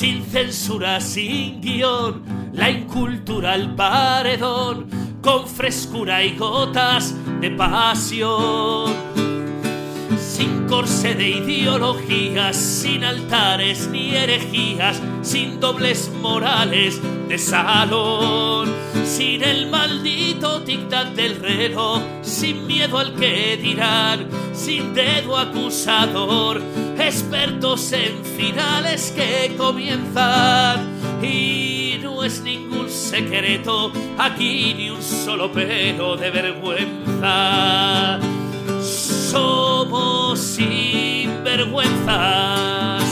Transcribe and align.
sin 0.00 0.24
censura, 0.24 0.98
sin 0.98 1.60
guion, 1.60 2.22
la 2.54 2.70
incultura 2.70 3.52
al 3.52 3.74
paredón, 3.74 4.88
con 5.20 5.46
frescura 5.46 6.24
y 6.24 6.38
gotas 6.38 7.14
de 7.42 7.50
pasión. 7.50 9.09
Corsé 10.70 11.16
de 11.16 11.28
ideologías, 11.28 12.56
sin 12.56 13.02
altares 13.02 13.88
ni 13.88 14.14
herejías, 14.14 15.02
sin 15.20 15.58
dobles 15.58 16.08
morales 16.22 17.00
de 17.28 17.38
salón, 17.38 18.72
sin 19.04 19.42
el 19.42 19.68
maldito 19.68 20.62
tic-tac 20.64 21.12
del 21.14 21.40
reloj, 21.40 22.00
sin 22.22 22.68
miedo 22.68 22.98
al 22.98 23.16
que 23.16 23.56
dirán, 23.56 24.28
sin 24.52 24.94
dedo 24.94 25.36
acusador, 25.36 26.62
expertos 26.96 27.90
en 27.92 28.24
finales 28.24 29.12
que 29.16 29.56
comienzan. 29.56 30.88
Y 31.20 31.98
no 32.00 32.22
es 32.22 32.42
ningún 32.42 32.88
secreto, 32.88 33.92
aquí 34.16 34.72
ni 34.74 34.90
un 34.90 35.02
solo 35.02 35.50
pelo 35.50 36.16
de 36.16 36.30
vergüenza. 36.30 38.20
Somos 39.30 40.40
sinvergüenzas. 40.40 43.04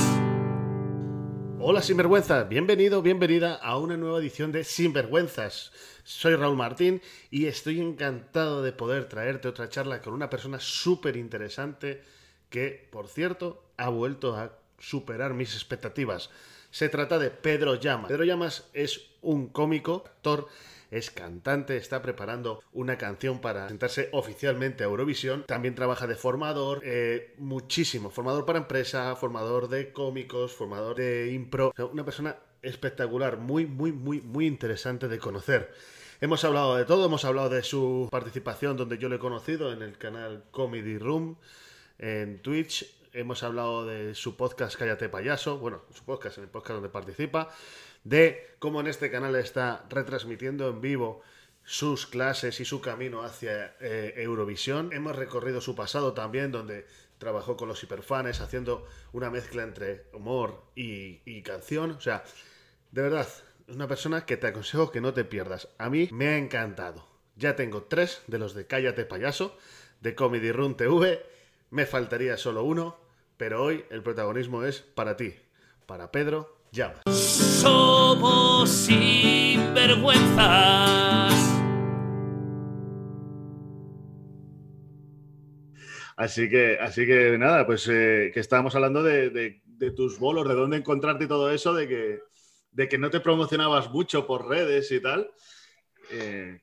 Hola 1.60 1.80
Sinvergüenzas, 1.80 2.48
bienvenido, 2.48 3.02
bienvenida 3.02 3.54
a 3.54 3.78
una 3.78 3.96
nueva 3.96 4.18
edición 4.18 4.50
de 4.50 4.64
Sinvergüenzas. 4.64 5.70
Soy 6.02 6.34
Raúl 6.34 6.56
Martín 6.56 7.00
y 7.30 7.46
estoy 7.46 7.80
encantado 7.80 8.64
de 8.64 8.72
poder 8.72 9.04
traerte 9.04 9.46
otra 9.46 9.68
charla 9.68 10.00
con 10.00 10.12
una 10.12 10.28
persona 10.28 10.58
súper 10.58 11.16
interesante 11.16 12.02
que, 12.50 12.88
por 12.90 13.06
cierto, 13.06 13.62
ha 13.76 13.88
vuelto 13.88 14.34
a 14.34 14.58
superar 14.80 15.34
mis 15.34 15.54
expectativas. 15.54 16.30
Se 16.72 16.88
trata 16.88 17.20
de 17.20 17.30
Pedro 17.30 17.76
Llamas. 17.76 18.08
Pedro 18.08 18.24
Llamas 18.24 18.68
es 18.72 19.02
un 19.22 19.46
cómico, 19.46 20.02
actor, 20.04 20.48
es 20.90 21.10
cantante, 21.10 21.76
está 21.76 22.00
preparando 22.02 22.62
una 22.72 22.96
canción 22.96 23.40
para 23.40 23.62
presentarse 23.62 24.08
oficialmente 24.12 24.84
a 24.84 24.86
Eurovisión. 24.86 25.44
También 25.46 25.74
trabaja 25.74 26.06
de 26.06 26.14
formador, 26.14 26.80
eh, 26.84 27.34
muchísimo. 27.38 28.10
Formador 28.10 28.46
para 28.46 28.58
empresa, 28.58 29.14
formador 29.16 29.68
de 29.68 29.92
cómicos, 29.92 30.52
formador 30.52 30.96
de 30.96 31.32
impro. 31.32 31.72
Una 31.92 32.04
persona 32.04 32.36
espectacular, 32.62 33.38
muy, 33.38 33.66
muy, 33.66 33.92
muy, 33.92 34.20
muy 34.20 34.46
interesante 34.46 35.08
de 35.08 35.18
conocer. 35.18 35.72
Hemos 36.20 36.42
hablado 36.44 36.76
de 36.76 36.84
todo, 36.84 37.06
hemos 37.06 37.24
hablado 37.24 37.48
de 37.48 37.62
su 37.62 38.08
participación 38.10 38.76
donde 38.76 38.98
yo 38.98 39.08
lo 39.08 39.16
he 39.16 39.20
conocido 39.20 39.72
en 39.72 39.82
el 39.82 39.98
canal 39.98 40.44
Comedy 40.50 40.98
Room, 40.98 41.36
en 41.98 42.42
Twitch. 42.42 42.92
Hemos 43.12 43.42
hablado 43.42 43.86
de 43.86 44.14
su 44.14 44.36
podcast 44.36 44.76
Cállate 44.76 45.08
Payaso, 45.08 45.58
bueno, 45.58 45.82
su 45.94 46.04
podcast, 46.04 46.38
en 46.38 46.44
el 46.44 46.50
podcast 46.50 46.74
donde 46.74 46.88
participa, 46.88 47.50
de 48.08 48.56
cómo 48.58 48.80
en 48.80 48.86
este 48.86 49.10
canal 49.10 49.36
está 49.36 49.84
retransmitiendo 49.90 50.68
en 50.68 50.80
vivo 50.80 51.20
sus 51.62 52.06
clases 52.06 52.58
y 52.60 52.64
su 52.64 52.80
camino 52.80 53.22
hacia 53.22 53.76
eh, 53.80 54.14
Eurovisión. 54.16 54.90
Hemos 54.94 55.14
recorrido 55.14 55.60
su 55.60 55.74
pasado 55.74 56.14
también, 56.14 56.50
donde 56.50 56.86
trabajó 57.18 57.58
con 57.58 57.68
los 57.68 57.82
hiperfanes, 57.82 58.40
haciendo 58.40 58.86
una 59.12 59.30
mezcla 59.30 59.62
entre 59.62 60.06
humor 60.14 60.64
y, 60.74 61.42
canción. 61.42 61.90
O 61.90 62.00
sea, 62.00 62.24
de 62.92 63.02
verdad, 63.02 63.28
una 63.68 63.86
persona 63.86 64.24
que 64.24 64.38
te 64.38 64.46
aconsejo 64.46 64.90
que 64.90 65.02
no 65.02 65.12
te 65.12 65.24
pierdas. 65.24 65.68
A 65.76 65.90
mí 65.90 66.08
me 66.10 66.28
ha 66.28 66.38
encantado. 66.38 67.06
Ya 67.36 67.56
tengo 67.56 67.82
tres 67.82 68.22
de 68.26 68.38
los 68.38 68.54
de 68.54 68.66
Cállate 68.66 69.04
Payaso, 69.04 69.56
de 70.00 70.14
Comedy 70.14 70.50
Room 70.50 70.76
TV. 70.76 71.22
Me 71.70 71.84
faltaría 71.84 72.38
solo 72.38 72.64
uno, 72.64 72.98
pero 73.36 73.62
hoy 73.62 73.84
el 73.90 74.02
protagonismo 74.02 74.64
es 74.64 74.80
para 74.80 75.16
ti, 75.18 75.34
para 75.84 76.10
Pedro 76.10 76.56
Llamas. 76.72 77.02
Somos 77.60 78.70
sinvergüenzas. 78.70 81.34
Así 86.16 86.48
que, 86.48 86.78
así 86.80 87.06
que 87.06 87.36
nada, 87.38 87.66
pues 87.66 87.86
eh, 87.88 88.30
que 88.32 88.40
estábamos 88.40 88.74
hablando 88.74 89.02
de, 89.02 89.30
de- 89.30 89.62
de 89.64 89.90
tus 89.92 90.18
bolos, 90.18 90.48
de 90.48 90.54
dónde 90.54 90.76
encontrarte 90.76 91.24
y 91.24 91.28
todo 91.28 91.50
eso, 91.52 91.72
de 91.74 91.86
que, 91.88 92.20
de 92.72 92.88
que 92.88 92.98
no 92.98 93.10
te 93.10 93.20
promocionabas 93.20 93.90
mucho 93.90 94.26
por 94.26 94.48
redes 94.48 94.90
y 94.92 95.00
tal. 95.00 95.30
Eh, 96.10 96.60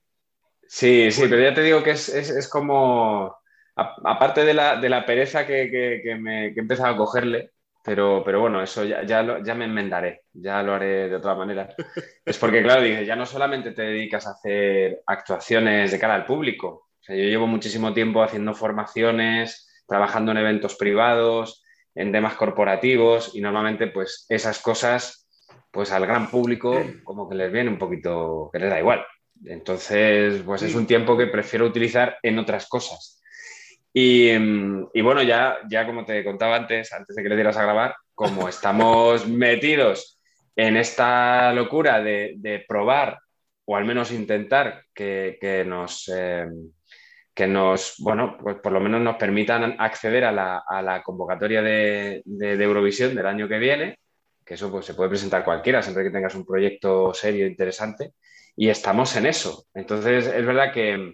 Sí, 0.68 1.12
sí, 1.12 1.22
pero 1.30 1.42
ya 1.44 1.54
te 1.54 1.62
digo 1.62 1.84
que 1.84 1.92
es, 1.92 2.10
es- 2.10 2.32
es 2.32 2.50
como, 2.50 3.36
a- 3.76 3.96
aparte 4.06 4.44
de 4.44 4.54
la, 4.54 4.80
de 4.82 4.90
la 4.90 5.06
pereza 5.06 5.46
que, 5.46 5.70
que- 5.70 6.02
que 6.04 6.16
me, 6.16 6.54
que 6.54 6.60
he 6.60 6.64
empezado 6.64 6.94
a 6.94 6.98
cogerle, 6.98 7.52
pero, 7.86 8.24
pero 8.26 8.40
bueno, 8.42 8.62
eso 8.64 8.84
ya, 8.84 9.04
ya, 9.06 9.22
lo- 9.22 9.44
ya 9.44 9.54
me 9.54 9.66
enmendaré, 9.66 10.24
ya 10.34 10.64
lo 10.64 10.74
haré 10.74 11.08
de 11.10 11.16
otra 11.16 11.36
manera. 11.36 11.70
Es 12.26 12.38
porque, 12.40 12.64
claro, 12.64 12.82
dices, 12.82 13.06
ya 13.06 13.16
no 13.16 13.26
solamente 13.26 13.72
te 13.72 13.84
dedicas 13.84 14.26
a 14.28 14.32
hacer 14.32 15.02
actuaciones 15.06 15.92
de 15.92 16.00
cara 16.00 16.16
al 16.16 16.26
público, 16.26 16.68
o 16.68 17.04
sea, 17.04 17.16
yo 17.16 17.24
llevo 17.24 17.46
muchísimo 17.48 17.94
tiempo 17.94 18.24
haciendo 18.24 18.54
formaciones, 18.56 19.84
trabajando 19.88 20.32
en 20.32 20.38
eventos 20.40 20.76
privados, 20.76 21.64
en 21.94 22.12
temas 22.12 22.34
corporativos, 22.34 23.36
y 23.36 23.42
normalmente 23.42 23.88
pues 23.88 24.26
esas 24.30 24.60
cosas, 24.60 25.30
pues 25.72 25.92
al 25.92 26.06
gran 26.08 26.30
público 26.32 26.84
como 27.04 27.30
que 27.30 27.36
les 27.36 27.52
viene 27.52 27.70
un 27.70 27.78
poquito, 27.78 28.50
que 28.52 28.60
les 28.60 28.70
da 28.72 28.80
igual. 28.80 29.06
Entonces, 29.46 30.42
pues 30.44 30.62
es 30.64 30.74
un 30.76 30.88
tiempo 30.88 31.16
que 31.18 31.28
prefiero 31.28 31.66
utilizar 31.66 32.18
en 32.24 32.40
otras 32.40 32.68
cosas. 32.68 33.15
Y, 33.98 34.38
mm, 34.38 34.90
y 34.94 35.00
bueno, 35.02 35.24
ya, 35.24 35.58
ya 35.70 35.86
como 35.86 36.04
te 36.04 36.22
contaba 36.26 36.58
antes, 36.58 36.92
antes 36.92 37.16
de 37.16 37.24
que 37.24 37.30
le 37.30 37.36
dieras 37.36 37.56
a 37.56 37.64
grabar, 37.64 37.96
como 38.14 38.50
estamos 38.50 39.26
metidos 39.26 40.20
en 40.54 40.76
esta 40.76 41.54
locura 41.54 42.02
de, 42.02 42.34
de 42.38 42.66
probar, 42.68 43.20
o 43.64 43.78
al 43.78 43.86
menos 43.86 44.12
intentar 44.12 44.84
que, 44.94 45.38
que 45.40 45.64
nos, 45.64 46.12
eh, 46.14 46.46
que 47.34 47.48
nos, 47.48 47.96
bueno, 48.00 48.38
pues 48.38 48.58
por 48.58 48.74
lo 48.74 48.82
menos 48.82 49.00
nos 49.00 49.16
permitan 49.16 49.78
acceder 49.80 50.26
a 50.26 50.32
la, 50.34 50.64
a 50.68 50.82
la 50.82 51.02
convocatoria 51.02 51.62
de, 51.62 52.22
de- 52.26 52.58
de 52.58 52.64
Eurovisión 52.66 53.16
del 53.16 53.26
año 53.26 53.48
que 53.48 53.60
viene, 53.60 53.98
que 54.46 54.56
eso 54.56 54.70
pues, 54.70 54.86
se 54.86 54.94
puede 54.94 55.10
presentar 55.10 55.46
cualquiera, 55.46 55.82
siempre 55.82 56.04
que 56.04 56.12
tengas 56.12 56.36
un 56.36 56.46
proyecto 56.46 57.14
serio 57.14 57.46
e 57.46 57.50
interesante 57.50 58.12
y 58.58 58.68
estamos 58.68 59.16
en 59.16 59.26
eso. 59.26 59.66
Entonces, 59.74 60.28
es 60.28 60.46
verdad 60.46 60.74
que, 60.74 61.14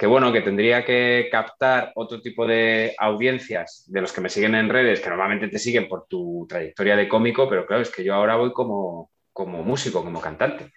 que, 0.00 0.06
bueno, 0.06 0.32
que 0.32 0.40
tendría 0.40 0.82
que 0.82 1.28
captar 1.30 1.92
otro 1.94 2.22
tipo 2.22 2.46
de 2.46 2.94
audiencias 2.96 3.84
de 3.86 4.00
los 4.00 4.14
que 4.14 4.22
me 4.22 4.30
siguen 4.30 4.54
en 4.54 4.70
redes, 4.70 4.98
que 5.00 5.10
normalmente 5.10 5.48
te 5.48 5.58
siguen 5.58 5.88
por 5.90 6.06
tu 6.06 6.46
trayectoria 6.48 6.96
de 6.96 7.06
cómico, 7.06 7.46
pero 7.50 7.66
claro, 7.66 7.82
es 7.82 7.90
que 7.90 8.02
yo 8.02 8.14
ahora 8.14 8.36
voy 8.36 8.50
como, 8.54 9.10
como 9.30 9.62
músico, 9.62 10.02
como 10.02 10.18
cantante, 10.18 10.72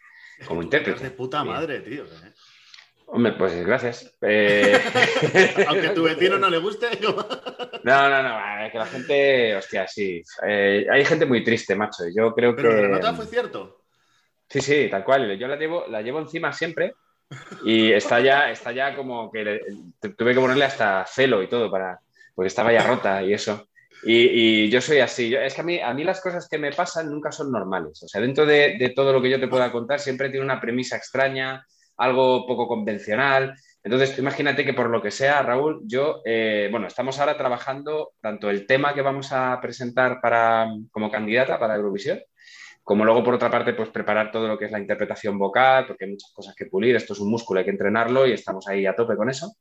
como 0.45 0.61
intérprete. 0.61 1.05
de 1.05 1.11
puta 1.11 1.41
madre, 1.45 1.79
tío. 1.79 2.03
¿eh? 2.03 2.33
Hombre, 3.05 3.31
pues 3.37 3.65
gracias. 3.65 4.13
Eh, 4.21 4.77
Aunque 5.67 5.87
a 5.87 5.93
tu 5.93 6.03
vecino 6.03 6.37
no 6.37 6.49
le 6.49 6.57
guste. 6.57 6.87
como- 7.01 7.25
No, 7.85 8.09
no, 8.09 8.23
no, 8.23 8.65
es 8.65 8.71
que 8.73 8.77
la 8.77 8.85
gente, 8.87 9.55
hostia, 9.55 9.87
sí. 9.87 10.21
Eh, 10.45 10.85
hay 10.91 11.05
gente 11.05 11.25
muy 11.25 11.45
triste, 11.45 11.75
macho. 11.77 12.03
Yo 12.13 12.33
creo 12.33 12.53
Pero 12.57 12.69
que. 12.75 12.81
la 12.81 12.87
nota 12.89 13.13
fue 13.13 13.25
cierto. 13.25 13.85
Sí, 14.49 14.59
sí, 14.59 14.89
tal 14.91 15.05
cual. 15.05 15.37
Yo 15.39 15.47
la 15.47 15.55
llevo, 15.55 15.85
la 15.87 16.01
llevo 16.01 16.19
encima 16.19 16.51
siempre 16.51 16.95
y 17.65 17.91
está 17.91 18.19
ya, 18.19 18.51
está 18.51 18.71
ya 18.71 18.95
como 18.95 19.31
que 19.31 19.61
tuve 20.17 20.33
que 20.33 20.39
ponerle 20.39 20.65
hasta 20.65 21.05
celo 21.05 21.41
y 21.41 21.47
todo 21.47 21.69
para, 21.71 21.99
porque 22.35 22.47
estaba 22.47 22.71
ya 22.71 22.85
rota 22.85 23.21
y 23.23 23.33
eso. 23.33 23.67
Y, 24.05 24.69
yo 24.69 24.81
soy 24.81 24.99
así. 24.99 25.29
Yo- 25.29 25.39
es 25.39 25.53
que 25.53 25.61
a 25.61 25.63
mí, 25.63 25.79
a 25.79 25.93
mí 25.93 26.03
las 26.03 26.21
cosas 26.21 26.47
que 26.49 26.57
me 26.57 26.71
pasan 26.71 27.09
nunca 27.09 27.31
son 27.31 27.51
normales. 27.51 28.03
O 28.03 28.07
sea, 28.07 28.21
dentro 28.21 28.45
de, 28.45 28.91
todo 28.95 29.13
lo 29.13 29.21
que 29.21 29.29
yo 29.29 29.39
te 29.39 29.47
pueda 29.47 29.71
contar 29.71 29.99
siempre 29.99 30.29
tiene 30.29 30.45
una 30.45 30.59
premisa 30.59 30.97
extraña, 30.97 31.65
algo 31.97 32.45
poco 32.45 32.67
convencional. 32.67 33.55
Entonces, 33.83 34.17
imagínate 34.17 34.65
que 34.65 34.73
por 34.73 34.89
lo 34.89 35.01
que 35.01 35.11
sea, 35.11 35.41
Raúl, 35.41 35.81
yo, 35.85 36.21
eh, 36.25 36.67
bueno, 36.71 36.87
estamos 36.87 37.19
ahora 37.19 37.37
trabajando 37.37 38.13
tanto 38.21 38.49
el 38.49 38.65
tema 38.65 38.93
que 38.93 39.01
vamos 39.01 39.31
a 39.31 39.59
presentar 39.61 40.19
para, 40.21 40.67
como 40.91 41.11
candidata 41.11 41.59
para 41.59 41.75
Eurovisión, 41.75 42.19
como 42.83 43.05
luego, 43.05 43.23
por 43.23 43.35
otra 43.35 43.49
parte, 43.49 43.73
pues 43.73 43.89
preparar 43.89 44.31
todo 44.31 44.47
lo 44.47 44.57
que 44.57 44.65
es 44.65 44.71
la 44.71 44.79
interpretación 44.79 45.37
vocal, 45.37 45.87
porque 45.87 46.03
hay 46.03 46.11
muchas 46.11 46.31
cosas 46.33 46.53
que 46.53 46.65
pulir, 46.65 46.95
esto 46.95 47.13
es 47.13 47.19
un 47.19 47.29
músculo, 47.29 47.59
hay 47.59 47.65
que 47.65 47.71
entrenarlo 47.71 48.27
y 48.27 48.33
estamos 48.33 48.67
ahí 48.67 48.85
a 48.85 48.95
tope 48.95 49.15
con 49.15 49.29
eso. 49.29 49.55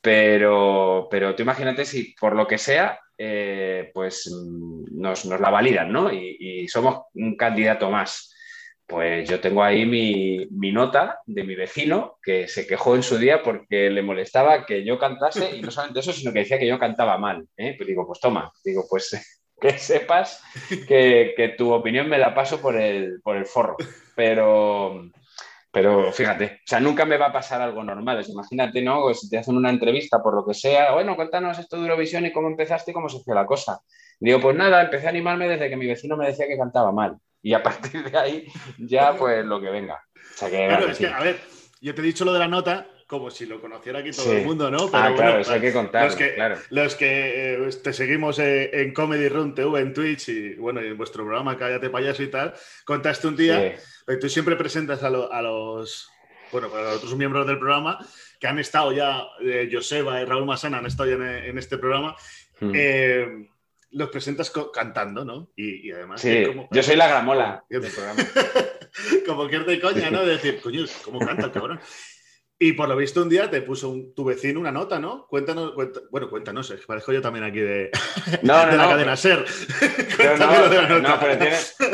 Pero, 0.00 1.08
pero 1.10 1.34
tú 1.34 1.42
imagínate 1.42 1.84
si 1.84 2.14
por 2.20 2.36
lo 2.36 2.46
que 2.46 2.58
sea, 2.58 3.00
eh, 3.16 3.90
pues 3.92 4.30
mm, 4.30 5.00
nos, 5.00 5.24
nos 5.24 5.40
la 5.40 5.50
validan, 5.50 5.90
¿no? 5.90 6.12
Y, 6.12 6.68
somos 6.68 7.02
un 7.14 7.36
candidato 7.36 7.90
más. 7.90 8.30
Pues 8.86 9.28
yo 9.28 9.40
tengo 9.40 9.62
ahí 9.62 9.86
mi, 9.86 10.46
mi 10.50 10.70
nota 10.70 11.20
de 11.26 11.42
mi 11.44 11.54
vecino 11.54 12.18
que 12.22 12.48
se 12.48 12.66
quejó 12.66 12.94
en 12.96 13.02
su 13.02 13.16
día 13.16 13.42
porque 13.42 13.88
le 13.90 14.02
molestaba 14.02 14.66
que 14.66 14.84
yo 14.84 14.98
cantase 14.98 15.56
y 15.56 15.62
no 15.62 15.70
solamente 15.70 16.00
eso, 16.00 16.12
sino 16.12 16.32
que 16.32 16.40
decía 16.40 16.58
que 16.58 16.66
yo 16.66 16.78
cantaba 16.78 17.16
mal. 17.16 17.46
¿eh? 17.56 17.74
Pues 17.76 17.86
digo, 17.86 18.06
pues 18.06 18.20
toma, 18.20 18.52
digo, 18.62 18.84
pues 18.88 19.33
que 19.60 19.78
sepas 19.78 20.42
que, 20.88 21.34
que 21.36 21.48
tu 21.50 21.72
opinión 21.72 22.08
me 22.08 22.18
la 22.18 22.34
paso 22.34 22.60
por 22.60 22.76
el, 22.76 23.20
por 23.22 23.36
el 23.36 23.46
forro. 23.46 23.76
Pero, 24.14 25.10
pero 25.70 26.12
fíjate, 26.12 26.60
o 26.64 26.66
sea, 26.66 26.80
nunca 26.80 27.04
me 27.04 27.16
va 27.16 27.26
a 27.26 27.32
pasar 27.32 27.60
algo 27.60 27.82
normal. 27.82 28.20
Es, 28.20 28.28
imagínate, 28.28 28.82
¿no? 28.82 29.02
Pues 29.02 29.20
si 29.20 29.30
te 29.30 29.38
hacen 29.38 29.56
una 29.56 29.70
entrevista 29.70 30.22
por 30.22 30.34
lo 30.34 30.44
que 30.44 30.54
sea, 30.54 30.92
bueno, 30.92 31.16
cuéntanos 31.16 31.58
esto 31.58 31.76
de 31.76 31.82
Eurovisión 31.82 32.26
y 32.26 32.32
cómo 32.32 32.48
empezaste 32.48 32.90
y 32.90 32.94
cómo 32.94 33.08
se 33.08 33.20
fue 33.20 33.34
la 33.34 33.46
cosa. 33.46 33.80
Digo, 34.20 34.40
pues 34.40 34.56
nada, 34.56 34.82
empecé 34.82 35.06
a 35.06 35.10
animarme 35.10 35.48
desde 35.48 35.68
que 35.68 35.76
mi 35.76 35.86
vecino 35.86 36.16
me 36.16 36.26
decía 36.26 36.46
que 36.46 36.56
cantaba 36.56 36.92
mal. 36.92 37.16
Y 37.42 37.54
a 37.54 37.62
partir 37.62 38.10
de 38.10 38.18
ahí, 38.18 38.46
ya 38.78 39.16
pues 39.16 39.44
lo 39.44 39.60
que 39.60 39.70
venga. 39.70 40.02
O 40.14 40.36
sea 40.36 40.48
que, 40.48 40.90
es 40.90 40.98
que, 40.98 41.06
a 41.08 41.20
ver, 41.20 41.40
yo 41.80 41.94
te 41.94 42.00
he 42.00 42.04
dicho 42.04 42.24
lo 42.24 42.32
de 42.32 42.38
la 42.38 42.48
nota, 42.48 42.86
como 43.18 43.30
si 43.30 43.46
lo 43.46 43.60
conociera 43.60 44.00
aquí 44.00 44.10
todo 44.10 44.32
el 44.32 44.44
mundo, 44.44 44.70
¿no? 44.70 44.90
ah, 44.92 45.12
claro, 45.14 45.38
eso 45.38 45.52
hay 45.52 45.60
que 45.60 45.72
contar. 45.72 46.06
Los 46.06 46.16
que, 46.16 46.34
claro. 46.34 46.56
los 46.70 46.94
que 46.96 47.54
eh, 47.54 47.70
te 47.82 47.92
seguimos 47.92 48.38
eh, 48.38 48.70
en 48.72 48.92
Comedy 48.92 49.28
Room 49.28 49.54
TV, 49.54 49.80
en 49.80 49.94
Twitch 49.94 50.28
y 50.28 50.54
bueno, 50.54 50.80
en 50.80 50.96
vuestro 50.96 51.24
programa 51.24 51.56
Cállate 51.56 51.90
Payaso 51.90 52.22
y 52.22 52.28
tal, 52.28 52.54
contaste 52.84 53.28
un 53.28 53.36
día, 53.36 53.76
sí. 53.78 54.12
tú 54.20 54.28
siempre 54.28 54.56
presentas 54.56 55.02
a, 55.02 55.10
los, 55.10 56.10
bueno, 56.50 56.68
a 56.74 56.82
los 56.82 56.96
otros 56.96 57.16
miembros 57.16 57.46
del 57.46 57.58
programa 57.58 57.98
que 58.40 58.48
han 58.48 58.58
estado 58.58 58.92
ya, 58.92 59.22
eh, 59.40 59.70
Joseba 59.72 60.20
y 60.20 60.24
Raúl 60.24 60.44
Masana 60.44 60.78
han 60.78 60.86
estado 60.86 61.08
ya 61.08 61.14
en, 61.14 61.56
este 61.56 61.78
programa. 61.78 62.14
Hmm. 62.60 62.72
Eh, 62.74 63.48
los 63.92 64.10
presentas 64.10 64.52
cantando, 64.72 65.24
¿no? 65.24 65.50
Y, 65.56 65.90
además. 65.92 66.20
Sí, 66.20 66.44
yo 66.70 66.82
soy 66.82 66.96
la 66.96 67.08
gramola 67.08 67.64
del 67.70 67.90
programa. 67.90 68.22
como 69.26 69.48
que 69.48 69.56
es 69.56 69.66
de 69.66 69.80
coña, 69.80 70.10
¿no? 70.10 70.24
De 70.24 70.32
decir, 70.32 70.60
coño, 70.60 70.84
¿cómo 71.04 71.20
canta 71.20 71.46
el 71.46 71.52
cabrón? 71.52 71.80
Y 72.56 72.74
por 72.74 72.88
lo 72.88 72.96
visto 72.96 73.20
un 73.20 73.28
día 73.28 73.50
te 73.50 73.62
puso 73.62 73.92
tu 74.14 74.24
vecino 74.24 74.60
una 74.60 74.70
nota, 74.70 75.00
¿no? 75.00 75.26
Cuéntanos, 75.26 75.74
bueno, 76.10 76.30
cuéntanos, 76.30 76.72
parezco 76.86 77.12
yo 77.12 77.20
también 77.20 77.44
aquí 77.44 77.58
de, 77.58 77.90
no, 78.42 78.54
la 78.54 78.88
cadena 78.88 79.16
SER. 79.16 79.44
no, 81.02 81.18
pero 81.20 81.38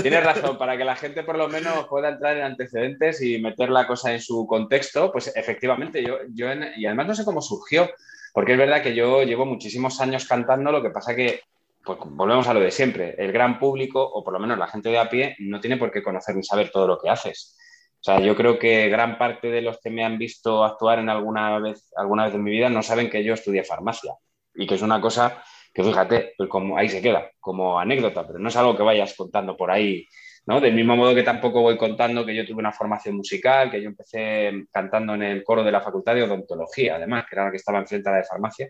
tienes, 0.03 0.25
razón, 0.25 0.59
para 0.59 0.77
que 0.77 0.85
la 0.85 0.97
gente 0.97 1.23
por 1.23 1.39
lo 1.39 1.49
menos 1.49 1.87
pueda 1.89 2.11
entrar 2.11 2.37
en 2.37 2.43
antecedentes 2.43 3.23
y 3.23 3.41
meter 3.41 3.71
la 3.71 3.87
cosa 3.87 4.13
en 4.13 4.21
su 4.21 4.47
contexto, 4.47 5.11
pues 5.11 5.33
efectivamente 5.35 6.05
yo, 6.05 6.19
yo 6.29 6.49
y 6.77 6.85
además 6.85 7.07
no 7.07 7.15
sé 7.15 7.25
cómo 7.25 7.41
surgió, 7.41 7.89
porque 8.35 8.53
es 8.53 8.59
verdad 8.59 8.83
que 8.83 8.95
yo 8.95 9.23
llevo 9.23 9.47
muchísimos 9.47 9.99
años 10.01 10.27
cantando, 10.27 10.71
lo 10.71 10.83
que 10.83 10.91
pasa 10.91 11.17
que 11.17 11.41
pues 11.83 11.99
volvemos 12.05 12.47
a 12.47 12.55
lo 12.55 12.61
de 12.61 12.71
siempre, 12.71 13.15
el 13.17 13.33
gran 13.33 13.59
público, 13.59 14.03
o 14.03 14.23
por 14.23 14.35
lo 14.35 14.39
menos 14.39 14.59
la 14.59 14.69
gente 14.69 14.91
de 14.91 14.99
a 14.99 15.09
pie, 15.09 15.37
no 15.39 15.61
tiene 15.61 15.79
por 15.79 15.91
qué 15.91 16.03
conocer 16.03 16.37
ni 16.37 16.43
saber 16.43 16.71
todo 16.71 16.87
lo 16.87 16.99
que 16.99 17.09
haces. 17.09 17.57
O 18.01 18.03
sea, 18.03 18.19
yo 18.21 18.35
creo 18.35 18.59
que 18.59 18.89
gran 18.89 19.19
parte 19.19 19.51
de 19.51 19.61
los 19.61 19.79
que 19.79 19.91
me 19.91 20.05
han 20.05 20.17
visto 20.17 20.65
actuar 20.65 21.01
en 21.01 21.11
alguna 21.11 21.59
vez, 21.59 21.93
alguna 21.97 22.25
vez 22.25 22.35
en 22.35 22.43
mi 22.43 22.51
vida 22.51 22.71
no 22.71 22.83
saben 22.83 23.11
que 23.11 23.23
yo 23.23 23.35
estudié 23.35 23.63
farmacia 23.63 24.15
y 24.55 24.67
que 24.67 24.77
es 24.77 24.83
una 24.83 25.03
cosa 25.03 25.43
que 25.75 25.85
fíjate, 25.85 26.35
pues 26.37 26.49
como 26.49 26.77
ahí 26.79 26.89
se 26.89 27.03
queda, 27.03 27.31
como 27.39 27.79
anécdota, 27.79 28.27
pero 28.27 28.39
no 28.39 28.49
es 28.49 28.57
algo 28.57 28.77
que 28.77 28.83
vayas 28.83 29.15
contando 29.15 29.57
por 29.57 29.71
ahí, 29.71 30.07
¿no? 30.47 30.61
Del 30.61 30.75
mismo 30.75 30.97
modo 30.97 31.15
que 31.15 31.23
tampoco 31.23 31.61
voy 31.61 31.77
contando 31.77 32.25
que 32.25 32.35
yo 32.35 32.45
tuve 32.47 32.59
una 32.59 32.73
formación 32.73 33.17
musical, 33.17 33.71
que 33.71 33.81
yo 33.81 33.89
empecé 33.89 34.65
cantando 34.73 35.15
en 35.15 35.23
el 35.23 35.45
coro 35.45 35.63
de 35.63 35.71
la 35.71 35.81
Facultad 35.81 36.15
de 36.15 36.25
Odontología, 36.25 36.97
además, 36.97 37.27
que 37.29 37.37
era 37.37 37.45
la 37.45 37.51
que 37.51 37.59
estaba 37.59 37.79
enfrente 37.79 38.09
a 38.09 38.13
la 38.13 38.19
de 38.19 38.25
farmacia, 38.25 38.69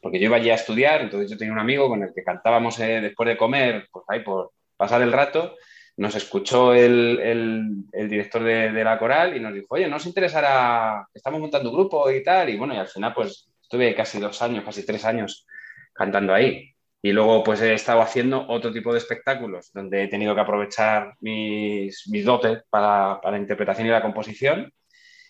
porque 0.00 0.18
yo 0.18 0.24
iba 0.24 0.38
allí 0.38 0.50
a 0.50 0.54
estudiar, 0.54 1.02
entonces 1.02 1.30
yo 1.30 1.36
tenía 1.36 1.52
un 1.52 1.60
amigo 1.60 1.88
con 1.88 2.02
el 2.02 2.12
que 2.14 2.24
cantábamos 2.24 2.80
eh, 2.80 3.00
después 3.00 3.28
de 3.28 3.36
comer, 3.36 3.88
pues 3.92 4.04
ahí 4.08 4.20
por 4.20 4.52
pasar 4.76 5.02
el 5.02 5.12
rato, 5.12 5.54
nos 6.00 6.14
escuchó 6.14 6.72
el, 6.72 7.84
director 7.92 8.42
de, 8.42 8.72
la 8.82 8.98
coral 8.98 9.36
y 9.36 9.40
nos 9.40 9.52
dijo, 9.52 9.66
oye, 9.68 9.86
¿no 9.86 9.96
os 9.96 10.06
interesará? 10.06 11.06
Estamos 11.12 11.40
montando 11.40 11.68
un 11.68 11.76
grupo 11.76 12.10
y 12.10 12.22
tal. 12.22 12.48
Y 12.48 12.56
bueno, 12.56 12.72
y 12.72 12.78
al 12.78 12.88
final 12.88 13.12
pues 13.12 13.50
estuve 13.60 13.94
casi 13.94 14.18
dos 14.18 14.40
años, 14.40 14.64
casi 14.64 14.86
tres 14.86 15.04
años 15.04 15.46
cantando 15.92 16.32
ahí. 16.32 16.74
Y 17.02 17.12
luego 17.12 17.44
pues 17.44 17.60
he 17.60 17.74
estado 17.74 18.00
haciendo 18.00 18.46
otro 18.48 18.72
tipo 18.72 18.92
de 18.92 18.98
espectáculos 18.98 19.72
donde 19.74 20.04
he 20.04 20.08
tenido 20.08 20.34
que 20.34 20.40
aprovechar 20.40 21.16
mis, 21.20 22.08
mis 22.08 22.24
dotes 22.24 22.62
para, 22.70 23.20
para 23.20 23.36
la 23.36 23.42
interpretación 23.42 23.86
y 23.86 23.90
la 23.90 24.00
composición 24.00 24.72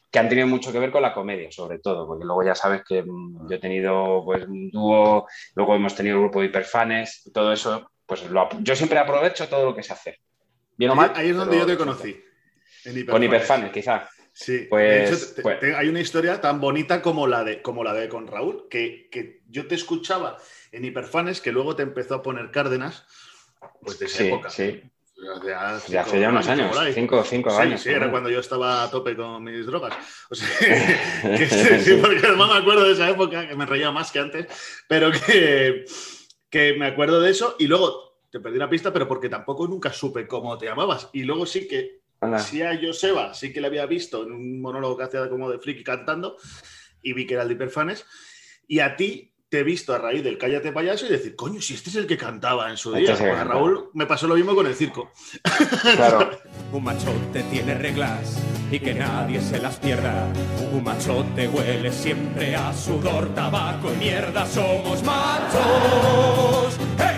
que 0.08 0.18
han 0.20 0.28
tenido 0.28 0.46
mucho 0.46 0.70
que 0.70 0.78
ver 0.78 0.92
con 0.92 1.02
la 1.02 1.12
comedia, 1.12 1.50
sobre 1.50 1.80
todo, 1.80 2.06
porque 2.06 2.24
luego 2.24 2.44
ya 2.44 2.54
sabes 2.54 2.82
que 2.88 3.02
mm, 3.02 3.48
yo 3.48 3.56
he 3.56 3.60
tenido 3.60 4.22
pues, 4.24 4.44
un 4.46 4.70
dúo, 4.70 5.26
luego 5.56 5.74
hemos 5.74 5.96
tenido 5.96 6.16
un 6.16 6.22
grupo 6.22 6.40
de 6.40 6.46
hiperfanes, 6.46 7.28
todo 7.34 7.52
eso, 7.52 7.90
pues 8.06 8.24
yo 8.60 8.76
siempre 8.76 8.98
aprovecho 9.00 9.48
todo 9.48 9.64
lo 9.64 9.74
que 9.74 9.82
sé 9.82 9.92
hacer. 9.92 10.16
Ahí 11.14 11.30
es 11.30 11.36
donde 11.36 11.58
yo 11.58 11.66
te 11.66 11.76
conocí. 11.76 12.22
Con 13.06 13.22
hiperfanes, 13.22 13.72
quizás. 13.72 14.08
Sí, 14.32 14.66
pues, 14.70 15.34
pues 15.42 15.62
hay 15.76 15.88
una 15.88 16.00
historia 16.00 16.40
tan 16.40 16.60
bonita 16.60 17.02
como 17.02 17.26
la 17.26 17.44
de, 17.44 17.60
como 17.60 17.84
la 17.84 17.92
de 17.92 18.08
con 18.08 18.26
Raúl, 18.26 18.68
que, 18.70 19.42
yo 19.48 19.66
te 19.66 19.74
escuchaba 19.74 20.38
en 20.72 20.84
hiperfanes, 20.84 21.40
que 21.40 21.52
luego 21.52 21.76
te 21.76 21.82
empezó 21.82 22.14
a 22.14 22.22
poner 22.22 22.50
Cárdenas, 22.50 23.04
pues 23.82 23.98
de 23.98 24.06
esa 24.06 24.24
época. 24.24 24.50
Sí. 24.50 24.82
De 25.44 25.54
hace 25.54 26.18
ya 26.18 26.30
unos 26.30 26.48
años, 26.48 26.74
cinco, 26.94 27.22
cinco 27.24 27.50
años. 27.50 27.82
Sí, 27.82 27.90
era 27.90 28.10
cuando 28.10 28.30
yo 28.30 28.40
estaba 28.40 28.82
a 28.82 28.90
tope 28.90 29.14
con 29.14 29.44
mis 29.44 29.66
drogas. 29.66 29.94
O 30.30 30.34
sea, 30.34 30.48
sí, 31.78 31.98
porque 32.00 32.26
además 32.26 32.52
me 32.52 32.58
acuerdo 32.60 32.86
de 32.86 32.92
esa 32.92 33.10
época, 33.10 33.46
que 33.46 33.54
me 33.54 33.66
reía 33.66 33.90
más 33.90 34.10
que 34.10 34.20
antes, 34.20 34.46
pero 34.88 35.10
que, 35.12 35.84
que 36.48 36.74
me 36.78 36.86
acuerdo 36.86 37.20
de 37.20 37.32
eso. 37.32 37.56
Y 37.58 37.66
luego 37.66 38.09
te 38.30 38.40
perdí 38.40 38.58
la 38.58 38.70
pista, 38.70 38.92
pero 38.92 39.08
porque 39.08 39.28
tampoco 39.28 39.66
nunca 39.66 39.92
supe 39.92 40.26
cómo 40.26 40.56
te 40.56 40.66
llamabas. 40.66 41.08
Y 41.12 41.24
luego 41.24 41.46
sí 41.46 41.66
que, 41.66 42.02
sí 42.38 42.62
a 42.62 42.78
Joseba, 42.80 43.34
sí 43.34 43.52
que 43.52 43.60
le 43.60 43.66
había 43.66 43.86
visto 43.86 44.22
en 44.22 44.32
un 44.32 44.60
monólogo 44.60 44.96
que 44.96 45.04
hacía 45.04 45.28
como 45.28 45.50
de 45.50 45.58
friki 45.58 45.82
cantando 45.82 46.36
y 47.02 47.12
vi 47.12 47.26
que 47.26 47.34
era 47.34 47.42
el 47.42 47.48
de 47.48 47.54
Hiperfanes. 47.54 48.06
Y 48.68 48.78
a 48.78 48.96
ti 48.96 49.34
te 49.48 49.60
he 49.60 49.62
visto 49.64 49.92
a 49.92 49.98
raíz 49.98 50.22
del 50.22 50.38
Cállate 50.38 50.70
Payaso 50.70 51.06
y 51.06 51.08
decir, 51.08 51.34
coño, 51.34 51.60
si 51.60 51.74
este 51.74 51.90
es 51.90 51.96
el 51.96 52.06
que 52.06 52.16
cantaba 52.16 52.70
en 52.70 52.76
su 52.76 52.94
día. 52.94 53.16
Pues 53.16 53.20
a 53.20 53.42
Raúl 53.42 53.90
me 53.94 54.06
pasó 54.06 54.28
lo 54.28 54.36
mismo 54.36 54.54
con 54.54 54.66
el 54.66 54.74
circo. 54.74 55.10
Claro. 55.96 56.30
un 56.72 56.84
machote 56.84 57.42
tiene 57.50 57.74
reglas 57.74 58.40
y 58.70 58.78
que 58.78 58.94
nadie 58.94 59.40
se 59.40 59.58
las 59.58 59.76
pierda. 59.78 60.32
Un 60.72 60.84
machote 60.84 61.48
huele 61.48 61.90
siempre 61.90 62.54
a 62.54 62.72
sudor, 62.72 63.34
tabaco 63.34 63.92
y 63.92 63.96
mierda. 63.96 64.46
Somos 64.46 65.02
machos. 65.02 66.78
¡Hey! 66.96 67.09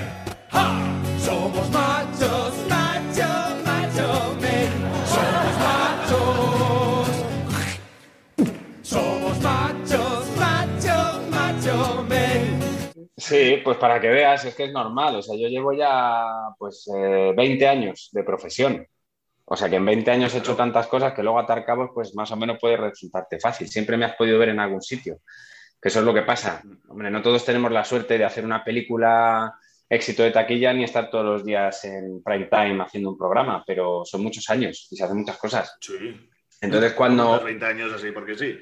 Sí, 13.16 13.60
pues 13.62 13.76
para 13.76 14.00
que 14.00 14.08
veas, 14.08 14.44
es 14.44 14.54
que 14.54 14.64
es 14.64 14.72
normal. 14.72 15.16
O 15.16 15.22
sea, 15.22 15.36
yo 15.36 15.48
llevo 15.48 15.72
ya 15.72 16.24
pues 16.58 16.88
20 16.90 17.64
eh, 17.64 17.68
años 17.68 18.08
de 18.12 18.24
profesión. 18.24 18.86
O 19.44 19.56
sea 19.56 19.68
que 19.68 19.76
en 19.76 19.84
20 19.84 20.10
años 20.10 20.34
he 20.34 20.38
hecho 20.38 20.56
tantas 20.56 20.86
cosas 20.86 21.12
que 21.12 21.22
luego 21.22 21.38
atar 21.38 21.64
cabos, 21.64 21.90
pues 21.92 22.14
más 22.14 22.30
o 22.30 22.36
menos 22.36 22.58
puede 22.60 22.76
resultarte 22.76 23.38
fácil. 23.38 23.68
Siempre 23.68 23.96
me 23.96 24.06
has 24.06 24.16
podido 24.16 24.38
ver 24.38 24.50
en 24.50 24.60
algún 24.60 24.80
sitio. 24.80 25.20
Que 25.80 25.88
eso 25.88 25.98
es 25.98 26.04
lo 26.04 26.14
que 26.14 26.22
pasa. 26.22 26.62
Hombre, 26.88 27.10
no 27.10 27.20
todos 27.20 27.44
tenemos 27.44 27.70
la 27.70 27.84
suerte 27.84 28.16
de 28.16 28.24
hacer 28.24 28.44
una 28.44 28.64
película 28.64 29.54
éxito 29.88 30.22
de 30.22 30.30
taquilla 30.30 30.72
ni 30.72 30.84
estar 30.84 31.10
todos 31.10 31.24
los 31.24 31.44
días 31.44 31.84
en 31.84 32.22
prime 32.22 32.46
time 32.46 32.82
haciendo 32.82 33.10
un 33.10 33.18
programa, 33.18 33.62
pero 33.66 34.04
son 34.06 34.22
muchos 34.22 34.48
años 34.48 34.88
y 34.90 34.96
se 34.96 35.04
hacen 35.04 35.18
muchas 35.18 35.36
cosas. 35.36 35.76
Sí. 35.80 36.30
Entonces 36.62 36.94
cuando... 36.94 37.38
30 37.40 37.66
años 37.66 37.92
así, 37.92 38.10
porque 38.10 38.38
sí. 38.38 38.58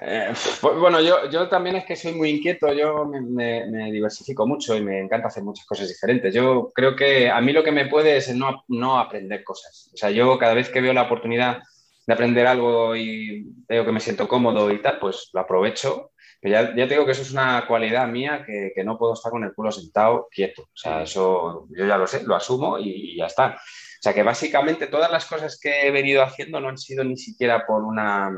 Eh, 0.00 0.32
bueno, 0.62 1.00
yo, 1.00 1.28
yo 1.30 1.48
también 1.48 1.76
es 1.76 1.84
que 1.84 1.96
soy 1.96 2.12
muy 2.12 2.30
inquieto, 2.30 2.72
yo 2.72 3.04
me, 3.04 3.90
diversifico 3.90 4.46
mucho 4.46 4.76
y 4.76 4.80
me 4.80 5.00
encanta 5.00 5.28
hacer 5.28 5.42
muchas 5.42 5.66
cosas 5.66 5.88
diferentes. 5.88 6.32
Yo 6.34 6.70
creo 6.74 6.94
que 6.94 7.30
a 7.30 7.40
mí 7.40 7.52
lo 7.52 7.64
que 7.64 7.72
me 7.72 7.86
puede 7.86 8.16
es 8.16 8.34
no, 8.34 8.64
no 8.68 8.98
aprender 8.98 9.42
cosas. 9.44 9.90
O 9.92 9.96
sea, 9.96 10.10
yo 10.10 10.38
cada 10.38 10.54
vez 10.54 10.68
que 10.68 10.80
veo 10.80 10.92
la 10.92 11.02
oportunidad 11.02 11.58
de 12.06 12.14
aprender 12.14 12.46
algo 12.46 12.96
y 12.96 13.46
veo 13.68 13.84
que 13.84 13.92
me 13.92 14.00
siento 14.00 14.28
cómodo 14.28 14.70
y 14.70 14.80
tal, 14.80 14.98
pues 14.98 15.30
lo 15.32 15.40
aprovecho 15.40 16.12
ya, 16.42 16.74
ya 16.74 16.86
te 16.86 16.94
digo 16.94 17.04
que 17.04 17.12
eso 17.12 17.22
es 17.22 17.32
una 17.32 17.66
cualidad 17.66 18.06
mía 18.06 18.44
que, 18.46 18.72
que, 18.74 18.84
no 18.84 18.96
puedo 18.96 19.14
estar 19.14 19.32
con 19.32 19.42
el 19.42 19.52
culo 19.54 19.72
sentado 19.72 20.28
quieto. 20.30 20.62
O 20.62 20.76
sea, 20.76 21.02
eso 21.02 21.66
yo 21.70 21.86
ya 21.86 21.98
lo 21.98 22.06
sé, 22.06 22.22
lo 22.24 22.36
asumo 22.36 22.78
y, 22.78 23.16
ya 23.16 23.26
está. 23.26 23.54
O 23.56 24.02
sea, 24.02 24.14
que 24.14 24.22
básicamente 24.22 24.86
todas 24.86 25.10
las 25.10 25.26
cosas 25.26 25.58
que 25.60 25.86
he 25.86 25.90
venido 25.90 26.22
haciendo 26.22 26.60
no 26.60 26.68
han 26.68 26.78
sido 26.78 27.02
ni 27.02 27.16
siquiera 27.16 27.66
por 27.66 27.82
una 27.82 28.30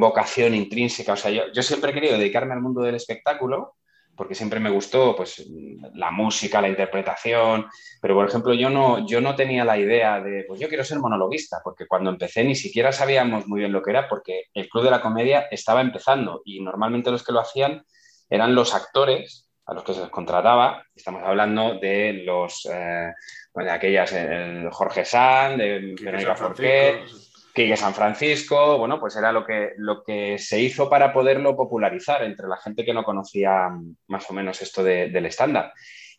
vocación 0.00 0.54
intrínseca. 0.54 1.12
O 1.12 1.16
sea, 1.16 1.30
yo, 1.30 1.42
yo 1.52 1.62
siempre 1.62 1.90
he 1.90 1.94
querido 1.94 2.18
dedicarme 2.18 2.54
al 2.54 2.60
mundo 2.60 2.82
del 2.82 2.94
espectáculo 2.94 3.76
porque 4.18 4.34
siempre 4.34 4.58
me 4.58 4.68
gustó 4.68 5.14
pues, 5.14 5.46
la 5.94 6.10
música, 6.10 6.60
la 6.60 6.68
interpretación, 6.68 7.66
pero 8.02 8.16
por 8.16 8.28
ejemplo 8.28 8.52
yo 8.52 8.68
no, 8.68 9.06
yo 9.06 9.20
no 9.20 9.36
tenía 9.36 9.64
la 9.64 9.78
idea 9.78 10.20
de, 10.20 10.44
pues 10.46 10.58
yo 10.58 10.68
quiero 10.68 10.82
ser 10.82 10.98
monologuista, 10.98 11.60
porque 11.62 11.86
cuando 11.86 12.10
empecé 12.10 12.42
ni 12.42 12.56
siquiera 12.56 12.90
sabíamos 12.90 13.46
muy 13.46 13.60
bien 13.60 13.72
lo 13.72 13.80
que 13.80 13.90
era, 13.90 14.08
porque 14.08 14.46
el 14.52 14.68
Club 14.68 14.82
de 14.82 14.90
la 14.90 15.00
Comedia 15.00 15.46
estaba 15.52 15.80
empezando 15.80 16.42
y 16.44 16.60
normalmente 16.60 17.12
los 17.12 17.22
que 17.22 17.32
lo 17.32 17.38
hacían 17.38 17.84
eran 18.28 18.56
los 18.56 18.74
actores 18.74 19.48
a 19.66 19.74
los 19.74 19.84
que 19.84 19.94
se 19.94 20.00
les 20.00 20.10
contrataba, 20.10 20.82
estamos 20.96 21.22
hablando 21.22 21.78
de 21.78 22.24
los, 22.24 22.66
eh, 22.72 23.12
pues, 23.52 23.66
de 23.66 23.72
aquellas, 23.72 24.12
el 24.14 24.68
Jorge 24.70 25.04
Sanz, 25.04 25.58
de 25.58 25.94
Verónica 26.00 26.34
Forqué, 26.34 27.04
Quique 27.58 27.76
San 27.76 27.92
Francisco, 27.92 28.78
bueno, 28.78 29.00
pues 29.00 29.16
era 29.16 29.32
lo 29.32 29.44
que, 29.44 29.72
lo 29.78 30.04
que 30.04 30.38
se 30.38 30.60
hizo 30.60 30.88
para 30.88 31.12
poderlo 31.12 31.56
popularizar 31.56 32.22
entre 32.22 32.46
la 32.46 32.56
gente 32.56 32.84
que 32.84 32.94
no 32.94 33.02
conocía 33.02 33.68
más 34.06 34.30
o 34.30 34.32
menos 34.32 34.62
esto 34.62 34.84
del 34.84 35.26
estándar. 35.26 35.72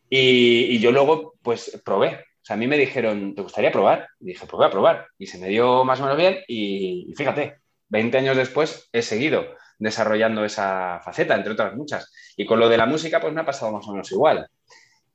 Y, 0.09 0.77
yo 0.79 0.91
luego, 0.91 1.35
pues 1.41 1.81
probé. 1.85 2.07
O 2.09 2.43
sea, 2.43 2.55
a 2.55 2.57
mí 2.57 2.67
me 2.67 2.77
dijeron, 2.77 3.35
¿te 3.35 3.41
gustaría 3.41 3.71
probar? 3.71 4.09
Y 4.19 4.25
dije, 4.25 4.45
pues 4.47 4.57
voy 4.57 4.65
a 4.65 4.69
probar. 4.69 5.07
Y 5.17 5.27
se 5.27 5.37
me 5.37 5.47
dio 5.47 5.85
más 5.85 6.01
o 6.01 6.03
menos 6.03 6.17
bien 6.17 6.39
y, 6.45 7.13
fíjate, 7.15 7.59
20 7.87 8.17
años 8.17 8.35
después 8.35 8.89
he 8.91 9.01
seguido 9.01 9.45
desarrollando 9.77 10.43
esa 10.43 10.99
faceta, 11.05 11.35
entre 11.35 11.53
otras 11.53 11.73
muchas. 11.73 12.11
Y 12.35 12.45
con 12.45 12.59
lo 12.59 12.67
de 12.67 12.77
la 12.77 12.85
música, 12.85 13.21
pues 13.21 13.33
me 13.33 13.39
ha 13.39 13.45
pasado 13.45 13.71
más 13.71 13.87
o 13.87 13.91
menos 13.91 14.11
igual. 14.11 14.45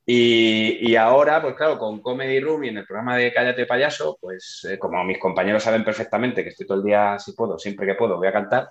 Y, 0.07 0.95
ahora, 0.95 1.41
pues 1.41 1.55
claro, 1.55 1.79
con 1.79 1.99
Comedy 1.99 2.39
Room 2.39 2.63
y 2.63 2.69
en 2.69 2.77
el 2.77 2.85
programa 2.85 3.17
de 3.17 3.33
Cállate 3.33 3.65
Payaso, 3.65 4.17
pues 4.21 4.67
eh, 4.69 4.77
como 4.77 5.03
mis 5.03 5.17
compañeros 5.17 5.63
saben 5.63 5.83
perfectamente 5.83 6.43
que 6.43 6.49
estoy 6.49 6.67
todo 6.67 6.77
el 6.77 6.83
día, 6.83 7.17
si 7.17 7.33
puedo, 7.33 7.57
siempre 7.57 7.87
que 7.87 7.95
puedo, 7.95 8.17
voy 8.17 8.27
a 8.27 8.33
cantar, 8.33 8.69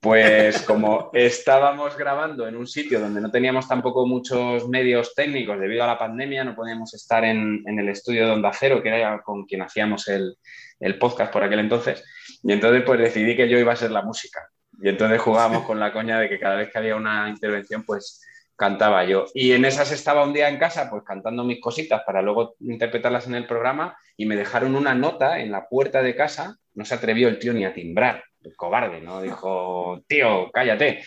pues 0.00 0.62
como 0.62 1.10
estábamos 1.14 1.96
grabando 1.96 2.48
en 2.48 2.56
un 2.56 2.66
sitio 2.66 2.98
donde 2.98 3.20
no 3.20 3.30
teníamos 3.30 3.68
tampoco 3.68 4.06
muchos 4.06 4.68
medios 4.68 5.14
técnicos 5.14 5.60
debido 5.60 5.84
a 5.84 5.86
la 5.86 5.98
pandemia, 5.98 6.42
no 6.42 6.56
podíamos 6.56 6.92
estar 6.94 7.24
en, 7.24 7.62
el 7.64 7.88
estudio 7.88 8.26
de 8.26 8.32
Onda 8.32 8.50
Cero, 8.52 8.82
que 8.82 8.88
era 8.88 9.22
con 9.22 9.44
quien 9.44 9.62
hacíamos 9.62 10.08
el, 10.08 10.36
el 10.80 10.98
podcast 10.98 11.32
por 11.32 11.44
aquel 11.44 11.60
entonces, 11.60 12.04
y 12.42 12.52
entonces 12.52 12.82
pues 12.84 12.98
decidí 12.98 13.36
que 13.36 13.48
yo 13.48 13.56
iba 13.56 13.72
a 13.72 13.76
ser 13.76 13.92
la 13.92 14.02
música. 14.02 14.48
Y 14.82 14.88
entonces 14.88 15.20
jugábamos 15.20 15.64
con 15.64 15.78
la 15.80 15.92
coña 15.92 16.18
de 16.18 16.28
que 16.28 16.40
cada 16.40 16.56
vez 16.56 16.70
que 16.70 16.78
había 16.78 16.96
una 16.96 17.30
intervención, 17.30 17.84
pues 17.84 18.20
cantaba 18.56 19.04
yo. 19.04 19.26
Y 19.34 19.52
en 19.52 19.64
esas 19.64 19.92
estaba 19.92 20.24
un 20.24 20.32
día 20.32 20.48
en 20.48 20.58
casa, 20.58 20.88
pues 20.90 21.02
cantando 21.04 21.44
mis 21.44 21.60
cositas 21.60 22.02
para 22.04 22.22
luego 22.22 22.56
interpretarlas 22.60 23.26
en 23.26 23.34
el 23.34 23.46
programa 23.46 23.96
y 24.16 24.26
me 24.26 24.36
dejaron 24.36 24.74
una 24.74 24.94
nota 24.94 25.38
en 25.40 25.52
la 25.52 25.68
puerta 25.68 26.02
de 26.02 26.16
casa. 26.16 26.58
No 26.74 26.84
se 26.84 26.94
atrevió 26.94 27.28
el 27.28 27.38
tío 27.38 27.52
ni 27.52 27.64
a 27.64 27.74
timbrar, 27.74 28.24
el 28.42 28.56
cobarde, 28.56 29.00
¿no? 29.00 29.20
Dijo, 29.20 30.02
tío, 30.08 30.50
cállate. 30.50 31.04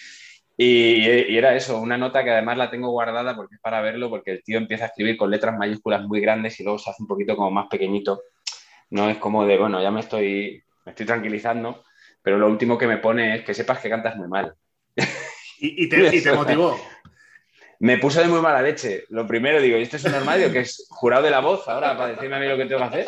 Y, 0.56 1.08
era 1.38 1.56
eso, 1.56 1.79
una 1.79 1.98
nota 1.98 2.24
que 2.24 2.32
además 2.32 2.58
la 2.58 2.70
tengo 2.70 2.91
guardada 2.91 3.36
porque 3.36 3.56
es 3.56 3.62
para 3.62 3.82
verlo, 3.82 4.10
porque 4.10 4.32
el 4.32 4.44
tío 4.44 4.58
empieza 4.58 4.86
a 4.86 4.88
escribir 4.88 5.18
con 5.18 5.32
letras 5.32 5.58
mayúsculas 5.58 6.03
muy 6.03 6.20
grandes 6.20 6.60
y 6.60 6.63
luego 6.63 6.77
se 6.77 6.89
hace 6.89 7.01
un 7.01 7.08
poquito 7.08 7.36
como 7.36 7.50
más 7.50 7.68
pequeñito. 7.68 8.22
No 8.89 9.10
es 9.10 9.18
como 9.18 9.46
de, 9.46 9.58
bueno, 9.58 9.82
ya 9.82 9.89
me 9.89 10.01
estoy, 10.01 10.62
me 10.86 10.91
estoy 10.91 11.06
tranquilizando, 11.06 11.84
pero 12.22 12.38
lo 12.38 12.48
último 12.48 12.77
que 12.77 12.88
me 12.88 12.98
pone 12.98 13.38
es 13.38 13.44
que 13.44 13.53
sepas 13.53 13.79
que 13.79 13.89
cantas 13.89 14.18
muy 14.18 14.27
mal. 14.27 14.53
¿Y, 15.62 15.88
te, 15.88 16.15
y 16.15 16.22
te 16.22 16.32
motivó? 16.34 16.77
Me 17.79 17.98
puso 17.98 18.21
de 18.21 18.27
muy 18.27 18.41
mala 18.41 18.62
leche. 18.62 19.05
Lo 19.09 19.25
primero, 19.25 19.62
digo, 19.62 19.77
¿y 19.77 19.83
este 19.83 19.98
es 19.98 20.03
un 20.03 20.13
armario 20.13 20.51
que 20.51 20.59
es 20.59 20.86
jurado 20.89 21.24
de 21.24 21.31
la 21.31 21.39
voz 21.39 21.67
ahora 21.67 21.98
para 21.98 22.13
decirme 22.13 22.36
a 22.36 22.39
mí 22.39 22.48
lo 22.48 22.57
que 22.57 22.65
tengo 22.65 22.79
que 22.79 22.88
hacer? 22.88 23.05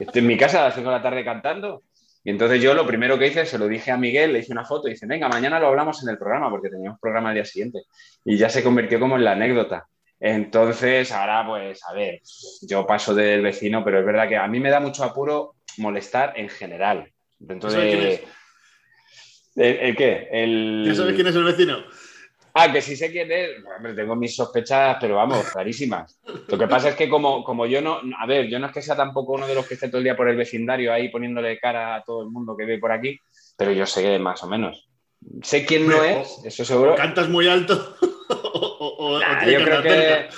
estoy 0.00 0.20
en 0.20 0.26
mi 0.26 0.36
casa 0.36 0.60
a 0.60 0.64
las 0.64 0.74
5 0.74 0.88
de 0.88 0.96
la 0.96 1.02
tarde 1.02 1.24
cantando. 1.24 1.82
Y 2.24 2.30
entonces 2.30 2.62
yo 2.62 2.72
lo 2.72 2.86
primero 2.86 3.18
que 3.18 3.26
hice, 3.26 3.44
se 3.44 3.58
lo 3.58 3.68
dije 3.68 3.90
a 3.90 3.96
Miguel, 3.96 4.32
le 4.32 4.38
hice 4.38 4.52
una 4.52 4.64
foto 4.64 4.88
y 4.88 4.92
dice, 4.92 5.06
venga, 5.06 5.28
mañana 5.28 5.58
lo 5.58 5.66
hablamos 5.66 6.02
en 6.02 6.08
el 6.08 6.18
programa, 6.18 6.48
porque 6.48 6.70
teníamos 6.70 7.00
programa 7.00 7.30
el 7.30 7.34
día 7.34 7.44
siguiente. 7.44 7.82
Y 8.24 8.36
ya 8.36 8.48
se 8.48 8.62
convirtió 8.62 8.98
como 8.98 9.16
en 9.16 9.24
la 9.24 9.32
anécdota. 9.32 9.86
Entonces, 10.20 11.10
ahora, 11.10 11.44
pues, 11.44 11.80
a 11.84 11.92
ver, 11.92 12.20
yo 12.62 12.86
paso 12.86 13.12
del 13.12 13.42
vecino, 13.42 13.84
pero 13.84 13.98
es 13.98 14.06
verdad 14.06 14.28
que 14.28 14.36
a 14.36 14.46
mí 14.46 14.60
me 14.60 14.70
da 14.70 14.78
mucho 14.78 15.02
apuro 15.02 15.56
molestar 15.78 16.34
en 16.36 16.48
general. 16.48 17.10
Entonces, 17.46 18.20
¿El, 19.56 19.96
qué? 19.96 20.28
El... 20.30 20.84
¿Ya 20.86 20.94
sabes 20.94 21.14
quién 21.14 21.26
es 21.26 21.34
el 21.34 21.44
vecino? 21.44 21.84
Ah, 22.54 22.70
que 22.70 22.82
sí 22.82 22.96
sé 22.96 23.10
quién 23.10 23.30
es. 23.32 23.50
Hombre, 23.76 23.94
tengo 23.94 24.14
mis 24.14 24.36
sospechas, 24.36 24.98
pero 25.00 25.16
vamos, 25.16 25.48
clarísimas. 25.50 26.20
Lo 26.48 26.58
que 26.58 26.68
pasa 26.68 26.90
es 26.90 26.94
que 26.94 27.08
como, 27.08 27.42
como 27.42 27.66
yo 27.66 27.80
no, 27.80 28.00
a 28.18 28.26
ver, 28.26 28.48
yo 28.48 28.58
no 28.58 28.66
es 28.66 28.72
que 28.72 28.82
sea 28.82 28.96
tampoco 28.96 29.32
uno 29.32 29.46
de 29.46 29.54
los 29.54 29.66
que 29.66 29.74
esté 29.74 29.88
todo 29.88 29.98
el 29.98 30.04
día 30.04 30.16
por 30.16 30.28
el 30.28 30.36
vecindario 30.36 30.92
ahí 30.92 31.08
poniéndole 31.08 31.58
cara 31.58 31.96
a 31.96 32.02
todo 32.02 32.22
el 32.22 32.28
mundo 32.28 32.56
que 32.56 32.66
ve 32.66 32.78
por 32.78 32.92
aquí, 32.92 33.18
pero 33.56 33.72
yo 33.72 33.86
sé 33.86 34.18
más 34.18 34.42
o 34.42 34.48
menos. 34.48 34.88
Sé 35.42 35.64
quién 35.64 35.88
no 35.88 36.02
es, 36.02 36.40
eso 36.44 36.64
seguro. 36.64 36.94
cantas 36.96 37.28
muy 37.28 37.48
alto. 37.48 37.96
o, 38.28 39.20
yo 39.20 39.64
creo 39.64 39.82
que. 39.82 40.28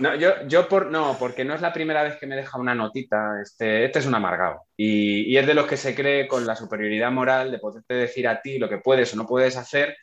No, 0.00 0.14
yo, 0.14 0.68
por, 0.68 0.86
no, 0.86 1.16
porque 1.18 1.44
no 1.44 1.54
es 1.54 1.60
la 1.60 1.72
primera 1.72 2.02
vez 2.02 2.16
que 2.16 2.26
me 2.26 2.36
deja 2.36 2.58
una 2.58 2.74
notita. 2.74 3.40
Este, 3.42 3.84
este 3.84 3.98
es 3.98 4.06
un 4.06 4.14
amargado. 4.14 4.62
Y, 4.76 5.22
y 5.22 5.36
es 5.36 5.46
de 5.46 5.54
los 5.54 5.66
que 5.66 5.76
se 5.76 5.94
cree 5.94 6.28
con 6.28 6.46
la 6.46 6.54
superioridad 6.54 7.10
moral 7.10 7.50
de 7.50 7.58
poderte 7.58 7.94
decir 7.94 8.28
a 8.28 8.40
ti 8.40 8.58
lo 8.58 8.68
que 8.68 8.78
puedes 8.78 9.12
o 9.12 9.16
no 9.16 9.26
puedes 9.26 9.56
hacer 9.56 9.96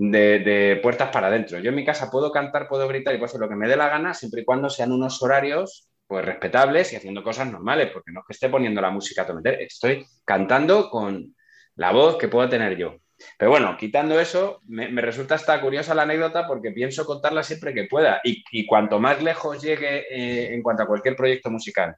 de, 0.00 0.80
puertas 0.82 1.10
para 1.10 1.26
adentro. 1.26 1.58
Yo 1.58 1.70
en 1.70 1.76
mi 1.76 1.84
casa 1.84 2.10
puedo 2.10 2.32
cantar, 2.32 2.68
puedo 2.68 2.88
gritar 2.88 3.14
y 3.14 3.18
puedo 3.18 3.26
hacer 3.26 3.40
lo 3.40 3.48
que 3.48 3.56
me 3.56 3.68
dé 3.68 3.76
la 3.76 3.88
gana, 3.88 4.14
siempre 4.14 4.42
y 4.42 4.44
cuando 4.44 4.70
sean 4.70 4.92
unos 4.92 5.22
horarios 5.22 5.88
pues 6.06 6.24
respetables 6.24 6.92
y 6.92 6.96
haciendo 6.96 7.22
cosas 7.22 7.52
normales, 7.52 7.90
porque 7.92 8.10
no 8.10 8.20
es 8.20 8.26
que 8.26 8.32
esté 8.32 8.48
poniendo 8.48 8.80
la 8.80 8.90
música 8.90 9.22
a 9.22 9.26
tometer, 9.26 9.62
estoy 9.62 10.04
cantando 10.24 10.90
con 10.90 11.36
la 11.76 11.92
voz 11.92 12.16
que 12.16 12.26
puedo 12.26 12.48
tener 12.48 12.76
yo. 12.76 12.96
Pero 13.38 13.50
bueno, 13.50 13.76
quitando 13.76 14.18
eso, 14.18 14.60
me, 14.66 14.88
resulta 15.02 15.36
hasta 15.36 15.60
curiosa 15.60 15.94
la 15.94 16.02
anécdota 16.02 16.48
porque 16.48 16.72
pienso 16.72 17.04
contarla 17.04 17.42
siempre 17.42 17.74
que 17.74 17.84
pueda 17.84 18.20
y, 18.24 18.66
cuanto 18.66 18.98
más 18.98 19.22
lejos 19.22 19.62
llegue 19.62 20.06
eh, 20.10 20.54
en 20.54 20.62
cuanto 20.62 20.82
a 20.82 20.86
cualquier 20.86 21.14
proyecto 21.14 21.50
musical, 21.50 21.94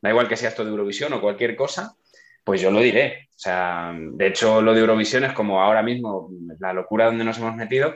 da 0.00 0.10
igual 0.10 0.28
que 0.28 0.36
sea 0.36 0.48
esto 0.48 0.64
de 0.64 0.70
Eurovisión 0.70 1.12
o 1.12 1.20
cualquier 1.20 1.54
cosa, 1.54 1.94
pues 2.44 2.60
yo 2.60 2.70
lo 2.70 2.80
diré. 2.80 3.28
O 3.30 3.38
sea, 3.38 3.92
de 3.94 4.26
hecho, 4.26 4.62
lo 4.62 4.74
de 4.74 4.80
Eurovisión 4.80 5.24
es 5.24 5.32
como 5.32 5.60
ahora 5.60 5.82
mismo 5.82 6.30
la 6.60 6.72
locura 6.72 7.06
donde 7.06 7.24
nos 7.24 7.38
hemos 7.38 7.56
metido, 7.56 7.94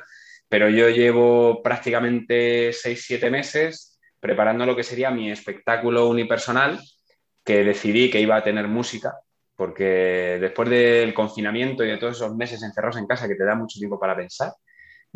pero 0.49 0.69
yo 0.69 0.89
llevo 0.89 1.63
prácticamente 1.63 2.73
seis, 2.73 3.05
siete 3.07 3.31
meses 3.31 3.99
preparando 4.21 4.67
lo 4.67 4.75
que 4.75 4.83
sería 4.83 5.11
mi 5.11 5.31
espectáculo 5.31 6.09
unipersonal, 6.09 6.81
que 7.45 7.63
decidí 7.63 8.11
que 8.11 8.21
iba 8.21 8.37
a 8.37 8.43
tener 8.43 8.67
música, 8.67 9.15
porque 9.55 10.39
después 10.41 10.69
del 10.69 11.15
confinamiento 11.15 11.85
y 11.85 11.89
de 11.89 11.99
todos 11.99 12.17
esos 12.17 12.35
meses 12.37 12.63
encerrados 12.63 12.97
en 12.97 13.07
casa 13.07 13.29
que 13.29 13.37
te 13.37 13.45
da 13.45 13.55
mucho 13.55 13.79
tiempo 13.79 14.01
para 14.01 14.17
pensar, 14.17 14.53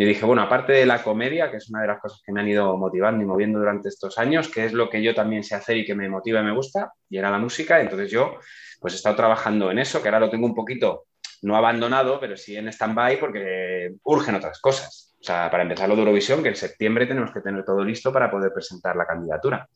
yo 0.01 0.07
dije, 0.07 0.25
bueno, 0.25 0.41
aparte 0.41 0.73
de 0.73 0.87
la 0.87 1.03
comedia, 1.03 1.51
que 1.51 1.59
es 1.59 1.69
una 1.69 1.83
de 1.83 1.89
las 1.89 2.01
cosas 2.01 2.23
que 2.25 2.33
me 2.33 2.41
han 2.41 2.49
ido 2.49 2.75
motivando 2.79 3.23
y 3.23 3.27
moviendo 3.27 3.59
durante 3.59 3.91
estos 3.91 4.17
años, 4.17 4.49
que 4.49 4.65
es 4.65 4.73
lo 4.73 4.89
que 4.89 5.03
yo 5.03 5.15
también 5.15 5.45
sé 5.45 5.55
hacer 5.55 5.77
y 5.77 5.85
que 5.85 5.95
me 5.95 6.09
motiva 6.09 6.41
y 6.41 6.45
me 6.45 6.55
gusta, 6.55 6.91
y 7.11 7.19
era 7.19 7.31
la 7.31 7.37
música, 7.37 7.79
entonces 7.83 8.11
yo 8.11 8.39
pues 8.81 8.95
he 8.95 8.97
estado 8.97 9.15
trabajando 9.15 9.71
en 9.71 9.79
eso, 9.79 10.01
que 10.01 10.09
ahora 10.09 10.21
lo 10.21 10.31
tengo 10.31 10.47
un 10.47 10.55
poquito, 10.55 11.05
no 11.43 11.55
abandonado, 11.55 12.19
pero 12.19 12.35
sí 12.35 12.57
en 12.57 12.69
stand-by 12.69 13.21
porque 13.21 13.93
urgen 14.05 14.37
otras 14.37 14.59
cosas. 14.59 15.15
O 15.21 15.23
sea, 15.23 15.51
para 15.51 15.65
empezar 15.65 15.87
lo 15.87 15.97
de 15.97 16.01
Eurovisión, 16.01 16.43
que 16.43 16.49
en 16.49 16.57
septiembre 16.57 17.07
tenemos 17.07 17.31
que 17.31 17.43
tener 17.43 17.63
todo 17.63 17.85
listo 17.85 18.11
para 18.11 18.31
poder 18.31 18.55
presentar 18.55 18.97
la 18.97 19.05
candidatura. 19.05 19.69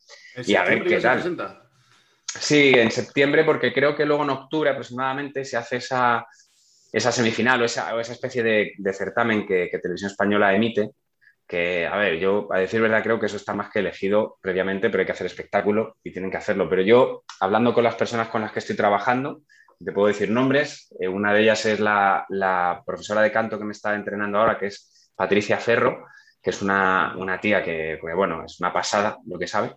Y 0.46 0.54
a 0.54 0.64
ver 0.64 0.84
qué 0.84 1.00
tal. 1.00 1.36
Sí, 2.24 2.72
en 2.74 2.90
septiembre, 2.90 3.44
porque 3.44 3.74
creo 3.74 3.94
que 3.94 4.06
luego 4.06 4.24
en 4.24 4.30
octubre 4.30 4.70
aproximadamente 4.70 5.44
se 5.44 5.58
hace 5.58 5.76
esa, 5.76 6.26
esa 6.94 7.10
semifinal 7.10 7.60
o 7.60 7.64
esa, 7.64 7.98
esa 8.00 8.12
especie 8.12 8.42
de, 8.42 8.92
certamen 8.92 9.46
que, 9.46 9.68
que, 9.68 9.80
Televisión 9.80 10.10
Española 10.10 10.54
emite, 10.54 10.90
que, 11.46 11.86
a 11.86 11.96
ver, 11.96 12.18
yo 12.18 12.48
a 12.52 12.58
decir 12.58 12.80
verdad 12.80 13.02
creo 13.02 13.18
que 13.18 13.26
eso 13.26 13.36
está 13.36 13.52
más 13.52 13.70
que 13.70 13.80
elegido 13.80 14.38
previamente, 14.40 14.88
pero 14.88 15.00
hay 15.00 15.06
que 15.06 15.12
hacer 15.12 15.26
espectáculo 15.26 15.96
y 16.04 16.12
tienen 16.12 16.30
que 16.30 16.36
hacerlo. 16.36 16.68
Pero 16.70 16.82
yo, 16.82 17.24
hablando 17.40 17.74
con 17.74 17.84
las 17.84 17.96
personas 17.96 18.28
con 18.28 18.42
las 18.42 18.52
que 18.52 18.60
estoy 18.60 18.76
trabajando, 18.76 19.42
te 19.84 19.92
puedo 19.92 20.08
decir 20.08 20.30
nombres. 20.30 20.94
Eh, 21.00 21.08
una 21.08 21.32
de 21.32 21.42
ellas 21.42 21.66
es 21.66 21.80
la, 21.80 22.26
profesora 22.86 23.22
de 23.22 23.32
canto 23.32 23.58
que 23.58 23.64
me 23.64 23.72
está 23.72 23.94
entrenando 23.94 24.38
ahora, 24.38 24.58
que 24.58 24.66
es 24.66 25.10
Patricia 25.16 25.58
Ferro, 25.58 26.06
que 26.40 26.50
es 26.50 26.62
una, 26.62 27.16
tía 27.40 27.62
que, 27.62 27.98
bueno, 28.14 28.44
es 28.44 28.60
una 28.60 28.72
pasada 28.72 29.18
lo 29.26 29.38
que 29.38 29.48
sabe. 29.48 29.74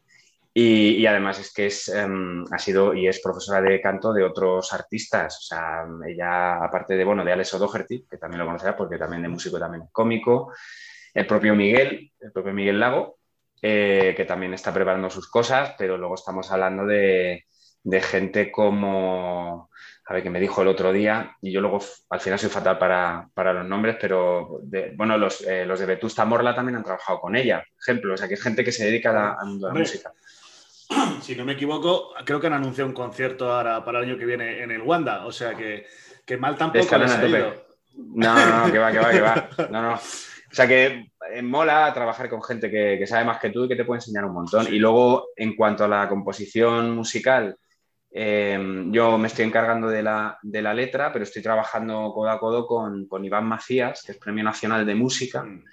Y, 0.60 1.06
además 1.06 1.38
es 1.38 1.54
que 1.54 1.68
es, 1.68 1.88
em, 1.90 2.44
ha 2.52 2.58
sido 2.58 2.92
y 2.96 3.08
es 3.08 3.22
profesora 3.22 3.62
de 3.62 3.80
canto 3.80 4.12
de 4.12 4.24
otros 4.24 4.74
artistas. 4.74 5.38
O 5.38 5.42
sea, 5.42 5.86
ella, 6.08 6.56
aparte 6.64 6.96
de, 6.96 7.06
bueno, 7.06 7.24
de 7.24 7.32
Alex 7.32 7.54
O'Doherty, 7.54 8.08
que 8.10 8.18
también 8.18 8.40
lo 8.40 8.48
conocerá 8.48 8.76
porque 8.76 8.98
también 8.98 9.22
de 9.22 9.28
músico 9.28 9.60
también 9.60 9.84
es 9.84 9.92
cómico, 9.92 10.52
el 11.14 11.28
propio 11.28 11.54
Miguel, 11.54 12.12
el 12.20 12.32
propio 12.32 12.54
Miguel 12.54 12.80
Lago, 12.80 13.20
eh, 13.62 14.16
que 14.18 14.26
también 14.26 14.56
está 14.56 14.74
preparando 14.74 15.12
sus 15.12 15.30
cosas, 15.30 15.76
pero 15.78 15.96
luego 15.96 16.16
estamos 16.16 16.52
hablando 16.52 16.88
de, 16.88 17.46
gente 18.02 18.52
como, 18.52 19.70
a 20.08 20.14
ver, 20.16 20.24
que 20.24 20.32
me 20.32 20.40
dijo 20.40 20.64
el 20.64 20.70
otro 20.70 20.92
día, 20.92 21.38
y 21.40 21.52
yo 21.52 21.62
luego 21.62 21.82
al 22.10 22.20
final 22.20 22.40
soy 22.40 22.50
fatal 22.50 22.80
para, 22.80 23.54
los 23.54 23.66
nombres, 23.68 23.98
pero 24.02 24.60
bueno, 24.96 25.20
los, 25.20 25.42
eh, 25.42 25.68
los, 25.68 25.80
de 25.80 25.86
Vetusta 25.86 26.26
Morla 26.26 26.56
también 26.56 26.78
han 26.78 26.84
trabajado 26.84 27.20
con 27.22 27.36
ella, 27.36 27.64
ejemplo, 27.80 28.16
o 28.16 28.18
sea, 28.18 28.28
que 28.28 28.34
es 28.34 28.42
gente 28.42 28.64
que 28.64 28.72
se 28.72 28.86
dedica 28.86 29.12
a 29.12 29.46
la, 29.46 29.72
música. 29.72 30.12
Si 31.22 31.36
no 31.36 31.46
me 31.46 31.54
equivoco, 31.54 32.14
creo 32.26 32.40
que 32.40 32.48
han 32.48 32.54
anunciado 32.54 32.88
un 32.88 32.96
concierto 32.96 33.52
ahora 33.52 33.84
para 33.84 34.00
el 34.00 34.06
año 34.06 34.18
que 34.18 34.26
viene 34.26 34.62
en 34.62 34.72
el 34.72 34.82
Wanda, 34.82 35.26
o 35.26 35.32
sea 35.32 35.56
que, 35.56 35.86
que 36.26 36.38
mal 36.38 36.56
tampoco 36.56 36.98
les 36.98 37.12
ha 37.12 37.28
ido. 37.28 37.68
No, 37.96 38.34
no, 38.34 38.66
no, 38.66 38.72
que 38.72 38.78
va, 38.78 38.92
que 38.92 39.00
va, 39.00 39.12
que 39.12 39.22
va. 39.22 39.50
No, 39.72 39.82
no. 39.82 39.94
O 39.96 40.56
sea 40.56 40.68
que 40.68 41.12
eh, 41.34 41.42
mola 41.42 41.92
trabajar 41.94 42.30
con 42.30 42.42
gente 42.42 42.70
que, 42.70 43.06
sabe 43.06 43.26
más 43.26 43.40
que 43.40 43.50
tú 43.50 43.66
y 43.66 43.68
que 43.68 43.76
te 43.76 43.86
puede 43.86 43.98
enseñar 44.00 44.26
un 44.26 44.34
montón. 44.34 44.68
Y 44.74 44.80
luego, 44.80 45.30
en 45.36 45.56
cuanto 45.56 45.84
a 45.84 45.88
la 45.88 46.08
composición 46.08 46.96
musical, 46.96 47.58
eh, 48.12 48.86
yo 48.88 49.18
me 49.18 49.28
estoy 49.28 49.46
encargando 49.46 49.90
de 49.90 50.02
la, 50.02 50.40
letra, 50.74 51.12
pero 51.12 51.24
estoy 51.24 51.42
trabajando 51.42 52.12
codo 52.14 52.30
a 52.30 52.40
codo 52.40 52.66
con, 52.66 53.26
Iván 53.26 53.46
Macías, 53.46 54.04
que 54.04 54.14
es 54.14 54.18
Premio 54.18 54.44
Nacional 54.44 54.86
de 54.86 54.96
Música, 54.96 55.44
mm. 55.44 55.64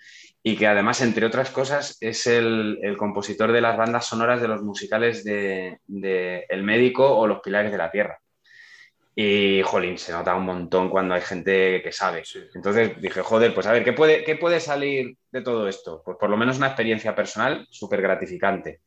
Y 0.45 0.57
que 0.57 0.69
además, 0.69 1.01
entre 1.01 1.27
otras 1.27 1.51
cosas, 1.51 1.97
es 2.01 2.29
el, 2.29 2.79
compositor 2.99 3.51
de 3.51 3.61
las 3.63 3.77
bandas 3.77 4.07
sonoras 4.07 4.41
de 4.41 4.49
los 4.49 4.63
musicales 4.63 5.25
de 5.25 5.79
El 6.49 6.63
Médico 6.63 7.17
o 7.17 7.27
Los 7.27 7.41
Pilares 7.41 7.73
de 7.73 7.79
la 7.79 7.91
Tierra. 7.91 8.21
Y, 9.17 9.63
jolín, 9.63 9.97
se 9.97 10.13
nota 10.13 10.35
un 10.35 10.45
montón 10.45 10.89
cuando 10.89 11.15
hay 11.15 11.21
gente 11.21 11.81
que 11.83 11.93
sabe. 11.93 12.25
Entonces 12.55 13.01
dije, 13.01 13.23
joder, 13.23 13.55
pues 13.55 13.67
a 13.67 13.73
ver, 13.73 13.85
¿qué 13.85 13.93
puede, 13.93 14.25
¿qué 14.25 14.35
puede 14.35 14.59
salir 14.59 15.17
de 15.31 15.41
todo 15.41 15.69
esto? 15.69 16.03
Pues 16.05 16.17
por 16.19 16.31
lo 16.31 16.37
menos 16.37 16.59
una 16.59 16.67
experiencia 16.67 17.15
personal 17.15 17.67
súper 17.71 18.03
gratificante. 18.03 18.81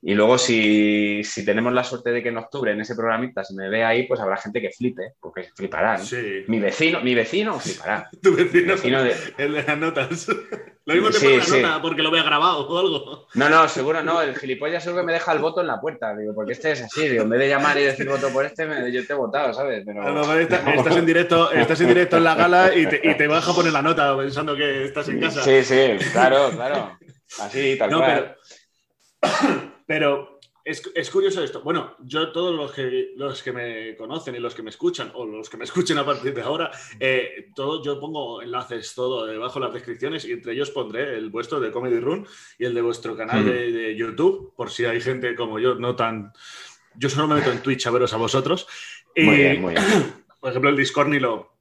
Y 0.00 0.14
luego, 0.14 0.38
si, 0.38 1.24
si, 1.24 1.44
tenemos 1.44 1.72
la 1.72 1.82
suerte 1.82 2.12
de 2.12 2.22
que 2.22 2.28
en 2.28 2.38
octubre 2.38 2.70
en 2.70 2.80
ese 2.80 2.94
programita 2.94 3.42
se 3.42 3.54
me 3.54 3.68
ve 3.68 3.84
ahí, 3.84 4.06
pues 4.06 4.20
habrá 4.20 4.36
gente 4.36 4.60
que 4.60 4.70
flipe, 4.70 5.14
porque 5.20 5.48
fliparán. 5.56 6.04
Sí. 6.04 6.44
Mi 6.46 6.60
vecino, 6.60 7.00
mi 7.00 7.14
vecino 7.14 7.58
flipará. 7.58 8.08
Tu 8.22 8.34
vecino, 8.34 8.74
vecino 8.74 9.02
de... 9.02 9.14
el 9.38 9.54
de 9.54 9.62
las 9.64 9.78
notas. 9.78 10.28
Lo 10.84 10.94
mismo 10.94 11.10
te 11.10 11.18
sí, 11.18 11.24
pone 11.26 11.38
la 11.38 11.44
sí. 11.44 11.62
nota 11.62 11.82
porque 11.82 12.02
lo 12.02 12.10
vea 12.12 12.22
grabado 12.22 12.66
o 12.66 12.78
algo. 12.78 13.26
No, 13.34 13.48
no, 13.48 13.68
seguro 13.68 14.02
no. 14.02 14.22
El 14.22 14.36
gilipollas 14.38 14.84
seguro 14.84 15.02
que 15.02 15.06
me 15.06 15.12
deja 15.12 15.32
el 15.32 15.40
voto 15.40 15.60
en 15.60 15.66
la 15.66 15.80
puerta. 15.80 16.16
Digo, 16.16 16.32
porque 16.32 16.52
este 16.52 16.72
es 16.72 16.82
así. 16.82 17.08
Digo, 17.08 17.24
en 17.24 17.30
vez 17.30 17.40
de 17.40 17.48
llamar 17.48 17.76
y 17.76 17.82
decir 17.82 18.08
voto 18.08 18.30
por 18.30 18.46
este, 18.46 18.66
me, 18.66 18.90
yo 18.92 19.04
te 19.04 19.12
he 19.12 19.16
votado, 19.16 19.52
¿sabes? 19.52 19.82
Pero... 19.84 20.02
No, 20.02 20.38
estás, 20.38 20.66
estás, 20.66 20.96
en 20.96 21.06
directo, 21.06 21.50
estás 21.52 21.80
en 21.80 21.88
directo 21.88 22.16
en 22.16 22.24
la 22.24 22.36
gala 22.36 22.74
y 22.74 22.86
te, 22.86 23.00
y 23.02 23.16
te 23.16 23.26
vas 23.26 23.46
a 23.48 23.52
poner 23.52 23.72
la 23.72 23.82
nota 23.82 24.16
pensando 24.16 24.56
que 24.56 24.84
estás 24.84 25.08
en 25.08 25.20
casa. 25.20 25.42
Sí, 25.42 25.62
sí, 25.64 25.98
claro, 26.12 26.50
claro. 26.52 26.96
Así, 27.40 27.76
tal 27.76 27.90
cual. 27.90 28.36
Pero, 29.20 29.72
pero 29.88 30.38
es, 30.66 30.82
es, 30.94 31.10
curioso 31.10 31.42
esto. 31.42 31.62
Bueno, 31.62 31.96
yo 32.00 32.30
todos 32.30 32.54
los 32.54 32.72
que, 32.72 33.12
los 33.16 33.42
que 33.42 33.52
me 33.52 33.96
conocen 33.96 34.34
y 34.34 34.38
los 34.38 34.54
que 34.54 34.62
me 34.62 34.68
escuchan, 34.68 35.10
o 35.14 35.24
los 35.24 35.48
que 35.48 35.56
me 35.56 35.64
escuchen 35.64 35.96
a 35.96 36.04
partir 36.04 36.34
de 36.34 36.42
ahora, 36.42 36.70
eh, 37.00 37.48
todo, 37.54 37.82
yo 37.82 37.98
pongo 37.98 38.42
enlaces 38.42 38.94
todo 38.94 39.24
debajo 39.24 39.58
de 39.58 39.64
las 39.64 39.74
descripciones 39.74 40.26
y 40.26 40.32
entre 40.32 40.52
ellos 40.52 40.70
pondré 40.70 41.16
el 41.16 41.30
vuestro 41.30 41.58
de 41.58 41.72
Comedy 41.72 42.00
Room 42.00 42.26
y 42.58 42.66
el 42.66 42.74
de 42.74 42.82
vuestro 42.82 43.16
canal 43.16 43.46
de, 43.46 43.72
de, 43.72 43.96
YouTube, 43.96 44.52
por 44.54 44.70
si 44.70 44.84
hay 44.84 45.00
gente 45.00 45.34
como 45.34 45.58
yo, 45.58 45.74
no 45.76 45.96
tan... 45.96 46.34
Yo 46.96 47.08
solo 47.08 47.28
me 47.28 47.36
meto 47.36 47.50
en 47.50 47.62
Twitch 47.62 47.86
a 47.86 47.90
veros 47.90 48.12
a 48.12 48.18
vosotros. 48.18 48.66
Y, 49.14 49.22
Muy 49.22 49.36
bien, 49.36 49.62
muy 49.62 49.72
bien. 49.72 49.86
Por 50.40 50.50
ejemplo, 50.50 50.70
el 50.70 50.76
Discord 50.76 51.08
ni 51.08 51.18
lo, 51.18 51.56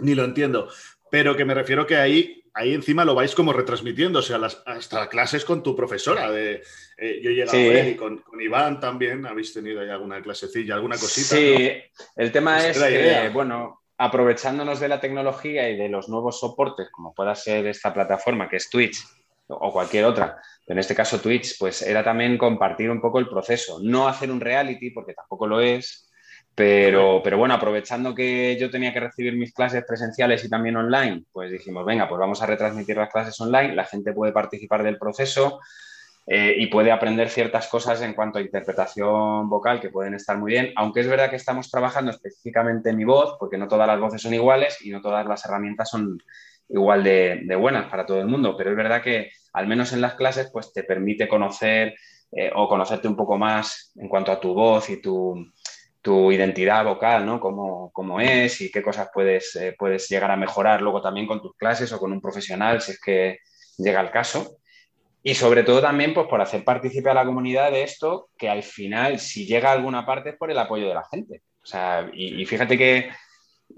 ni 0.00 0.14
lo 0.14 0.24
entiendo. 0.24 0.68
Pero 1.10 1.36
que 1.36 1.44
me 1.44 1.54
refiero 1.54 1.86
que 1.86 1.96
ahí 1.96 2.42
ahí 2.56 2.72
encima 2.72 3.04
lo 3.04 3.14
vais 3.14 3.34
como 3.34 3.52
retransmitiendo, 3.52 4.20
o 4.20 4.22
sea, 4.22 4.38
las, 4.38 4.62
hasta 4.64 5.08
clases 5.10 5.44
con 5.44 5.62
tu 5.62 5.76
profesora. 5.76 6.30
De, 6.30 6.62
eh, 6.96 7.20
yo 7.22 7.30
he 7.30 7.34
llegado 7.34 7.52
Sí. 7.52 7.68
a 7.68 7.88
y 7.88 7.96
con, 7.96 8.18
con 8.18 8.40
Iván 8.40 8.80
también 8.80 9.26
habéis 9.26 9.52
tenido 9.52 9.82
ahí 9.82 9.90
alguna 9.90 10.22
clasecilla, 10.22 10.74
alguna 10.74 10.96
cosita. 10.96 11.36
Sí, 11.36 11.54
¿no? 11.54 12.22
el 12.22 12.32
tema 12.32 12.66
es 12.66 12.78
que, 12.78 13.28
bueno, 13.32 13.82
aprovechándonos 13.98 14.80
de 14.80 14.88
la 14.88 15.00
tecnología 15.00 15.68
y 15.68 15.76
de 15.76 15.90
los 15.90 16.08
nuevos 16.08 16.40
soportes, 16.40 16.88
como 16.90 17.14
pueda 17.14 17.34
ser 17.34 17.66
esta 17.66 17.92
plataforma 17.92 18.48
que 18.48 18.56
es 18.56 18.70
Twitch 18.70 19.04
o 19.48 19.70
cualquier 19.70 20.06
otra, 20.06 20.40
en 20.66 20.78
este 20.78 20.94
caso 20.94 21.20
Twitch, 21.20 21.58
pues 21.58 21.82
era 21.82 22.02
también 22.02 22.36
compartir 22.38 22.90
un 22.90 23.00
poco 23.00 23.18
el 23.18 23.28
proceso, 23.28 23.78
no 23.82 24.08
hacer 24.08 24.30
un 24.30 24.40
reality, 24.40 24.90
porque 24.90 25.12
tampoco 25.12 25.46
lo 25.46 25.60
es, 25.60 26.05
pero, 26.56 27.20
pero 27.22 27.36
bueno, 27.36 27.52
aprovechando 27.52 28.14
que 28.14 28.56
yo 28.58 28.70
tenía 28.70 28.90
que 28.90 29.00
recibir 29.00 29.36
mis 29.36 29.52
clases 29.52 29.84
presenciales 29.84 30.42
y 30.42 30.48
también 30.48 30.74
online, 30.76 31.24
pues 31.30 31.52
dijimos, 31.52 31.84
venga, 31.84 32.08
pues 32.08 32.18
vamos 32.18 32.40
a 32.40 32.46
retransmitir 32.46 32.96
las 32.96 33.10
clases 33.10 33.38
online, 33.42 33.74
la 33.74 33.84
gente 33.84 34.14
puede 34.14 34.32
participar 34.32 34.82
del 34.82 34.96
proceso 34.96 35.60
eh, 36.26 36.54
y 36.56 36.68
puede 36.68 36.92
aprender 36.92 37.28
ciertas 37.28 37.68
cosas 37.68 38.00
en 38.00 38.14
cuanto 38.14 38.38
a 38.38 38.40
interpretación 38.40 39.50
vocal 39.50 39.82
que 39.82 39.90
pueden 39.90 40.14
estar 40.14 40.38
muy 40.38 40.52
bien, 40.52 40.72
aunque 40.76 41.00
es 41.00 41.08
verdad 41.08 41.28
que 41.28 41.36
estamos 41.36 41.70
trabajando 41.70 42.10
específicamente 42.10 42.88
en 42.88 42.96
mi 42.96 43.04
voz, 43.04 43.36
porque 43.38 43.58
no 43.58 43.68
todas 43.68 43.86
las 43.86 44.00
voces 44.00 44.22
son 44.22 44.32
iguales 44.32 44.78
y 44.80 44.88
no 44.88 45.02
todas 45.02 45.26
las 45.26 45.44
herramientas 45.44 45.90
son 45.90 46.18
igual 46.70 47.04
de, 47.04 47.42
de 47.44 47.54
buenas 47.54 47.90
para 47.90 48.06
todo 48.06 48.18
el 48.18 48.28
mundo, 48.28 48.56
pero 48.56 48.70
es 48.70 48.76
verdad 48.78 49.02
que 49.02 49.30
al 49.52 49.66
menos 49.66 49.92
en 49.92 50.00
las 50.00 50.14
clases 50.14 50.48
pues 50.50 50.72
te 50.72 50.84
permite 50.84 51.28
conocer 51.28 51.94
eh, 52.32 52.50
o 52.54 52.68
conocerte 52.68 53.06
un 53.06 53.14
poco 53.14 53.38
más 53.38 53.92
en 53.94 54.08
cuanto 54.08 54.32
a 54.32 54.40
tu 54.40 54.52
voz 54.52 54.90
y 54.90 55.00
tu, 55.00 55.46
tu 56.06 56.30
identidad 56.30 56.84
vocal, 56.84 57.26
¿no? 57.26 57.40
Cómo, 57.40 57.90
cómo, 57.92 58.20
es 58.20 58.60
y 58.60 58.70
qué 58.70 58.80
cosas 58.80 59.08
puedes, 59.12 59.56
eh, 59.56 59.74
puedes 59.76 60.08
llegar 60.08 60.30
a 60.30 60.36
mejorar 60.36 60.80
luego 60.80 61.02
también 61.02 61.26
con 61.26 61.42
tus 61.42 61.56
clases 61.56 61.92
o 61.92 61.98
con 61.98 62.12
un 62.12 62.20
profesional, 62.20 62.80
si 62.80 62.92
es 62.92 63.00
que 63.00 63.40
llega 63.76 64.00
el 64.02 64.12
caso. 64.12 64.58
Y 65.24 65.34
sobre 65.34 65.64
todo 65.64 65.80
también 65.82 66.14
pues, 66.14 66.28
por 66.28 66.40
hacer 66.40 66.62
partícipe 66.62 67.10
a 67.10 67.14
la 67.14 67.24
comunidad 67.24 67.72
de 67.72 67.82
esto, 67.82 68.28
que 68.38 68.48
al 68.48 68.62
final, 68.62 69.18
si 69.18 69.46
llega 69.46 69.70
a 69.70 69.72
alguna 69.72 70.06
parte, 70.06 70.30
es 70.30 70.36
por 70.36 70.48
el 70.48 70.58
apoyo 70.60 70.86
de 70.86 70.94
la 70.94 71.02
gente. 71.10 71.42
O 71.60 71.66
sea, 71.66 72.08
y, 72.14 72.40
y 72.40 72.46
fíjate 72.46 72.78
que 72.78 73.10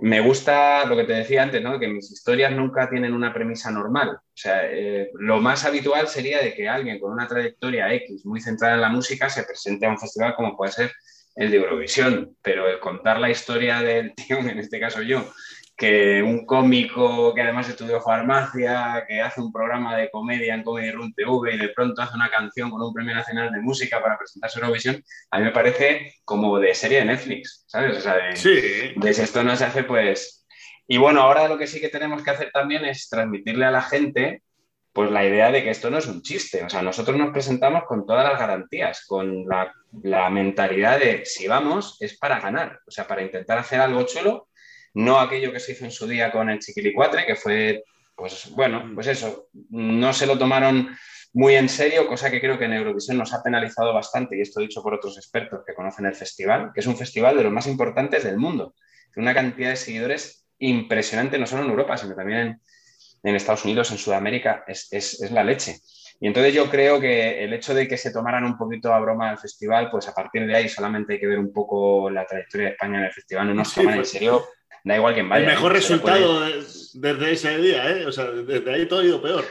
me 0.01 0.21
gusta 0.21 0.85
lo 0.85 0.97
que 0.97 1.05
te 1.05 1.15
decía 1.15 1.43
antes, 1.43 1.63
¿no? 1.63 1.81
que 1.81 1.89
mis 1.89 2.11
historias 2.13 2.53
nunca 2.53 2.91
tienen 2.91 3.15
una 3.15 3.33
premisa 3.33 3.71
normal. 3.71 4.11
O 4.11 4.21
sea, 4.35 4.71
eh, 4.71 5.11
lo 5.15 5.41
más 5.41 5.65
habitual 5.65 6.09
sería 6.09 6.43
de 6.43 6.53
que 6.53 6.69
alguien 6.69 7.01
con 7.01 7.11
una 7.11 7.27
trayectoria 7.27 7.91
X 7.95 8.27
muy 8.27 8.43
centrada 8.43 8.75
en 8.75 8.83
la 8.83 8.91
música 8.91 9.31
se 9.31 9.45
presente 9.45 9.87
a 9.87 9.89
un 9.89 9.99
festival 9.99 10.35
como 10.37 10.59
puede 10.59 10.73
ser 10.73 10.93
el 11.39 11.53
de 11.53 11.59
Eurovisión, 11.59 12.37
pero 12.43 12.69
el 12.69 12.81
contar 12.81 13.21
la 13.21 13.31
historia 13.31 13.81
del 13.81 14.13
tío, 14.17 14.39
en 14.39 14.59
este 14.59 14.81
caso 14.81 15.03
yo, 15.03 15.25
que 15.77 16.21
un 16.21 16.45
cómico 16.45 17.33
que 17.33 17.43
además 17.43 17.69
estudió 17.69 18.01
farmacia, 18.01 19.05
que 19.07 19.21
hace 19.21 19.41
un 19.41 19.53
programa 19.53 19.97
de 19.97 20.11
comedia 20.11 20.55
en 20.55 20.65
Comedy 20.65 20.91
Room 20.91 21.15
TV 21.15 21.55
y 21.55 21.59
de 21.59 21.69
pronto 21.69 22.03
hace 22.03 22.17
una 22.17 22.29
canción 22.29 22.69
con 22.69 22.83
un 22.83 22.93
premio 22.93 23.15
nacional 23.15 23.53
de 23.53 23.61
música 23.61 24.03
para 24.03 24.19
presentarse 24.19 24.59
a 24.59 24.63
Eurovisión, 24.63 25.01
a 25.31 25.39
mí 25.39 25.45
me 25.45 25.53
parece 25.53 26.15
como 26.25 26.59
de 26.59 26.75
serie 26.75 26.99
de 26.99 27.05
Netflix, 27.05 27.65
¿sabes? 27.69 27.99
O 27.99 28.01
sea, 28.01 28.17
de, 28.17 28.35
sí. 28.35 28.61
de 28.97 29.15
si 29.15 29.23
esto 29.23 29.45
no 29.45 29.55
se 29.55 29.65
hace, 29.65 29.85
pues... 29.85 30.45
Y 30.89 30.97
bueno, 30.97 31.21
ahora 31.21 31.47
lo 31.47 31.59
que 31.59 31.69
sí 31.69 31.81
que 31.81 31.91
tenemos 31.91 32.23
que 32.25 32.31
hacer 32.31 32.51
también 32.51 32.85
es 32.85 33.09
transmitirle 33.09 33.67
a 33.67 33.71
la 33.71 33.83
gente 33.83 34.43
pues 34.99 35.13
la 35.13 35.25
idea 35.25 35.53
de 35.53 35.63
que 35.63 35.71
esto 35.71 35.91
no 35.91 35.99
es 35.99 36.09
un 36.09 36.23
chiste. 36.23 36.65
O 36.65 36.69
sea, 36.69 36.83
nosotros 36.83 37.17
nos 37.17 37.31
presentamos 37.31 37.85
con 37.85 38.05
todas 38.05 38.29
las 38.29 38.37
garantías, 38.37 39.07
con 39.07 39.45
la, 39.47 40.29
mentalidad 40.29 40.99
de 40.99 41.25
si 41.25 41.47
vamos 41.47 41.99
es 42.01 42.19
para 42.19 42.41
ganar, 42.41 42.81
o 42.85 42.91
sea, 42.91 43.07
para 43.07 43.23
intentar 43.23 43.59
hacer 43.59 43.81
algo 43.81 44.03
chulo 44.03 44.49
no 44.95 45.21
aquello 45.21 45.53
que 45.53 45.61
se 45.61 45.71
hizo 45.71 45.85
en 45.85 45.93
su 45.93 46.09
día 46.09 46.33
con 46.33 46.51
el 46.51 46.59
Chiquilicuatre, 46.59 47.25
que 47.25 47.37
fue, 47.37 47.85
pues 48.17 48.51
bueno, 48.57 48.91
pues 48.93 49.07
eso, 49.07 49.47
no 49.71 50.13
se 50.13 50.27
lo 50.27 50.37
tomaron 50.37 50.89
muy 51.33 51.55
en 51.55 51.69
serio, 51.69 52.09
cosa 52.09 52.29
que 52.29 52.41
creo 52.41 52.59
que 52.59 52.65
en 52.65 52.73
Eurovisión 52.73 53.19
nos 53.19 53.33
ha 53.33 53.41
penalizado 53.41 53.95
bastante, 53.95 54.37
y 54.37 54.41
esto 54.41 54.59
dicho 54.59 54.83
por 54.83 54.95
otros 54.95 55.17
expertos 55.17 55.61
que 55.65 55.75
conocen 55.75 56.07
el 56.07 56.17
festival, 56.17 56.73
que 56.75 56.81
es 56.81 56.87
un 56.89 56.97
festival 56.97 57.37
de 57.37 57.45
los 57.45 57.53
más 57.53 57.69
importantes 57.69 58.25
del 58.25 58.37
mundo, 58.37 58.75
tiene 59.15 59.31
una 59.31 59.35
cantidad 59.35 59.71
de 59.71 59.77
seguidores 59.77 60.45
impresionante, 60.59 61.39
no 61.39 61.47
solo 61.47 61.63
en 61.63 61.71
Europa, 61.71 61.97
sino 61.97 62.17
también 62.17 62.39
en, 62.41 62.61
en 63.29 63.37
Estados 63.37 63.65
Unidos, 63.65 63.91
en 63.91 63.99
Sudamérica, 63.99 64.65
es, 64.67 64.89
es, 64.91 65.21
es 65.23 65.31
la 65.31 65.45
leche. 65.45 65.77
Y 66.21 66.27
entonces 66.27 66.53
yo 66.53 66.69
creo 66.69 67.01
que 67.01 67.45
el 67.45 67.53
hecho 67.53 67.75
de 67.75 67.87
que 67.87 67.97
se 67.97 68.13
tomaran 68.13 68.45
un 68.45 68.59
poquito 68.59 68.93
a 68.93 68.99
broma 68.99 69.31
el 69.31 69.39
festival, 69.39 69.89
pues 69.91 70.09
a 70.09 70.15
partir 70.15 70.47
de 70.47 70.57
ahí 70.57 70.69
solamente 70.69 71.13
hay 71.13 71.21
que 71.21 71.27
ver 71.29 71.39
un 71.39 71.53
poco 71.53 72.11
la 72.11 72.27
trayectoria 72.27 72.67
de 72.67 72.73
España 72.73 72.99
en 72.99 73.05
el 73.05 73.13
festival, 73.13 73.47
no 73.47 73.55
nos 73.55 73.73
toman 73.73 73.93
sí, 73.93 73.99
pues, 73.99 74.15
en 74.15 74.21
serio 74.21 74.45
da 74.85 74.97
igual 74.97 75.15
quién 75.15 75.29
vaya. 75.29 75.45
El 75.45 75.51
mejor 75.51 75.73
¿eh? 75.73 75.75
resultado 75.75 76.39
puede... 76.39 76.65
desde 76.95 77.33
ese 77.33 77.59
día, 77.59 77.91
¿eh? 77.91 78.07
O 78.07 78.13
sea, 78.13 78.25
desde 78.25 78.73
ahí 78.73 78.87
todo 78.87 79.01
ha 79.01 79.05
ido 79.05 79.23
peor. 79.23 79.45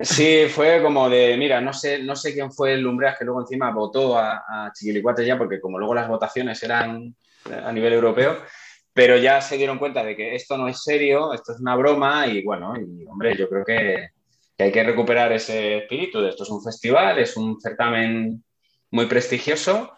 Sí, 0.00 0.46
fue 0.48 0.80
como 0.80 1.08
de, 1.08 1.36
mira, 1.36 1.60
no 1.60 1.72
sé, 1.72 2.02
no 2.04 2.14
sé 2.14 2.32
quién 2.32 2.52
fue 2.52 2.74
el 2.74 2.82
Lumbreas 2.82 3.18
que 3.18 3.24
luego 3.24 3.40
encima 3.40 3.72
votó 3.72 4.16
a, 4.16 4.44
a 4.48 4.72
Chiquilicuate 4.72 5.26
ya, 5.26 5.36
porque 5.36 5.60
como 5.60 5.78
luego 5.78 5.94
las 5.94 6.06
votaciones 6.06 6.62
eran 6.62 7.14
a 7.64 7.72
nivel 7.72 7.92
europeo, 7.94 8.38
pero 8.98 9.16
ya 9.16 9.40
se 9.40 9.56
dieron 9.56 9.78
cuenta 9.78 10.02
de 10.02 10.16
que 10.16 10.34
esto 10.34 10.58
no 10.58 10.66
es 10.66 10.82
serio, 10.82 11.32
esto 11.32 11.52
es 11.52 11.60
una 11.60 11.76
broma 11.76 12.26
y 12.26 12.42
bueno, 12.42 12.74
y 12.76 13.06
hombre, 13.06 13.36
yo 13.36 13.48
creo 13.48 13.64
que, 13.64 14.08
que 14.56 14.64
hay 14.64 14.72
que 14.72 14.82
recuperar 14.82 15.30
ese 15.30 15.76
espíritu 15.76 16.20
de 16.20 16.30
esto 16.30 16.42
es 16.42 16.50
un 16.50 16.64
festival, 16.64 17.16
es 17.20 17.36
un 17.36 17.60
certamen 17.60 18.42
muy 18.90 19.06
prestigioso 19.06 19.92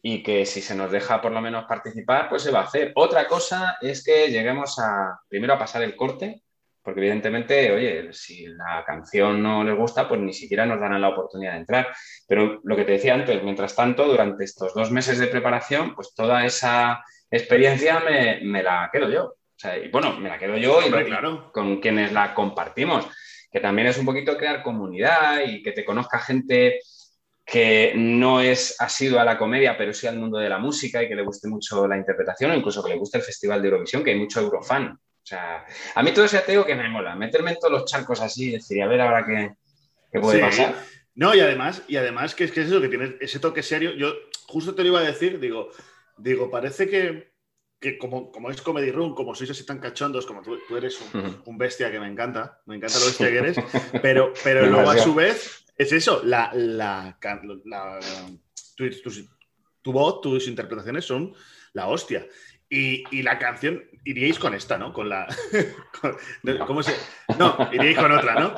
y 0.00 0.22
que 0.22 0.46
si 0.46 0.62
se 0.62 0.74
nos 0.74 0.90
deja 0.90 1.20
por 1.20 1.32
lo 1.32 1.42
menos 1.42 1.66
participar, 1.66 2.30
pues 2.30 2.44
se 2.44 2.50
va 2.50 2.60
a 2.60 2.64
hacer. 2.64 2.92
Otra 2.94 3.26
cosa 3.26 3.76
es 3.82 4.02
que 4.02 4.30
lleguemos 4.30 4.78
a, 4.78 5.20
primero 5.28 5.52
a 5.52 5.58
pasar 5.58 5.82
el 5.82 5.94
corte, 5.94 6.42
porque 6.80 7.00
evidentemente, 7.00 7.70
oye, 7.72 8.10
si 8.14 8.46
la 8.46 8.82
canción 8.86 9.42
no 9.42 9.64
les 9.64 9.76
gusta, 9.76 10.08
pues 10.08 10.18
ni 10.22 10.32
siquiera 10.32 10.64
nos 10.64 10.80
darán 10.80 11.02
la 11.02 11.10
oportunidad 11.10 11.52
de 11.52 11.58
entrar. 11.58 11.88
Pero 12.26 12.62
lo 12.64 12.74
que 12.74 12.84
te 12.86 12.92
decía 12.92 13.12
antes, 13.12 13.42
mientras 13.42 13.76
tanto, 13.76 14.08
durante 14.08 14.44
estos 14.44 14.72
dos 14.72 14.90
meses 14.90 15.18
de 15.18 15.26
preparación, 15.26 15.94
pues 15.94 16.14
toda 16.14 16.46
esa 16.46 17.04
experiencia 17.30 18.00
me, 18.00 18.40
me 18.42 18.62
la 18.62 18.88
quedo 18.92 19.08
yo. 19.10 19.24
O 19.24 19.58
sea, 19.58 19.78
y 19.78 19.88
bueno, 19.88 20.18
me 20.18 20.28
la 20.28 20.38
quedo 20.38 20.56
yo 20.58 20.78
Hombre, 20.78 21.02
y 21.02 21.06
claro. 21.06 21.50
con 21.52 21.80
quienes 21.80 22.12
la 22.12 22.34
compartimos, 22.34 23.06
que 23.50 23.60
también 23.60 23.88
es 23.88 23.96
un 23.98 24.04
poquito 24.04 24.36
crear 24.36 24.62
comunidad 24.62 25.40
y 25.46 25.62
que 25.62 25.72
te 25.72 25.84
conozca 25.84 26.18
gente 26.18 26.78
que 27.44 27.92
no 27.96 28.40
es 28.40 28.74
asiduo 28.80 29.20
a 29.20 29.24
la 29.24 29.38
comedia, 29.38 29.78
pero 29.78 29.94
sí 29.94 30.06
al 30.06 30.18
mundo 30.18 30.38
de 30.38 30.48
la 30.48 30.58
música 30.58 31.02
y 31.02 31.08
que 31.08 31.14
le 31.14 31.22
guste 31.22 31.48
mucho 31.48 31.86
la 31.86 31.96
interpretación 31.96 32.50
o 32.50 32.54
incluso 32.54 32.82
que 32.82 32.90
le 32.90 32.98
guste 32.98 33.18
el 33.18 33.24
Festival 33.24 33.62
de 33.62 33.68
Eurovisión, 33.68 34.02
que 34.02 34.10
hay 34.10 34.18
mucho 34.18 34.40
eurofan. 34.40 34.88
O 34.88 35.28
sea, 35.28 35.64
a 35.94 36.02
mí 36.02 36.12
todo 36.12 36.24
eso 36.24 36.36
ya 36.36 36.44
te 36.44 36.52
digo 36.52 36.66
que 36.66 36.74
me 36.74 36.88
mola, 36.88 37.14
meterme 37.14 37.52
en 37.52 37.58
todos 37.58 37.72
los 37.72 37.84
charcos 37.84 38.20
así 38.20 38.48
y 38.48 38.52
decir, 38.52 38.82
a 38.82 38.88
ver 38.88 39.00
ahora 39.00 39.24
qué, 39.24 39.52
qué 40.12 40.20
puede 40.20 40.38
Sí. 40.38 40.44
pasar. 40.44 40.74
No, 41.14 41.34
y 41.34 41.40
además, 41.40 41.82
y 41.88 41.96
además 41.96 42.34
que 42.34 42.44
es 42.44 42.52
que 42.52 42.60
es 42.60 42.66
eso, 42.66 42.80
que 42.80 42.88
tienes 42.88 43.12
ese 43.20 43.38
toque 43.40 43.62
serio. 43.62 43.92
Yo 43.94 44.12
justo 44.48 44.74
te 44.74 44.82
lo 44.82 44.88
iba 44.88 45.00
a 45.00 45.04
decir, 45.04 45.40
digo, 45.40 45.70
digo, 46.18 46.50
parece 46.50 46.88
que, 46.88 47.32
que 47.80 47.98
como, 47.98 48.30
como 48.32 48.50
es 48.50 48.60
Comedy 48.62 48.90
Room, 48.90 49.14
como 49.14 49.34
sois 49.34 49.50
así 49.50 49.64
tan 49.66 49.78
cachondos, 49.80 50.26
como 50.26 50.42
tú, 50.42 50.58
tú 50.66 50.76
eres 50.76 50.98
un, 51.00 51.42
un 51.44 51.58
bestia 51.58 51.90
que 51.90 52.00
me 52.00 52.08
encanta, 52.08 52.62
me 52.66 52.76
encanta 52.76 52.98
lo 52.98 53.06
bestia 53.06 53.28
que 53.30 53.38
eres, 53.38 53.56
pero, 54.02 54.32
pero 54.42 54.66
luego 54.70 54.90
a 54.90 54.94
su 55.04 55.14
vez 55.14 55.64
es 55.76 55.92
eso, 55.92 56.22
la, 56.24 56.50
la, 56.54 57.18
la- 57.64 58.00
tu, 58.76 58.88
tu- 58.90 59.28
tu 59.82 59.92
voz, 59.92 60.20
tus 60.20 60.48
interpretaciones 60.48 61.04
son 61.04 61.32
la 61.72 61.86
hostia. 61.88 62.26
Y, 62.68 63.04
la 63.22 63.38
canción, 63.38 63.84
iríais 64.06 64.38
con 64.38 64.54
esta, 64.54 64.78
¿no? 64.78 64.92
Con 64.92 65.08
la. 65.08 65.26
¿Cómo 66.66 66.82
se.? 66.82 66.94
No, 67.38 67.56
iríais 67.72 67.98
con 67.98 68.12
otra, 68.12 68.34
¿no? 68.34 68.54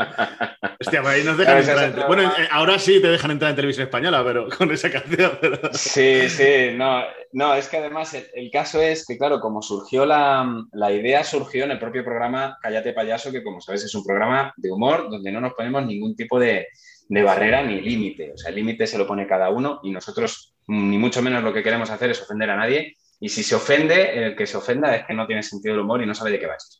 Hostia, 0.79 1.03
pues 1.03 1.15
ahí 1.15 1.25
nos 1.25 1.39
dejan 1.39 1.59
entrar. 1.59 2.07
bueno, 2.07 2.23
eh, 2.23 2.49
ahora 2.51 2.79
sí 2.79 3.01
te 3.01 3.09
dejan 3.09 3.31
entrar 3.31 3.51
en 3.51 3.57
televisión 3.57 3.87
española, 3.87 4.23
pero 4.25 4.49
con 4.59 4.71
esa 4.71 4.91
canción. 4.91 5.39
Sí, 5.73 6.29
sí, 6.29 6.73
no, 6.75 7.03
no, 7.33 7.55
es 7.55 7.69
que 7.69 7.79
además 7.79 8.15
el, 8.15 8.51
caso 8.51 8.81
es 8.81 9.07
que, 9.07 9.17
claro, 9.17 9.41
como 9.41 9.63
surgió 9.63 10.05
la, 10.05 10.47
la, 10.73 10.93
idea, 10.93 11.25
surgió 11.25 11.65
en 11.65 11.73
el 11.73 11.79
propio 11.79 12.05
programa 12.05 12.59
Cállate 12.61 12.93
Payaso, 12.93 13.33
que 13.33 13.43
como 13.43 13.61
sabes 13.61 13.85
es 13.85 13.95
un 13.95 14.05
programa 14.05 14.53
de 14.57 14.71
humor 14.71 15.11
donde 15.11 15.33
no 15.33 15.41
nos 15.41 15.55
ponemos 15.55 15.85
ningún 15.87 16.15
tipo 16.15 16.39
de, 16.39 16.69
de 17.09 17.23
barrera 17.23 17.63
ni 17.63 17.81
límite. 17.81 18.33
O 18.33 18.37
sea, 18.37 18.51
el 18.51 18.57
límite 18.57 18.87
se 18.87 18.99
lo 18.99 19.07
pone 19.07 19.27
cada 19.27 19.51
uno 19.51 19.81
y 19.83 19.91
nosotros, 19.91 20.55
ni 20.67 20.99
mucho 20.99 21.23
menos 21.23 21.43
lo 21.43 21.53
que 21.53 21.63
queremos 21.63 21.91
hacer 21.91 22.11
es 22.11 22.23
ofender 22.23 22.51
a 22.51 22.57
nadie 22.57 22.97
y 23.21 23.29
si 23.29 23.43
se 23.43 23.55
ofende, 23.55 24.27
el 24.27 24.37
que 24.37 24.47
se 24.47 24.57
ofenda 24.57 24.95
es 24.95 25.07
que 25.07 25.15
no 25.15 25.27
tiene 25.27 25.43
sentido 25.43 25.75
el 25.75 25.81
humor 25.81 26.03
y 26.03 26.07
no 26.07 26.15
sabe 26.15 26.33
de 26.33 26.41
qué 26.41 26.47
va 26.47 26.55
esto. 26.55 26.79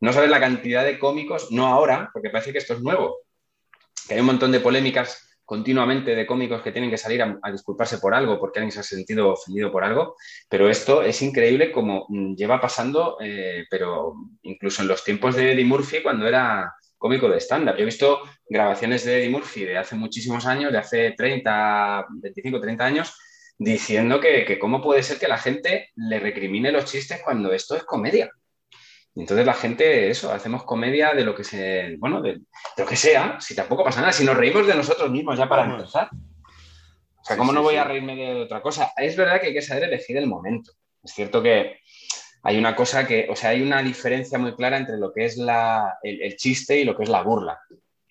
No 0.00 0.12
sabes 0.12 0.30
la 0.30 0.40
cantidad 0.40 0.84
de 0.84 0.98
cómicos, 0.98 1.50
no 1.50 1.66
ahora, 1.66 2.10
porque 2.12 2.30
parece 2.30 2.52
que 2.52 2.58
esto 2.58 2.74
es 2.74 2.80
nuevo, 2.80 3.18
que 4.06 4.14
hay 4.14 4.20
un 4.20 4.26
montón 4.26 4.52
de 4.52 4.60
polémicas 4.60 5.24
continuamente 5.44 6.14
de 6.14 6.26
cómicos 6.26 6.60
que 6.60 6.72
tienen 6.72 6.90
que 6.90 6.98
salir 6.98 7.22
a, 7.22 7.50
disculparse 7.50 7.98
por 7.98 8.14
algo, 8.14 8.38
porque 8.38 8.58
alguien 8.58 8.70
se 8.72 8.80
ha 8.80 8.82
sentido 8.82 9.30
ofendido 9.30 9.72
por 9.72 9.82
algo, 9.82 10.14
pero 10.48 10.68
esto 10.68 11.02
es 11.02 11.22
increíble 11.22 11.72
como 11.72 12.04
mm, 12.08 12.34
lleva 12.34 12.60
pasando, 12.60 13.16
eh, 13.20 13.64
pero 13.70 14.12
incluso 14.42 14.82
en 14.82 14.88
los 14.88 15.02
tiempos 15.02 15.36
de 15.36 15.52
Eddie 15.52 15.64
Murphy, 15.64 16.02
cuando 16.02 16.26
era 16.26 16.74
cómico 16.98 17.30
de 17.30 17.38
estándar. 17.38 17.76
Yo 17.76 17.82
he 17.82 17.86
visto 17.86 18.20
grabaciones 18.46 19.04
de 19.04 19.20
Eddie 19.20 19.30
Murphy 19.30 19.64
de 19.64 19.78
hace 19.78 19.94
muchísimos 19.94 20.44
años, 20.44 20.70
de 20.70 20.78
hace 20.78 21.14
30, 21.16 22.06
25, 22.10 22.60
30 22.60 22.84
años, 22.84 23.18
diciendo 23.58 24.20
que, 24.20 24.58
cómo 24.58 24.80
puede 24.80 25.02
ser 25.02 25.18
que 25.18 25.28
la 25.28 25.36
gente 25.36 25.90
le 25.96 26.20
recrimine 26.20 26.70
los 26.70 26.84
chistes 26.84 27.20
cuando 27.22 27.52
esto 27.52 27.76
es 27.76 27.82
comedia. 27.82 28.30
Entonces 29.16 29.44
la 29.44 29.54
gente, 29.54 30.08
eso, 30.08 30.32
hacemos 30.32 30.62
comedia 30.62 31.12
de 31.12 31.24
lo 31.24 31.34
que 31.34 31.42
se, 31.42 31.96
bueno, 31.98 32.22
de, 32.22 32.40
lo 32.76 32.86
que 32.86 32.94
sea, 32.94 33.40
si 33.40 33.56
tampoco 33.56 33.82
pasa 33.82 34.00
nada, 34.00 34.12
si 34.12 34.24
nos 34.24 34.36
reímos 34.36 34.66
de 34.66 34.76
nosotros 34.76 35.10
mismos 35.10 35.36
ya 35.36 35.48
para 35.48 35.64
empezar. 35.64 36.08
O 37.20 37.24
sea, 37.24 37.36
¿cómo 37.36 37.52
no 37.52 37.62
voy 37.62 37.74
a 37.74 37.84
reírme 37.84 38.14
de 38.14 38.42
otra 38.42 38.62
cosa? 38.62 38.92
Es 38.96 39.16
verdad 39.16 39.40
que 39.40 39.48
hay 39.48 39.54
que 39.54 39.62
saber 39.62 39.84
elegir 39.84 40.16
el 40.16 40.28
momento. 40.28 40.72
Es 41.02 41.12
cierto 41.12 41.42
que 41.42 41.80
hay 42.44 42.56
una 42.56 42.76
cosa 42.76 43.08
que, 43.08 43.26
o 43.28 43.34
sea, 43.34 43.50
hay 43.50 43.60
una 43.60 43.82
diferencia 43.82 44.38
muy 44.38 44.54
clara 44.54 44.76
entre 44.76 44.96
lo 44.98 45.12
que 45.12 45.24
es 45.24 45.36
el, 45.36 46.36
chiste 46.36 46.78
y 46.78 46.84
lo 46.84 46.96
que 46.96 47.02
es 47.02 47.08
la 47.08 47.22
burla. 47.22 47.58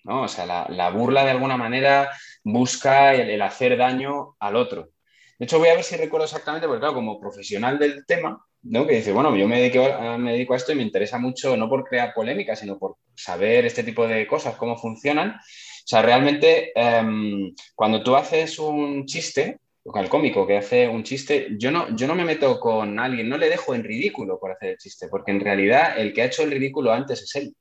¿no? 0.04 0.22
O 0.22 0.28
sea, 0.28 0.44
la, 0.68 0.90
burla 0.90 1.24
de 1.24 1.30
alguna 1.30 1.56
manera 1.56 2.10
busca 2.44 3.14
el 3.14 3.40
hacer 3.40 3.78
daño 3.78 4.36
al 4.38 4.56
otro. 4.56 4.90
De 5.38 5.44
hecho, 5.44 5.58
voy 5.58 5.68
a 5.68 5.74
ver 5.74 5.84
si 5.84 5.96
recuerdo 5.96 6.24
exactamente, 6.24 6.66
porque 6.66 6.80
claro, 6.80 6.94
como 6.94 7.20
profesional 7.20 7.78
del 7.78 8.04
tema, 8.06 8.44
¿no? 8.62 8.86
que 8.86 8.96
dice, 8.96 9.12
bueno, 9.12 9.34
yo 9.36 9.46
me 9.46 9.60
dedico, 9.60 9.84
a, 9.84 10.18
me 10.18 10.32
dedico 10.32 10.54
a 10.54 10.56
esto 10.56 10.72
y 10.72 10.74
me 10.74 10.82
interesa 10.82 11.18
mucho, 11.18 11.56
no 11.56 11.68
por 11.68 11.84
crear 11.84 12.12
polémica, 12.12 12.56
sino 12.56 12.76
por 12.76 12.96
saber 13.14 13.64
este 13.64 13.84
tipo 13.84 14.06
de 14.08 14.26
cosas, 14.26 14.56
cómo 14.56 14.76
funcionan. 14.76 15.30
O 15.30 15.86
sea, 15.86 16.02
realmente, 16.02 16.72
em, 16.74 17.54
cuando 17.74 18.02
tú 18.02 18.16
haces 18.16 18.58
un 18.58 19.06
chiste, 19.06 19.60
o 19.84 19.98
el 19.98 20.08
cómico 20.08 20.46
que 20.46 20.58
hace 20.58 20.88
un 20.88 21.02
chiste, 21.04 21.48
yo 21.58 21.70
no, 21.70 21.94
yo 21.96 22.06
no 22.06 22.14
me 22.14 22.24
meto 22.24 22.60
con 22.60 22.98
alguien, 22.98 23.28
no 23.28 23.38
le 23.38 23.48
dejo 23.48 23.74
en 23.74 23.84
ridículo 23.84 24.38
por 24.38 24.52
hacer 24.52 24.70
el 24.70 24.78
chiste, 24.78 25.08
porque 25.08 25.30
en 25.30 25.40
realidad 25.40 25.98
el 25.98 26.12
que 26.12 26.22
ha 26.22 26.26
hecho 26.26 26.42
el 26.42 26.50
ridículo 26.50 26.92
antes 26.92 27.22
es 27.22 27.34
él, 27.36 27.54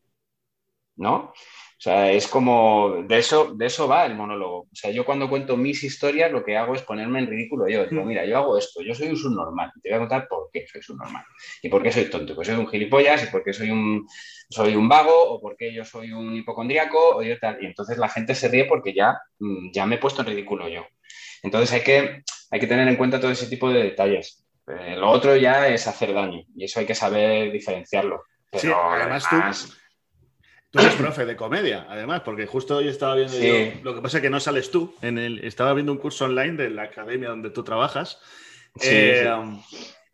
¿no? 0.95 1.31
O 1.77 1.79
sea, 1.79 2.11
es 2.11 2.27
como, 2.27 3.03
de 3.07 3.19
eso, 3.19 3.53
de 3.53 3.67
eso 3.67 3.87
va 3.87 4.07
el 4.07 4.15
monólogo. 4.15 4.61
O 4.61 4.69
sea, 4.73 4.89
yo 4.89 5.05
cuando 5.05 5.29
cuento 5.29 5.55
mis 5.55 5.83
historias 5.83 6.31
lo 6.31 6.43
que 6.43 6.57
hago 6.57 6.73
es 6.73 6.81
ponerme 6.81 7.19
en 7.19 7.27
ridículo 7.27 7.67
yo. 7.67 7.85
Digo, 7.85 8.03
mm. 8.03 8.07
mira, 8.07 8.25
yo 8.25 8.35
hago 8.35 8.57
esto, 8.57 8.81
yo 8.81 8.95
soy 8.95 9.09
un 9.09 9.15
subnormal. 9.15 9.71
Te 9.83 9.89
voy 9.89 9.97
a 9.97 9.99
contar 9.99 10.27
por 10.27 10.49
qué 10.51 10.65
soy 10.65 10.81
subnormal. 10.81 11.23
Y 11.61 11.69
por 11.69 11.83
qué 11.83 11.91
soy 11.91 12.05
tonto. 12.09 12.33
Pues 12.33 12.47
soy 12.47 12.57
un 12.57 12.67
gilipollas 12.67 13.23
y 13.25 13.27
porque 13.27 13.53
soy 13.53 13.69
un, 13.69 14.07
soy 14.49 14.75
un 14.75 14.89
vago 14.89 15.13
o 15.29 15.39
porque 15.39 15.71
yo 15.71 15.85
soy 15.85 16.11
un 16.11 16.35
hipocondríaco 16.35 17.17
o 17.17 17.21
yo 17.21 17.37
tal. 17.37 17.61
Y 17.61 17.67
entonces 17.67 17.99
la 17.99 18.09
gente 18.09 18.33
se 18.33 18.47
ríe 18.47 18.65
porque 18.65 18.91
ya, 18.95 19.15
mm, 19.37 19.69
ya 19.71 19.85
me 19.85 19.95
he 19.95 19.99
puesto 19.99 20.21
en 20.21 20.29
ridículo 20.29 20.67
yo. 20.67 20.83
Entonces 21.43 21.71
hay 21.73 21.81
que, 21.81 22.23
hay 22.49 22.59
que 22.59 22.67
tener 22.67 22.87
en 22.87 22.95
cuenta 22.95 23.19
todo 23.19 23.29
ese 23.29 23.45
tipo 23.45 23.69
de 23.69 23.83
detalles. 23.83 24.47
Eh, 24.67 24.95
lo 24.95 25.11
otro 25.11 25.35
ya 25.35 25.67
es 25.67 25.87
hacer 25.87 26.11
daño 26.11 26.41
y 26.55 26.63
eso 26.63 26.79
hay 26.79 26.87
que 26.87 26.95
saber 26.95 27.51
diferenciarlo. 27.51 28.23
Pero 28.49 28.61
sí, 28.61 28.71
además, 28.73 29.25
tú 29.29 29.35
Tú 30.77 30.83
eres 30.83 30.95
profe 30.95 31.25
de 31.25 31.35
comedia, 31.35 31.87
además, 31.89 32.21
porque 32.23 32.45
justo 32.45 32.77
hoy 32.77 32.87
estaba 32.87 33.15
viendo 33.15 33.37
yo, 33.37 33.81
lo 33.83 33.95
que 33.95 34.01
pasa 34.01 34.17
es 34.17 34.21
que 34.21 34.29
no 34.29 34.39
sales 34.39 34.69
tú, 34.69 34.93
en 35.01 35.17
el, 35.17 35.43
estaba 35.43 35.73
viendo 35.73 35.91
un 35.91 35.97
curso 35.97 36.25
online 36.25 36.53
de 36.53 36.69
la 36.69 36.83
academia 36.83 37.29
donde 37.29 37.49
tú 37.49 37.63
trabajas, 37.63 38.19
eh, 38.81 39.27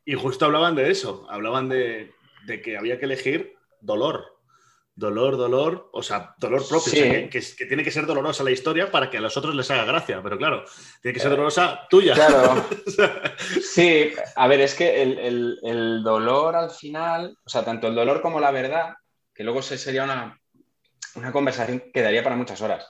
y 0.06 0.14
justo 0.14 0.46
hablaban 0.46 0.76
de 0.76 0.90
eso, 0.90 1.28
hablaban 1.30 1.68
de, 1.68 2.14
que 2.64 2.78
había 2.78 2.98
que 2.98 3.06
elegir 3.06 3.56
dolor, 3.82 4.24
dolor, 4.96 5.36
dolor, 5.36 5.90
o 5.92 6.02
sea, 6.02 6.34
dolor 6.38 6.66
propio, 6.68 6.94
que, 7.30 7.42
tiene 7.68 7.84
que 7.84 7.92
ser 7.92 8.06
dolorosa 8.06 8.44
la 8.44 8.52
historia 8.52 8.90
para 8.90 9.10
que 9.10 9.18
a 9.18 9.22
los 9.22 9.36
otros 9.36 9.56
les 9.56 9.70
haga 9.70 9.84
gracia, 9.84 10.22
pero 10.24 10.38
claro, 10.38 10.64
tiene 11.02 11.14
que 11.14 11.20
ser 11.20 11.28
eh, 11.28 11.36
dolorosa 11.36 11.88
tuya. 11.90 12.14
Claro. 12.14 12.66
sí, 13.62 14.14
a 14.36 14.48
ver, 14.48 14.62
es 14.62 14.76
que 14.76 15.02
el, 15.02 15.60
el, 15.62 16.04
dolor 16.04 16.56
al 16.56 16.72
final, 16.72 17.38
o 17.44 17.50
sea, 17.50 17.66
tanto 17.66 17.88
el 17.88 17.96
dolor 17.96 18.22
como 18.22 18.40
la 18.40 18.52
verdad, 18.52 18.94
que 19.34 19.44
luego 19.44 19.62
se 19.62 19.78
sería 19.78 20.04
una, 20.04 20.40
una 21.16 21.32
conversación 21.32 21.84
que 21.94 22.02
daría 22.02 22.24
para 22.24 22.36
muchas 22.36 22.62
horas. 22.62 22.88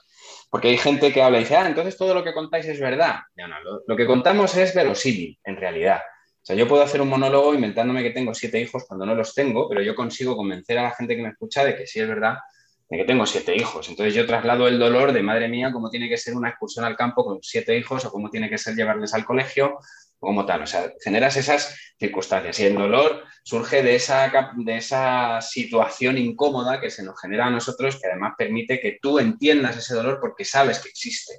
Porque 0.50 0.68
hay 0.68 0.78
gente 0.78 1.12
que 1.12 1.22
habla 1.22 1.38
y 1.38 1.40
dice, 1.40 1.56
ah, 1.56 1.66
entonces 1.66 1.96
todo 1.96 2.14
lo 2.14 2.22
que 2.22 2.32
contáis 2.32 2.66
es 2.66 2.80
verdad. 2.80 3.20
No, 3.36 3.48
no, 3.48 3.56
lo, 3.86 3.96
que 3.96 4.06
contamos 4.06 4.56
es 4.56 4.74
verosímil, 4.74 5.38
en 5.44 5.56
realidad. 5.56 5.98
O 5.98 6.46
sea, 6.46 6.56
yo 6.56 6.68
puedo 6.68 6.82
hacer 6.82 7.00
un 7.00 7.08
monólogo 7.08 7.54
inventándome 7.54 8.02
que 8.02 8.10
tengo 8.10 8.34
siete 8.34 8.60
hijos 8.60 8.84
cuando 8.86 9.06
no 9.06 9.14
los 9.14 9.34
tengo, 9.34 9.68
pero 9.68 9.82
yo 9.82 9.94
consigo 9.94 10.36
convencer 10.36 10.78
a 10.78 10.84
la 10.84 10.90
gente 10.92 11.16
que 11.16 11.22
me 11.22 11.30
escucha 11.30 11.64
de 11.64 11.76
que 11.76 11.86
sí 11.86 12.00
es 12.00 12.08
verdad, 12.08 12.36
de 12.88 12.98
que 12.98 13.04
tengo 13.04 13.26
siete 13.26 13.56
hijos. 13.56 13.88
Entonces 13.88 14.14
yo 14.14 14.26
traslado 14.26 14.68
el 14.68 14.78
dolor 14.78 15.12
de, 15.12 15.22
madre 15.22 15.48
mía, 15.48 15.72
cómo 15.72 15.90
tiene 15.90 16.08
que 16.08 16.18
ser 16.18 16.34
una 16.34 16.50
excursión 16.50 16.84
al 16.84 16.96
campo 16.96 17.24
con 17.24 17.38
siete 17.42 17.76
hijos 17.76 18.04
o 18.04 18.10
cómo 18.10 18.30
tiene 18.30 18.50
que 18.50 18.58
ser 18.58 18.74
llevarles 18.74 19.14
al 19.14 19.24
colegio 19.24 19.78
como 20.24 20.46
tal. 20.46 20.62
O 20.62 20.66
sea, 20.66 20.92
generas 21.02 21.36
esas 21.36 21.76
circunstancias 21.98 22.58
y 22.60 22.64
el 22.64 22.74
dolor 22.74 23.24
surge 23.44 23.82
de 23.82 23.94
esa, 23.94 24.52
de 24.56 24.76
esa 24.76 25.40
situación 25.40 26.18
incómoda 26.18 26.80
que 26.80 26.90
se 26.90 27.02
nos 27.02 27.20
genera 27.20 27.46
a 27.46 27.50
nosotros, 27.50 28.00
que 28.00 28.08
además 28.08 28.34
permite 28.36 28.80
que 28.80 28.98
tú 29.00 29.18
entiendas 29.18 29.76
ese 29.76 29.94
dolor 29.94 30.18
porque 30.20 30.44
sabes 30.44 30.80
que 30.80 30.88
existe. 30.88 31.34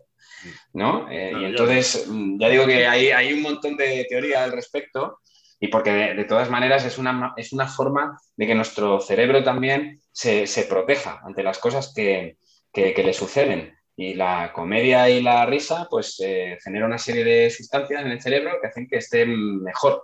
¿no? 0.73 1.09
Eh, 1.09 1.33
y 1.39 1.45
entonces, 1.45 2.05
mm, 2.07 2.39
ya 2.39 2.49
digo 2.49 2.65
que 2.65 2.85
hay, 2.85 3.09
hay 3.09 3.33
un 3.33 3.41
montón 3.41 3.77
de 3.77 4.05
teoría 4.07 4.43
al 4.43 4.51
respecto 4.51 5.19
y 5.59 5.67
porque 5.67 5.91
de, 5.91 6.25
todas 6.25 6.49
maneras 6.49 6.85
es 6.85 6.97
una, 6.97 7.33
es 7.37 7.53
una 7.53 7.67
forma 7.67 8.19
de 8.35 8.47
que 8.47 8.55
nuestro 8.55 8.99
cerebro 8.99 9.43
también 9.43 10.01
se, 10.11 10.47
se 10.47 10.63
proteja 10.63 11.21
ante 11.25 11.43
las 11.43 11.57
cosas 11.59 11.93
que, 11.95 12.37
que, 12.71 12.93
que 12.93 13.03
le 13.03 13.13
suceden. 13.13 13.75
Y 13.97 14.13
la 14.13 14.51
comedia 14.51 15.09
y 15.09 15.21
la 15.21 15.45
risa, 15.45 15.87
pues 15.89 16.19
eh, 16.19 16.57
genera 16.61 16.85
una 16.85 16.97
serie 16.97 17.23
de 17.23 17.49
sustancias 17.49 18.01
en 18.01 18.11
el 18.11 18.21
cerebro 18.21 18.59
que 18.61 18.67
hacen 18.67 18.87
que 18.87 18.97
estén 18.97 19.63
mejor. 19.63 20.03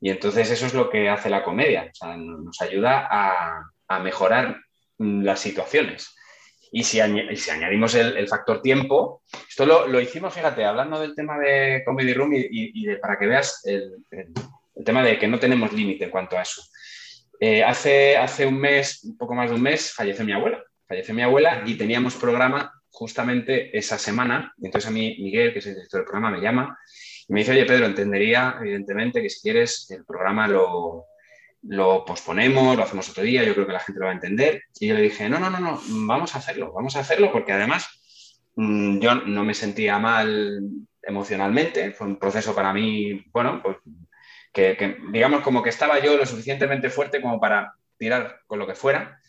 Y 0.00 0.10
entonces 0.10 0.50
eso 0.50 0.66
es 0.66 0.74
lo 0.74 0.88
que 0.88 1.08
hace 1.08 1.28
la 1.28 1.42
comedia, 1.42 1.90
nos 2.16 2.60
ayuda 2.60 3.08
a, 3.10 4.00
mejorar 4.00 4.58
las 4.98 5.40
situaciones. 5.40 6.14
Y 6.72 6.82
si, 6.82 6.98
si 7.36 7.50
añadimos 7.50 7.94
el, 7.94 8.28
factor 8.28 8.60
tiempo, 8.60 9.22
esto 9.48 9.64
lo, 9.64 10.00
hicimos, 10.00 10.34
fíjate, 10.34 10.64
hablando 10.64 11.00
del 11.00 11.14
tema 11.14 11.38
de 11.38 11.82
Comedy 11.84 12.12
Room 12.12 12.32
y, 12.34 12.84
de, 12.84 12.96
para 12.96 13.18
que 13.18 13.26
veas 13.26 13.62
el, 13.64 14.04
tema 14.84 15.02
de 15.02 15.18
que 15.18 15.28
no 15.28 15.38
tenemos 15.38 15.72
límite 15.72 16.04
en 16.04 16.10
cuanto 16.10 16.36
a 16.36 16.42
eso. 16.42 16.62
Eh, 17.40 17.62
hace, 17.62 18.16
hace 18.16 18.46
un 18.46 18.58
mes, 18.58 19.02
un 19.04 19.16
poco 19.16 19.34
más 19.34 19.50
de 19.50 19.56
un 19.56 19.62
mes, 19.62 19.92
falleció 19.92 20.24
mi 20.24 20.32
abuela. 20.32 20.62
Falleció 20.86 21.14
mi 21.14 21.22
abuela 21.22 21.62
y 21.66 21.74
teníamos 21.76 22.14
programa 22.14 22.72
justamente 22.96 23.76
esa 23.76 23.98
semana. 23.98 24.54
Y 24.56 24.66
entonces 24.66 24.88
a 24.88 24.92
mí 24.92 25.16
Miguel, 25.20 25.52
que 25.52 25.58
es 25.58 25.66
el 25.66 25.74
director 25.74 26.00
del 26.00 26.06
programa, 26.06 26.30
me 26.30 26.40
llama 26.40 26.78
y 27.28 27.32
me 27.32 27.40
dice, 27.40 27.52
oye 27.52 27.66
Pedro, 27.66 27.84
entendería 27.84 28.56
evidentemente 28.58 29.20
que 29.20 29.28
si 29.28 29.42
quieres 29.42 29.90
el 29.90 30.04
programa 30.06 30.48
lo, 30.48 31.04
lo 31.62 32.04
posponemos, 32.06 32.74
lo 32.74 32.82
hacemos 32.82 33.10
otro 33.10 33.22
día, 33.22 33.44
yo 33.44 33.52
creo 33.52 33.66
que 33.66 33.74
la 33.74 33.80
gente 33.80 34.00
lo 34.00 34.06
va 34.06 34.12
a 34.12 34.14
entender. 34.14 34.62
Y 34.80 34.88
yo 34.88 34.94
le 34.94 35.02
dije, 35.02 35.28
no, 35.28 35.38
no, 35.38 35.50
no, 35.50 35.60
no, 35.60 35.78
vamos 36.06 36.34
a 36.34 36.38
hacerlo, 36.38 36.72
vamos 36.72 36.96
a 36.96 37.00
hacerlo 37.00 37.30
porque 37.32 37.52
además 37.52 37.86
mm, 38.54 38.98
yo 38.98 39.14
no 39.14 39.44
me 39.44 39.52
sentía 39.52 39.98
mal 39.98 40.62
emocionalmente, 41.02 41.92
fue 41.92 42.06
un 42.06 42.18
proceso 42.18 42.54
para 42.54 42.72
mí, 42.72 43.24
bueno, 43.30 43.60
pues 43.62 43.76
que 44.54 44.96
digamos 45.12 45.42
como 45.42 45.62
que 45.62 45.68
estaba 45.68 45.98
yo 45.98 46.16
lo 46.16 46.24
suficientemente 46.24 46.88
fuerte 46.88 47.20
como 47.20 47.38
para 47.38 47.74
tirar 47.98 48.40
con 48.46 48.58
lo 48.58 48.66
que 48.66 48.74
fuera 48.74 49.20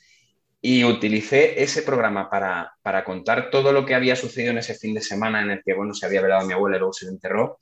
y 0.61 0.83
utilicé 0.83 1.61
ese 1.61 1.83
programa 1.83 2.29
para, 2.29 2.73
para, 2.81 3.03
contar 3.03 3.49
todo 3.51 3.71
lo 3.71 3.85
que 3.85 3.95
había 3.95 4.15
sucedido 4.15 4.51
en 4.51 4.57
ese 4.57 4.73
fin 4.73 4.93
de 4.93 5.01
semana 5.01 5.41
en 5.41 5.51
el 5.51 5.61
que, 5.63 5.73
bueno, 5.73 5.93
se 5.93 6.05
había 6.05 6.21
velado 6.21 6.41
a 6.41 6.45
mi 6.45 6.53
abuela 6.53 6.77
y 6.77 6.79
luego 6.79 6.93
se 6.93 7.05
le 7.05 7.11
enterró. 7.11 7.59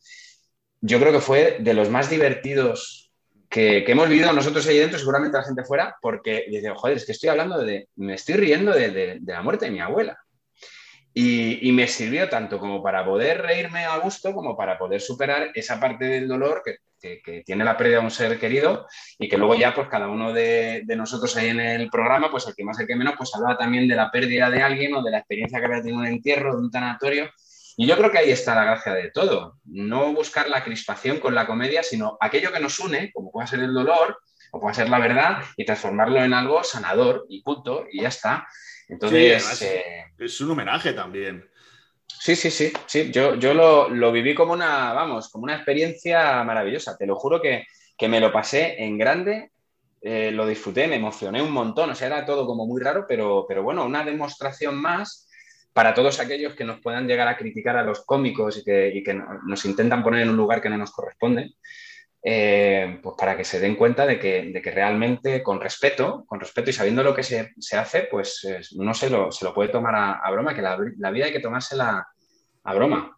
Yo 0.81 0.99
creo 0.99 1.11
que 1.11 1.19
fue 1.19 1.57
de 1.59 1.73
los 1.73 1.89
más 1.89 2.09
divertidos 2.09 3.11
que, 3.49 3.83
que 3.85 3.91
hemos 3.91 4.09
vivido 4.09 4.31
nosotros 4.33 4.67
ahí 4.67 4.77
dentro, 4.77 4.99
seguramente 4.99 5.37
la 5.37 5.43
gente 5.43 5.63
fuera, 5.63 5.95
porque 6.01 6.45
dice, 6.49 6.71
joder, 6.75 7.03
que 7.03 7.11
estoy 7.11 7.29
hablando 7.29 7.63
de, 7.63 7.89
me 7.95 8.15
estoy 8.15 8.35
riendo 8.35 8.71
de, 8.71 8.91
de, 8.91 9.19
la 9.25 9.41
muerte 9.41 9.65
de 9.65 9.71
mi 9.71 9.79
abuela. 9.79 10.17
Y, 11.13 11.71
me 11.71 11.87
sirvió 11.87 12.27
tanto 12.27 12.59
como 12.59 12.83
para 12.83 13.05
poder 13.05 13.41
reírme 13.41 13.85
a 13.85 13.97
gusto 13.99 14.33
como 14.33 14.57
para 14.57 14.77
poder 14.77 14.99
superar 14.99 15.51
esa 15.55 15.79
parte 15.79 16.03
del 16.05 16.27
dolor 16.27 16.61
que, 16.63 16.77
tiene 17.45 17.63
la 17.63 17.77
pérdida 17.77 17.99
de 17.99 18.05
un 18.05 18.11
ser 18.11 18.39
querido 18.39 18.87
y 19.19 19.27
que 19.27 19.37
luego 19.37 19.55
ya 19.55 19.73
pues 19.73 19.87
cada 19.87 20.07
uno 20.07 20.33
de, 20.33 20.83
nosotros 20.95 21.35
ahí 21.37 21.49
en 21.49 21.59
el 21.59 21.89
programa, 21.89 22.29
pues 22.31 22.47
el 22.47 22.55
que 22.55 22.63
más 22.63 22.79
el 22.79 22.87
que 22.87 22.95
menos, 22.95 23.15
pues 23.17 23.33
hablaba 23.35 23.57
también 23.57 23.87
de 23.87 23.95
la 23.95 24.11
pérdida 24.11 24.49
de 24.49 24.61
alguien 24.61 24.93
o 24.95 25.03
de 25.03 25.11
la 25.11 25.19
experiencia 25.19 25.59
que 25.59 25.65
había 25.65 25.81
tenido 25.81 25.99
un 25.99 26.07
entierro, 26.07 26.55
de 26.55 26.61
un 26.61 26.71
tanatorio. 26.71 27.29
Y 27.77 27.87
yo 27.87 27.97
creo 27.97 28.11
que 28.11 28.19
ahí 28.19 28.31
está 28.31 28.55
la 28.55 28.63
gracia 28.63 28.93
de 28.93 29.11
todo. 29.11 29.59
No 29.65 30.13
buscar 30.13 30.49
la 30.49 30.63
crispación 30.63 31.19
con 31.19 31.35
la 31.35 31.45
comedia, 31.45 31.83
sino 31.83 32.17
aquello 32.21 32.51
que 32.51 32.59
nos 32.59 32.79
une, 32.79 33.11
como 33.11 33.31
puede 33.31 33.47
ser 33.47 33.59
el 33.59 33.73
dolor 33.73 34.17
o 34.51 34.61
puede 34.61 34.75
ser 34.75 34.89
la 34.89 34.99
verdad, 34.99 35.43
y 35.57 35.65
transformarlo 35.65 36.23
en 36.23 36.33
algo 36.33 36.63
sanador 36.63 37.25
y 37.27 37.41
punto, 37.41 37.85
y 37.91 38.01
ya 38.01 38.07
está. 38.07 38.47
Entonces. 38.87 39.61
Eh, 39.61 40.05
es 40.17 40.39
un 40.39 40.51
homenaje 40.51 40.93
también. 40.93 41.49
Sí, 42.07 42.35
sí, 42.35 42.49
sí, 42.49 42.71
sí. 42.85 43.11
Yo, 43.11 43.35
yo 43.35 43.53
lo, 43.53 44.11
viví 44.11 44.33
como 44.33 44.53
una, 44.53 44.93
vamos, 44.93 45.29
como 45.29 45.43
una 45.43 45.55
experiencia 45.55 46.43
maravillosa. 46.43 46.97
Te 46.97 47.05
lo 47.05 47.15
juro 47.15 47.41
que, 47.41 47.65
me 48.07 48.19
lo 48.19 48.31
pasé 48.31 48.83
en 48.83 48.97
grande, 48.97 49.51
eh, 50.01 50.31
lo 50.31 50.45
disfruté, 50.47 50.87
me 50.87 50.95
emocioné 50.95 51.41
un 51.41 51.51
montón. 51.51 51.89
O 51.89 51.95
sea, 51.95 52.07
era 52.07 52.25
todo 52.25 52.45
como 52.45 52.65
muy 52.65 52.81
raro, 52.81 53.05
pero, 53.07 53.45
pero 53.47 53.63
bueno, 53.63 53.85
una 53.85 54.03
demostración 54.03 54.75
más 54.75 55.29
para 55.73 55.93
todos 55.93 56.19
aquellos 56.19 56.55
que 56.55 56.63
nos 56.63 56.79
puedan 56.79 57.07
llegar 57.07 57.27
a 57.27 57.37
criticar 57.37 57.75
a 57.77 57.83
los 57.83 58.05
cómicos 58.05 58.57
y 58.57 58.63
que, 58.63 58.89
y 58.95 59.03
que 59.03 59.13
nos 59.13 59.65
intentan 59.65 60.03
poner 60.03 60.21
en 60.21 60.29
un 60.29 60.37
lugar 60.37 60.61
que 60.61 60.69
no 60.69 60.77
nos 60.77 60.91
corresponde. 60.91 61.55
Eh, 62.27 63.01
pues 63.03 63.15
para 63.19 63.37
que 63.37 63.43
se 63.43 63.59
den 63.59 63.75
cuenta 63.75 64.03
de 64.07 64.17
que, 64.17 64.71
realmente 64.73 65.43
con 65.43 65.61
respeto, 65.61 66.25
con 66.25 66.39
respeto 66.39 66.71
y 66.71 66.73
sabiendo 66.73 67.03
lo 67.03 67.13
que 67.13 67.21
se, 67.21 67.53
hace, 67.77 68.07
pues 68.09 68.47
no 68.71 68.95
se 68.95 69.11
lo, 69.11 69.31
se 69.31 69.45
lo 69.45 69.53
puede 69.53 69.69
tomar 69.69 69.93
a, 69.95 70.31
broma, 70.31 70.55
que 70.55 70.63
la, 70.63 71.11
vida 71.11 71.25
hay 71.25 71.31
que 71.31 71.39
tomársela 71.39 72.07
a 72.63 72.73
broma, 72.73 73.15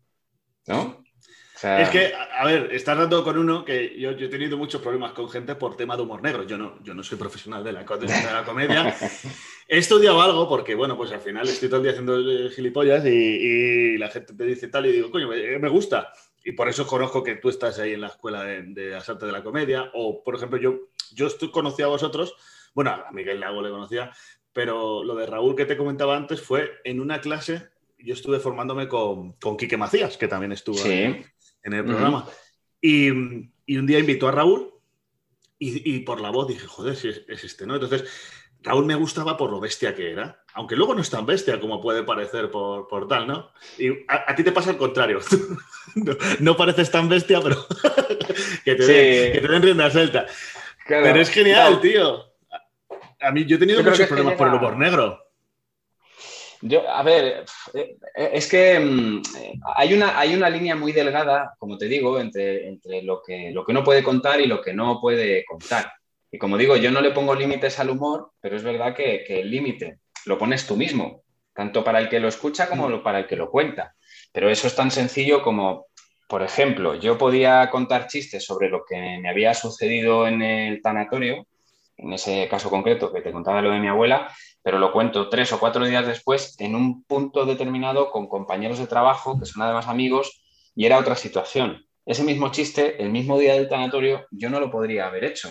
¿no? 0.66 1.06
es 1.54 1.90
que, 1.90 2.12
a 2.14 2.46
ver, 2.46 2.70
estás 2.74 2.98
dando 2.98 3.24
con 3.24 3.38
uno 3.38 3.64
que 3.64 3.98
yo, 3.98 4.12
he 4.12 4.28
tenido 4.28 4.58
muchos 4.58 4.82
problemas 4.82 5.14
con 5.14 5.30
gente 5.30 5.56
por 5.56 5.78
tema 5.78 5.96
de 5.96 6.04
humor 6.04 6.22
negro. 6.22 6.44
Yo 6.44 6.58
no, 6.58 6.78
yo 6.84 6.94
no 6.94 7.02
soy 7.02 7.18
profesional 7.18 7.64
de 7.64 7.72
la, 7.72 7.84
de 7.84 8.08
la 8.08 8.44
comedia. 8.46 8.94
He 9.68 9.80
estudiado 9.80 10.22
algo 10.22 10.48
porque, 10.48 10.76
bueno, 10.76 10.96
pues 10.96 11.12
al 11.14 11.22
final 11.22 11.48
estoy 11.48 11.68
todo 11.68 11.78
el 11.78 11.84
día 11.84 11.92
haciendo 11.94 12.16
gilipollas 12.52 13.06
y, 13.06 13.98
la 13.98 14.10
gente 14.10 14.36
te 14.36 14.44
dice 14.44 14.68
tal 14.68 14.86
y 14.86 14.92
digo, 14.92 15.10
coño, 15.10 15.30
me 15.30 15.70
gusta 15.70 16.12
y 16.48 16.54
por 16.54 16.70
eso 16.70 16.88
conozco 16.88 17.26
que 17.26 17.36
tú 17.36 17.50
estás 17.50 17.78
ahí 17.78 17.92
en 17.92 18.00
la 18.00 18.08
escuela 18.08 18.42
de, 18.42 18.64
de 18.64 18.92
las 18.92 19.10
artes 19.10 19.26
de 19.28 19.34
la 19.34 19.44
comedia. 19.44 19.92
O, 19.94 20.24
por 20.24 20.34
ejemplo, 20.34 20.58
yo, 20.58 20.92
yo 21.12 21.28
conocí 21.52 21.82
a 21.82 21.88
vosotros, 21.88 22.36
bueno, 22.74 22.92
a 22.92 23.12
Miguel 23.12 23.42
Lago 23.42 23.62
le 23.62 23.70
conocía, 23.70 24.14
pero 24.54 25.04
lo 25.04 25.14
de 25.16 25.26
Raúl 25.26 25.58
que 25.58 25.66
te 25.66 25.76
comentaba 25.76 26.16
antes 26.16 26.42
fue 26.42 26.72
en 26.86 27.02
una 27.02 27.20
clase, 27.20 27.68
yo 28.00 28.14
estuve 28.14 28.40
formándome 28.40 28.88
con, 28.88 29.34
con 29.34 29.58
Quique 29.58 29.76
Macías, 29.76 30.16
que 30.16 30.30
también 30.30 30.54
estuvo 30.54 30.80
en, 30.86 31.26
el 31.64 31.84
programa. 31.84 32.26
y, 32.80 33.10
y, 33.66 33.78
un 33.78 33.86
día 33.86 34.00
invitó 34.00 34.30
a 34.30 34.32
Raúl 34.32 34.74
y, 35.60 35.96
y, 35.96 36.00
por 36.00 36.22
la 36.22 36.30
voz 36.30 36.48
dije, 36.48 36.66
joder, 36.66 36.96
si 36.96 37.10
es, 37.10 37.24
es 37.28 37.44
este, 37.44 37.68
¿no? 37.68 37.74
Entonces, 37.74 38.06
Raúl 38.62 38.86
me 38.86 38.96
gustaba 38.96 39.36
por 39.36 39.52
lo 39.52 39.60
bestia 39.60 39.94
que 39.94 40.12
era 40.12 40.46
aunque 40.58 40.76
luego 40.76 40.96
no 40.96 41.02
es 41.02 41.10
tan 41.12 41.24
bestia 41.24 41.60
como 41.60 41.80
puede 41.80 42.02
parecer 42.02 42.50
por, 42.50 42.88
por 42.88 43.08
tal, 43.08 43.28
¿no? 43.28 43.52
Y 43.78 43.90
a, 44.08 44.34
ti 44.36 44.44
te 44.44 44.52
pasa 44.52 44.72
al 44.72 44.78
contrario. 44.78 45.20
no, 46.40 46.58
pareces 46.58 46.90
tan 46.90 47.08
bestia, 47.08 47.40
pero 47.42 47.58
que, 48.66 48.74
te 48.74 48.84
den, 48.84 49.62
rienda 49.62 49.92
suelta. 49.92 50.26
Pero 50.88 51.22
es 51.22 51.30
genial, 51.30 51.80
tío. 51.80 52.26
A 53.22 53.32
mí 53.32 53.46
yo 53.46 53.58
he 53.58 53.60
tenido 53.60 53.84
muchos 53.84 54.08
problemas 54.08 54.34
por 54.34 54.48
el 54.48 54.56
humor 54.56 54.76
negro. 54.78 55.24
Yo, 56.62 56.90
a 56.90 57.04
ver, 57.04 57.46
eh, 57.76 57.98
es 58.16 58.50
que 58.50 58.80
mm, 58.80 59.22
hay, 59.76 59.94
una, 59.94 60.18
hay 60.18 60.34
una 60.34 60.50
línea 60.50 60.76
muy 60.76 60.92
delgada, 60.92 61.54
como 61.60 61.78
te 61.78 61.86
digo, 61.86 62.20
entre, 62.20 62.68
entre 62.68 63.04
lo, 63.04 63.22
que, 63.22 63.52
lo 63.52 63.64
que 63.64 63.74
uno 63.74 63.84
puede 63.84 64.02
contar 64.02 64.42
y 64.42 64.48
lo 64.48 64.60
que 64.60 64.74
no 64.74 65.00
puede 65.00 65.46
contar. 65.46 65.94
Y 66.32 66.40
como 66.40 66.58
digo, 66.58 66.76
yo 66.78 66.90
no 66.90 67.00
le 67.00 67.12
pongo 67.12 67.36
límites 67.36 67.80
al 67.80 67.92
humor, 67.92 68.32
pero 68.42 68.56
es 68.56 68.64
verdad 68.64 68.96
que, 68.96 69.24
que 69.24 69.42
el 69.42 69.52
límite 69.52 70.00
lo 70.28 70.38
pones 70.38 70.68
tú 70.68 70.76
mismo, 70.76 71.24
tanto 71.54 71.84
para 71.84 72.00
el 72.00 72.10
que 72.10 72.20
lo 72.20 72.28
escucha 72.28 72.70
como 72.70 72.90
mm. 72.90 73.04
para 73.04 73.20
el 73.20 73.28
que 73.28 73.36
lo 73.36 73.50
cuenta. 73.50 73.96
Pero 74.32 74.50
eso 74.50 74.68
es 74.68 74.76
tan 74.76 74.92
sencillo 74.92 75.42
como, 75.42 75.88
por 76.28 76.44
ejemplo, 76.44 76.96
yo 76.96 77.18
podía 77.18 77.70
contar 77.70 78.08
chistes 78.08 78.46
sobre 78.46 78.70
lo 78.70 78.84
que 78.88 79.18
me 79.20 79.30
había 79.30 79.54
sucedido 79.54 80.28
en 80.28 80.42
el 80.42 80.82
tanatorio, 80.82 81.48
en 81.98 82.14
ese 82.14 82.48
caso 82.48 82.70
concreto 82.70 83.12
que 83.12 83.22
te 83.22 83.32
contaba 83.32 83.62
lo 83.62 83.72
de 83.72 83.80
mi 83.80 83.88
abuela, 83.88 84.32
pero 84.62 84.78
lo 84.78 84.92
cuento 84.92 85.30
tres 85.30 85.52
o 85.54 85.60
cuatro 85.60 85.86
días 85.86 86.06
después 86.06 86.56
en 86.60 86.76
un 86.76 87.04
punto 87.04 87.46
determinado 87.46 88.12
con 88.12 88.28
compañeros 88.28 88.78
de 88.78 88.88
trabajo 88.88 89.40
que 89.40 89.46
son 89.46 89.64
además 89.64 89.88
amigos 89.88 90.44
y 90.76 90.86
era 90.86 91.00
otra 91.00 91.16
situación. 91.16 91.86
Ese 92.06 92.24
mismo 92.24 92.52
chiste, 92.52 93.02
el 93.02 93.10
mismo 93.10 93.38
día 93.40 93.54
del 93.54 93.68
tanatorio, 93.68 94.28
yo 94.32 94.50
no 94.50 94.60
lo 94.60 94.70
podría 94.70 95.08
haber 95.08 95.26
hecho. 95.26 95.50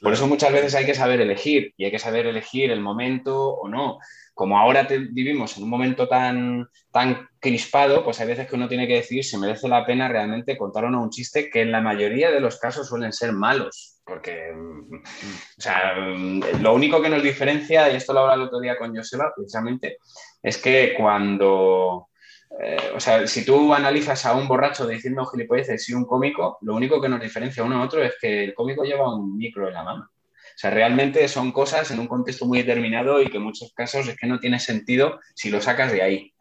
Por 0.00 0.12
eso 0.12 0.26
muchas 0.26 0.52
veces 0.52 0.74
hay 0.74 0.86
que 0.86 0.94
saber 0.94 1.20
elegir 1.20 1.72
y 1.76 1.84
hay 1.84 1.90
que 1.90 1.98
saber 1.98 2.26
elegir 2.26 2.70
el 2.70 2.80
momento 2.80 3.50
o 3.50 3.68
no. 3.68 3.98
Como 4.34 4.58
ahora 4.58 4.86
vivimos 5.10 5.56
en 5.56 5.64
un 5.64 5.70
momento 5.70 6.08
tan, 6.08 6.68
tan 6.90 7.28
crispado, 7.40 8.04
pues 8.04 8.20
hay 8.20 8.28
veces 8.28 8.46
que 8.46 8.56
uno 8.56 8.68
tiene 8.68 8.86
que 8.86 8.96
decir 8.96 9.24
si 9.24 9.38
merece 9.38 9.68
la 9.68 9.86
pena 9.86 10.08
realmente 10.08 10.58
contar 10.58 10.84
o 10.84 10.90
no 10.90 11.02
un 11.02 11.10
chiste 11.10 11.48
que 11.48 11.62
en 11.62 11.72
la 11.72 11.80
mayoría 11.80 12.30
de 12.30 12.40
los 12.40 12.58
casos 12.58 12.88
suelen 12.88 13.12
ser 13.12 13.32
malos. 13.32 14.00
Porque, 14.04 14.52
o 14.52 15.60
sea, 15.60 15.94
lo 15.96 16.74
único 16.74 17.02
que 17.02 17.08
nos 17.08 17.22
diferencia, 17.22 17.90
y 17.90 17.96
esto 17.96 18.12
lo 18.12 18.20
hablaba 18.20 18.40
el 18.40 18.46
otro 18.46 18.60
día 18.60 18.78
con 18.78 18.94
Joseba, 18.94 19.32
precisamente, 19.34 19.98
es 20.42 20.58
que 20.58 20.94
cuando, 20.96 22.08
eh, 22.58 22.92
o 22.94 23.00
sea, 23.00 23.26
si 23.26 23.44
tú 23.44 23.74
analizas 23.74 24.24
a 24.24 24.34
un 24.34 24.48
borracho 24.48 24.86
diciendo 24.86 25.26
gilipolleces 25.26 25.88
y 25.88 25.94
un 25.94 26.06
cómico, 26.06 26.58
lo 26.62 26.74
único 26.74 27.00
que 27.00 27.08
nos 27.08 27.20
diferencia 27.20 27.64
uno 27.64 27.82
a 27.82 27.84
otro 27.84 28.02
es 28.02 28.14
que 28.20 28.44
el 28.44 28.54
cómico 28.54 28.84
lleva 28.84 29.14
un 29.14 29.36
micro 29.36 29.68
en 29.68 29.74
la 29.74 29.82
mano. 29.82 30.10
O 30.10 30.58
sea, 30.58 30.70
realmente 30.70 31.28
son 31.28 31.52
cosas 31.52 31.90
en 31.90 31.98
un 31.98 32.06
contexto 32.06 32.46
muy 32.46 32.58
determinado 32.58 33.20
y 33.20 33.28
que 33.28 33.36
en 33.36 33.42
muchos 33.42 33.72
casos 33.74 34.08
es 34.08 34.16
que 34.16 34.26
no 34.26 34.40
tiene 34.40 34.58
sentido 34.58 35.20
si 35.34 35.50
lo 35.50 35.60
sacas 35.60 35.92
de 35.92 36.00
ahí. 36.00 36.32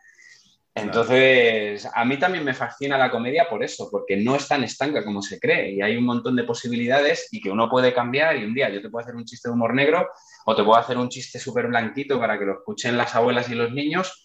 Entonces, 0.73 1.87
a 1.93 2.03
mí 2.03 2.17
también 2.17 2.43
me 2.43 2.53
fascina 2.53 2.97
la 2.97 3.09
comedia 3.09 3.47
por 3.49 3.63
eso, 3.63 3.87
porque 3.89 4.17
no 4.17 4.35
es 4.35 4.47
tan 4.47 4.61
estanca 4.63 5.05
como 5.05 5.21
se 5.21 5.39
cree 5.39 5.71
y 5.71 5.81
hay 5.81 5.95
un 5.95 6.03
montón 6.03 6.35
de 6.35 6.43
posibilidades 6.43 7.29
y 7.31 7.39
que 7.39 7.49
uno 7.49 7.69
puede 7.69 7.93
cambiar 7.93 8.35
y 8.35 8.43
un 8.43 8.53
día 8.53 8.69
yo 8.69 8.81
te 8.81 8.89
puedo 8.89 9.03
hacer 9.03 9.15
un 9.15 9.23
chiste 9.23 9.47
de 9.47 9.53
humor 9.53 9.73
negro 9.73 10.09
o 10.45 10.55
te 10.55 10.63
puedo 10.63 10.77
hacer 10.77 10.97
un 10.97 11.07
chiste 11.07 11.39
súper 11.39 11.67
blanquito 11.67 12.19
para 12.19 12.37
que 12.37 12.43
lo 12.43 12.53
escuchen 12.55 12.97
las 12.97 13.15
abuelas 13.15 13.49
y 13.49 13.55
los 13.55 13.71
niños 13.71 14.24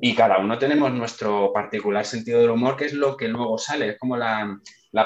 y 0.00 0.14
cada 0.14 0.38
uno 0.38 0.58
tenemos 0.58 0.92
nuestro 0.92 1.52
particular 1.52 2.04
sentido 2.04 2.40
del 2.40 2.50
humor, 2.50 2.76
que 2.76 2.86
es 2.86 2.92
lo 2.92 3.16
que 3.16 3.28
luego 3.28 3.58
sale, 3.58 3.90
es 3.90 3.98
como 3.98 4.16
la, 4.16 4.58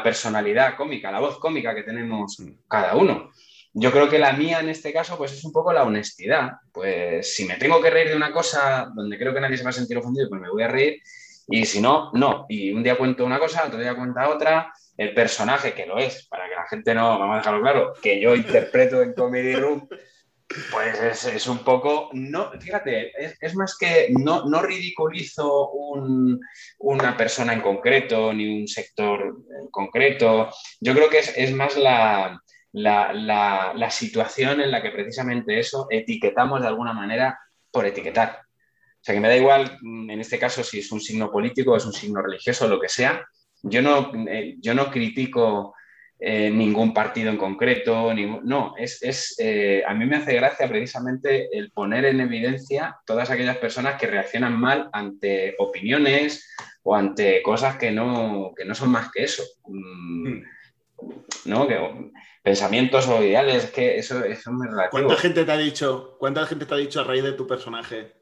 personalidad 0.02 0.76
cómica, 0.76 1.10
la 1.10 1.20
voz 1.20 1.38
cómica 1.38 1.74
que 1.74 1.82
tenemos 1.82 2.36
cada 2.68 2.96
uno. 2.96 3.30
Yo 3.74 3.92
creo 3.92 4.08
que 4.08 4.18
la 4.18 4.32
mía 4.32 4.60
en 4.60 4.70
este 4.70 4.92
caso 4.92 5.18
pues 5.18 5.32
es 5.32 5.44
un 5.44 5.52
poco 5.52 5.72
la 5.72 5.84
honestidad. 5.84 6.52
Pues 6.72 7.34
si 7.34 7.44
me 7.44 7.56
tengo 7.56 7.80
que 7.82 7.90
reír 7.90 8.08
de 8.08 8.16
una 8.16 8.32
cosa 8.32 8.90
donde 8.94 9.18
creo 9.18 9.34
que 9.34 9.40
nadie 9.40 9.58
se 9.58 9.64
va 9.64 9.70
a 9.70 9.74
sentir 9.74 9.98
ofendido, 9.98 10.30
pues 10.30 10.40
me 10.40 10.48
voy 10.48 10.62
a 10.62 10.68
reír. 10.68 11.02
Y 11.48 11.66
si 11.66 11.80
no, 11.80 12.10
no. 12.14 12.46
Y 12.48 12.72
un 12.72 12.82
día 12.82 12.96
cuento 12.96 13.24
una 13.24 13.38
cosa, 13.38 13.64
otro 13.66 13.78
día 13.78 13.94
cuenta 13.94 14.30
otra. 14.30 14.72
El 14.96 15.12
personaje 15.12 15.74
que 15.74 15.84
lo 15.84 15.98
es, 15.98 16.26
para 16.26 16.48
que 16.48 16.54
la 16.54 16.66
gente 16.66 16.94
no, 16.94 17.18
vamos 17.18 17.34
a 17.34 17.38
dejarlo 17.38 17.60
claro, 17.60 17.92
que 18.00 18.18
yo 18.18 18.34
interpreto 18.34 19.02
en 19.02 19.12
Comedy 19.12 19.54
Room, 19.54 19.86
pues 20.70 21.24
es, 21.24 21.46
un 21.46 21.58
poco, 21.58 22.10
no, 22.12 22.50
fíjate, 22.58 23.12
es, 23.40 23.54
más 23.54 23.76
que 23.78 24.08
no, 24.10 24.44
no 24.46 24.62
ridiculizo 24.62 25.70
una 26.78 27.16
persona 27.16 27.52
en 27.52 27.60
concreto 27.60 28.32
ni 28.32 28.60
un 28.60 28.68
sector 28.68 29.36
en 29.60 29.68
concreto. 29.70 30.50
Yo 30.80 30.94
creo 30.94 31.08
que 31.08 31.18
es, 31.18 31.52
más 31.52 31.76
la, 31.76 32.40
situación 33.90 34.60
en 34.60 34.70
la 34.70 34.82
que 34.82 34.90
precisamente 34.90 35.58
eso 35.58 35.86
etiquetamos 35.90 36.60
de 36.60 36.68
alguna 36.68 36.92
manera 36.92 37.38
por 37.70 37.86
etiquetar. 37.86 38.40
O 38.40 39.04
sea, 39.06 39.14
que 39.14 39.20
me 39.20 39.28
da 39.28 39.36
igual, 39.36 39.78
mm, 39.80 40.10
en 40.10 40.20
este 40.20 40.38
caso, 40.38 40.64
si 40.64 40.80
es 40.80 40.90
un 40.90 41.00
signo 41.00 41.30
político, 41.30 41.76
es 41.76 41.86
un 41.86 41.92
signo 41.92 42.20
religioso, 42.22 42.66
lo 42.66 42.80
que 42.80 42.88
sea. 42.88 43.24
Yo 43.62 43.82
no, 43.82 44.12
eh, 44.28 44.56
yo 44.58 44.74
no 44.74 44.90
critico 44.90 45.75
eh, 46.18 46.50
ningún 46.50 46.94
partido 46.94 47.30
en 47.30 47.36
concreto, 47.36 48.12
no, 48.14 48.74
es, 48.78 49.36
eh, 49.38 49.82
a 49.86 49.94
mí 49.94 50.06
me 50.06 50.16
hace 50.16 50.34
gracia 50.34 50.68
precisamente 50.68 51.48
el 51.56 51.70
poner 51.72 52.06
en 52.06 52.20
evidencia 52.20 52.96
todas 53.04 53.30
aquellas 53.30 53.58
personas 53.58 54.00
que 54.00 54.06
reaccionan 54.06 54.58
mal 54.58 54.88
ante 54.92 55.54
opiniones 55.58 56.48
o 56.82 56.94
ante 56.94 57.42
cosas 57.42 57.76
que 57.76 57.90
no, 57.90 58.52
que 58.56 58.64
no 58.64 58.74
son 58.74 58.90
más 58.90 59.10
que 59.12 59.24
eso. 59.24 59.42
Mm. 59.66 60.42
¿no? 61.44 61.68
Que, 61.68 62.10
pensamientos 62.42 63.08
o 63.08 63.22
ideales, 63.22 63.72
que 63.72 63.98
eso, 63.98 64.24
es 64.24 64.46
muy 64.46 64.68
relativo. 64.68 64.90
¿Cuánta 64.90 65.16
gente 65.16 65.44
te 65.44 65.52
ha 65.52 65.56
dicho, 65.56 66.16
cuánta 66.18 66.46
gente 66.46 66.64
te 66.64 66.74
ha 66.74 66.78
dicho 66.78 67.00
a 67.00 67.04
raíz 67.04 67.24
de 67.24 67.32
tu 67.32 67.46
personaje 67.46 68.14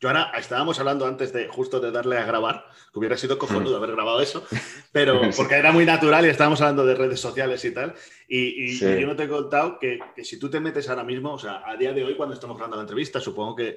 yo 0.00 0.08
ahora 0.08 0.32
estábamos 0.38 0.78
hablando 0.78 1.06
antes 1.06 1.32
de 1.32 1.48
justo 1.48 1.78
de 1.78 1.90
darle 1.90 2.16
a 2.16 2.24
grabar, 2.24 2.64
que 2.92 2.98
hubiera 2.98 3.16
sido 3.18 3.38
cojonudo 3.38 3.76
haber 3.76 3.92
grabado 3.92 4.20
eso, 4.22 4.44
pero 4.92 5.20
porque 5.36 5.54
era 5.56 5.72
muy 5.72 5.84
natural 5.84 6.24
y 6.24 6.30
estábamos 6.30 6.60
hablando 6.62 6.86
de 6.86 6.94
redes 6.94 7.20
sociales 7.20 7.64
y 7.64 7.72
tal. 7.72 7.94
Y, 8.26 8.78
yo 8.78 9.06
no 9.06 9.14
te 9.14 9.24
he 9.24 9.28
contado 9.28 9.78
que, 9.78 9.98
si 10.22 10.38
tú 10.38 10.48
te 10.48 10.58
metes 10.60 10.88
ahora 10.88 11.04
mismo, 11.04 11.34
o 11.34 11.38
sea, 11.38 11.62
a 11.66 11.76
día 11.76 11.92
de 11.92 12.02
hoy, 12.04 12.16
cuando 12.16 12.34
estamos 12.34 12.56
grabando 12.56 12.76
la 12.76 12.82
entrevista, 12.82 13.20
supongo 13.20 13.56
que 13.56 13.76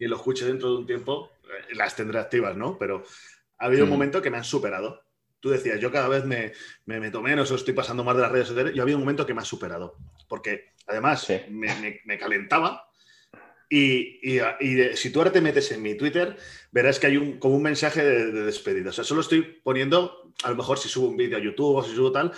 y 0.00 0.06
lo 0.06 0.16
escuche 0.16 0.44
dentro 0.44 0.70
de 0.70 0.76
un 0.78 0.86
tiempo, 0.86 1.30
eh, 1.44 1.74
las 1.74 1.94
tendré 1.96 2.18
activas, 2.20 2.56
¿no? 2.56 2.76
Pero 2.78 3.02
ha 3.58 3.66
habido 3.66 3.84
un 3.84 3.90
Mm. 3.90 3.92
momento 3.92 4.22
que 4.22 4.30
me 4.30 4.36
han 4.38 4.44
superado. 4.44 5.02
Tú 5.40 5.50
decías, 5.50 5.80
yo 5.80 5.90
cada 5.92 6.08
vez 6.08 6.24
me, 6.24 6.52
me 6.86 6.98
meto 7.00 7.20
menos 7.22 7.50
o 7.50 7.54
estoy 7.56 7.74
pasando 7.74 8.02
más 8.04 8.14
de 8.16 8.22
las 8.22 8.30
redes 8.32 8.48
sociales. 8.48 8.74
Yo 8.74 8.82
había 8.82 8.94
un 8.96 9.02
momento 9.02 9.24
que 9.26 9.34
me 9.34 9.40
ha 9.40 9.44
superado. 9.44 9.96
Porque 10.28 10.72
además 10.86 11.22
Sí. 11.22 11.40
me, 11.48 11.72
me- 11.76 12.00
me 12.04 12.18
calentaba. 12.18 12.87
Y, 13.70 14.18
y- 14.22 14.40
y 14.60 14.74
de- 14.74 14.96
si 14.96 15.10
tú 15.10 15.20
ahora 15.20 15.32
te 15.32 15.40
metes 15.40 15.70
en 15.72 15.82
mi 15.82 15.94
Twitter, 15.94 16.36
verás 16.72 16.98
que 16.98 17.06
hay 17.08 17.16
un, 17.18 17.38
como 17.38 17.54
un 17.56 17.62
mensaje 17.62 18.02
de, 18.04 18.32
de 18.32 18.44
despedida. 18.44 18.90
O 18.90 18.92
sea, 18.92 19.04
solo 19.04 19.20
estoy 19.20 19.42
poniendo, 19.62 20.32
a 20.42 20.50
lo 20.50 20.56
mejor 20.56 20.78
si 20.78 20.88
subo 20.88 21.08
un 21.08 21.16
vídeo 21.16 21.36
a 21.36 21.40
YouTube 21.42 21.76
o 21.76 21.82
si 21.82 21.94
subo 21.94 22.10
tal, 22.12 22.32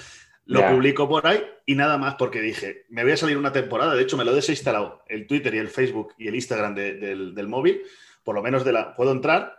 lo 0.47 0.61
Ya. 0.61 0.71
publico 0.73 1.09
por 1.09 1.25
ahí 1.27 1.41
y 1.67 1.77
nada 1.77 1.97
más 1.99 2.17
porque 2.17 2.41
dije, 2.41 2.85
me 2.89 3.05
voy 3.05 3.13
a 3.13 3.17
salir 3.17 3.37
una 3.37 3.53
temporada. 3.53 3.95
De 3.95 4.03
hecho, 4.03 4.17
me 4.17 4.25
lo 4.25 4.33
he 4.33 4.35
desinstalado 4.37 5.05
el 5.09 5.27
Twitter 5.29 5.55
y 5.55 5.59
el 5.59 5.69
Facebook 5.69 6.15
y 6.19 6.27
el 6.27 6.35
Instagram 6.35 6.75
de- 6.75 6.95
del, 6.95 7.35
del 7.35 7.47
móvil. 7.47 7.83
Por 8.25 8.35
lo 8.35 8.43
menos 8.43 8.65
de 8.65 8.73
la, 8.73 8.97
puedo 8.97 9.13
entrar. 9.13 9.55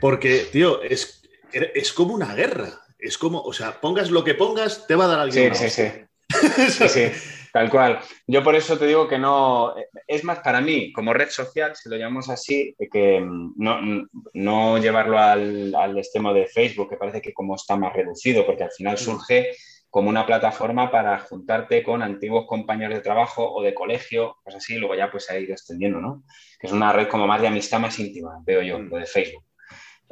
Porque, 0.00 0.46
tío, 0.52 0.82
es, 0.82 1.22
es 1.52 1.92
como 1.92 2.14
una 2.14 2.34
guerra. 2.34 2.70
Es 2.98 3.18
como, 3.18 3.42
o 3.42 3.52
sea, 3.52 3.80
pongas 3.80 4.10
lo 4.10 4.22
que 4.24 4.34
pongas, 4.34 4.86
te 4.86 4.94
va 4.94 5.04
a 5.04 5.08
dar 5.08 5.18
alguien. 5.20 5.54
Sí. 5.54 5.68
Sí, 5.68 6.88
sí, 6.88 7.02
tal 7.54 7.70
cual. 7.70 8.00
Yo 8.26 8.42
por 8.42 8.56
eso 8.56 8.76
te 8.76 8.84
digo 8.84 9.06
que 9.06 9.16
no, 9.16 9.74
es 10.08 10.24
más 10.24 10.40
para 10.40 10.60
mí, 10.60 10.92
como 10.92 11.14
red 11.14 11.28
social, 11.28 11.76
si 11.76 11.88
lo 11.88 11.96
llamamos 11.96 12.28
así, 12.28 12.74
que 12.90 13.20
mm, 13.20 13.52
no, 13.56 14.08
no 14.32 14.78
llevarlo 14.78 15.20
al, 15.20 15.72
al 15.72 15.96
extremo 15.96 16.34
de 16.34 16.48
Facebook, 16.48 16.90
que 16.90 16.96
parece 16.96 17.22
que 17.22 17.32
como 17.32 17.54
está 17.54 17.76
más 17.76 17.92
reducido, 17.92 18.44
porque 18.44 18.64
al 18.64 18.72
final 18.72 18.98
surge 18.98 19.52
como 19.88 20.08
una 20.08 20.26
plataforma 20.26 20.90
para 20.90 21.16
juntarte 21.20 21.84
con 21.84 22.02
antiguos 22.02 22.46
compañeros 22.48 22.96
de 22.96 23.02
trabajo 23.02 23.48
o 23.54 23.62
de 23.62 23.72
colegio, 23.72 24.38
pues 24.42 24.56
así, 24.56 24.76
luego 24.76 24.96
ya 24.96 25.08
pues 25.12 25.26
se 25.26 25.34
ha 25.34 25.38
ido 25.38 25.52
extendiendo, 25.52 26.00
¿no? 26.00 26.24
Que 26.58 26.66
es 26.66 26.72
una 26.72 26.92
red 26.92 27.06
como 27.06 27.28
más 27.28 27.40
de 27.40 27.46
amistad 27.46 27.78
más 27.78 27.96
íntima, 28.00 28.42
veo 28.44 28.62
yo, 28.62 28.80
lo 28.80 28.96
de 28.96 29.06
Facebook. 29.06 29.43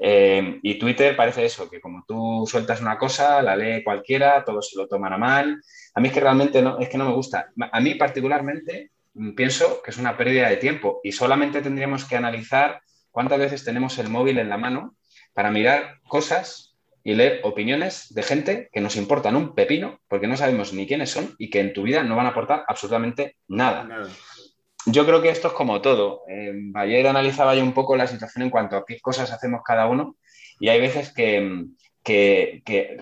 Eh, 0.04 0.58
y 0.64 0.80
Twitter 0.80 1.14
parece 1.14 1.44
eso, 1.44 1.70
que 1.70 1.80
como 1.80 2.04
tú 2.08 2.44
sueltas 2.44 2.80
una 2.80 2.98
cosa, 2.98 3.40
la 3.40 3.54
lee 3.54 3.84
cualquiera, 3.84 4.44
todos 4.44 4.68
se 4.68 4.76
lo 4.76 4.88
toman 4.88 5.12
a 5.12 5.18
mal. 5.18 5.62
A 5.94 6.00
mí 6.00 6.08
es 6.08 6.14
que 6.14 6.18
realmente 6.18 6.60
no, 6.60 6.80
es 6.80 6.88
que 6.88 6.98
no 6.98 7.04
me 7.04 7.14
gusta. 7.14 7.52
A 7.70 7.80
mí 7.80 7.94
particularmente 7.94 8.90
mm, 9.14 9.34
pienso 9.34 9.80
que 9.80 9.92
es 9.92 9.98
una 9.98 10.16
pérdida 10.16 10.48
de 10.48 10.56
tiempo 10.56 10.98
y 11.04 11.12
solamente 11.12 11.62
tendríamos 11.62 12.04
que 12.04 12.16
analizar 12.16 12.82
cuántas 13.12 13.38
veces 13.38 13.64
tenemos 13.64 13.96
el 13.98 14.08
móvil 14.08 14.38
en 14.38 14.48
la 14.48 14.58
mano 14.58 14.96
para 15.34 15.52
mirar 15.52 16.00
cosas 16.08 16.76
y 17.04 17.14
leer 17.14 17.40
opiniones 17.44 18.12
de 18.12 18.24
gente 18.24 18.70
que 18.72 18.80
nos 18.80 18.96
importan 18.96 19.36
un 19.36 19.54
pepino 19.54 20.00
porque 20.08 20.26
no 20.26 20.36
sabemos 20.36 20.72
ni 20.72 20.86
quiénes 20.86 21.10
son 21.10 21.36
y 21.38 21.48
que 21.48 21.60
en 21.60 21.72
tu 21.72 21.82
vida 21.82 22.02
no 22.02 22.16
van 22.16 22.26
a 22.26 22.30
aportar 22.30 22.64
absolutamente 22.66 23.36
nada. 23.46 23.84
Nada. 23.84 24.10
Yo 24.86 25.06
creo 25.06 25.22
que 25.22 25.30
esto 25.30 25.48
es 25.48 25.54
como 25.54 25.80
todo. 25.80 26.22
Eh, 26.28 26.52
ayer 26.74 27.06
analizaba 27.06 27.54
yo 27.54 27.62
un 27.62 27.72
poco 27.72 27.96
la 27.96 28.06
situación 28.06 28.44
en 28.44 28.50
cuanto 28.50 28.76
a 28.76 28.84
qué 28.84 29.00
cosas 29.00 29.30
hacemos 29.32 29.62
cada 29.64 29.86
uno 29.86 30.16
y 30.58 30.68
hay 30.68 30.80
veces 30.80 31.12
que, 31.12 31.66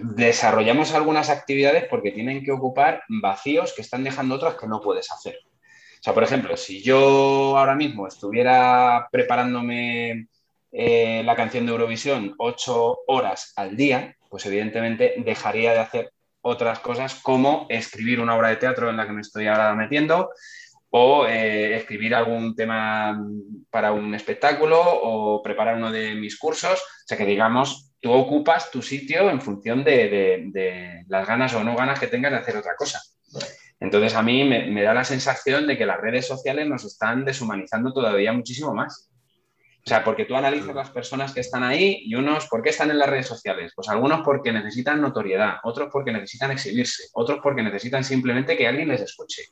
desarrollamos 0.02 0.92
algunas 0.92 1.30
actividades 1.30 1.84
porque 1.88 2.10
tienen 2.10 2.44
que 2.44 2.52
ocupar 2.52 3.02
vacíos 3.08 3.72
que 3.74 3.80
están 3.80 4.04
dejando 4.04 4.34
otras 4.34 4.56
que 4.56 4.66
no 4.66 4.80
puedes 4.80 5.10
hacer. 5.10 5.38
O 5.46 6.02
sea, 6.02 6.12
por 6.12 6.22
ejemplo, 6.22 6.56
si 6.56 6.82
yo 6.82 7.56
ahora 7.56 7.74
mismo 7.74 8.06
estuviera 8.06 9.08
preparándome 9.10 10.28
eh, 10.72 11.22
la 11.24 11.34
canción 11.34 11.64
de 11.64 11.72
Eurovisión 11.72 12.34
ocho 12.38 13.00
horas 13.06 13.52
al 13.56 13.76
día, 13.76 14.16
pues 14.28 14.44
evidentemente 14.46 15.14
dejaría 15.18 15.72
de 15.72 15.78
hacer 15.78 16.12
otras 16.42 16.78
cosas 16.78 17.14
como 17.16 17.66
escribir 17.68 18.20
una 18.20 18.36
obra 18.36 18.48
de 18.48 18.56
teatro 18.56 18.88
en 18.88 18.96
la 18.96 19.06
que 19.06 19.12
me 19.12 19.20
estoy 19.20 19.46
ahora 19.46 19.74
metiendo, 19.74 20.30
o 20.90 21.26
eh, 21.26 21.76
escribir 21.76 22.14
algún 22.14 22.54
tema 22.54 23.18
para 23.70 23.92
un 23.92 24.14
espectáculo 24.14 24.80
o 24.82 25.42
preparar 25.42 25.76
uno 25.76 25.90
de 25.90 26.14
mis 26.14 26.38
cursos. 26.38 26.78
O 26.78 27.06
sea 27.06 27.16
que 27.16 27.26
digamos, 27.26 27.92
tú 28.00 28.12
ocupas 28.12 28.70
tu 28.70 28.82
sitio 28.82 29.30
en 29.30 29.40
función 29.40 29.84
de, 29.84 30.50
de, 30.52 31.04
las 31.08 31.26
ganas 31.26 31.54
o 31.54 31.62
no 31.62 31.76
ganas 31.76 32.00
que 32.00 32.08
tengas 32.08 32.32
de 32.32 32.38
hacer 32.38 32.56
otra 32.56 32.74
cosa. 32.76 33.00
Entonces 33.78 34.14
a 34.14 34.22
mí 34.22 34.44
me, 34.44 34.66
me, 34.66 34.82
da 34.82 34.92
la 34.92 35.04
sensación 35.04 35.66
de 35.66 35.78
que 35.78 35.86
las 35.86 36.00
redes 36.00 36.26
sociales 36.26 36.66
nos 36.66 36.84
están 36.84 37.24
deshumanizando 37.24 37.92
todavía 37.92 38.32
muchísimo 38.32 38.74
más. 38.74 39.10
O 39.86 39.88
sea, 39.88 40.04
porque 40.04 40.26
tú 40.26 40.36
analizas 40.36 40.74
las 40.74 40.90
personas 40.90 41.32
que 41.32 41.40
están 41.40 41.62
ahí 41.62 42.02
y 42.04 42.14
unos, 42.14 42.46
¿por 42.48 42.62
qué 42.62 42.68
están 42.68 42.90
en 42.90 42.98
las 42.98 43.08
redes 43.08 43.26
sociales? 43.26 43.72
Pues 43.74 43.88
algunos 43.88 44.20
porque 44.20 44.52
necesitan 44.52 45.00
notoriedad, 45.00 45.54
otros 45.62 45.88
porque 45.90 46.12
necesitan 46.12 46.50
exhibirse, 46.50 47.04
otros 47.14 47.40
porque 47.42 47.62
necesitan 47.62 48.04
simplemente 48.04 48.58
que 48.58 48.68
alguien 48.68 48.88
les 48.88 49.00
escuche, 49.00 49.42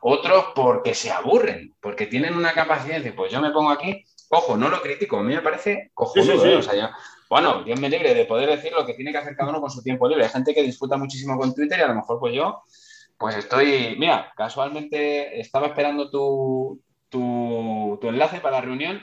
otros 0.00 0.46
porque 0.54 0.94
se 0.94 1.10
aburren, 1.10 1.74
porque 1.80 2.06
tienen 2.06 2.34
una 2.34 2.52
capacidad 2.52 2.94
de 2.94 3.00
decir, 3.00 3.16
pues 3.16 3.32
yo 3.32 3.40
me 3.40 3.50
pongo 3.50 3.70
aquí, 3.70 4.04
ojo, 4.30 4.56
no 4.56 4.68
lo 4.68 4.80
critico, 4.80 5.18
a 5.18 5.22
mí 5.22 5.34
me 5.34 5.42
parece 5.42 5.90
cojonudo, 5.94 6.32
sí, 6.32 6.38
sí, 6.38 6.44
sí. 6.44 6.48
¿eh? 6.48 6.56
o 6.56 6.62
sea, 6.62 6.74
yo, 6.74 6.88
bueno, 7.28 7.62
Dios 7.62 7.78
me 7.78 7.90
libre 7.90 8.14
de 8.14 8.24
poder 8.24 8.48
decir 8.48 8.72
lo 8.72 8.86
que 8.86 8.94
tiene 8.94 9.12
que 9.12 9.18
hacer 9.18 9.36
cada 9.36 9.50
uno 9.50 9.60
con 9.60 9.70
su 9.70 9.82
tiempo 9.82 10.08
libre. 10.08 10.24
Hay 10.24 10.30
gente 10.30 10.54
que 10.54 10.62
disfruta 10.62 10.96
muchísimo 10.96 11.38
con 11.38 11.54
Twitter 11.54 11.78
y 11.78 11.82
a 11.82 11.88
lo 11.88 11.94
mejor 11.94 12.18
pues 12.18 12.34
yo, 12.34 12.62
pues 13.18 13.36
estoy, 13.36 13.96
mira, 13.98 14.32
casualmente 14.36 15.38
estaba 15.38 15.66
esperando 15.66 16.10
tu, 16.10 16.80
tu, 17.10 17.98
tu 18.00 18.08
enlace 18.08 18.40
para 18.40 18.56
la 18.56 18.62
reunión 18.62 19.02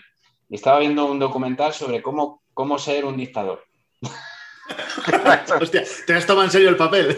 y 0.50 0.56
estaba 0.56 0.80
viendo 0.80 1.06
un 1.06 1.20
documental 1.20 1.74
sobre 1.74 2.02
cómo, 2.02 2.42
cómo 2.54 2.80
ser 2.80 3.06
un 3.06 3.18
dictador. 3.18 3.64
Hostia, 5.62 5.84
¿te 6.06 6.14
has 6.14 6.26
tomado 6.26 6.46
en 6.46 6.52
serio 6.52 6.70
el 6.70 6.78
papel? 6.78 7.18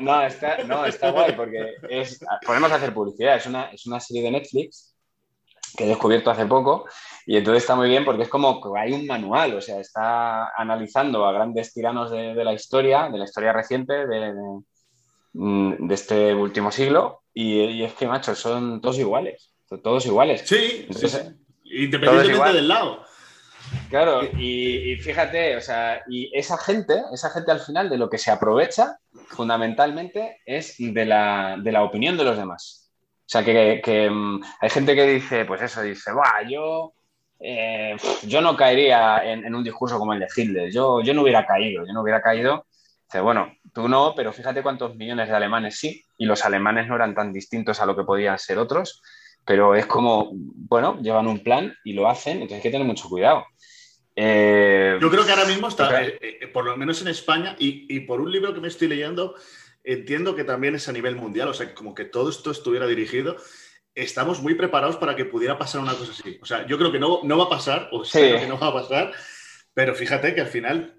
No, 0.00 0.22
está, 0.22 0.58
no, 0.64 0.84
está 0.84 1.10
guay 1.10 1.32
porque 1.32 1.76
es, 1.88 2.20
podemos 2.44 2.70
hacer 2.70 2.92
publicidad. 2.92 3.36
Es 3.36 3.46
una, 3.46 3.70
es 3.70 3.86
una 3.86 4.00
serie 4.00 4.22
de 4.22 4.30
Netflix 4.32 4.94
que 5.76 5.84
he 5.84 5.88
descubierto 5.88 6.30
hace 6.30 6.46
poco 6.46 6.86
y 7.26 7.36
entonces 7.36 7.62
está 7.62 7.74
muy 7.74 7.88
bien 7.88 8.04
porque 8.04 8.22
es 8.22 8.28
como 8.28 8.60
que 8.60 8.78
hay 8.78 8.92
un 8.92 9.06
manual, 9.06 9.54
o 9.54 9.60
sea, 9.60 9.80
está 9.80 10.48
analizando 10.56 11.26
a 11.26 11.32
grandes 11.32 11.72
tiranos 11.72 12.10
de, 12.10 12.34
de 12.34 12.44
la 12.44 12.52
historia, 12.52 13.08
de 13.10 13.18
la 13.18 13.24
historia 13.24 13.52
reciente 13.52 14.06
de, 14.06 14.32
de, 14.32 14.60
de 15.32 15.94
este 15.94 16.34
último 16.34 16.70
siglo 16.70 17.22
y, 17.34 17.60
y, 17.60 17.84
es 17.84 17.92
que, 17.94 18.06
macho, 18.06 18.34
son 18.34 18.80
todos 18.80 18.98
iguales, 18.98 19.52
todos 19.82 20.06
iguales. 20.06 20.42
Sí, 20.46 20.86
entonces, 20.86 21.12
sí, 21.12 21.18
sí. 21.18 21.84
Independientemente 21.84 22.52
del 22.54 22.68
lado. 22.68 23.05
Claro, 23.88 24.22
y, 24.24 24.92
y, 24.92 24.96
fíjate, 24.96 25.56
o 25.56 25.60
sea, 25.60 26.02
y 26.08 26.30
esa 26.36 26.58
gente, 26.58 27.02
esa 27.12 27.30
gente 27.30 27.52
al 27.52 27.60
final 27.60 27.88
de 27.88 27.98
lo 27.98 28.10
que 28.10 28.18
se 28.18 28.30
aprovecha 28.30 28.98
fundamentalmente 29.28 30.40
es 30.44 30.74
de 30.78 31.04
la, 31.04 31.56
de 31.62 31.72
la 31.72 31.82
opinión 31.82 32.16
de 32.16 32.24
los 32.24 32.36
demás. 32.36 32.90
O 33.20 33.28
sea, 33.28 33.44
que, 33.44 33.80
que 33.84 34.08
um, 34.08 34.40
hay 34.60 34.70
gente 34.70 34.94
que 34.94 35.06
dice, 35.06 35.44
pues 35.44 35.62
eso, 35.62 35.82
dice, 35.82 36.12
Buah, 36.12 36.48
yo, 36.48 36.94
eh, 37.40 37.96
yo 38.26 38.40
no 38.40 38.56
caería 38.56 39.24
en, 39.24 39.44
en, 39.44 39.54
un 39.54 39.64
discurso 39.64 39.98
como 39.98 40.12
el 40.12 40.20
de 40.20 40.28
Hitler, 40.34 40.70
yo, 40.72 41.00
yo 41.02 41.14
no 41.14 41.22
hubiera 41.22 41.46
caído, 41.46 41.86
yo 41.86 41.92
no 41.92 42.02
hubiera 42.02 42.20
caído. 42.20 42.66
Dice, 43.04 43.20
bueno, 43.20 43.52
tú 43.72 43.88
no, 43.88 44.14
pero 44.16 44.32
fíjate 44.32 44.62
cuántos 44.62 44.96
millones 44.96 45.28
de 45.28 45.36
alemanes 45.36 45.78
sí, 45.78 46.02
y 46.18 46.26
los 46.26 46.44
alemanes 46.44 46.88
no 46.88 46.96
eran 46.96 47.14
tan 47.14 47.32
distintos 47.32 47.80
a 47.80 47.86
lo 47.86 47.96
que 47.96 48.04
podían 48.04 48.38
ser 48.38 48.58
otros 48.58 49.00
pero 49.46 49.76
es 49.76 49.86
como, 49.86 50.30
bueno, 50.32 50.98
llevan 51.00 51.28
un 51.28 51.38
plan 51.38 51.72
y 51.84 51.92
lo 51.92 52.08
hacen, 52.08 52.42
entonces 52.42 52.56
hay 52.56 52.62
que 52.62 52.70
tener 52.70 52.86
mucho 52.86 53.08
cuidado. 53.08 53.44
Eh, 54.16 54.98
Yo 55.00 55.10
creo 55.10 55.26
que 55.26 55.30
ahora 55.30 55.44
mismo 55.44 55.68
está, 55.68 56.02
eh, 56.02 56.18
eh, 56.20 56.48
por 56.48 56.64
lo 56.64 56.76
menos 56.76 57.02
en 57.02 57.08
España, 57.08 57.54
y, 57.58 57.94
y, 57.94 58.00
por 58.00 58.20
un 58.20 58.32
libro 58.32 58.54
que 58.54 58.60
me 58.60 58.68
estoy 58.68 58.88
leyendo, 58.88 59.34
entiendo 59.84 60.34
que 60.34 60.44
también 60.44 60.74
es 60.74 60.88
a 60.88 60.92
nivel 60.92 61.16
mundial, 61.16 61.48
o 61.48 61.54
sea, 61.54 61.74
como 61.74 61.94
que 61.94 62.06
todo 62.06 62.30
esto 62.30 62.50
estuviera 62.50 62.86
dirigido. 62.86 63.36
Estamos 63.94 64.40
muy 64.40 64.54
preparados 64.54 64.96
para 64.96 65.14
que 65.16 65.26
pudiera 65.26 65.58
pasar 65.58 65.82
una 65.82 65.94
cosa 65.94 66.12
así. 66.12 66.38
O 66.42 66.46
sea, 66.46 66.66
yo 66.66 66.78
creo 66.78 66.90
que 66.90 66.98
no, 66.98 67.20
no 67.22 67.38
va 67.38 67.44
a 67.44 67.50
pasar, 67.50 67.88
o 67.92 68.04
sí. 68.04 68.18
que 68.18 68.46
no 68.46 68.58
va 68.58 68.68
a 68.68 68.72
pasar, 68.72 69.12
pero 69.74 69.94
fíjate 69.94 70.34
que 70.34 70.40
al 70.40 70.48
final, 70.48 70.96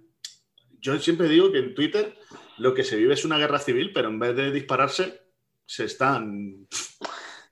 yo 0.79 0.97
siempre 0.99 1.27
digo 1.27 1.51
que 1.51 1.59
en 1.59 1.73
Twitter 1.73 2.15
lo 2.57 2.73
que 2.73 2.83
se 2.83 2.97
vive 2.97 3.15
es 3.15 3.25
una 3.25 3.39
guerra 3.39 3.59
civil, 3.59 3.91
pero 3.93 4.09
en 4.09 4.19
vez 4.19 4.35
de 4.35 4.51
dispararse, 4.51 5.21
se 5.65 5.85
están 5.85 6.67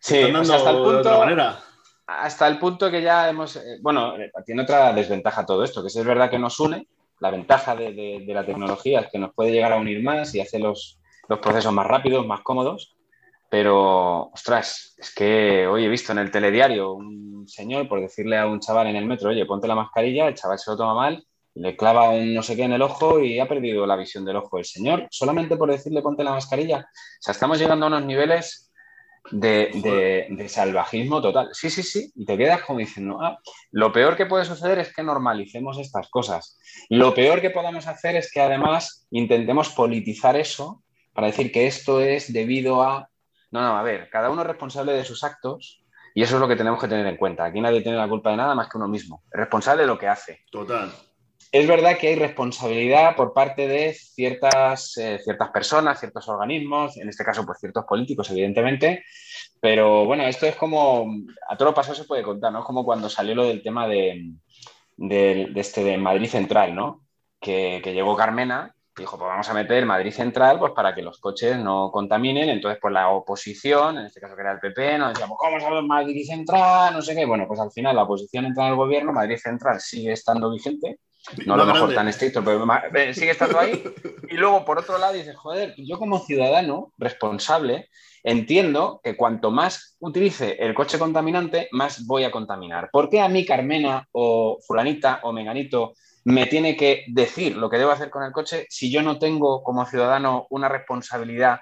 Sí, 0.05 0.21
o 0.21 0.45
sea, 0.45 0.57
hasta 0.57 0.69
el 0.69 0.77
punto, 0.83 1.64
hasta 2.07 2.47
el 2.47 2.59
punto 2.59 2.91
que 2.91 3.01
ya 3.01 3.29
hemos, 3.29 3.55
eh, 3.55 3.79
bueno, 3.81 4.13
tiene 4.45 4.63
otra 4.63 4.93
desventaja 4.93 5.45
todo 5.45 5.63
esto, 5.63 5.81
que 5.81 5.87
es 5.87 6.05
verdad 6.05 6.29
que 6.29 6.39
nos 6.39 6.59
une, 6.59 6.87
la 7.19 7.31
ventaja 7.31 7.75
de, 7.75 7.93
de, 7.93 8.23
de, 8.25 8.33
la 8.33 8.45
tecnología 8.45 9.01
es 9.01 9.11
que 9.11 9.17
nos 9.17 9.33
puede 9.33 9.51
llegar 9.51 9.71
a 9.71 9.77
unir 9.77 10.03
más 10.03 10.35
y 10.35 10.41
hacer 10.41 10.61
los, 10.61 10.99
los, 11.27 11.39
procesos 11.39 11.73
más 11.73 11.87
rápidos, 11.87 12.27
más 12.27 12.41
cómodos, 12.41 12.95
pero, 13.49 14.31
ostras, 14.33 14.95
es 14.97 15.13
que 15.13 15.65
hoy 15.67 15.85
he 15.85 15.89
visto 15.89 16.11
en 16.11 16.17
el 16.17 16.31
telediario 16.31 16.93
un 16.93 17.47
señor 17.47 17.87
por 17.87 18.01
decirle 18.01 18.37
a 18.37 18.47
un 18.47 18.59
chaval 18.59 18.87
en 18.87 18.97
el 18.97 19.05
metro, 19.05 19.29
oye, 19.29 19.45
ponte 19.45 19.67
la 19.67 19.75
mascarilla, 19.75 20.27
el 20.27 20.35
chaval 20.35 20.59
se 20.59 20.71
lo 20.71 20.77
toma 20.77 20.93
mal, 20.93 21.25
le 21.55 21.77
clava 21.77 22.09
un 22.09 22.33
no 22.33 22.43
sé 22.43 22.55
qué 22.55 22.63
en 22.63 22.73
el 22.73 22.81
ojo 22.81 23.19
y 23.19 23.39
ha 23.39 23.47
perdido 23.47 23.85
la 23.85 23.95
visión 23.95 24.25
del 24.25 24.35
ojo 24.35 24.57
el 24.57 24.65
señor, 24.65 25.07
solamente 25.09 25.55
por 25.55 25.71
decirle 25.71 26.01
ponte 26.01 26.23
la 26.23 26.31
mascarilla. 26.31 26.79
O 26.79 27.21
sea, 27.21 27.31
estamos 27.31 27.57
llegando 27.57 27.85
a 27.85 27.87
unos 27.87 28.05
niveles 28.05 28.73
de, 29.31 29.71
de, 29.73 30.27
de, 30.29 30.49
salvajismo 30.49 31.21
total. 31.21 31.49
Sí, 31.51 31.69
sí, 31.69 31.83
sí. 31.83 32.11
Y 32.15 32.25
te 32.25 32.37
quedas 32.37 32.61
como 32.61 32.79
diciendo, 32.79 33.19
ah, 33.21 33.39
lo 33.71 33.91
peor 33.91 34.15
que 34.15 34.25
puede 34.25 34.45
suceder 34.45 34.79
es 34.79 34.93
que 34.93 35.03
normalicemos 35.03 35.77
estas 35.79 36.09
cosas. 36.09 36.59
Lo 36.89 37.13
peor 37.13 37.41
que 37.41 37.49
podamos 37.49 37.87
hacer 37.87 38.15
es 38.15 38.31
que 38.31 38.41
además 38.41 39.07
intentemos 39.11 39.69
politizar 39.69 40.35
eso 40.35 40.83
para 41.13 41.27
decir 41.27 41.51
que 41.51 41.67
esto 41.67 42.01
es 42.01 42.31
debido 42.31 42.83
a... 42.83 43.09
No, 43.51 43.61
no, 43.61 43.77
a 43.77 43.83
ver, 43.83 44.09
cada 44.09 44.29
uno 44.29 44.41
es 44.41 44.47
responsable 44.47 44.91
de 44.93 45.05
sus 45.05 45.23
actos 45.23 45.81
Y 46.13 46.23
eso 46.23 46.35
es 46.35 46.41
lo 46.41 46.47
que 46.47 46.55
tenemos 46.55 46.79
que 46.79 46.87
tener 46.87 47.07
en 47.07 47.17
cuenta. 47.17 47.45
Aquí 47.45 47.61
nadie 47.61 47.81
tiene 47.81 47.97
la 47.97 48.09
culpa 48.09 48.31
de 48.31 48.37
nada 48.37 48.53
más 48.53 48.69
que 48.69 48.77
uno 48.77 48.87
mismo. 48.87 49.23
Es 49.31 49.39
responsable 49.39 49.83
de 49.83 49.87
lo 49.87 49.97
que 49.97 50.07
hace. 50.07 50.41
Total. 50.51 50.91
Es 51.51 51.67
verdad 51.67 51.97
que 51.97 52.09
hay 52.09 52.15
responsabilidad 52.15 53.15
por 53.15 53.33
parte 53.33 53.67
de 53.67 53.93
ciertas, 53.93 54.97
eh, 54.97 55.19
ciertas 55.23 55.49
personas, 55.51 55.99
ciertos 55.99 56.27
organismos, 56.27 56.97
en 56.97 57.07
este 57.09 57.23
caso, 57.23 57.45
pues 57.45 57.59
ciertos 57.59 57.85
políticos, 57.85 58.29
evidentemente, 58.29 59.03
pero 59.61 60.05
bueno, 60.05 60.23
esto 60.23 60.45
es 60.45 60.55
como, 60.55 61.07
a 61.49 61.57
todo 61.57 61.73
paso 61.73 61.95
se 61.95 62.03
puede 62.03 62.23
contar, 62.23 62.51
¿no? 62.51 62.59
Es 62.59 62.65
como 62.65 62.83
cuando 62.83 63.09
salió 63.09 63.35
lo 63.35 63.45
del 63.45 63.63
tema 63.63 63.87
de, 63.87 64.33
de, 64.97 65.51
este 65.55 65.83
de 65.83 65.97
Madrid 65.97 66.27
Central, 66.27 66.75
¿no? 66.75 67.05
Que, 67.39 67.81
llegó 67.83 68.15
Carmena 68.15 68.71
dijo, 68.97 69.17
pues 69.17 69.27
vamos 69.27 69.49
a 69.49 69.53
meter 69.53 69.85
Madrid 69.85 70.11
Central 70.11 70.57
pues 70.57 70.71
para 70.71 70.95
que 70.95 71.01
los 71.01 71.19
coches 71.19 71.57
no 71.57 71.91
contaminen. 71.91 72.47
Entonces, 72.49 72.79
pues 72.81 72.93
la 72.93 73.09
oposición, 73.09 73.97
en 73.97 74.05
este 74.05 74.21
caso 74.21 74.35
que 74.35 74.41
era 74.41 74.53
el 74.53 74.59
PP, 74.59 74.97
nos 74.97 75.09
decía, 75.09 75.27
pues 75.27 75.37
¿cómo 75.37 75.59
sabemos 75.59 75.85
Madrid 75.85 76.25
Central? 76.25 76.93
No 76.93 77.01
sé 77.01 77.13
qué. 77.13 77.25
Bueno, 77.25 77.45
pues 77.45 77.59
al 77.59 77.71
final 77.71 77.95
la 77.95 78.03
oposición 78.03 78.45
entra 78.45 78.65
en 78.65 78.69
el 78.71 78.77
gobierno, 78.77 79.11
Madrid 79.11 79.37
Central 79.37 79.81
sigue 79.81 80.13
estando 80.13 80.49
vigente. 80.49 80.99
No 81.45 81.55
a 81.55 81.57
lo 81.57 81.65
mejor 81.65 81.93
tan 81.93 82.07
estricto, 82.07 82.43
pero 82.43 82.65
eh, 82.93 83.13
sigue 83.13 83.31
estando 83.31 83.59
ahí. 83.59 83.83
Y 84.29 84.35
luego, 84.35 84.65
por 84.65 84.79
otro 84.79 84.97
lado, 84.97 85.13
dices, 85.13 85.35
joder, 85.35 85.73
yo 85.77 85.97
como 85.97 86.19
ciudadano 86.19 86.93
responsable 86.97 87.89
entiendo 88.23 89.01
que 89.03 89.15
cuanto 89.15 89.51
más 89.51 89.97
utilice 89.99 90.57
el 90.59 90.73
coche 90.73 90.97
contaminante, 90.97 91.69
más 91.71 92.05
voy 92.05 92.23
a 92.23 92.31
contaminar. 92.31 92.89
¿Por 92.91 93.09
qué 93.09 93.21
a 93.21 93.29
mí, 93.29 93.45
Carmena 93.45 94.07
o 94.11 94.57
fulanita 94.65 95.19
o 95.23 95.31
menganito, 95.31 95.93
me 96.25 96.47
tiene 96.47 96.75
que 96.75 97.05
decir 97.07 97.55
lo 97.55 97.69
que 97.69 97.77
debo 97.77 97.91
hacer 97.91 98.09
con 98.09 98.23
el 98.23 98.31
coche 98.31 98.65
si 98.69 98.91
yo 98.91 99.03
no 99.03 99.19
tengo 99.19 99.61
como 99.63 99.85
ciudadano 99.85 100.47
una 100.49 100.67
responsabilidad 100.67 101.59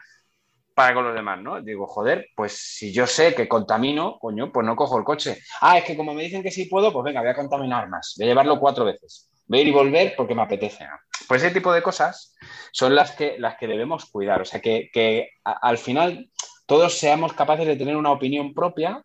para 0.74 0.93
con 0.93 1.05
los 1.05 1.14
demás, 1.14 1.39
¿no? 1.41 1.61
Digo, 1.61 1.86
joder, 1.86 2.28
pues 2.36 2.53
si 2.53 2.91
yo 2.91 3.05
sé 3.05 3.36
que 3.36 3.47
contamino, 3.47 4.18
coño, 4.20 4.51
pues 4.51 4.66
no 4.66 4.76
cojo 4.76 4.97
el 4.97 5.03
coche. 5.03 5.39
Ah, 5.61 5.78
es 5.78 5.84
que 5.84 5.95
como 5.95 6.14
me 6.14 6.24
dicen 6.24 6.41
que 6.41 6.49
sí 6.49 6.66
puedo, 6.66 6.91
pues 6.91 7.03
venga, 7.03 7.22
voy 7.22 7.30
a 7.30 7.36
contaminar 7.36 7.89
más, 7.89 8.16
voy 8.18 8.26
a 8.26 8.30
llevarlo 8.30 8.59
cuatro 8.59 8.86
veces, 8.86 9.30
ir 9.60 9.68
y 9.68 9.72
volver 9.72 10.14
porque 10.16 10.36
me 10.36 10.41
apetece. 10.41 10.88
Pues 11.28 11.43
ese 11.43 11.54
tipo 11.54 11.72
de 11.74 11.82
cosas 11.82 12.36
son 12.72 12.95
las 12.95 13.12
que, 13.12 13.36
las 13.39 13.56
que 13.58 13.68
debemos 13.68 14.06
cuidar. 14.06 14.41
O 14.41 14.45
sea, 14.45 14.62
que, 14.62 14.89
que 14.93 15.32
al 15.43 15.78
final 15.78 16.30
todos 16.66 16.97
seamos 16.97 17.34
capaces 17.34 17.68
de 17.68 17.76
tener 17.76 17.95
una 17.95 18.12
opinión 18.12 18.54
propia 18.54 19.04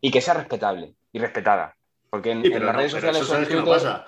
y 0.00 0.10
que 0.10 0.20
sea 0.20 0.34
respetable 0.34 0.94
y 1.12 1.18
respetada. 1.18 1.76
Porque 2.10 2.32
en, 2.32 2.66
las 2.66 2.76
redes 2.76 2.92
sociales... 2.92 3.22
Eso 3.22 3.60
no 3.60 3.64
pasa. 3.64 4.06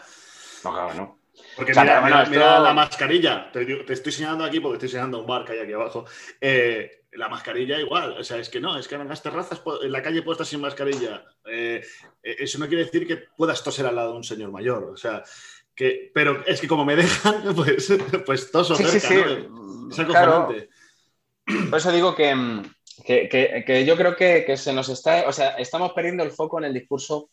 No, 0.64 0.72
claro, 0.72 0.95
no. 0.95 1.18
Porque 1.57 1.72
mira, 1.72 2.61
la 2.61 2.72
mascarilla, 2.75 3.51
te, 3.53 3.93
estoy 3.93 4.12
señalando 4.12 4.45
aquí 4.45 4.61
porque 4.61 4.77
estoy 4.77 4.89
señalando 4.89 5.20
un 5.20 5.27
bar 5.27 5.45
que 5.45 5.53
hay 5.53 5.61
aquí 5.61 5.72
abajo. 5.72 6.05
Eh, 6.41 7.05
la 7.12 7.29
mascarilla 7.29 7.79
igual, 7.79 8.18
o 8.18 8.25
sea, 8.25 8.39
es 8.39 8.49
que 8.49 8.61
no, 8.61 8.77
es 8.77 8.89
que 8.89 8.97
en 8.97 9.09
las 9.09 9.22
terrazas 9.22 9.62
en 9.83 9.93
la 9.93 10.03
calle 10.03 10.22
puedo 10.22 10.33
estar 10.33 10.47
sin 10.47 10.61
mascarilla. 10.61 11.25
Eh, 11.47 11.85
eh, 12.22 12.37
eso 12.41 12.59
no 12.59 12.66
quiere 12.66 12.85
decir 12.85 13.07
que 13.07 13.16
puedas 13.37 13.62
toser 13.62 13.87
al 13.87 13.97
lado 13.97 14.12
de 14.12 14.16
un 14.16 14.25
señor 14.25 14.51
mayor, 14.51 14.85
o 14.85 14.97
sea, 14.97 15.22
que, 15.75 16.11
pero 16.14 16.45
es 16.47 16.61
que 16.61 16.68
como 16.68 16.85
me 16.85 16.97
dejan, 16.97 17.43
pues, 17.57 17.93
pues 18.25 18.51
toso 18.51 18.77
cerca, 18.77 19.01
sí, 19.01 19.14
¿no? 19.49 19.91
Es 19.91 19.99
acojonante. 19.99 20.68
Por 21.70 21.79
eso 21.79 21.93
digo 21.93 22.12
mm, 22.12 22.62
que, 23.05 23.85
yo 23.87 23.97
creo 23.97 24.16
que, 24.16 24.57
se 24.57 24.72
nos 24.72 24.89
está, 24.89 25.29
o 25.29 25.33
sea, 25.33 25.51
estamos 25.57 25.93
perdiendo 25.93 26.22
el 26.22 26.31
foco 26.31 26.59
en 26.59 26.64
el 26.64 26.75
discurso 26.75 27.29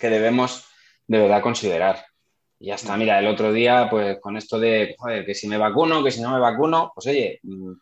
que 0.00 0.10
debemos 0.10 0.66
de 1.06 1.18
verdad 1.18 1.42
considerar. 1.42 2.04
Y 2.58 2.66
ya 2.66 2.74
está, 2.76 2.96
mira, 2.96 3.18
el 3.18 3.26
otro 3.26 3.52
día, 3.52 3.88
pues 3.90 4.18
con 4.20 4.36
esto 4.36 4.58
de 4.58 4.94
joder, 4.98 5.26
que 5.26 5.34
si 5.34 5.48
me 5.48 5.58
vacuno, 5.58 6.04
que 6.04 6.10
si 6.10 6.20
no 6.20 6.30
me 6.30 6.38
vacuno, 6.38 6.92
pues 6.94 7.06
oye, 7.06 7.40
mm, 7.42 7.72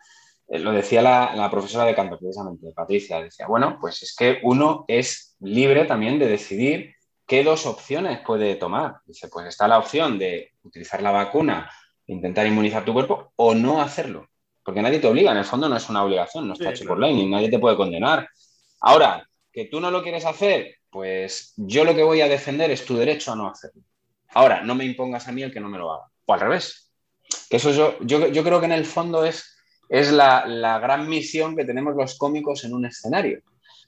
eh, 0.49 0.59
lo 0.59 0.73
decía 0.73 1.03
la, 1.03 1.51
profesora 1.51 1.85
de 1.85 1.95
canto, 1.95 2.19
precisamente, 2.19 2.73
Patricia, 2.75 3.23
decía, 3.23 3.47
bueno, 3.47 3.79
pues 3.81 4.03
es 4.03 4.15
que 4.17 4.39
uno 4.43 4.85
es 4.89 5.37
libre 5.41 5.85
también 5.85 6.19
de 6.19 6.29
decidir 6.29 6.95
qué 7.31 7.45
dos 7.45 7.65
opciones 7.65 8.19
puede 8.27 8.57
tomar. 8.57 8.97
Dice, 9.07 9.29
pues 9.29 9.47
está 9.47 9.69
la 9.69 9.79
opción 9.79 10.19
de 10.19 10.51
utilizar 10.65 11.01
la 11.01 11.13
vacuna, 11.13 11.71
intentar 12.09 12.45
inmunizar 12.45 12.85
tu 12.85 12.93
cuerpo 12.93 13.33
o 13.37 13.55
no 13.55 13.81
hacerlo. 13.81 14.27
Porque 14.65 14.83
nadie 14.83 14.99
te 14.99 15.07
obliga, 15.07 15.31
en 15.31 15.37
el 15.37 15.45
fondo 15.45 15.69
no 15.69 15.77
es 15.77 15.89
una 15.89 16.03
obligación, 16.03 16.49
no 16.49 16.55
está 16.55 16.71
hecho 16.71 16.85
por 16.87 16.99
ley, 16.99 17.15
ni 17.15 17.31
nadie 17.31 17.49
te 17.49 17.61
puede 17.61 17.77
condenar. 17.77 18.29
Ahora, 18.81 19.25
que 19.53 19.67
tú 19.67 19.81
no 19.81 19.93
lo 19.93 20.03
quieres 20.03 20.25
hacer, 20.25 20.75
pues 20.91 21.55
yo 21.57 21.85
lo 21.85 21.95
que 21.95 22.03
voy 22.03 22.21
a 22.21 22.27
defender 22.27 22.73
es 22.73 22.85
tu 22.85 22.97
derecho 22.97 23.31
a 23.31 23.37
no 23.37 23.49
hacerlo. 23.49 23.85
Ahora, 24.31 24.65
no 24.65 24.75
me 24.75 24.85
impongas 24.85 25.29
a 25.29 25.33
mí 25.33 25.45
el 25.45 25.53
que 25.53 25.61
no 25.61 25.69
me 25.69 25.79
lo 25.79 25.93
haga. 25.93 26.07
O 26.27 26.35
al 26.35 26.41
revés. 26.41 26.91
Que 27.49 27.59
eso 27.59 27.71
yo, 27.71 27.97
yo, 28.01 28.43
creo 28.43 28.59
que 28.59 28.67
en 28.67 28.73
el 28.73 28.85
fondo 28.85 29.25
es, 29.25 29.57
es 29.89 30.11
la, 30.11 30.47
la, 30.47 30.81
gran 30.81 31.09
misión 31.09 31.55
que 31.55 31.65
tenemos 31.65 31.95
los 31.95 32.19
cómicos 32.19 32.65
en 32.65 32.75
un 32.75 32.87
escenario. 32.87 33.41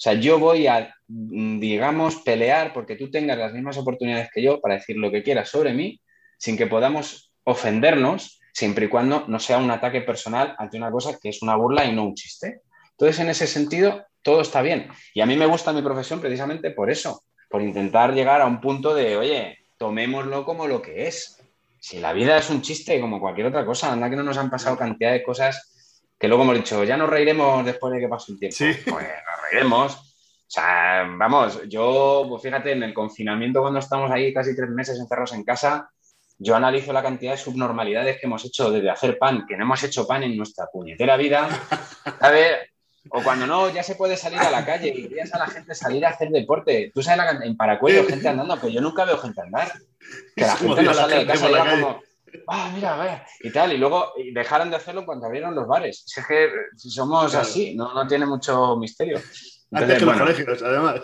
O 0.03 0.05
sea, 0.05 0.15
yo 0.15 0.41
voy 0.41 0.67
a, 0.67 0.93
digamos, 1.07 2.17
pelear 2.17 2.73
porque 2.73 2.97
tú 2.97 3.09
tengas 3.09 3.39
las 3.39 3.53
mismas 3.53 3.79
oportunidades 3.79 4.31
que 4.35 4.43
yo 4.43 4.61
para 4.61 4.75
decir 4.75 4.97
lo 4.97 5.13
que 5.13 5.23
quieras 5.23 5.49
sobre 5.49 5.75
mí, 5.75 6.01
sin 6.39 6.57
que 6.57 6.67
podamos 6.67 7.31
ofendernos 7.45 8.41
siempre 8.53 8.87
y 8.87 8.89
cuando 8.89 9.27
no 9.29 9.39
sea 9.39 9.59
un 9.59 9.71
ataque 9.71 10.01
personal 10.01 10.57
ante 10.59 10.77
una 10.77 10.91
cosa 10.91 11.17
que 11.23 11.29
es 11.29 11.41
una 11.41 11.55
burla 11.55 11.85
y 11.85 11.95
no 11.95 12.03
un 12.03 12.17
chiste. 12.17 12.63
Entonces, 12.91 13.21
en 13.21 13.29
ese 13.29 13.47
sentido, 13.47 14.05
todo 14.23 14.41
está 14.41 14.61
bien. 14.61 14.89
Y 15.15 15.21
a 15.21 15.27
mí 15.27 15.37
me 15.37 15.47
gusta 15.47 15.73
mi 15.73 15.83
profesión 15.83 16.21
precisamente 16.21 16.73
por 16.73 16.91
eso, 16.91 17.23
por 17.49 17.63
intentar 17.63 18.13
llegar 18.13 18.41
a 18.41 18.47
un 18.47 18.61
punto 18.61 18.97
de, 18.97 19.17
oye, 19.17 19.59
tomémoslo 19.79 20.45
como 20.45 20.67
lo 20.67 20.83
que 20.83 21.07
es. 21.07 21.41
Si 21.79 22.01
la 22.01 22.13
vida 22.13 22.37
es 22.39 22.51
un 22.51 22.61
chiste 22.61 23.01
como 23.01 23.21
cualquier 23.21 23.47
otra 23.47 23.65
cosa, 23.65 23.93
anda 23.93 24.11
que 24.11 24.17
no 24.17 24.25
nos 24.25 24.37
han 24.37 24.51
pasado 24.51 24.77
cantidad 24.77 25.13
de 25.13 25.23
cosas 25.23 25.72
que 26.23 26.29
luego 26.29 26.45
hemos 26.45 26.55
dicho, 26.55 26.85
ya 26.85 26.97
nos 26.97 27.11
reiremos 27.11 27.65
después 27.65 27.93
de 27.93 27.99
que 27.99 28.07
pase 28.07 28.31
un 28.31 28.39
tiempo. 28.39 28.57
Sí. 28.57 28.73
Pues 28.89 29.05
nos 29.05 29.51
reiremos. 29.51 29.95
O 29.97 30.47
sea, 30.47 31.05
vamos, 31.19 31.69
yo, 31.69 32.25
pues 32.29 32.41
fíjate, 32.41 32.71
en 32.71 32.85
el 32.85 32.95
confinamiento 32.95 33.61
cuando 33.61 33.81
estamos 33.81 34.09
ahí 34.09 34.33
casi 34.33 34.55
tres 34.55 34.71
meses 34.71 35.01
encerrados 35.01 35.33
en 35.33 35.43
casa, 35.43 35.91
yo 36.39 36.55
analizo 36.55 36.93
la 36.93 37.03
cantidad 37.03 37.33
de 37.33 37.39
subnormalidades 37.39 38.21
que 38.21 38.27
hemos 38.29 38.45
hecho 38.45 38.71
desde 38.71 38.89
hacer 38.89 39.19
pan, 39.19 39.47
que 39.49 39.57
no 39.57 39.65
hemos 39.65 39.83
hecho 39.83 40.07
pan 40.07 40.23
en 40.23 40.37
nuestra 40.37 40.67
puñetera 40.73 41.17
vida, 41.17 41.49
¿sabes? 42.21 42.71
O 43.11 43.21
cuando 43.21 43.49
no, 43.49 43.71
ya 43.71 43.83
se 43.83 43.97
puede 43.97 44.17
salir 44.17 44.39
a 44.39 44.51
la 44.53 44.65
calle 44.65 44.95
y 44.95 45.09
veas 45.09 45.35
a 45.35 45.41
la 45.41 45.49
gente 45.49 45.75
salir 45.75 46.07
a 46.07 46.11
hacer 46.11 46.29
deporte. 46.29 46.93
Tú 46.95 47.03
sabes 47.03 47.19
la, 47.19 47.45
en 47.45 47.57
Paracuello 47.57 48.07
gente 48.07 48.29
andando, 48.29 48.55
pero 48.61 48.69
yo 48.69 48.81
nunca 48.81 49.05
veo 49.05 49.19
gente 49.19 49.41
andar. 49.41 49.73
Que 50.37 50.43
la 50.43 50.55
gente 50.55 50.83
no 50.85 50.95
sale 50.95 51.17
de 51.17 51.27
casa 51.27 51.51
y 51.51 51.81
como, 51.81 52.01
ah, 52.49 52.71
mira, 52.75 53.27
y 53.41 53.51
tal. 53.51 53.73
Y 53.73 53.79
luego 53.79 54.13
dejaron 54.33 54.71
de 54.71 54.77
hacerlo 54.77 55.05
cuando 55.05 55.27
abrieron 55.27 55.55
los 55.55 55.67
bares. 55.67 56.03
Si 56.07 56.21
es 56.21 56.27
que 56.27 56.51
si 56.77 56.91
somos 56.91 57.35
así, 57.35 57.75
no, 57.75 57.93
no 57.95 58.07
tiene 58.07 58.27
mucho 58.27 58.77
misterio. 58.77 59.21
Antes 59.73 59.99
que 59.99 60.05
los 60.05 60.19
colegios, 60.19 60.63
además. 60.63 61.01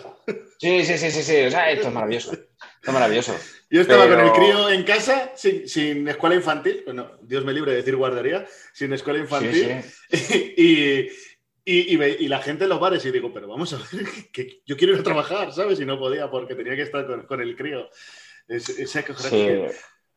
Sí, 0.58 0.84
sí, 0.84 0.98
sí, 0.98 1.10
sí, 1.10 1.22
sí. 1.22 1.46
O 1.46 1.50
sea, 1.50 1.70
esto 1.70 1.88
es 1.88 1.94
maravilloso. 1.94 2.32
Esto 2.32 2.46
es 2.82 2.92
maravilloso. 2.92 3.34
Yo 3.70 3.82
estaba 3.82 4.08
con 4.08 4.18
el 4.18 4.32
crío 4.32 4.70
en 4.70 4.82
casa, 4.82 5.32
sin, 5.34 6.08
escuela 6.08 6.34
infantil, 6.34 6.82
bueno, 6.86 7.18
Dios 7.20 7.44
me 7.44 7.52
libre 7.52 7.72
de 7.72 7.78
decir 7.78 7.96
guardería, 7.96 8.46
sin 8.72 8.92
escuela 8.94 9.18
infantil, 9.18 9.82
y, 10.10 11.08
y, 11.66 12.28
la 12.28 12.40
gente 12.40 12.64
en 12.64 12.70
los 12.70 12.80
bares, 12.80 13.04
y 13.04 13.10
digo, 13.10 13.30
pero 13.30 13.46
vamos 13.46 13.74
a 13.74 13.76
ver, 13.76 14.06
que 14.32 14.62
yo 14.64 14.76
quiero 14.76 14.94
ir 14.94 15.00
a 15.00 15.02
trabajar, 15.02 15.52
¿sabes? 15.52 15.78
Y 15.80 15.84
no 15.84 15.98
podía 15.98 16.30
porque 16.30 16.54
tenía 16.54 16.76
que 16.76 16.82
estar 16.82 17.26
con, 17.26 17.40
el 17.42 17.56
crío. 17.56 17.90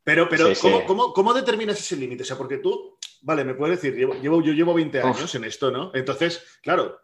Pero, 0.03 0.27
pero 0.27 0.47
¿cómo, 0.87 1.13
¿cómo, 1.13 1.33
determinas 1.33 1.79
ese 1.79 1.95
límite? 1.95 2.23
O 2.23 2.25
sea, 2.25 2.37
porque 2.37 2.57
tú, 2.57 2.97
vale, 3.21 3.43
me 3.45 3.53
puedes 3.53 3.81
decir, 3.81 3.95
llevo, 3.95 4.41
yo 4.41 4.53
llevo 4.53 4.73
20 4.73 5.01
años 5.01 5.35
en 5.35 5.43
esto, 5.43 5.69
¿no? 5.69 5.91
Entonces, 5.93 6.43
claro, 6.63 6.99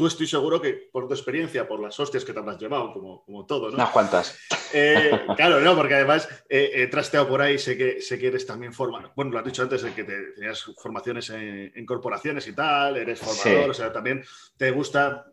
tú 0.00 0.06
estoy 0.06 0.26
seguro 0.26 0.60
que 0.60 0.88
por 0.92 1.08
tu 1.08 1.14
experiencia, 1.14 1.66
por 1.66 1.80
las 1.80 1.98
hostias 1.98 2.24
que 2.24 2.32
te 2.32 2.38
habrás 2.38 2.58
llevado, 2.58 2.92
como, 2.92 3.24
como 3.24 3.46
todo, 3.46 3.68
¿no? 3.68 3.74
Unas 3.74 3.90
cuantas. 3.90 4.38
Eh, 4.72 5.10
claro, 5.36 5.60
no, 5.60 5.74
porque 5.74 5.94
además 5.94 6.28
eh, 6.48 6.70
he 6.74 6.86
trasteado 6.86 7.28
por 7.28 7.42
ahí, 7.42 7.58
sé 7.58 7.76
que, 7.76 8.00
sé 8.00 8.18
que 8.18 8.28
eres 8.28 8.46
también 8.46 8.72
formado. 8.72 9.12
Bueno, 9.16 9.32
lo 9.32 9.38
has 9.38 9.44
dicho 9.44 9.62
antes, 9.62 9.82
de 9.82 9.92
que 9.92 10.04
tenías 10.04 10.62
formaciones 10.78 11.30
en, 11.30 11.86
corporaciones 11.86 12.46
y 12.46 12.54
tal, 12.54 12.98
eres 12.98 13.18
formador, 13.18 13.70
o 13.70 13.74
sea, 13.74 13.92
también 13.92 14.24
te 14.56 14.70
gusta, 14.70 15.26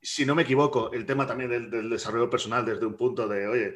si 0.00 0.26
no 0.26 0.34
me 0.34 0.42
equivoco, 0.42 0.92
el 0.92 1.06
tema 1.06 1.26
también 1.26 1.50
del, 1.50 1.70
del 1.70 1.88
desarrollo 1.88 2.28
personal 2.28 2.64
desde 2.64 2.84
un 2.84 2.96
punto 2.96 3.26
de, 3.26 3.46
oye, 3.48 3.74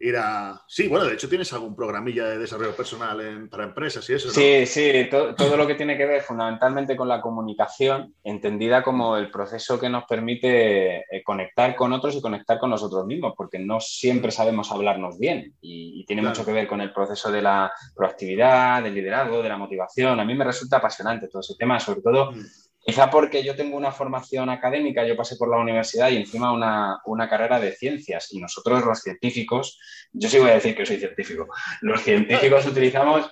ir 0.00 0.16
a... 0.16 0.62
Sí, 0.66 0.88
bueno, 0.88 1.06
de 1.06 1.14
hecho 1.14 1.28
tienes 1.28 1.52
algún 1.52 1.74
programilla 1.74 2.26
de 2.26 2.38
desarrollo 2.38 2.74
personal 2.74 3.48
para 3.50 3.64
empresas 3.64 4.08
y 4.08 4.14
eso. 4.14 4.28
¿no? 4.28 4.34
Sí, 4.34 4.66
sí, 4.66 5.08
todo, 5.10 5.56
lo 5.56 5.66
que 5.66 5.74
tiene 5.74 5.96
que 5.96 6.06
ver 6.06 6.22
fundamentalmente 6.22 6.96
con 6.96 7.08
la 7.08 7.20
comunicación, 7.20 8.14
entendida 8.22 8.82
como 8.82 9.16
el 9.16 9.30
proceso 9.30 9.78
que 9.78 9.88
nos 9.88 10.04
permite 10.04 10.98
eh, 10.98 11.22
conectar 11.24 11.74
con 11.74 11.92
otros 11.92 12.14
y 12.14 12.20
conectar 12.20 12.58
con 12.58 12.70
nosotros 12.70 13.06
mismos, 13.06 13.34
porque 13.36 13.58
no 13.58 13.80
siempre 13.80 14.30
sabemos 14.30 14.70
hablarnos 14.72 15.18
bien 15.18 15.54
y, 15.60 15.98
tiene 16.08 16.22
mucho 16.22 16.42
que 16.42 16.52
ver 16.52 16.66
con 16.66 16.80
el 16.80 16.90
proceso 16.90 17.30
de 17.30 17.42
la 17.42 17.70
proactividad, 17.94 18.82
del 18.82 18.94
liderazgo, 18.94 19.42
de 19.42 19.48
la 19.50 19.58
motivación. 19.58 20.18
A 20.18 20.24
mí 20.24 20.34
me 20.34 20.44
resulta 20.44 20.78
apasionante 20.78 21.28
todo 21.28 21.40
ese 21.40 21.54
tema, 21.56 21.78
sobre 21.78 22.00
todo... 22.00 22.32
Mm. 22.32 22.67
Quizá 22.88 23.10
porque 23.10 23.44
yo 23.44 23.54
tengo 23.54 23.76
una 23.76 23.92
formación 23.92 24.48
académica, 24.48 25.06
yo 25.06 25.14
pasé 25.14 25.36
por 25.36 25.50
la 25.50 25.58
universidad 25.58 26.08
y 26.08 26.16
encima 26.16 26.52
una, 26.52 26.96
una, 27.04 27.28
carrera 27.28 27.60
de 27.60 27.72
ciencias. 27.72 28.32
Y 28.32 28.40
nosotros 28.40 28.82
los 28.82 29.02
científicos, 29.02 29.78
yo 30.10 30.26
sí 30.30 30.38
voy 30.38 30.48
a 30.48 30.54
decir 30.54 30.74
que 30.74 30.86
soy 30.86 30.96
científico, 30.96 31.46
los 31.82 32.00
científicos 32.02 32.64
utilizamos 32.64 33.30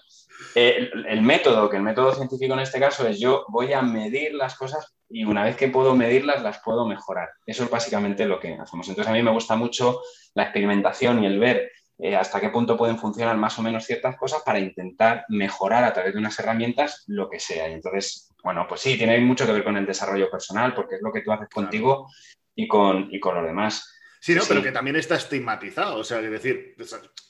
Eh, 0.54 0.90
el, 1.08 1.22
método, 1.22 1.70
que 1.70 1.78
el 1.78 1.82
método 1.82 2.14
científico 2.14 2.52
en 2.52 2.60
este 2.60 2.78
caso 2.78 3.06
es 3.08 3.18
yo 3.18 3.46
voy 3.48 3.72
a 3.72 3.80
medir 3.80 4.34
las 4.34 4.54
cosas 4.54 4.94
y 5.08 5.24
una 5.24 5.42
vez 5.42 5.56
que 5.56 5.68
puedo 5.68 5.94
medirlas, 5.94 6.42
las 6.42 6.60
puedo 6.62 6.86
mejorar. 6.86 7.30
Eso 7.46 7.64
es 7.64 7.70
básicamente 7.70 8.26
lo 8.26 8.38
que 8.38 8.52
hacemos. 8.54 8.86
Entonces, 8.88 9.10
a 9.10 9.14
mí 9.14 9.22
me 9.22 9.30
gusta 9.30 9.56
mucho 9.56 10.02
la 10.34 10.42
experimentación 10.42 11.22
y 11.22 11.26
el 11.26 11.38
ver 11.38 11.70
eh, 11.98 12.14
hasta 12.14 12.40
qué 12.40 12.50
punto 12.50 12.76
pueden 12.76 12.98
funcionar 12.98 13.36
más 13.36 13.58
o 13.58 13.62
menos 13.62 13.84
ciertas 13.84 14.16
cosas 14.16 14.42
para 14.44 14.58
intentar 14.58 15.24
mejorar 15.28 15.84
a 15.84 15.92
través 15.92 16.12
de 16.12 16.18
unas 16.18 16.38
herramientas 16.38 17.04
lo 17.06 17.30
que 17.30 17.40
sea. 17.40 17.68
Y 17.70 17.72
entonces, 17.72 18.34
bueno, 18.42 18.66
pues 18.68 18.82
sí, 18.82 18.98
tiene 18.98 19.18
mucho 19.20 19.46
que 19.46 19.52
ver 19.52 19.64
con 19.64 19.76
el 19.76 19.86
desarrollo 19.86 20.30
personal, 20.30 20.74
porque 20.74 20.96
es 20.96 21.02
lo 21.02 21.12
que 21.12 21.22
tú 21.22 21.32
haces 21.32 21.48
contigo 21.48 22.08
y 22.54 22.68
con, 22.68 23.08
y 23.10 23.18
con 23.18 23.34
los 23.34 23.44
demás. 23.44 23.94
Sí, 24.20 24.34
no, 24.34 24.42
pero 24.46 24.62
que 24.62 24.72
también 24.72 24.96
está 24.96 25.14
estigmatizado. 25.16 25.98
O 25.98 26.04
sea, 26.04 26.20
es 26.20 26.30
decir, 26.30 26.74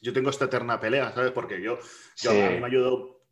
yo 0.03 0.13
tengo 0.13 0.31
esta 0.31 0.47
eterna 0.47 0.81
pelea, 0.81 1.13
¿sabes? 1.13 1.31
Porque 1.31 1.61
yo, 1.63 1.79
a 2.29 2.33
mí 2.33 2.61
me 2.61 2.67
ayudó, 2.67 3.23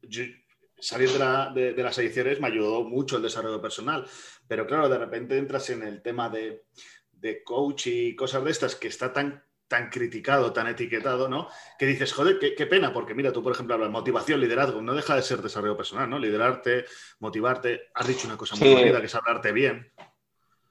salir 0.79 1.09
de, 1.11 1.73
de, 1.73 1.83
las 1.83 1.99
ediciones 1.99 2.41
me 2.41 2.49
ayudó 2.49 2.85
mucho 2.85 3.17
el 3.17 3.23
desarrollo 3.23 3.61
personal. 3.61 4.07
Pero 4.47 4.67
claro, 4.67 4.89
de 4.89 4.99
repente 4.99 5.37
entras 5.37 5.69
en 5.71 5.83
el 5.83 6.03
tema 6.03 6.29
de, 6.29 6.67
de 7.13 7.43
coach 7.43 7.87
y 7.87 8.15
cosas 8.15 8.45
de 8.45 8.51
estas 8.51 8.77
que 8.77 8.89
está 8.89 9.13
tan 9.13 9.43
tan 9.69 9.91
criticado, 9.91 10.53
tan 10.53 10.69
etiquetado, 10.69 11.29
¿no? 11.29 11.49
Que 11.79 11.87
dices, 11.87 12.13
joder, 12.13 12.39
qué, 12.39 12.67
pena, 12.67 12.93
porque 12.93 13.15
mira, 13.15 13.33
tú, 13.33 13.43
por 13.43 13.53
ejemplo, 13.53 13.75
hablas 13.75 13.91
motivación, 13.91 14.41
liderazgo, 14.41 14.81
no 14.83 14.95
deja 14.95 15.17
de 15.17 15.23
ser 15.23 15.43
desarrollo 15.43 15.77
personal, 15.77 16.09
¿no? 16.09 16.19
Liderarte, 16.19 16.85
motivarte, 17.21 17.89
has 17.95 18.07
dicho 18.07 18.27
una 18.27 18.37
cosa 18.37 18.57
muy 18.57 18.73
bonita, 18.73 19.01
que 19.01 19.07
es 19.07 19.15
hablarte 19.15 19.53
bien. 19.53 19.91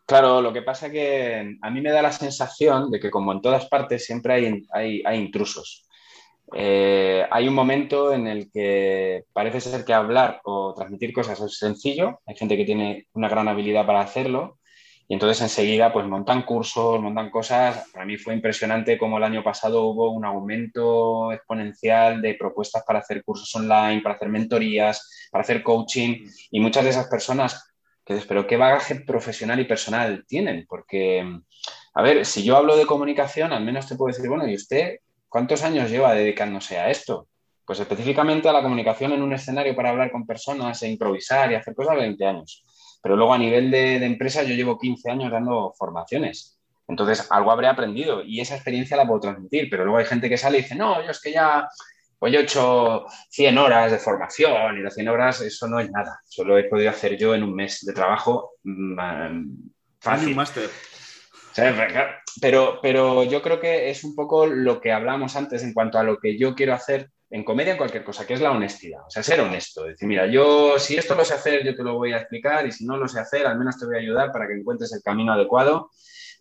Claro, 0.06 0.42
lo 0.42 0.52
que 0.52 0.62
pasa 0.62 0.92
que 0.92 1.58
a 1.62 1.70
mí 1.70 1.82
me 1.82 1.92
da 1.92 2.02
la 2.02 2.12
sensación 2.12 2.92
de 2.92 3.00
que 3.00 3.10
como 3.10 3.32
en 3.32 3.42
todas 3.42 3.68
partes 3.68 4.06
siempre 4.06 4.34
hay, 4.34 5.02
hay, 5.06 5.18
intrusos. 5.18 5.88
Eh, 6.54 7.26
hay 7.32 7.48
un 7.48 7.54
momento 7.54 8.14
en 8.14 8.28
el 8.28 8.52
que 8.52 9.24
parece 9.34 9.62
ser 9.62 9.86
que 9.86 9.94
hablar 9.94 10.42
o 10.44 10.74
transmitir 10.76 11.14
cosas 11.14 11.40
es 11.40 11.58
sencillo, 11.58 12.20
hay 12.26 12.36
gente 12.36 12.58
que 12.58 12.66
tiene 12.66 13.08
una 13.14 13.30
gran 13.30 13.48
habilidad 13.48 13.86
para 13.86 14.02
hacerlo 14.02 14.60
y 15.14 15.16
entonces 15.16 15.44
enseguida 15.44 15.94
pues 15.94 16.08
montan 16.08 16.42
cursos, 16.42 17.00
montan 17.00 17.30
cosas. 17.30 17.88
Para 17.94 18.04
mí 18.04 18.18
fue 18.18 18.34
impresionante 18.34 18.98
cómo 18.98 19.20
el 19.20 19.24
año 19.24 19.44
pasado 19.44 19.86
hubo 19.86 20.10
un 20.10 20.26
aumento 20.26 21.32
exponencial 21.32 22.20
de 22.20 22.34
propuestas 22.34 22.84
para 22.84 22.98
hacer 22.98 23.24
cursos 23.24 23.54
online, 23.54 24.02
para 24.02 24.16
hacer 24.16 24.30
mentorías, 24.30 25.28
para 25.30 25.44
hacer 25.44 25.62
coaching 25.62 26.26
y 26.50 26.60
muchas 26.60 26.86
de 26.86 26.90
esas 26.90 27.10
personas 27.10 27.76
que 28.04 28.20
pero 28.28 28.48
qué 28.48 28.58
bagaje 28.58 28.96
profesional 29.02 29.60
y 29.60 29.66
personal 29.66 30.26
tienen, 30.28 30.66
porque, 30.68 31.24
a 31.94 32.02
ver, 32.02 32.26
si 32.26 32.44
yo 32.44 32.58
hablo 32.58 32.76
de 32.76 32.88
comunicación, 32.88 33.54
al 33.54 33.64
menos 33.64 33.88
te 33.88 33.96
puedo 33.96 34.12
decir, 34.12 34.28
bueno, 34.28 34.48
¿y 34.48 34.56
usted 34.56 34.98
cuántos 35.30 35.62
años 35.62 35.92
lleva 35.92 36.16
dedicándose 36.16 36.80
a 36.80 36.90
esto? 36.90 37.28
Pues 37.68 37.80
específicamente 37.80 38.50
a 38.50 38.54
la 38.54 38.64
comunicación 38.64 39.12
en 39.12 39.22
un 39.22 39.34
escenario 39.34 39.76
para 39.76 39.92
hablar 39.92 40.12
con 40.12 40.26
personas 40.26 40.82
e 40.82 40.90
improvisar 40.90 41.52
y 41.52 41.56
hacer 41.56 41.76
cosas, 41.76 41.98
20 41.98 42.26
años. 42.26 42.66
Pero 43.04 43.16
luego 43.16 43.36
a 43.36 43.38
nivel 43.38 43.70
de, 43.70 44.00
de 44.00 44.06
empresa 44.08 44.42
yo 44.42 44.56
llevo 44.56 44.80
15 44.80 45.12
años 45.12 45.32
dando 45.32 45.74
formaciones. 45.78 46.60
Entonces, 46.88 47.28
algo 47.30 47.52
habré 47.52 47.68
aprendido 47.68 48.24
y 48.24 48.40
esa 48.40 48.56
experiencia 48.56 48.98
la 48.98 49.06
puedo 49.06 49.20
transmitir, 49.20 49.70
pero 49.70 49.84
luego 49.84 50.00
hay 50.00 50.06
gente 50.06 50.30
que 50.30 50.38
sale 50.38 50.58
y 50.58 50.62
dice, 50.64 50.76
no, 50.76 51.04
yo 51.04 51.12
es 51.12 51.22
que 51.22 51.32
ya 51.32 51.68
pues 52.24 52.32
yo 52.32 52.40
he 52.40 52.44
hecho 52.44 53.06
100 53.32 53.58
horas 53.58 53.92
de 53.92 54.00
formación 54.00 54.78
y 54.78 54.82
las 54.82 54.94
100 54.94 55.10
horas 55.10 55.42
eso 55.42 55.68
no 55.68 55.82
es 55.82 55.92
nada. 55.92 56.22
Solo 56.24 56.58
he 56.58 56.64
podido 56.64 56.90
hacer 56.90 57.18
yo 57.18 57.36
en 57.36 57.44
un 57.44 57.54
mes 57.54 57.84
de 57.86 57.92
trabajo 57.92 58.52
mm, 58.64 58.96
fácil. 60.00 60.30
Un 60.30 60.36
máster. 60.36 60.70
Pero, 62.40 62.80
pero 62.82 63.26
yo 63.26 63.42
creo 63.42 63.60
que 63.60 63.90
es 63.90 64.06
un 64.06 64.16
poco 64.16 64.46
lo 64.46 64.80
que 64.80 64.94
hablamos 64.94 65.36
antes 65.36 65.64
en 65.64 65.74
cuanto 65.74 66.00
a 66.00 66.04
lo 66.04 66.18
que 66.18 66.38
yo 66.38 66.56
quiero 66.56 66.74
hacer 66.74 67.10
en 67.34 67.44
comedia, 67.44 67.72
en 67.72 67.78
cualquier 67.78 68.04
cosa, 68.04 68.28
que 68.28 68.36
es 68.36 68.42
la 68.42 68.52
honestidad. 68.52 69.02
O 69.08 69.10
sea, 69.10 69.24
ser 69.24 69.42
honesto. 69.42 69.86
Decir, 69.86 70.08
mira, 70.08 70.28
yo 70.28 70.78
si 70.78 70.96
esto 70.96 71.16
lo 71.16 71.26
sé 71.26 71.34
hacer, 71.34 71.66
yo 71.66 71.76
te 71.76 71.84
lo 71.84 71.96
voy 71.96 72.14
a 72.14 72.18
explicar 72.18 72.68
y 72.68 72.72
si 72.72 72.86
no 72.86 72.96
lo 72.96 73.08
sé 73.08 73.20
hacer, 73.20 73.48
al 73.48 73.58
menos 73.58 73.78
te 73.80 73.88
voy 73.88 73.96
a 73.96 74.00
ayudar 74.00 74.32
para 74.32 74.48
que 74.48 74.54
encuentres 74.54 74.94
el 74.94 75.02
camino 75.02 75.34
adecuado 75.34 75.90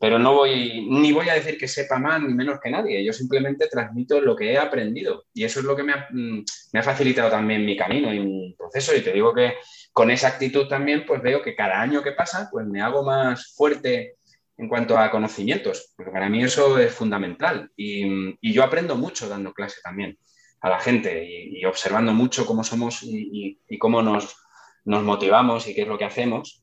pero 0.03 0.19
no 0.19 0.35
voy, 0.35 0.85
ni 0.91 1.13
voy 1.13 1.29
a 1.29 1.35
decir 1.35 1.57
que 1.57 1.69
sepa 1.69 1.97
más 1.97 2.21
ni 2.21 2.35
menos 2.35 2.59
que 2.61 2.73
nadie, 2.73 3.05
yo 3.05 3.13
simplemente 3.13 3.69
transmito 3.69 4.21
lo 4.21 4.35
que 4.35 4.53
he 4.53 4.59
aprendido 4.59 5.27
y 5.33 5.45
eso 5.45 5.61
es 5.61 5.65
lo 5.65 5.77
que 5.77 5.85
me 5.85 5.93
ha, 5.93 6.09
mm, 6.11 6.45
me 6.73 6.81
ha, 6.81 6.83
facilitado 6.83 7.31
también 7.31 7.65
mi 7.65 7.77
camino 7.77 8.13
y 8.13 8.19
mi 8.19 8.53
proceso. 8.59 8.97
Y 8.97 9.01
te 9.03 9.13
digo 9.13 9.33
que 9.33 9.55
con 9.93 10.11
esa 10.11 10.27
actitud 10.27 10.67
también 10.67 11.05
pues 11.07 11.23
veo 11.23 11.41
que 11.41 11.55
cada 11.55 11.81
año 11.81 12.03
que 12.03 12.11
pasa 12.11 12.49
pues 12.51 12.67
me 12.67 12.83
hago 12.83 13.05
más 13.05 13.55
fuerte 13.55 14.17
en 14.59 14.69
cuanto 14.69 14.99
a 14.99 15.09
conocimientos, 15.09 15.93
porque 15.97 16.11
para 16.11 16.29
mí 16.29 16.43
eso 16.43 16.81
es 16.81 16.93
fundamental. 16.93 17.71
Y, 17.77 18.37
y 18.41 18.53
yo 18.53 18.65
aprendo 18.65 18.97
mucho 18.97 19.29
dando 19.29 19.53
clase 19.53 19.81
también 19.85 20.19
a 20.63 20.69
la 20.69 20.81
gente 20.81 21.25
y, 21.29 21.65
observando 21.65 22.13
mucho 22.13 22.47
cómo 22.47 22.65
somos 22.65 23.03
y, 23.03 23.59
cómo 23.79 24.03
nos, 24.03 24.37
nos 24.85 25.03
motivamos 25.03 25.69
y 25.69 25.75
qué 25.75 25.83
es 25.83 25.89
lo 25.89 25.99
que 25.99 26.05
hacemos 26.05 26.63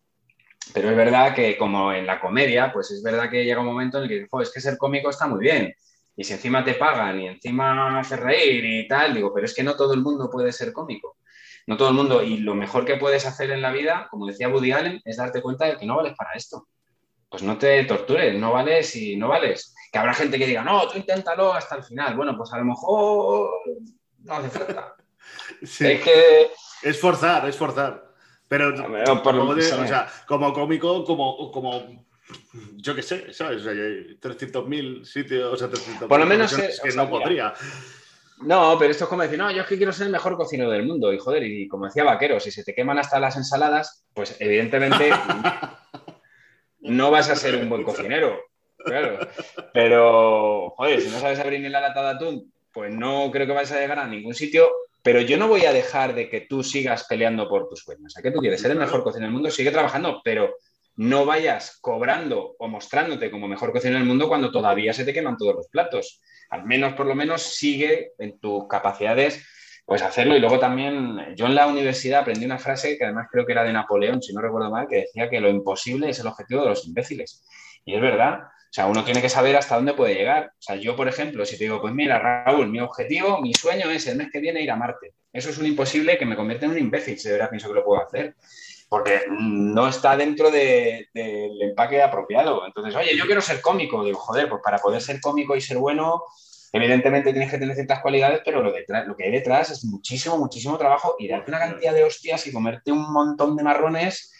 pero 0.73 0.89
es 0.89 0.95
verdad 0.95 1.33
que 1.33 1.57
como 1.57 1.91
en 1.93 2.05
la 2.05 2.19
comedia, 2.19 2.71
pues 2.71 2.91
es 2.91 3.01
verdad 3.01 3.29
que 3.29 3.43
llega 3.43 3.59
un 3.59 3.65
momento 3.65 3.97
en 3.97 4.03
el 4.03 4.09
que 4.09 4.15
dices, 4.15 4.29
es 4.41 4.53
que 4.53 4.61
ser 4.61 4.77
cómico 4.77 5.09
está 5.09 5.27
muy 5.27 5.39
bien. 5.39 5.73
Y 6.15 6.23
si 6.23 6.33
encima 6.33 6.63
te 6.63 6.73
pagan 6.73 7.19
y 7.19 7.27
encima 7.27 7.99
haces 7.99 8.19
reír 8.19 8.65
y 8.65 8.87
tal, 8.87 9.13
digo, 9.13 9.33
pero 9.33 9.45
es 9.45 9.55
que 9.55 9.63
no 9.63 9.75
todo 9.75 9.93
el 9.93 10.01
mundo 10.01 10.29
puede 10.29 10.51
ser 10.51 10.73
cómico. 10.73 11.17
No 11.65 11.77
todo 11.77 11.89
el 11.89 11.95
mundo. 11.95 12.21
Y 12.21 12.37
lo 12.37 12.55
mejor 12.55 12.85
que 12.85 12.97
puedes 12.97 13.25
hacer 13.25 13.51
en 13.51 13.61
la 13.61 13.71
vida, 13.71 14.07
como 14.11 14.27
decía 14.27 14.49
Woody 14.49 14.71
Allen, 14.71 15.01
es 15.05 15.17
darte 15.17 15.41
cuenta 15.41 15.65
de 15.65 15.77
que 15.77 15.85
no 15.85 15.95
vales 15.95 16.13
para 16.15 16.33
esto. 16.33 16.67
Pues 17.29 17.41
no 17.41 17.57
te 17.57 17.83
tortures, 17.85 18.37
no 18.37 18.51
vales 18.51 18.95
y 18.95 19.15
no 19.15 19.27
vales. 19.27 19.73
Que 19.91 19.97
habrá 19.97 20.13
gente 20.13 20.37
que 20.37 20.47
diga, 20.47 20.63
no, 20.63 20.87
tú 20.87 20.97
inténtalo 20.97 21.53
hasta 21.53 21.75
el 21.75 21.83
final. 21.83 22.15
Bueno, 22.15 22.37
pues 22.37 22.51
a 22.53 22.57
lo 22.57 22.65
mejor 22.65 23.49
no 24.23 24.33
hace 24.33 24.49
falta. 24.49 24.95
Es 25.61 25.77
que... 25.77 26.49
Es 26.81 26.99
forzar, 26.99 27.47
es 27.47 27.57
forzar. 27.57 28.09
Pero, 28.47 28.73
como, 30.27 30.53
cómico, 30.53 31.03
como, 31.03 31.51
como 31.51 32.07
yo 32.77 32.95
qué 32.95 33.03
sé, 33.03 33.31
¿sabes? 33.33 33.65
O 33.65 33.69
300.000 33.69 35.03
sitios, 35.05 35.53
o 35.53 35.57
sea, 35.57 35.69
300.000 35.69 36.07
Por 36.07 36.19
lo 36.19 36.25
menos 36.25 36.57
es, 36.57 36.79
que 36.79 36.91
no 36.91 37.09
podría. 37.09 37.53
No, 38.41 38.77
pero 38.79 38.91
esto 38.91 39.03
es 39.03 39.09
como 39.09 39.21
decir, 39.21 39.37
no, 39.37 39.51
yo 39.51 39.61
es 39.61 39.67
que 39.67 39.77
quiero 39.77 39.91
ser 39.91 40.07
el 40.07 40.13
mejor 40.13 40.37
cocinero 40.37 40.71
del 40.71 40.85
mundo. 40.85 41.11
Y 41.11 41.19
joder, 41.19 41.43
y 41.43 41.67
como 41.67 41.85
decía 41.85 42.03
Vaquero, 42.03 42.39
si 42.39 42.51
se 42.51 42.63
te 42.63 42.73
queman 42.73 42.97
hasta 42.97 43.19
las 43.19 43.35
ensaladas, 43.35 44.05
pues 44.13 44.35
evidentemente 44.39 45.11
no 46.79 47.11
vas 47.11 47.29
a 47.29 47.35
ser 47.35 47.55
un 47.55 47.69
buen 47.69 47.83
cocinero. 47.83 48.39
Claro. 48.85 49.19
Pero, 49.73 50.69
joder, 50.77 51.01
si 51.01 51.09
no 51.09 51.19
sabes 51.19 51.39
abrir 51.39 51.59
ni 51.59 51.69
la 51.69 51.81
lata 51.81 52.01
de 52.01 52.09
atún, 52.09 52.53
pues 52.71 52.93
no 52.93 53.29
creo 53.31 53.45
que 53.45 53.53
vayas 53.53 53.71
a 53.73 53.79
llegar 53.79 53.99
a 53.99 54.07
ningún 54.07 54.33
sitio 54.33 54.69
pero 55.01 55.21
yo 55.21 55.37
no 55.37 55.47
voy 55.47 55.65
a 55.65 55.73
dejar 55.73 56.13
de 56.13 56.29
que 56.29 56.41
tú 56.41 56.63
sigas 56.63 57.05
peleando 57.05 57.47
por 57.47 57.69
tus 57.69 57.79
sueños. 57.79 58.17
¿A 58.17 58.21
qué 58.21 58.31
tú 58.31 58.39
quieres? 58.39 58.61
Ser 58.61 58.71
el 58.71 58.77
mejor 58.77 59.03
cocinero 59.03 59.27
del 59.27 59.33
mundo, 59.33 59.49
sigue 59.49 59.71
trabajando, 59.71 60.21
pero 60.23 60.55
no 60.97 61.25
vayas 61.25 61.79
cobrando 61.79 62.55
o 62.59 62.67
mostrándote 62.67 63.31
como 63.31 63.47
mejor 63.47 63.71
cocinero 63.71 63.99
del 63.99 64.07
mundo 64.07 64.27
cuando 64.27 64.51
todavía 64.51 64.93
se 64.93 65.05
te 65.05 65.13
queman 65.13 65.37
todos 65.37 65.55
los 65.55 65.67
platos. 65.69 66.21
Al 66.49 66.65
menos, 66.65 66.93
por 66.93 67.05
lo 67.05 67.15
menos, 67.15 67.41
sigue 67.41 68.11
en 68.17 68.39
tus 68.39 68.67
capacidades 68.67 69.45
pues 69.85 70.03
hacerlo. 70.03 70.35
Y 70.35 70.39
luego 70.39 70.59
también, 70.59 71.33
yo 71.35 71.47
en 71.47 71.55
la 71.55 71.65
universidad 71.65 72.21
aprendí 72.21 72.45
una 72.45 72.59
frase 72.59 72.97
que 72.97 73.05
además 73.05 73.27
creo 73.31 73.45
que 73.45 73.53
era 73.53 73.63
de 73.63 73.73
Napoleón, 73.73 74.21
si 74.21 74.33
no 74.33 74.41
recuerdo 74.41 74.69
mal, 74.69 74.87
que 74.87 74.97
decía 74.97 75.29
que 75.29 75.39
lo 75.39 75.49
imposible 75.49 76.09
es 76.09 76.19
el 76.19 76.27
objetivo 76.27 76.61
de 76.61 76.69
los 76.69 76.85
imbéciles. 76.85 77.43
Y 77.85 77.95
es 77.95 78.01
verdad, 78.01 78.41
o 78.69 78.71
sea, 78.71 78.85
uno 78.85 79.03
tiene 79.03 79.19
que 79.19 79.29
saber 79.29 79.55
hasta 79.55 79.75
dónde 79.75 79.95
puede 79.95 80.13
llegar. 80.13 80.51
O 80.53 80.61
sea, 80.61 80.75
yo, 80.75 80.95
por 80.95 81.07
ejemplo, 81.07 81.43
si 81.43 81.57
te 81.57 81.63
digo, 81.63 81.81
pues 81.81 81.91
mira, 81.91 82.19
Raúl, 82.19 82.67
mi 82.67 82.79
objetivo, 82.79 83.41
mi 83.41 83.51
sueño 83.51 83.89
es 83.89 84.05
el 84.05 84.17
mes 84.17 84.29
que 84.31 84.39
viene 84.39 84.61
ir 84.61 84.69
a 84.69 84.75
Marte. 84.75 85.15
Eso 85.33 85.49
es 85.49 85.57
un 85.57 85.65
imposible 85.65 86.19
que 86.19 86.25
me 86.25 86.35
convierte 86.35 86.65
en 86.65 86.71
un 86.71 86.77
imbécil, 86.77 87.17
si 87.17 87.27
de 87.27 87.33
verdad 87.33 87.49
pienso 87.49 87.67
que 87.67 87.73
lo 87.73 87.83
puedo 87.83 88.05
hacer. 88.05 88.35
Porque 88.87 89.21
no 89.27 89.87
está 89.87 90.15
dentro 90.15 90.51
del 90.51 91.07
empaque 91.61 92.03
apropiado. 92.03 92.63
Entonces, 92.65 92.95
oye, 92.95 93.17
yo 93.17 93.25
quiero 93.25 93.41
ser 93.41 93.59
cómico. 93.59 94.03
Digo, 94.03 94.19
joder, 94.19 94.47
pues 94.47 94.61
para 94.63 94.77
poder 94.77 95.01
ser 95.01 95.19
cómico 95.19 95.55
y 95.55 95.61
ser 95.61 95.77
bueno, 95.77 96.23
evidentemente 96.71 97.31
tienes 97.31 97.49
que 97.49 97.57
tener 97.57 97.73
ciertas 97.73 98.01
cualidades, 98.01 98.41
pero 98.45 98.61
lo, 98.61 98.71
detrás, 98.71 99.07
lo 99.07 99.15
que 99.15 99.23
hay 99.23 99.31
detrás 99.31 99.71
es 99.71 99.83
muchísimo, 99.83 100.37
muchísimo 100.37 100.77
trabajo 100.77 101.15
y 101.17 101.27
darte 101.27 101.49
una 101.49 101.59
cantidad 101.59 101.93
de 101.93 102.03
hostias 102.03 102.45
y 102.45 102.53
comerte 102.53 102.91
un 102.91 103.11
montón 103.11 103.55
de 103.55 103.63
marrones 103.63 104.31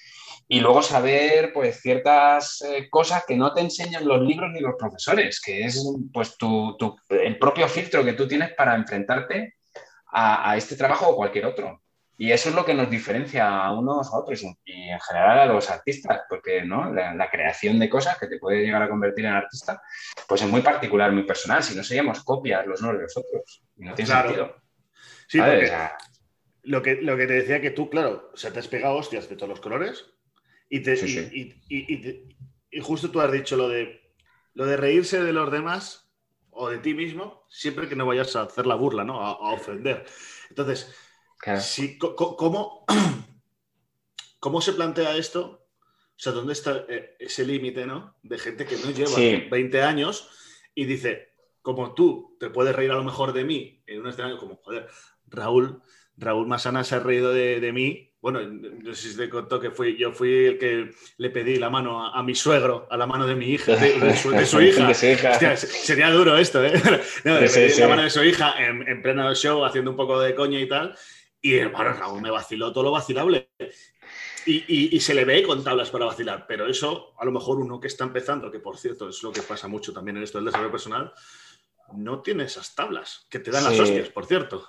y 0.52 0.62
luego 0.62 0.82
saber 0.82 1.54
pues 1.54 1.80
ciertas 1.80 2.64
eh, 2.64 2.90
cosas 2.90 3.24
que 3.28 3.36
no 3.36 3.54
te 3.54 3.62
enseñan 3.62 4.08
los 4.08 4.20
libros 4.20 4.50
ni 4.52 4.60
los 4.60 4.74
profesores, 4.80 5.40
que 5.40 5.64
es 5.66 5.86
pues 6.12 6.38
tu, 6.38 6.76
el 7.10 7.38
propio 7.38 7.68
filtro 7.68 8.04
que 8.04 8.14
tú 8.14 8.28
tienes 8.28 8.56
para 8.56 8.76
enfrentarte 8.76 9.58
a, 10.12 10.58
este 10.58 10.76
trabajo 10.76 11.10
o 11.10 11.16
cualquier 11.16 11.46
otro. 11.46 11.84
Y 12.18 12.32
eso 12.32 12.50
es 12.50 12.56
lo 12.56 12.66
que 12.66 12.74
nos 12.74 12.90
diferencia 12.90 13.64
a 13.64 13.72
unos 13.78 14.12
a 14.12 14.18
otros 14.18 14.42
y 14.42 14.90
en 14.90 15.00
general 15.00 15.40
a 15.40 15.46
los 15.46 15.70
artistas, 15.70 16.22
porque 16.28 16.64
¿no? 16.64 16.92
la, 16.92 17.30
creación 17.30 17.78
de 17.78 17.88
cosas 17.88 18.18
que 18.18 18.26
te 18.26 18.40
puede 18.40 18.66
llegar 18.66 18.82
a 18.82 18.90
convertir 18.90 19.26
en 19.26 19.34
artista, 19.34 19.80
pues 20.28 20.42
es 20.42 20.48
muy 20.48 20.62
particular, 20.62 21.12
muy 21.12 21.24
personal. 21.24 21.62
Si 21.62 21.76
no 21.76 21.84
seríamos 21.84 22.24
copias 22.24 22.66
los 22.66 22.82
unos 22.82 22.96
de 22.96 23.04
los 23.04 23.16
otros. 23.16 23.64
Y 23.78 23.86
no 23.86 23.94
tiene 23.94 24.12
sentido. 24.12 24.56
Sí, 25.28 25.38
porque 25.38 25.72
lo, 26.64 26.82
que, 26.82 26.96
lo 26.96 27.16
que 27.16 27.28
te 27.28 27.34
decía 27.34 27.62
que 27.62 27.70
tú, 27.70 27.88
claro, 27.88 28.32
se 28.34 28.50
te 28.50 28.58
has 28.58 28.68
pegado 28.68 28.96
hostias 28.96 29.30
de 29.30 29.36
todos 29.36 29.50
los 29.50 29.62
colores, 29.62 30.08
y, 30.70 30.82
te, 30.82 30.96
Y, 32.72 32.80
justo 32.82 33.10
tú 33.10 33.20
has 33.22 33.32
dicho 33.32 33.58
lo 33.58 33.68
de, 33.68 34.14
lo 34.54 34.66
de 34.66 34.78
reírse 34.78 35.24
de 35.24 35.34
los 35.34 35.52
demás 35.52 36.12
o 36.52 36.70
de 36.70 36.78
ti 36.78 36.94
mismo, 36.94 37.46
siempre 37.50 37.88
que 37.88 37.96
no 37.96 38.06
vayas 38.06 38.36
a 38.36 38.44
hacer 38.44 38.68
la 38.68 38.76
burla, 38.76 39.04
¿no? 39.04 39.22
A, 39.22 39.54
ofender. 39.54 40.06
Entonces, 40.50 40.94
Sí, 41.62 41.98
¿cómo, 41.98 42.86
¿Cómo 44.40 44.62
se 44.62 44.74
plantea 44.74 45.18
esto? 45.18 45.68
O 45.72 46.22
sea, 46.22 46.34
¿dónde 46.34 46.54
está 46.54 46.86
eh, 46.90 47.16
ese 47.20 47.46
límite, 47.46 47.86
¿no? 47.86 48.18
De 48.24 48.38
gente 48.38 48.66
que 48.66 48.76
no 48.78 48.92
lleva 48.92 49.50
20 49.50 49.82
años 49.82 50.30
y 50.76 50.86
dice, 50.86 51.34
como 51.62 51.94
tú 51.94 52.36
te 52.40 52.50
puedes 52.50 52.76
reír 52.76 52.92
a 52.92 52.96
lo 52.96 53.04
mejor 53.04 53.34
de 53.34 53.46
mí 53.46 53.84
en 53.88 54.02
un 54.02 54.08
escenario 54.08 54.38
como, 54.38 54.58
joder, 54.58 54.88
Raúl, 55.28 55.82
Raúl 56.18 56.48
Masana 56.48 56.84
se 56.84 56.96
ha 56.96 57.00
reído 57.00 57.34
de, 57.34 57.72
mí. 57.74 58.09
Bueno, 58.22 58.42
no 58.42 58.94
sé 58.94 59.12
si 59.12 59.18
te 59.18 59.30
contó 59.30 59.62
que 59.62 59.72
fui, 59.72 59.98
yo 59.98 60.12
fui 60.12 60.46
el 60.46 60.58
que 60.58 60.92
le 61.18 61.30
pedí 61.30 61.56
la 61.56 61.70
mano 61.70 62.14
a, 62.14 62.22
mi 62.22 62.36
suegro, 62.36 62.86
a 62.90 62.98
la 62.98 63.08
mano 63.08 63.26
de 63.26 63.36
mi 63.36 63.46
hija, 63.48 63.78
de, 63.78 64.16
su, 64.46 64.62
hija. 64.62 64.94
sería 64.94 66.12
duro 66.12 66.38
esto, 66.38 66.64
¿eh? 66.64 66.74
No, 67.24 67.40
le 67.40 67.50
pedí 67.50 67.80
la 67.80 67.88
mano 67.88 68.04
de 68.04 68.10
su 68.10 68.22
hija 68.24 68.56
en, 68.58 68.86
en, 68.88 69.02
pleno 69.02 69.34
show, 69.36 69.64
haciendo 69.64 69.92
un 69.92 69.98
poco 69.98 70.20
de 70.20 70.36
coña 70.36 70.60
y 70.60 70.68
tal. 70.68 70.98
Y 71.42 71.60
bueno, 71.60 71.94
Raúl 71.94 72.22
me 72.22 72.32
vaciló 72.32 72.74
todo 72.74 72.84
lo 72.84 72.92
vacilable. 72.92 73.50
Y, 74.46 75.00
se 75.00 75.14
le 75.14 75.26
ve 75.26 75.44
con 75.44 75.64
tablas 75.64 75.92
para 75.92 76.06
vacilar, 76.06 76.46
pero 76.48 76.68
eso 76.68 77.14
a 77.20 77.26
lo 77.26 77.32
mejor 77.32 77.60
uno 77.60 77.80
que 77.80 77.88
está 77.88 78.04
empezando, 78.04 78.50
que 78.50 78.60
por 78.60 78.78
cierto 78.78 79.10
es 79.10 79.22
lo 79.22 79.32
que 79.32 79.44
pasa 79.44 79.68
mucho 79.68 79.94
también 79.94 80.18
en 80.18 80.24
esto 80.24 80.40
del 80.40 80.46
desarrollo 80.46 80.72
personal, 80.72 81.14
no 81.94 82.22
tiene 82.22 82.46
esas 82.46 82.74
tablas, 82.74 83.28
que 83.30 83.40
te 83.40 83.52
dan 83.52 83.64
las 83.64 83.80
hostias, 83.80 84.10
por 84.10 84.26
cierto. 84.26 84.68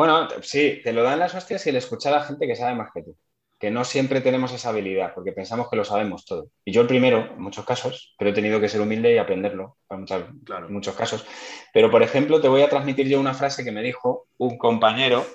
Bueno, 0.00 0.28
sí, 0.40 0.80
te 0.82 0.94
lo 0.94 1.02
dan 1.02 1.18
las 1.18 1.34
hostias 1.34 1.66
y 1.66 1.68
el 1.68 1.76
escuchar 1.76 2.14
a 2.14 2.22
gente 2.24 2.46
que 2.46 2.56
sabe 2.56 2.74
más 2.74 2.88
que 2.90 3.02
tú, 3.02 3.14
que 3.58 3.70
no 3.70 3.84
siempre 3.84 4.22
tenemos 4.22 4.50
esa 4.50 4.70
habilidad, 4.70 5.12
porque 5.14 5.32
pensamos 5.32 5.68
que 5.68 5.76
lo 5.76 5.84
sabemos 5.84 6.24
todo. 6.24 6.48
Y 6.64 6.72
yo 6.72 6.80
el 6.80 6.86
primero, 6.86 7.32
en 7.34 7.42
muchos 7.42 7.66
casos, 7.66 8.14
pero 8.18 8.30
he 8.30 8.32
tenido 8.32 8.58
que 8.62 8.70
ser 8.70 8.80
humilde 8.80 9.12
y 9.12 9.18
aprenderlo, 9.18 9.76
en, 9.90 10.06
en 10.10 10.72
muchos 10.72 10.94
casos. 10.94 11.26
Pero, 11.74 11.90
por 11.90 12.02
ejemplo, 12.02 12.40
te 12.40 12.48
voy 12.48 12.62
a 12.62 12.70
transmitir 12.70 13.08
yo 13.08 13.20
una 13.20 13.34
frase 13.34 13.62
que 13.62 13.72
me 13.72 13.82
dijo 13.82 14.26
un 14.38 14.56
compañero 14.56 15.26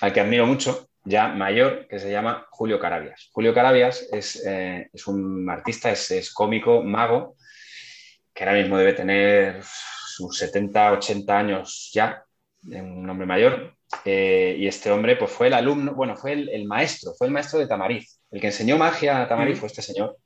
al 0.00 0.14
que 0.14 0.20
admiro 0.20 0.46
mucho, 0.46 0.88
ya 1.04 1.28
mayor 1.28 1.86
que 1.86 1.98
se 1.98 2.10
llama 2.10 2.46
Julio 2.48 2.80
Carabias. 2.80 3.28
Julio 3.30 3.52
Carabias 3.52 4.08
es, 4.10 4.42
eh, 4.46 4.88
un 5.06 5.50
artista, 5.50 5.90
es, 5.90 6.32
cómico, 6.32 6.82
mago, 6.82 7.36
que 8.32 8.44
ahora 8.44 8.56
mismo 8.56 8.78
debe 8.78 8.94
tener 8.94 9.62
sus 9.62 10.38
70, 10.38 10.92
80 10.92 11.38
años 11.38 11.90
ya, 11.92 12.24
un 12.62 13.10
hombre 13.10 13.26
mayor. 13.26 13.77
Eh, 14.04 14.56
y 14.58 14.66
este 14.66 14.90
hombre 14.90 15.16
pues, 15.16 15.30
fue 15.30 15.46
el 15.46 15.54
alumno, 15.54 15.94
bueno, 15.94 16.16
fue 16.16 16.32
el, 16.32 16.64
maestro, 16.66 17.12
fue 17.16 17.26
el 17.26 17.32
maestro 17.32 17.58
de 17.58 17.66
Tamariz. 17.66 18.20
El 18.30 18.40
que 18.40 18.48
enseñó 18.48 18.76
magia 18.76 19.22
a 19.22 19.28
Tamariz 19.28 19.58
fue 19.58 19.68
este 19.68 19.82
señor. 19.82 20.18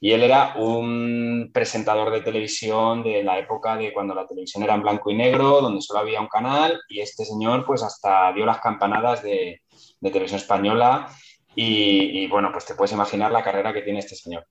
Y 0.00 0.12
él 0.12 0.22
era 0.22 0.54
un 0.56 1.50
presentador 1.52 2.12
de 2.12 2.20
televisión 2.20 3.02
de 3.02 3.22
la 3.22 3.38
época 3.38 3.76
de 3.76 3.92
cuando 3.92 4.14
la 4.14 4.26
televisión 4.26 4.62
era 4.62 4.74
en 4.74 4.82
blanco 4.82 5.10
y 5.10 5.14
negro, 5.14 5.60
donde 5.60 5.80
solo 5.80 6.00
había 6.00 6.20
un 6.20 6.28
canal, 6.28 6.80
y 6.88 7.00
este 7.00 7.24
señor 7.24 7.64
pues 7.64 7.82
hasta 7.82 8.32
dio 8.32 8.44
las 8.44 8.58
campanadas 8.58 9.22
de, 9.22 9.62
de 10.00 10.10
televisión 10.10 10.40
española 10.40 11.08
y, 11.56 12.26
bueno, 12.26 12.50
pues 12.52 12.66
te 12.66 12.74
puedes 12.74 12.92
imaginar 12.92 13.30
la 13.30 13.42
carrera 13.42 13.72
que 13.72 13.82
tiene 13.82 14.00
este 14.00 14.16
señor. 14.16 14.46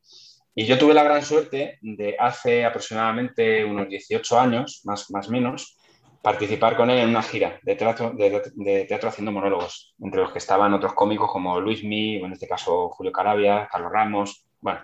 Y 0.56 0.66
yo 0.66 0.78
tuve 0.78 0.94
la 0.94 1.04
gran 1.04 1.24
suerte 1.24 1.78
de 1.82 2.16
hace 2.18 2.64
aproximadamente 2.64 3.66
unos 3.66 3.90
18 3.90 4.40
años, 4.40 4.82
más 4.86 5.10
o 5.12 5.32
menos, 5.32 5.78
participar 6.24 6.78
con 6.78 6.90
él 6.90 7.00
en 7.00 7.10
una 7.10 7.22
gira 7.22 7.60
de 7.64 7.76
teatro, 7.76 8.14
de, 8.16 8.86
teatro 8.88 9.10
haciendo 9.10 9.34
monólogos, 9.34 9.94
entre 10.00 10.22
los 10.22 10.32
que 10.32 10.40
estaban 10.40 10.74
otros 10.74 10.94
cómicos 10.94 11.30
como 11.30 11.60
Luis 11.60 11.84
Mi, 11.84 12.16
en 12.16 12.32
este 12.32 12.48
caso 12.48 12.90
Julio 12.90 13.12
Carabia, 13.12 13.68
Carlos 13.70 13.92
Ramos, 13.92 14.48
bueno. 14.62 14.80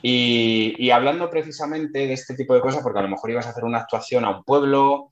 Y, 0.00 0.74
y, 0.78 0.90
hablando 0.90 1.28
precisamente 1.28 2.06
de 2.06 2.14
este 2.14 2.34
tipo 2.34 2.54
de 2.54 2.62
cosas, 2.62 2.82
porque 2.82 2.98
a 2.98 3.02
lo 3.02 3.08
mejor 3.08 3.30
ibas 3.30 3.46
a 3.46 3.50
hacer 3.50 3.64
una 3.64 3.80
actuación 3.80 4.24
a 4.24 4.30
un 4.30 4.44
pueblo 4.44 5.10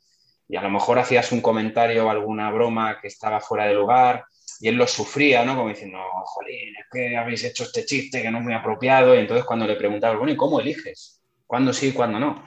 y 0.48 0.56
a 0.56 0.62
lo 0.62 0.70
mejor 0.70 0.98
hacías 0.98 1.30
un 1.30 1.42
comentario 1.42 2.06
o 2.06 2.10
alguna 2.10 2.50
broma 2.50 2.98
que 2.98 3.08
estaba 3.08 3.38
fuera 3.40 3.66
de 3.66 3.74
lugar 3.74 4.24
y 4.60 4.68
él 4.68 4.76
lo 4.76 4.86
sufría, 4.86 5.44
¿no? 5.44 5.56
Como 5.56 5.68
diciendo, 5.68 5.98
jolín, 6.24 6.74
es 6.74 6.86
que 6.90 7.16
habéis 7.16 7.44
hecho 7.44 7.64
este 7.64 7.84
chiste 7.84 8.22
que 8.22 8.30
no 8.30 8.38
es 8.38 8.44
muy 8.44 8.54
apropiado. 8.54 9.14
Y 9.14 9.18
entonces 9.18 9.44
cuando 9.44 9.66
le 9.66 9.76
preguntaba, 9.76 10.16
bueno, 10.16 10.32
¿y 10.32 10.36
cómo 10.36 10.58
eliges? 10.58 11.22
¿Cuándo 11.46 11.74
sí 11.74 11.88
y 11.88 11.92
cuándo 11.92 12.18
no? 12.18 12.44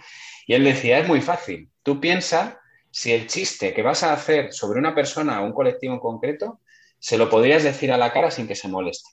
Y 0.47 0.55
él 0.55 0.64
decía, 0.64 0.97
es 0.99 1.07
muy 1.07 1.22
fácil. 1.22 1.70
Tú 1.84 2.01
piensas 2.01 2.57
si 2.93 3.11
el 3.11 3.25
chiste 3.25 3.73
que 3.73 3.81
vas 3.81 4.03
a 4.03 4.13
hacer 4.13 4.53
sobre 4.53 4.77
una 4.77 4.93
persona 4.93 5.41
o 5.41 5.45
un 5.45 5.51
colectivo 5.51 5.95
en 5.95 5.99
concreto, 5.99 6.59
se 6.99 7.17
lo 7.17 7.27
podrías 7.27 7.63
decir 7.63 7.91
a 7.91 7.97
la 7.97 8.13
cara 8.13 8.29
sin 8.29 8.47
que 8.47 8.53
se 8.53 8.67
moleste. 8.67 9.09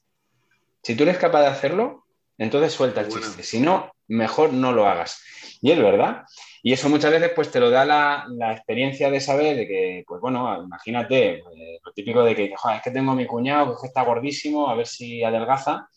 Si 0.83 0.95
tú 0.95 1.05
eres 1.05 1.17
capaz 1.17 1.41
de 1.41 1.47
hacerlo, 1.47 2.05
entonces 2.37 2.75
suelta 2.75 3.01
el 3.01 3.09
chiste. 3.09 3.43
Si 3.43 3.59
no, 3.59 3.91
mejor 4.07 4.53
no 4.53 4.73
lo 4.73 4.87
hagas. 4.87 5.23
Y 5.63 5.71
es 5.71 5.79
verdad. 5.79 6.25
Y 6.63 6.75
eso 6.75 6.91
muchas 6.91 7.11
veces 7.11 7.33
pues 7.35 7.51
te 7.51 7.59
lo 7.59 7.71
da 7.71 7.87
la, 7.87 8.53
experiencia 8.53 9.11
de 9.11 9.19
saber 9.19 9.57
de 9.57 9.67
que, 9.67 10.05
pues 10.07 10.21
bueno, 10.21 10.63
imagínate, 10.63 11.41
pues, 11.43 11.57
lo 11.83 11.93
típico 11.93 12.23
de 12.23 12.37
que, 12.37 12.53
Joder, 12.55 12.77
es 12.77 12.83
que 12.83 12.91
tengo 12.91 13.13
a 13.13 13.17
mi 13.17 13.27
cuñado 13.27 13.79
que 13.81 13.87
está 13.87 14.03
gordísimo, 14.03 14.69
a 14.69 14.75
ver 14.75 14.87
si 14.87 15.25
adelgaza. 15.25 15.89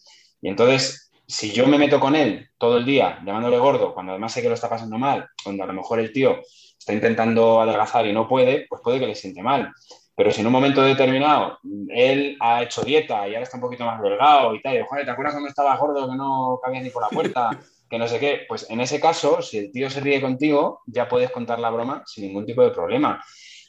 Y 0.42 0.48
entonces, 0.48 1.12
si 1.34 1.52
yo 1.52 1.66
me 1.66 1.80
meto 1.80 2.00
con 2.00 2.16
él 2.16 2.48
todo 2.60 2.78
el 2.78 2.86
día 2.86 3.20
llamándole 3.26 3.58
gordo, 3.58 3.92
cuando 3.96 4.12
además 4.12 4.32
sé 4.32 4.44
que 4.44 4.50
lo 4.50 4.54
está 4.54 4.70
pasando 4.70 5.00
mal, 5.00 5.28
cuando 5.44 5.64
a 5.64 5.66
lo 5.66 5.74
mejor 5.74 6.00
el 6.00 6.14
tío 6.14 6.40
está 6.78 6.94
intentando 6.94 7.60
adelgazar 7.60 8.06
y 8.06 8.14
no 8.14 8.28
puede, 8.28 8.68
pues 8.70 8.84
puede 8.84 9.00
que 9.00 9.08
le 9.08 9.16
siente 9.16 9.42
mal. 9.42 9.74
Pero 10.16 10.30
si 10.30 10.42
en 10.42 10.48
un 10.48 10.54
momento 10.54 10.84
determinado 10.84 11.58
él 11.90 12.38
ha 12.40 12.62
hecho 12.62 12.84
dieta 12.84 13.28
y 13.28 13.34
ahora 13.34 13.46
está 13.46 13.58
un 13.58 13.62
poquito 13.62 13.84
más 13.84 14.00
delgado 14.00 14.54
y 14.54 14.62
tal, 14.62 14.78
y, 14.78 14.84
Joder, 14.88 15.06
¿te 15.06 15.12
acuerdas 15.12 15.34
cuando 15.34 15.50
estaba 15.50 15.76
gordo 15.76 16.08
que 16.08 16.16
no 16.16 16.60
cabía 16.64 16.82
ni 16.82 16.92
por 16.92 17.02
la 17.02 17.10
puerta? 17.10 17.50
que 17.90 17.98
no 17.98 18.08
sé 18.08 18.20
qué, 18.20 18.42
pues 18.48 18.70
en 18.70 18.82
ese 18.82 19.00
caso, 19.00 19.42
si 19.42 19.58
el 19.58 19.72
tío 19.72 19.90
se 19.90 20.02
ríe 20.02 20.22
contigo, 20.22 20.82
ya 20.86 21.10
puedes 21.10 21.32
contar 21.32 21.58
la 21.60 21.72
broma 21.72 22.04
sin 22.06 22.28
ningún 22.28 22.46
tipo 22.46 22.62
de 22.62 22.70
problema. 22.70 23.24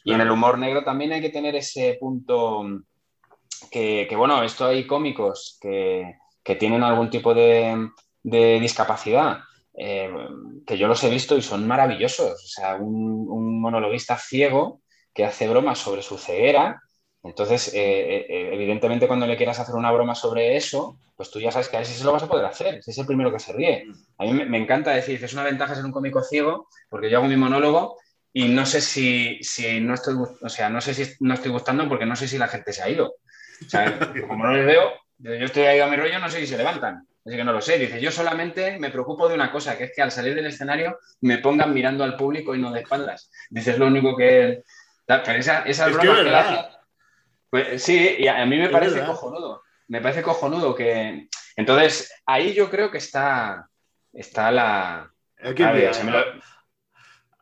Y 0.04 0.12
en 0.12 0.20
el 0.20 0.30
humor 0.30 0.58
negro 0.58 0.84
también 0.84 1.14
hay 1.14 1.22
que 1.22 1.30
tener 1.30 1.56
ese 1.56 1.96
punto 1.98 2.62
que, 3.70 4.14
bueno, 4.16 4.42
esto 4.42 4.66
hay 4.66 4.86
cómicos 4.86 5.58
que, 5.62 6.14
tienen 6.56 6.82
algún 6.82 7.10
tipo 7.10 7.34
de, 7.34 7.90
discapacidad, 8.22 9.38
eh, 9.76 10.10
que 10.66 10.78
yo 10.78 10.86
los 10.86 11.02
he 11.04 11.10
visto 11.10 11.36
y 11.36 11.42
son 11.42 11.66
maravillosos. 11.66 12.32
O 12.32 12.46
sea, 12.46 12.76
un, 12.76 13.60
monologuista 13.60 14.16
ciego 14.18 14.82
que 15.14 15.24
hace 15.24 15.48
bromas 15.48 15.78
sobre 15.78 16.02
su 16.02 16.18
ceguera 16.18 16.82
entonces, 17.24 17.72
eh, 17.72 18.26
eh, 18.28 18.50
evidentemente, 18.52 19.06
cuando 19.06 19.26
le 19.26 19.38
quieras 19.38 19.58
hacer 19.58 19.74
una 19.74 19.90
broma 19.90 20.14
sobre 20.14 20.56
eso, 20.56 20.98
pues 21.16 21.30
tú 21.30 21.40
ya 21.40 21.50
sabes 21.50 21.70
que 21.70 21.78
a 21.78 21.80
ese 21.80 21.94
se 21.94 22.04
lo 22.04 22.12
vas 22.12 22.22
a 22.22 22.28
poder 22.28 22.44
hacer. 22.44 22.80
es 22.86 22.98
el 22.98 23.06
primero 23.06 23.32
que 23.32 23.38
se 23.38 23.54
ríe. 23.54 23.86
A 24.18 24.24
mí 24.24 24.32
me, 24.34 24.58
encanta 24.58 24.90
decir, 24.90 25.24
es 25.24 25.32
una 25.32 25.42
ventaja 25.42 25.74
ser 25.74 25.86
un 25.86 25.90
cómico 25.90 26.22
ciego, 26.22 26.68
porque 26.90 27.08
yo 27.08 27.18
hago 27.18 27.26
mi 27.26 27.36
monólogo 27.36 27.96
y 28.30 28.48
no 28.48 28.66
sé 28.66 28.82
si, 28.82 29.40
no 29.80 29.94
estoy, 29.94 30.16
o 30.42 30.48
sea, 30.50 30.68
no 30.68 30.82
sé 30.82 30.92
si 30.92 31.14
no 31.20 31.32
estoy 31.32 31.50
gustando 31.50 31.88
porque 31.88 32.04
no 32.04 32.14
sé 32.14 32.28
si 32.28 32.36
la 32.36 32.48
gente 32.48 32.74
se 32.74 32.82
ha 32.82 32.90
ido. 32.90 33.14
Como 34.28 34.44
no 34.44 34.52
les 34.52 34.66
veo, 34.66 34.92
yo 35.24 35.44
estoy 35.46 35.64
ahí 35.64 35.80
a 35.80 35.86
mi 35.86 35.96
rollo, 35.96 36.18
no 36.18 36.28
sé 36.28 36.40
si 36.40 36.46
se 36.46 36.58
levantan. 36.58 37.06
Así 37.24 37.36
que 37.36 37.44
no 37.44 37.52
lo 37.52 37.60
sé. 37.60 37.78
Dice, 37.78 38.00
yo 38.00 38.10
solamente 38.10 38.78
me 38.78 38.90
preocupo 38.90 39.28
de 39.28 39.34
una 39.34 39.50
cosa, 39.50 39.78
que 39.78 39.84
es 39.84 39.92
que 39.94 40.02
al 40.02 40.10
salir 40.10 40.34
del 40.34 40.46
escenario 40.46 40.98
me 41.22 41.38
pongan 41.38 41.72
mirando 41.72 42.04
al 42.04 42.16
público 42.16 42.54
y 42.54 42.60
no 42.60 42.70
de 42.70 42.80
espaldas. 42.80 43.30
Dice, 43.48 43.72
es 43.72 43.78
lo 43.78 43.86
único 43.86 44.16
que... 44.16 44.62
Pero 45.06 45.32
esa, 45.32 45.62
esa 45.62 45.88
es 45.88 45.94
broma 45.94 46.22
que, 46.22 46.74
pues 47.54 47.84
sí, 47.84 48.16
y 48.18 48.26
a 48.26 48.44
mí 48.46 48.58
me 48.58 48.68
parece 48.68 49.04
cojonudo. 49.04 49.62
Me 49.86 50.00
parece 50.00 50.22
cojonudo 50.22 50.74
que. 50.74 51.28
Entonces, 51.54 52.12
ahí 52.26 52.52
yo 52.52 52.68
creo 52.68 52.90
que 52.90 52.98
está, 52.98 53.68
está 54.12 54.50
la. 54.50 55.08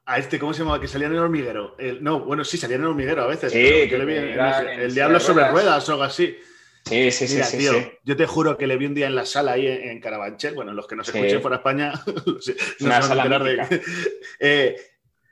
a, 0.04 0.18
este, 0.18 0.38
¿cómo 0.38 0.52
se 0.52 0.58
llamaba? 0.58 0.82
Que 0.82 0.86
salía 0.86 1.06
en 1.06 1.14
el 1.14 1.20
hormiguero. 1.20 1.76
no, 2.02 2.20
bueno, 2.20 2.44
sí, 2.44 2.58
salía 2.58 2.76
en 2.76 2.82
el 2.82 2.88
hormiguero 2.88 3.22
a 3.22 3.28
veces. 3.28 3.52
Sí, 3.52 3.58
el 3.58 4.94
diablo 4.94 5.18
sobre 5.18 5.48
ruedas 5.48 5.88
o 5.88 5.92
algo 5.92 6.04
así. 6.04 6.36
Sí, 6.84 7.10
sí, 7.10 7.28
sí, 7.28 7.58
tío, 7.58 7.72
Yo 8.04 8.16
te 8.16 8.26
juro 8.26 8.56
que 8.58 8.66
le 8.66 8.76
vi 8.76 8.86
un 8.86 8.94
día 8.94 9.06
en 9.06 9.14
la 9.14 9.24
sala 9.24 9.52
ahí 9.52 9.66
en, 9.66 10.00
Carabanchel. 10.00 10.54
Bueno, 10.54 10.72
los 10.72 10.86
que 10.86 10.96
no 10.96 11.04
se 11.04 11.12
escuchen 11.12 11.40
fuera 11.40 11.58
España, 11.58 11.92
no 12.26 12.40
se 12.40 12.56
van 12.80 13.32
a 13.32 13.38
de. 13.38 13.80
Eh, 14.40 14.76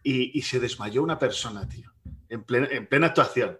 y, 0.02 0.38
y, 0.38 0.42
se 0.42 0.60
desmayó 0.60 1.02
una 1.02 1.18
persona, 1.18 1.68
tío, 1.68 1.92
en 2.28 2.44
plena, 2.44 2.68
en 2.70 2.86
plena 2.86 3.08
actuación. 3.08 3.58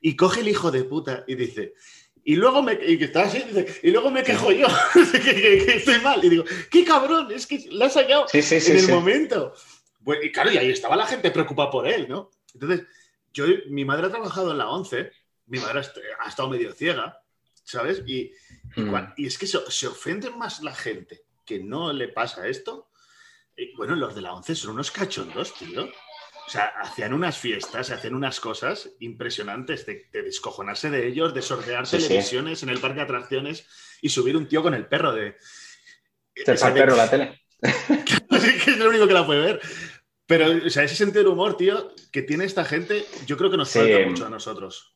Y 0.00 0.16
coge 0.16 0.40
el 0.40 0.48
hijo 0.48 0.70
de 0.70 0.84
puta 0.84 1.24
y 1.26 1.34
dice, 1.34 1.74
y 2.26 2.36
luego 2.36 2.62
me, 2.62 2.72
y 2.72 3.12
así, 3.14 3.42
dice, 3.42 3.80
y 3.82 3.90
luego 3.90 4.10
me 4.10 4.22
quejo 4.22 4.50
yo, 4.50 4.66
que, 5.12 5.76
estoy 5.76 6.00
mal. 6.00 6.24
Y 6.24 6.30
digo, 6.30 6.44
qué 6.70 6.82
cabrón, 6.82 7.30
es 7.30 7.46
que 7.46 7.66
la 7.70 7.86
ha 7.86 7.90
sacado 7.90 8.26
en 8.32 8.76
el 8.76 8.88
momento. 8.88 9.54
y 10.22 10.32
claro, 10.32 10.50
y 10.50 10.56
ahí 10.56 10.70
estaba 10.70 10.96
la 10.96 11.06
gente 11.06 11.30
preocupada 11.30 11.70
por 11.70 11.86
él, 11.86 12.06
¿no? 12.08 12.30
Entonces, 12.54 12.86
yo, 13.32 13.44
mi 13.68 13.84
madre 13.84 14.06
ha 14.06 14.10
trabajado 14.10 14.52
en 14.52 14.58
la 14.58 14.70
11, 14.70 15.10
mi 15.46 15.58
madre 15.58 15.82
ha 16.20 16.28
estado 16.28 16.48
medio 16.48 16.72
ciega, 16.72 17.20
¿sabes? 17.62 18.02
Y, 18.06 18.32
y, 18.76 18.80
mm. 18.80 19.14
es 19.18 19.38
que 19.38 19.46
se, 19.46 19.58
se, 19.70 19.86
ofende 19.86 20.30
más 20.30 20.62
la 20.62 20.74
gente 20.74 21.24
que 21.44 21.58
no 21.60 21.92
le 21.92 22.08
pasa 22.08 22.48
esto. 22.48 22.90
Y, 23.56 23.74
bueno, 23.76 23.94
los 23.96 24.14
de 24.14 24.22
la 24.22 24.34
11 24.34 24.54
son 24.54 24.72
unos 24.72 24.90
cachondos, 24.90 25.54
tío. 25.54 25.84
O 26.46 26.50
sea, 26.50 26.66
hacían 26.80 27.14
unas 27.14 27.38
fiestas, 27.38 27.90
hacían 27.90 28.14
unas 28.14 28.38
cosas 28.38 28.90
impresionantes 29.00 29.86
de, 29.86 30.08
descojonarse 30.12 30.90
de 30.90 31.06
ellos, 31.06 31.32
de 31.32 31.40
sortear 31.40 31.88
televisiones 31.88 32.62
en 32.62 32.68
el 32.68 32.80
parque 32.80 32.96
de 32.96 33.04
atracciones 33.04 33.66
y 34.02 34.10
subir 34.10 34.36
un 34.36 34.46
tío 34.46 34.62
con 34.62 34.74
el 34.74 34.86
perro 34.86 35.12
de. 35.12 35.36
el 36.34 36.44
perro 36.44 36.96
la 36.96 37.08
tele. 37.08 37.40
que 37.60 38.70
es 38.70 38.76
lo 38.76 38.90
único 38.90 39.08
que 39.08 39.14
la 39.14 39.24
puede 39.24 39.40
ver. 39.40 39.60
Pero, 40.26 40.66
o 40.66 40.70
sea, 40.70 40.84
ese 40.84 40.96
sentido 40.96 41.24
de 41.24 41.30
humor, 41.30 41.56
tío, 41.56 41.94
que 42.12 42.22
tiene 42.22 42.44
esta 42.44 42.64
gente, 42.64 43.06
yo 43.26 43.36
creo 43.36 43.50
que 43.50 43.56
nos 43.56 43.70
falta 43.70 44.06
mucho 44.06 44.26
a 44.26 44.30
nosotros. 44.30 44.94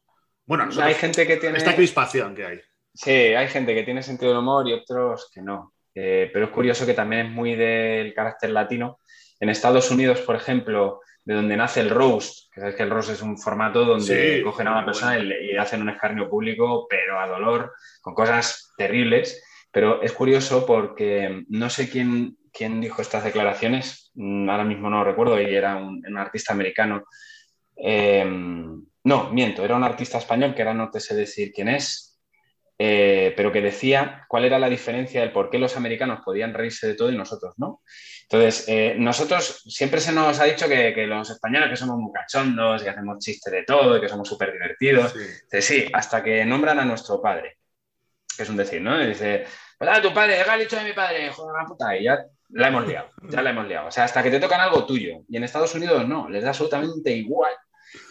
Bueno, 0.49 0.65
nosotros- 0.65 0.89
hay 0.89 0.95
gente 0.95 1.27
que 1.27 1.37
tiene... 1.37 1.59
esta 1.59 1.77
crispación 1.77 2.35
que 2.35 2.47
hay. 2.47 2.61
Sí, 2.95 3.11
hay 3.11 3.49
gente 3.49 3.75
que 3.75 3.83
tiene 3.83 4.03
sentido 4.03 4.31
del 4.33 4.41
humor 4.41 4.67
y 4.67 4.73
otros 4.73 5.31
que 5.33 5.43
no. 5.43 5.75
Eh, 5.95 6.31
pero 6.33 6.47
es 6.47 6.51
curioso 6.51 6.87
que 6.87 6.95
también 6.95 7.27
es 7.27 7.33
muy 7.33 7.55
del 7.55 8.15
carácter 8.15 8.51
latino. 8.51 8.99
En 9.39 9.51
Estados 9.51 9.91
Unidos, 9.91 10.21
por 10.23 10.37
ejemplo, 10.37 11.01
de 11.23 11.35
donde 11.35 11.55
nace 11.57 11.81
el 11.81 11.91
roast, 11.91 12.51
que 12.53 12.61
sabes 12.61 12.75
que 12.77 12.83
el 12.83 12.91
roast 12.91 13.11
es 13.11 13.21
un 13.21 13.37
formato 13.37 13.85
donde 13.85 14.39
Sí, 14.39 14.43
cogen 14.43 14.69
a 14.69 14.73
una 14.73 14.85
persona 14.87 15.17
bueno. 15.17 15.35
y, 15.39 15.55
hacen 15.59 15.83
un 15.83 15.91
escarnio 15.91 16.31
público, 16.31 16.87
pero 16.89 17.21
a 17.21 17.29
dolor, 17.29 17.75
con 18.01 18.15
cosas 18.15 18.73
terribles. 18.79 19.45
Pero 19.71 20.01
es 20.03 20.13
curioso 20.13 20.65
porque 20.65 21.45
no 21.51 21.69
sé 21.69 21.91
quién, 21.91 22.39
quién 22.51 22.81
dijo 22.81 23.03
estas 23.03 23.23
declaraciones, 23.23 24.11
mm, 24.15 24.49
ahora 24.49 24.65
mismo 24.65 24.89
no 24.89 25.01
lo 25.01 25.05
recuerdo, 25.05 25.39
y 25.39 25.55
era 25.55 25.77
un, 25.77 26.03
un 26.09 26.17
artista 26.17 26.55
americano. 26.55 27.05
Eh, 27.77 28.25
no, 29.09 29.31
miento, 29.31 29.65
era 29.65 29.75
un 29.75 29.85
artista 29.85 30.19
español 30.19 30.55
que 30.55 30.63
ahora 30.63 30.75
no 30.75 30.91
te 30.91 31.01
sé 31.01 31.17
decir 31.17 31.51
quién 31.53 31.69
es, 31.69 32.21
eh, 32.79 33.33
pero 33.37 33.51
que 33.51 33.63
decía 33.63 34.27
cuál 34.29 34.45
era 34.45 34.59
la 34.59 34.69
diferencia 34.69 35.23
del 35.23 35.33
por 35.33 35.49
qué 35.49 35.59
los 35.59 35.77
americanos 35.77 36.21
podían 36.25 36.53
reírse 36.53 36.87
de 36.87 36.95
todo 36.95 37.11
y 37.11 37.17
nosotros 37.17 37.55
no. 37.57 37.83
Entonces, 38.23 38.67
eh, 38.69 38.95
nosotros 38.99 39.63
siempre 39.67 40.01
se 40.03 40.13
nos 40.13 40.39
ha 40.39 40.45
dicho 40.45 40.69
que, 40.69 40.93
que 40.95 41.07
los 41.07 41.31
españoles 41.31 41.71
que 41.71 41.77
somos 41.77 41.97
muy 41.97 42.13
cachondos, 42.13 42.83
que 42.83 42.91
hacemos 42.91 43.19
chistes 43.19 43.51
de 43.51 43.63
todo 43.63 43.97
y 43.97 44.01
que 44.03 44.09
somos 44.11 44.29
súper 44.29 44.53
divertidos. 44.53 45.15
Sí. 45.51 45.63
Sí, 45.63 45.91
hasta 45.93 46.23
que 46.23 46.45
nombran 46.45 46.79
a 46.79 46.85
nuestro 46.85 47.21
padre, 47.23 47.57
que 48.37 48.43
es 48.43 48.49
un 48.51 48.59
decir, 48.59 48.83
¿no? 48.83 49.03
Y 49.03 49.07
dice, 49.07 49.47
hola, 49.81 50.03
tu 50.03 50.13
padre, 50.13 50.35
¿qué 50.45 50.51
has 50.51 50.61
dicho 50.61 50.77
de 50.77 50.85
mi 50.85 50.93
padre? 50.93 51.31
Joder, 51.31 51.55
la 51.59 51.67
puta, 51.67 51.97
y 51.97 52.05
ya 52.05 52.19
la 52.51 52.69
hemos 52.69 52.87
liado, 52.87 53.09
ya 53.23 53.43
la 53.43 53.51
hemos 53.51 53.67
liado. 53.67 53.89
O 53.89 53.91
sea, 53.91 54.05
hasta 54.05 54.23
que 54.23 54.31
te 54.31 54.39
tocan 54.39 54.61
algo 54.61 54.85
tuyo. 54.85 55.23
Y 55.29 55.37
en 55.39 55.45
Estados 55.45 55.75
Unidos 55.75 56.07
no, 56.07 56.29
les 56.29 56.43
da 56.43 56.51
absolutamente 56.51 57.11
igual, 57.11 57.53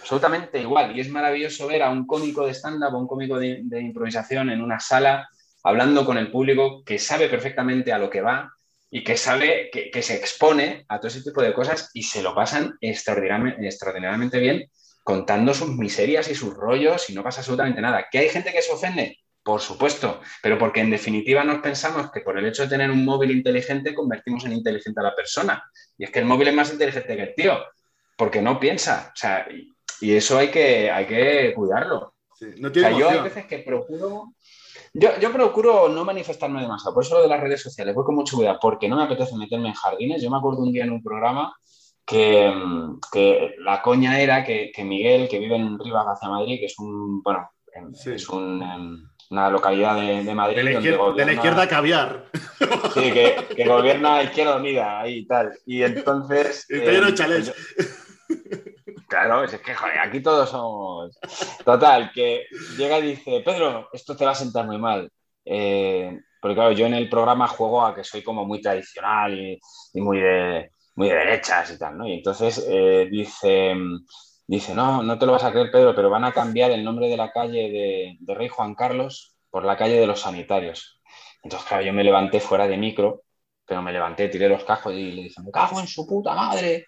absolutamente 0.01 0.59
igual. 0.59 0.95
Y 0.95 1.01
es 1.01 1.09
maravilloso 1.09 1.67
ver 1.67 1.83
a 1.83 1.89
un 1.89 2.05
cómico 2.05 2.45
de 2.45 2.53
stand-up, 2.53 2.95
a 2.95 2.97
un 2.97 3.07
cómico 3.07 3.37
de, 3.39 3.63
improvisación 3.79 4.49
en 4.49 4.61
una 4.61 4.79
sala, 4.79 5.27
hablando 5.63 6.05
con 6.05 6.17
el 6.17 6.31
público 6.31 6.83
que 6.83 6.99
sabe 6.99 7.27
perfectamente 7.27 7.91
a 7.91 7.97
lo 7.97 8.09
que 8.09 8.21
va 8.21 8.51
y 8.89 9.03
que 9.03 9.17
sabe 9.17 9.69
que, 9.71 10.01
se 10.01 10.15
expone 10.15 10.85
a 10.87 10.99
todo 10.99 11.07
ese 11.09 11.23
tipo 11.23 11.41
de 11.41 11.53
cosas 11.53 11.89
y 11.93 12.03
se 12.03 12.21
lo 12.21 12.33
pasan 12.33 12.77
extraordinariamente, 12.79 13.65
extraordinariamente 13.65 14.39
bien 14.39 14.69
contando 15.07 15.53
sus 15.53 15.69
miserias 15.69 16.29
y 16.29 16.35
sus 16.35 16.53
rollos 16.53 17.09
y 17.09 17.13
no 17.13 17.23
pasa 17.23 17.39
absolutamente 17.39 17.79
nada. 17.79 18.07
¿Que 18.11 18.19
hay 18.19 18.27
gente 18.27 18.51
que 18.51 18.61
se 18.61 18.73
ofende? 18.73 19.17
Por 19.41 19.61
supuesto, 19.61 20.19
pero 20.43 20.57
porque 20.57 20.81
en 20.81 20.89
definitiva 20.89 21.45
nos 21.45 21.59
pensamos 21.59 22.11
que 22.11 22.19
por 22.19 22.37
el 22.37 22.45
hecho 22.45 22.63
de 22.63 22.67
tener 22.67 22.91
un 22.91 23.05
móvil 23.05 23.31
inteligente 23.31 23.93
convertimos 23.93 24.43
en 24.43 24.51
inteligente 24.51 24.99
a 24.99 25.03
la 25.03 25.15
persona. 25.15 25.63
Y 25.97 26.03
es 26.03 26.11
que 26.11 26.19
el 26.19 26.25
móvil 26.25 26.49
es 26.49 26.53
más 26.53 26.73
inteligente 26.73 27.15
que 27.15 27.23
el 27.23 27.33
tío, 27.33 27.57
porque 28.17 28.41
no 28.41 28.59
piensa. 28.59 29.11
O 29.13 29.15
sea, 29.15 29.47
y, 30.01 30.13
eso 30.13 30.37
hay 30.37 30.49
que, 30.49 30.91
hay 30.91 31.05
que 31.05 31.53
cuidarlo. 31.55 32.13
Sí, 32.37 32.47
No 32.57 32.67
O 32.67 32.71
tiene 32.71 32.89
sea, 32.89 32.97
yo 32.99 33.09
hay 33.09 33.21
veces 33.21 33.45
que 33.45 33.59
procuro. 33.59 34.33
Yo, 34.93 35.09
yo 35.19 35.31
procuro 35.31 35.89
no 35.89 36.03
manifestarme 36.05 36.61
demasiado, 36.61 36.93
por 36.93 37.03
eso 37.03 37.15
lo 37.15 37.21
de 37.21 37.27
las 37.27 37.39
redes 37.41 37.61
sociales, 37.61 37.93
voy 37.93 38.03
con 38.05 38.15
mucho 38.15 38.35
cuidado, 38.35 38.57
porque 38.61 38.87
no 38.89 38.95
me 38.95 39.03
apetece 39.03 39.35
meterme 39.35 39.67
en 39.69 39.73
jardines. 39.73 40.21
Yo 40.21 40.29
me 40.31 40.37
acuerdo 40.37 40.59
un 40.63 40.71
día 40.71 40.83
en 40.85 40.91
un 40.91 41.03
programa 41.03 41.53
que, 42.05 42.51
que 43.11 43.55
la 43.59 43.81
coña 43.81 44.19
era 44.19 44.43
que, 44.43 44.71
que 44.73 44.83
Miguel, 44.83 45.27
que 45.29 45.39
vive 45.39 45.55
en 45.55 45.77
Rivas 45.77 46.05
hacia 46.07 46.29
Madrid, 46.29 46.59
que 46.59 46.65
es 46.65 46.79
un, 46.79 47.21
bueno, 47.21 47.49
Sí. 47.93 48.11
es 48.13 48.27
un, 48.29 49.07
una 49.29 49.49
localidad 49.51 49.95
de, 49.97 50.23
de 50.23 50.33
Madrid. 50.33 50.55
De 50.57 50.63
la, 50.63 50.71
izquierda, 50.71 50.97
de 50.97 51.03
la 51.03 51.11
gobierna- 51.11 51.33
izquierda 51.33 51.67
caviar. 51.67 52.25
Sí, 52.93 53.11
que, 53.11 53.35
que 53.55 53.65
gobierna 53.67 54.23
Izquierda 54.23 54.55
Unida 54.55 55.01
ahí 55.01 55.17
y 55.19 55.27
tal. 55.27 55.53
Y 55.67 55.83
entonces. 55.83 56.65
Está 56.69 56.91
lleno 56.91 57.05
de 57.05 57.11
eh, 57.11 57.15
chalés. 57.15 57.47
yo- 57.47 57.83
Claro, 59.07 59.43
es 59.43 59.57
que 59.61 59.73
joder, 59.73 59.99
aquí 59.99 60.21
todos 60.21 60.49
somos. 60.49 61.17
Total, 61.63 62.11
que 62.13 62.45
llega 62.77 62.99
y 62.99 63.03
dice: 63.03 63.41
Pedro, 63.43 63.89
esto 63.93 64.15
te 64.15 64.25
va 64.25 64.31
a 64.31 64.35
sentar 64.35 64.65
muy 64.65 64.77
mal. 64.77 65.09
Eh, 65.45 66.19
porque 66.41 66.55
claro, 66.55 66.73
yo 66.73 66.85
en 66.85 66.93
el 66.93 67.09
programa 67.09 67.47
juego 67.47 67.85
a 67.85 67.95
que 67.95 68.03
soy 68.03 68.21
como 68.21 68.45
muy 68.45 68.61
tradicional 68.61 69.39
y, 69.39 69.59
muy, 70.01 70.19
de, 70.19 70.71
muy 70.95 71.07
de 71.07 71.15
derechas 71.15 71.71
y 71.71 71.79
tal, 71.79 71.97
¿no? 71.97 72.07
Y 72.07 72.13
entonces 72.13 72.65
eh, 72.69 73.07
dice. 73.09 73.75
Dice, 74.49 74.73
no, 74.73 75.03
no 75.03 75.19
te 75.19 75.25
lo 75.25 75.33
vas 75.33 75.43
a 75.43 75.51
creer, 75.51 75.71
Pedro, 75.71 75.93
pero 75.93 76.09
van 76.09 76.23
a 76.23 76.31
cambiar 76.31 76.71
el 76.71 76.81
nombre 76.81 77.09
de 77.09 77.17
la 77.17 77.33
calle 77.33 77.69
de, 77.69 78.15
de 78.17 78.33
Rey 78.33 78.47
Juan 78.47 78.75
Carlos 78.75 79.35
por 79.49 79.65
la 79.65 79.75
calle 79.75 79.99
de 79.99 80.07
los 80.07 80.21
sanitarios. 80.21 81.01
Entonces, 81.43 81.67
claro, 81.67 81.83
yo 81.83 81.91
me 81.91 82.03
levanté 82.03 82.39
fuera 82.39 82.65
de 82.65 82.77
micro, 82.77 83.23
pero 83.65 83.81
me 83.81 83.91
levanté, 83.91 84.29
tiré 84.29 84.47
los 84.47 84.63
cascos 84.63 84.93
y 84.93 85.11
le 85.11 85.23
dije, 85.23 85.41
me 85.41 85.51
cago 85.51 85.79
en 85.79 85.87
su 85.87 86.07
puta 86.07 86.33
madre. 86.33 86.87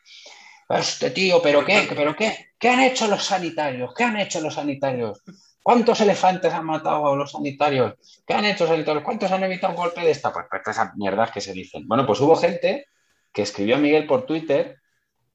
Este 0.69 1.09
tío, 1.09 1.41
¿pero 1.41 1.65
qué? 1.65 1.89
¿Pero 1.95 2.15
qué? 2.15 2.51
¿Qué 2.59 2.69
han 2.69 2.81
hecho 2.81 3.07
los 3.07 3.23
sanitarios? 3.23 3.91
¿Qué 3.95 4.03
han 4.03 4.17
hecho 4.17 4.39
los 4.39 4.53
sanitarios? 4.53 5.23
¿Cuántos 5.63 5.99
elefantes 6.01 6.53
han 6.53 6.65
matado 6.65 7.15
los 7.15 7.31
sanitarios? 7.31 8.23
¿Qué 8.25 8.35
han 8.35 8.45
hecho 8.45 8.65
los 8.65 8.73
sanitarios? 8.73 9.03
¿Cuántos 9.03 9.31
han 9.31 9.43
evitado 9.43 9.73
un 9.73 9.79
golpe 9.79 10.01
de 10.01 10.11
esta? 10.11 10.31
Pues, 10.31 10.45
pues 10.49 10.61
esas 10.67 10.95
mierdas 10.95 11.31
que 11.31 11.41
se 11.41 11.53
dicen. 11.53 11.87
Bueno, 11.87 12.05
pues 12.05 12.19
hubo 12.21 12.35
gente 12.35 12.85
que 13.33 13.41
escribió 13.41 13.75
a 13.75 13.79
Miguel 13.79 14.05
por 14.05 14.27
Twitter 14.27 14.77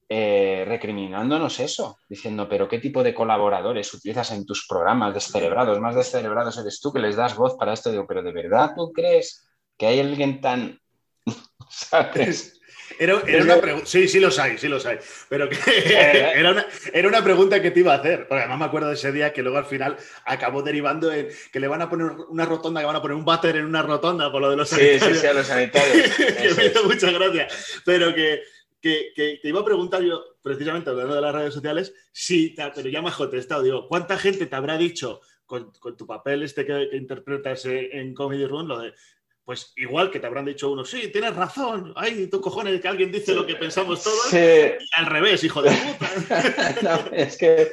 eh, 0.08 0.64
recriminándonos 0.68 1.58
eso, 1.58 1.98
diciendo, 2.08 2.48
pero 2.48 2.68
¿qué 2.68 2.78
tipo 2.78 3.02
de 3.02 3.14
colaboradores 3.14 3.92
utilizas 3.92 4.30
en 4.30 4.46
tus 4.46 4.66
programas 4.68 5.14
descerebrados? 5.14 5.80
Más 5.80 5.96
descerebrados 5.96 6.58
eres 6.58 6.80
tú 6.80 6.92
que 6.92 7.00
les 7.00 7.16
das 7.16 7.34
voz 7.34 7.56
para 7.56 7.72
esto. 7.72 7.90
Digo, 7.90 8.06
pero 8.06 8.22
¿de 8.22 8.32
verdad 8.32 8.72
tú 8.76 8.92
crees 8.92 9.48
que 9.76 9.86
hay 9.86 9.98
alguien 9.98 10.40
tan... 10.40 10.78
¿Sabes? 11.68 12.60
Era, 12.98 13.22
era 13.26 13.42
una 13.44 13.60
pregunta. 13.60 13.86
Sí, 13.86 14.08
sí 14.08 14.20
los 14.20 14.38
hay, 14.38 14.58
sí 14.58 14.68
los 14.68 14.84
hay. 14.86 14.98
Pero 15.28 15.48
que 15.48 15.56
era, 16.36 16.50
una, 16.52 16.66
era 16.92 17.08
una 17.08 17.22
pregunta 17.24 17.60
que 17.62 17.70
te 17.70 17.80
iba 17.80 17.92
a 17.94 17.96
hacer. 17.98 18.26
Porque 18.28 18.40
además 18.42 18.58
me 18.58 18.64
acuerdo 18.66 18.88
de 18.88 18.94
ese 18.94 19.12
día 19.12 19.32
que 19.32 19.42
luego 19.42 19.58
al 19.58 19.66
final 19.66 19.96
acabó 20.24 20.62
derivando 20.62 21.12
en 21.12 21.28
que 21.52 21.60
le 21.60 21.68
van 21.68 21.82
a 21.82 21.90
poner 21.90 22.10
una 22.28 22.44
rotonda, 22.46 22.80
que 22.80 22.86
van 22.86 22.96
a 22.96 23.02
poner 23.02 23.16
un 23.16 23.24
váter 23.24 23.56
en 23.56 23.66
una 23.66 23.82
rotonda 23.82 24.30
por 24.32 24.40
lo 24.40 24.50
de 24.50 24.56
los 24.56 24.68
Sí, 24.68 24.76
sí, 24.76 24.98
sanitarios. 24.98 25.20
sí, 25.20 25.26
a 25.26 25.32
los 25.34 25.46
sanitarios. 25.46 26.10
que 26.16 26.54
me 26.56 26.66
hizo 26.66 26.80
es. 26.80 26.84
mucha 26.84 27.10
gracia. 27.10 27.48
Pero 27.84 28.14
que, 28.14 28.42
que, 28.80 29.12
que 29.14 29.38
te 29.42 29.48
iba 29.48 29.60
a 29.60 29.64
preguntar 29.64 30.02
yo, 30.02 30.22
precisamente 30.42 30.90
hablando 30.90 31.14
de 31.14 31.20
las 31.20 31.34
redes 31.34 31.54
sociales, 31.54 31.94
sí, 32.12 32.54
ta- 32.54 32.72
pero 32.74 32.88
ya 32.88 33.00
me 33.02 33.08
has 33.08 33.16
contestado. 33.16 33.62
Digo, 33.62 33.88
¿cuánta 33.88 34.18
gente 34.18 34.46
te 34.46 34.56
habrá 34.56 34.76
dicho 34.76 35.20
con, 35.46 35.70
con 35.72 35.96
tu 35.96 36.06
papel 36.06 36.42
este 36.42 36.64
que, 36.64 36.88
que 36.90 36.96
interpretas 36.96 37.64
eh, 37.66 37.90
en 37.92 38.14
Comedy 38.14 38.46
Room 38.46 38.66
lo 38.68 38.78
de. 38.80 38.92
Pues 39.44 39.74
igual 39.76 40.10
que 40.10 40.20
te 40.20 40.26
habrán 40.26 40.46
dicho 40.46 40.72
uno, 40.72 40.86
sí, 40.86 41.10
tienes 41.12 41.36
razón, 41.36 41.92
ay, 41.96 42.28
tu 42.28 42.40
cojones, 42.40 42.80
que 42.80 42.88
alguien 42.88 43.12
dice 43.12 43.34
lo 43.34 43.46
que 43.46 43.56
pensamos 43.56 44.02
todos, 44.02 44.30
Sí, 44.30 44.38
y 44.38 45.00
al 45.00 45.04
revés, 45.04 45.44
hijo 45.44 45.60
de 45.60 45.70
puta. 45.70 46.74
No, 46.82 47.12
es 47.12 47.36
que, 47.36 47.72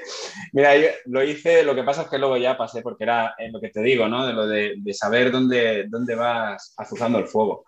mira, 0.51 0.75
yo 0.75 0.89
lo 1.05 1.23
hice, 1.23 1.63
lo 1.63 1.73
que 1.73 1.83
pasa 1.83 2.01
es 2.01 2.09
que 2.09 2.17
luego 2.17 2.35
ya 2.35 2.57
pasé, 2.57 2.81
porque 2.81 3.05
era 3.05 3.35
eh, 3.37 3.49
lo 3.51 3.61
que 3.61 3.69
te 3.69 3.81
digo, 3.81 4.09
¿no? 4.09 4.27
De 4.27 4.33
lo 4.33 4.47
de, 4.47 4.73
de 4.77 4.93
saber 4.93 5.31
dónde, 5.31 5.85
dónde 5.87 6.15
vas 6.15 6.73
azuzando 6.75 7.19
el 7.19 7.27
fuego. 7.27 7.63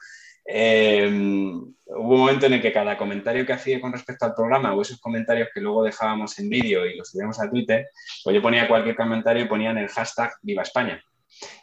Eh, 0.45 1.07
hubo 1.07 2.13
un 2.13 2.19
momento 2.19 2.47
en 2.47 2.53
el 2.53 2.61
que 2.61 2.73
cada 2.73 2.97
comentario 2.97 3.45
que 3.45 3.53
hacía 3.53 3.79
con 3.79 3.93
respecto 3.93 4.25
al 4.25 4.33
programa 4.33 4.73
o 4.73 4.81
esos 4.81 4.99
comentarios 4.99 5.47
que 5.53 5.61
luego 5.61 5.83
dejábamos 5.83 6.37
en 6.39 6.49
vídeo 6.49 6.85
y 6.85 6.97
los 6.97 7.09
subíamos 7.09 7.39
a 7.39 7.49
Twitter, 7.49 7.87
pues 8.23 8.35
yo 8.35 8.41
ponía 8.41 8.67
cualquier 8.67 8.95
comentario 8.95 9.43
y 9.43 9.47
ponía 9.47 9.71
en 9.71 9.77
el 9.77 9.87
hashtag 9.87 10.33
Viva 10.41 10.63
España. 10.63 11.01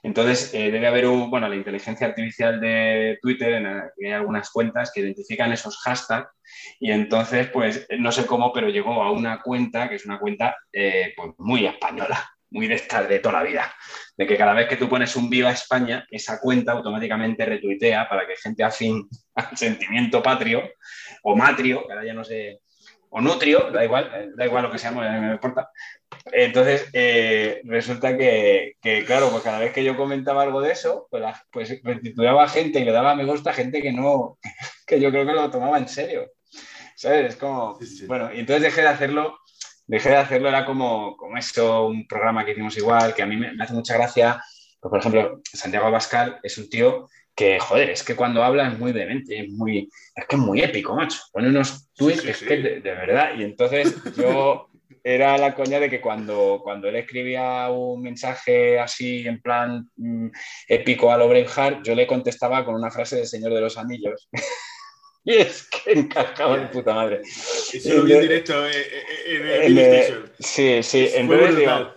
Entonces, 0.03 0.53
eh, 0.55 0.71
debe 0.71 0.87
haber 0.87 1.07
un, 1.07 1.31
bueno, 1.31 1.49
la 1.49 1.57
inteligencia 1.57 2.07
artificial 2.07 2.61
de 2.61 3.19
Twitter, 3.21 3.55
en 3.55 3.83
que 3.99 4.07
hay 4.07 4.13
algunas 4.13 4.51
cuentas 4.51 4.91
que 4.93 5.01
identifican 5.01 5.53
esos 5.53 5.79
hashtags 5.79 6.31
y 6.79 6.91
entonces, 6.91 7.49
pues, 7.49 7.87
no 7.99 8.13
sé 8.13 8.27
cómo, 8.27 8.53
pero 8.53 8.69
llegó 8.69 9.03
a 9.03 9.13
una 9.13 9.41
cuenta 9.41 9.89
que 9.89 9.97
es 9.97 10.07
una 10.07 10.19
cuenta 10.19 10.57
eh, 10.73 11.13
pues, 11.17 11.33
muy 11.39 11.67
española, 11.67 12.31
muy 12.51 12.67
de 12.67 12.75
estas 12.75 13.09
de 13.09 13.19
toda 13.21 13.43
la 13.43 13.49
vida. 13.49 13.75
De 14.17 14.27
que 14.27 14.37
cada 14.37 14.55
vez 14.55 14.69
que 14.69 14.77
tú 14.77 14.89
pones 14.89 15.15
un 15.17 15.31
Viva 15.31 15.51
España, 15.51 16.07
esa 16.11 16.41
cuenta 16.41 16.73
automáticamente 16.73 17.45
retuitea 17.45 18.09
para 18.09 18.27
que 18.27 18.37
gente 18.37 18.65
afín 18.65 19.09
al 19.35 19.57
sentimiento 19.57 20.23
patrio 20.23 20.63
o 21.23 21.37
matrio, 21.37 21.87
que 21.87 21.93
ahora 21.93 22.05
ya 22.05 22.15
no 22.15 22.25
sé, 22.25 22.61
o 23.11 23.21
nutrio, 23.21 23.71
da 23.73 23.85
igual, 23.85 24.11
eh, 24.15 24.31
da 24.37 24.47
igual 24.47 24.65
lo 24.65 24.71
que 24.71 24.79
seamos, 24.79 25.05
no 25.05 25.21
me 25.21 25.33
importa. 25.33 25.71
Entonces, 26.33 26.89
eh, 26.93 27.61
resulta 27.65 28.17
que, 28.17 28.75
que, 28.83 29.05
claro, 29.05 29.31
pues 29.31 29.43
cada 29.43 29.59
vez 29.61 29.73
que 29.73 29.85
yo 29.85 29.97
comentaba 29.97 30.43
algo 30.43 30.61
de 30.61 30.73
eso, 30.73 31.07
pues, 31.11 31.23
la- 31.23 31.43
pues 31.53 31.81
restituyaba 31.83 32.49
gente 32.49 32.81
y 32.81 32.85
le 32.85 32.93
daba 32.93 33.15
me 33.15 33.25
gusta 33.25 33.51
a 33.51 33.55
gente 33.55 33.83
que 33.83 33.93
no, 33.93 34.39
que 34.87 35.01
yo 35.01 35.11
creo 35.11 35.27
que 35.27 35.33
lo 35.33 35.51
tomaba 35.51 35.79
en 35.79 35.89
serio. 35.89 36.27
¿Sabes? 36.97 37.31
Es 37.31 37.37
como, 37.37 37.79
Sí, 37.81 37.87
sí. 37.87 38.07
bueno, 38.07 38.33
y 38.33 38.41
entonces 38.41 38.63
dejé 38.63 38.83
de 38.83 38.89
hacerlo, 38.89 39.39
dejé 39.87 40.11
de 40.11 40.17
hacerlo, 40.17 40.49
era 40.49 40.65
como, 40.67 41.17
como 41.17 41.37
esto, 41.39 41.87
un 41.87 42.07
programa 42.07 42.45
que 42.45 42.53
hicimos 42.53 42.77
igual, 42.77 43.15
que 43.15 43.23
a 43.23 43.27
mí 43.27 43.37
me, 43.37 43.53
me 43.55 43.65
hace 43.65 43.73
mucha 43.75 43.95
gracia, 43.95 44.43
pues, 44.81 44.91
por 44.91 44.99
ejemplo, 45.01 45.41
Santiago 45.45 45.87
Abascal 45.87 46.39
es 46.43 46.59
un 46.59 46.69
tío 46.69 47.09
que, 47.41 47.59
joder, 47.59 47.89
es 47.89 48.03
que 48.03 48.15
cuando 48.15 48.45
habla 48.45 48.69
es 48.69 48.79
muy 48.79 48.93
demente, 48.93 49.39
es 49.41 49.49
muy, 49.49 49.89
es 50.15 50.27
que 50.27 50.37
es 50.37 50.43
muy 50.43 50.61
épico, 50.61 50.95
macho. 50.95 51.19
Pone 51.33 51.49
unos 51.49 51.89
tweets 51.95 52.21
sí, 52.21 52.29
es 52.29 52.37
sí. 52.37 52.45
que 52.45 52.57
de, 52.59 52.81
de 52.81 52.91
verdad, 52.91 53.31
y 53.39 53.45
entonces 53.45 53.97
yo 54.15 54.69
era 55.03 55.39
la 55.39 55.55
coña 55.55 55.81
de 55.81 55.89
que 55.89 56.03
cuando, 56.03 56.61
cuando 56.63 56.89
él 56.89 56.97
escribía 56.97 57.71
un 57.71 58.03
mensaje 58.03 58.79
así 58.79 59.27
en 59.27 59.41
plan 59.41 59.89
mm, 59.97 60.29
épico 60.69 61.11
a 61.11 61.17
lo 61.17 61.29
Braveheart, 61.29 61.83
yo 61.83 61.95
le 61.95 62.07
contestaba 62.07 62.63
con 62.63 62.75
una 62.75 62.91
frase 62.91 63.17
del 63.17 63.27
Señor 63.27 63.55
de 63.55 63.63
los 63.63 63.79
Anillos. 63.79 64.29
y 65.25 65.37
es 65.37 65.67
que 65.71 65.93
encajaba 65.93 66.59
de 66.59 66.67
puta 66.67 66.93
madre. 66.93 67.23
Eso 67.73 67.95
lo 67.95 68.03
vi 68.05 68.13
en 68.13 68.21
directo 68.21 68.67
eh, 68.67 68.71
eh, 68.73 69.03
en 69.29 69.47
el 69.47 69.63
En, 69.63 69.79
eh, 69.79 70.01
Station. 70.01 70.33
sí, 70.41 70.83
sí, 70.83 71.07
Fue 71.09 71.21
entonces 71.21 71.55
brutal. 71.57 71.95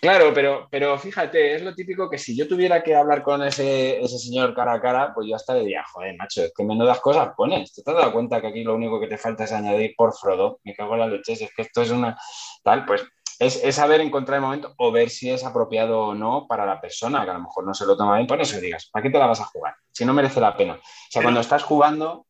Claro, 0.00 0.32
pero, 0.34 0.68
pero 0.70 0.98
fíjate, 0.98 1.54
es 1.54 1.62
lo 1.62 1.74
típico 1.74 2.08
que 2.08 2.18
si 2.18 2.36
yo 2.36 2.48
tuviera 2.48 2.82
que 2.82 2.94
hablar 2.94 3.22
con 3.22 3.42
ese, 3.42 4.00
ese 4.00 4.18
señor 4.18 4.54
cara 4.54 4.74
a 4.74 4.80
cara, 4.80 5.12
pues 5.14 5.28
yo 5.28 5.36
hasta 5.36 5.54
le 5.54 5.60
diría, 5.60 5.84
joder, 5.84 6.16
macho, 6.16 6.44
es 6.44 6.52
que 6.54 6.64
menudas 6.64 7.00
cosas 7.00 7.30
pones. 7.36 7.72
¿Te 7.72 7.82
has 7.90 7.96
dado 7.96 8.12
cuenta 8.12 8.40
que 8.40 8.48
aquí 8.48 8.64
lo 8.64 8.74
único 8.74 9.00
que 9.00 9.06
te 9.06 9.18
falta 9.18 9.44
es 9.44 9.52
añadir 9.52 9.94
por 9.96 10.14
Frodo? 10.16 10.60
Me 10.64 10.74
cago 10.74 10.94
en 10.94 11.00
la 11.00 11.06
leche, 11.06 11.32
es 11.32 11.52
que 11.54 11.62
esto 11.62 11.82
es 11.82 11.90
una 11.90 12.18
tal, 12.62 12.84
pues 12.84 13.04
es, 13.38 13.62
es, 13.62 13.74
saber 13.76 14.00
encontrar 14.00 14.36
el 14.36 14.42
momento 14.42 14.74
o 14.78 14.90
ver 14.90 15.10
si 15.10 15.30
es 15.30 15.44
apropiado 15.44 16.00
o 16.00 16.14
no 16.14 16.46
para 16.48 16.66
la 16.66 16.80
persona, 16.80 17.24
que 17.24 17.30
a 17.30 17.34
lo 17.34 17.40
mejor 17.40 17.64
no 17.64 17.74
se 17.74 17.86
lo 17.86 17.96
toma 17.96 18.16
bien, 18.16 18.26
no 18.26 18.44
se 18.44 18.60
digas, 18.60 18.88
¿para 18.92 19.02
qué 19.02 19.10
te 19.10 19.18
la 19.18 19.26
vas 19.26 19.40
a 19.40 19.44
jugar? 19.44 19.74
Si 19.92 20.04
no 20.04 20.12
merece 20.12 20.40
la 20.40 20.56
pena. 20.56 20.74
O 20.74 21.10
sea, 21.10 21.22
cuando 21.22 21.40
estás 21.40 21.62
jugando... 21.62 22.26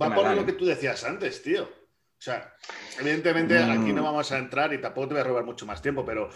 Va 0.00 0.14
por 0.14 0.34
lo 0.34 0.46
que 0.46 0.52
tú 0.52 0.64
decías 0.64 1.04
antes, 1.04 1.42
tío. 1.42 1.81
O 2.22 2.24
sea, 2.24 2.54
evidentemente 3.00 3.58
aquí 3.58 3.92
no 3.92 4.02
mm. 4.02 4.04
vamos 4.04 4.30
a 4.30 4.38
entrar 4.38 4.72
y 4.72 4.80
tampoco 4.80 5.08
te 5.08 5.14
voy 5.14 5.22
a 5.22 5.24
robar 5.24 5.44
mucho 5.44 5.66
más 5.66 5.82
tiempo, 5.82 6.04
pero 6.04 6.30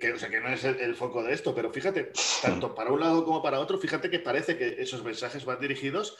que, 0.00 0.12
o 0.12 0.16
sea, 0.16 0.30
que 0.30 0.40
no 0.40 0.48
es 0.48 0.62
el, 0.62 0.94
foco 0.94 1.24
de 1.24 1.32
esto, 1.32 1.52
pero 1.52 1.72
fíjate, 1.72 2.12
tanto 2.40 2.72
para 2.76 2.92
un 2.92 3.00
lado 3.00 3.24
como 3.24 3.42
para 3.42 3.58
otro, 3.58 3.76
fíjate 3.76 4.08
que 4.08 4.20
parece 4.20 4.56
que 4.56 4.76
esos 4.78 5.02
mensajes 5.02 5.44
van 5.44 5.58
dirigidos 5.58 6.16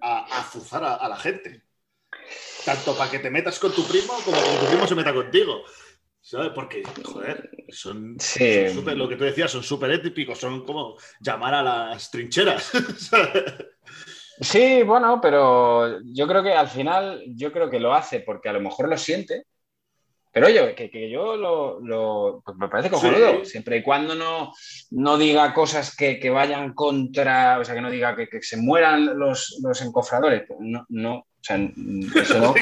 a 0.00 0.40
azuzar 0.40 0.82
a 0.82 1.08
la 1.08 1.16
gente. 1.16 1.68
Tanto 2.64 2.98
para 2.98 3.08
que 3.12 3.20
te 3.20 3.30
metas 3.30 3.60
con 3.60 3.72
tu 3.72 3.86
primo 3.86 4.12
como 4.24 4.36
para 4.36 4.52
que 4.52 4.58
tu 4.58 4.66
primo 4.66 4.86
se 4.88 4.94
meta 4.96 5.14
contigo. 5.14 5.62
¿Sabes? 6.20 6.50
Porque, 6.52 6.82
joder, 7.04 7.48
son, 7.70 8.16
lo 8.96 9.08
que 9.08 9.16
tú 9.16 9.22
decías, 9.22 9.52
son 9.52 9.62
súper 9.62 9.92
éticos, 9.92 10.36
son 10.36 10.66
como 10.66 10.98
llamar 11.20 11.54
a 11.54 11.62
las 11.62 12.10
trincheras. 12.10 12.72
Sí, 14.40 14.82
bueno, 14.82 15.20
pero 15.20 16.00
yo 16.04 16.26
creo 16.26 16.42
que 16.42 16.52
al 16.52 16.68
final, 16.68 17.22
yo 17.28 17.52
creo 17.52 17.68
que 17.68 17.80
lo 17.80 17.94
hace 17.94 18.20
porque 18.20 18.48
a 18.48 18.52
lo 18.52 18.60
mejor 18.60 18.88
lo 18.88 18.96
siente. 18.96 19.44
Pero 20.30 20.46
oye, 20.46 20.74
que, 20.74 21.10
yo 21.10 21.36
lo, 21.36 22.42
pues 22.44 22.56
me 22.56 22.68
parece 22.68 22.90
cojonudo, 22.90 23.44
siempre 23.44 23.78
y 23.78 23.82
cuando 23.82 24.14
no, 24.14 24.52
no 24.90 25.18
diga 25.18 25.52
cosas 25.54 25.96
que, 25.96 26.30
vayan 26.30 26.74
contra, 26.74 27.58
o 27.58 27.64
sea, 27.64 27.74
que 27.74 27.80
no 27.80 27.90
diga 27.90 28.14
que, 28.14 28.28
se 28.42 28.56
mueran 28.56 29.18
los, 29.18 29.58
los 29.62 29.82
encofradores. 29.82 30.44
No, 30.60 30.84
no, 30.90 31.16
o 31.16 31.26
sea, 31.40 31.56
eso 31.56 32.38
no. 32.40 32.54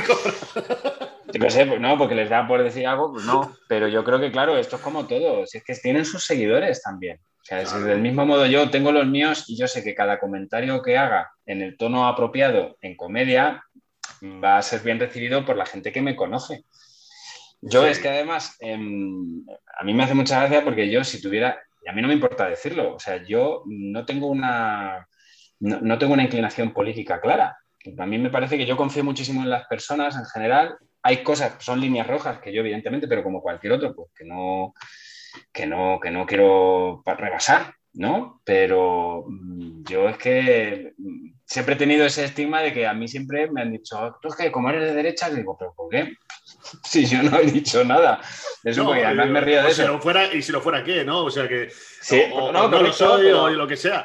Yo 1.33 1.51
sé, 1.51 1.67
pues 1.67 1.81
no, 1.81 1.99
porque 1.99 2.15
les 2.15 2.31
da 2.31 2.47
por 2.47 2.63
decir 2.63 2.87
algo, 2.87 3.13
pues 3.13 3.25
no. 3.25 3.57
Pero 3.69 3.89
yo 3.89 4.05
creo 4.05 4.21
que, 4.21 4.31
claro, 4.31 4.57
esto 4.57 4.77
es 4.77 4.83
como 4.83 5.07
todo. 5.07 5.47
Si 5.47 5.59
es 5.59 5.65
que 5.65 5.75
tienen 5.75 6.05
sus 6.05 6.25
seguidores 6.25 6.83
también. 6.83 7.19
O 7.19 7.45
sea, 7.45 7.63
del 7.79 8.01
mismo 8.01 8.27
modo 8.27 8.45
yo 8.47 8.71
tengo 8.71 8.91
los 8.91 9.07
míos 9.07 9.45
y 9.47 9.57
yo 9.57 9.69
sé 9.69 9.85
que 9.85 9.95
cada 9.95 10.19
comentario 10.19 10.83
que 10.83 10.99
haga 10.99 11.31
en 11.45 11.63
el 11.63 11.77
tono 11.77 12.09
apropiado 12.09 12.77
en 12.81 12.97
comedia 12.97 13.63
va 14.23 14.59
a 14.59 14.63
ser 14.63 14.81
bien 14.81 14.99
recibido 14.99 15.45
por 15.45 15.57
la 15.57 15.67
gente 15.67 15.93
que 15.93 16.03
me 16.03 16.17
conoce. 16.17 16.65
Yo 17.61 17.87
es 17.87 18.01
que 18.01 18.09
además, 18.09 18.57
em, 18.61 19.45
a 19.79 19.85
mí 19.85 19.95
me 19.95 20.05
hace 20.05 20.15
mucha 20.15 20.41
gracia 20.41 20.65
porque 20.65 20.91
yo 20.91 21.05
si 21.05 21.23
tuviera, 21.23 21.59
y 21.85 21.89
a 21.89 21.93
mí 21.93 22.03
no 22.03 22.09
me 22.09 22.15
importa 22.15 22.49
decirlo, 22.49 22.95
o 22.95 22.99
sea, 22.99 23.25
yo 23.25 23.63
no 23.67 24.05
tengo 24.05 24.27
una, 24.27 25.07
no 25.61 25.99
tengo 25.99 26.15
una 26.15 26.25
inclinación 26.25 26.73
política 26.73 27.21
clara. 27.21 27.57
A 27.99 28.07
mí 28.07 28.19
me 28.19 28.31
parece 28.31 28.59
que 28.59 28.67
yo 28.67 28.77
confío 28.77 29.05
muchísimo 29.05 29.43
en 29.43 29.51
las 29.51 29.67
personas 29.67 30.17
en 30.17 30.25
general 30.25 30.77
hay 31.07 31.23
cosas, 31.23 31.55
son 31.61 31.81
líneas 31.81 32.09
rojas 32.09 32.41
que 32.41 32.53
yo 32.53 32.63
evidentemente, 32.63 33.07
pero 33.07 33.23
como 33.23 33.41
cualquier 33.41 33.75
otro, 33.75 33.95
pues 33.95 34.11
que 34.13 34.25
no, 34.25 34.75
que 35.53 35.65
no, 35.65 36.01
que 36.03 36.11
no 36.11 36.27
quiero 36.27 37.01
rebasar, 37.07 37.75
¿no? 37.93 38.41
Pero 38.45 39.25
mm, 39.29 39.85
yo 39.85 40.09
es 40.09 40.19
que 40.19 40.95
mm, 40.99 41.29
siempre 41.45 41.77
he 41.77 41.79
tenido 41.79 42.05
ese 42.05 42.25
estigma 42.25 42.61
de 42.61 42.73
que 42.73 42.89
a 42.89 42.93
mí 42.93 43.07
siempre 43.07 43.49
me 43.49 43.63
han 43.63 43.71
dicho, 43.71 44.17
tú 44.21 44.29
es 44.29 44.35
que 44.35 44.51
como 44.51 44.69
eres 44.69 44.83
de 44.83 44.95
derecha, 44.95 45.31
digo, 45.31 45.57
¿pero 45.57 45.73
por 45.77 45.89
qué? 45.91 46.13
Si 46.83 47.07
yo 47.07 47.23
no 47.23 47.39
he 47.39 47.47
dicho 47.47 47.85
nada. 47.85 48.21
Eso 48.65 48.83
no, 48.83 48.89
porque 48.89 49.05
además 49.05 49.29
me 49.29 49.41
río 49.41 49.63
de 49.63 49.71
eso. 49.71 50.01
fuera, 50.01 50.35
y 50.35 50.43
si 50.43 50.51
lo 50.51 50.61
fuera, 50.61 50.83
¿qué? 50.83 51.05
¿No? 51.05 51.25
O 51.25 51.31
sea 51.31 51.47
que. 51.47 51.69
no, 52.31 52.51
no 52.51 52.83
lo 52.83 52.93
soy 52.93 53.27
o 53.29 53.49
lo 53.51 53.69
que 53.69 53.77
sea. 53.77 54.05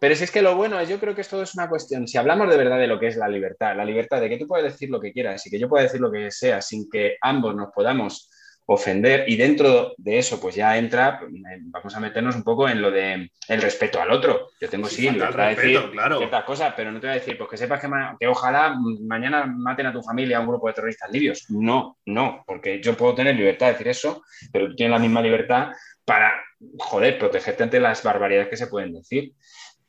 Pero 0.00 0.14
si 0.14 0.24
es 0.24 0.30
que 0.30 0.42
lo 0.42 0.56
bueno 0.56 0.80
es, 0.80 0.88
yo 0.88 0.98
creo 0.98 1.14
que 1.14 1.20
esto 1.20 1.42
es 1.42 1.54
una 1.54 1.68
cuestión, 1.68 2.08
si 2.08 2.16
hablamos 2.16 2.48
de 2.48 2.56
verdad 2.56 2.78
de 2.78 2.86
lo 2.86 2.98
que 2.98 3.08
es 3.08 3.16
la 3.16 3.28
libertad, 3.28 3.76
la 3.76 3.84
libertad 3.84 4.20
de 4.20 4.30
que 4.30 4.38
tú 4.38 4.46
puedes 4.46 4.72
decir 4.72 4.88
lo 4.88 5.00
que 5.00 5.12
quieras 5.12 5.46
y 5.46 5.50
que 5.50 5.58
yo 5.58 5.68
pueda 5.68 5.84
decir 5.84 6.00
lo 6.00 6.10
que 6.10 6.30
sea 6.30 6.62
sin 6.62 6.88
que 6.88 7.16
ambos 7.20 7.54
nos 7.54 7.70
podamos 7.72 8.30
ofender 8.72 9.24
y 9.26 9.36
dentro 9.36 9.94
de 9.98 10.18
eso 10.18 10.40
pues 10.40 10.54
ya 10.54 10.78
entra, 10.78 11.20
vamos 11.62 11.96
a 11.96 12.00
meternos 12.00 12.36
un 12.36 12.44
poco 12.44 12.68
en 12.68 12.80
lo 12.80 12.92
de 12.92 13.30
el 13.48 13.62
respeto 13.62 14.00
al 14.00 14.12
otro. 14.12 14.50
Yo 14.60 14.68
tengo 14.68 14.86
sí, 14.86 15.10
libertad 15.10 15.48
de 15.48 15.56
decir 15.56 15.90
claro. 15.90 16.18
ciertas 16.18 16.44
cosas, 16.44 16.72
pero 16.76 16.92
no 16.92 17.00
te 17.00 17.08
voy 17.08 17.16
a 17.16 17.18
decir, 17.18 17.36
pues 17.36 17.50
que 17.50 17.56
sepas 17.56 17.80
que, 17.80 17.88
que, 18.18 18.28
ojalá 18.28 18.76
mañana 19.00 19.44
maten 19.44 19.86
a 19.86 19.92
tu 19.92 20.02
familia 20.02 20.38
a 20.38 20.40
un 20.40 20.46
grupo 20.46 20.68
de 20.68 20.74
terroristas 20.74 21.10
libios. 21.10 21.46
No, 21.50 21.98
no, 22.06 22.44
porque 22.46 22.80
yo 22.80 22.96
puedo 22.96 23.14
tener 23.14 23.34
libertad 23.34 23.66
de 23.66 23.72
decir 23.72 23.88
eso, 23.88 24.22
pero 24.52 24.68
tú 24.68 24.76
tienes 24.76 24.92
la 24.92 25.02
misma 25.02 25.20
libertad 25.20 25.72
para, 26.04 26.32
joder, 26.78 27.18
protegerte 27.18 27.64
ante 27.64 27.80
las 27.80 28.04
barbaridades 28.04 28.48
que 28.48 28.56
se 28.56 28.68
pueden 28.68 28.94
decir. 28.94 29.32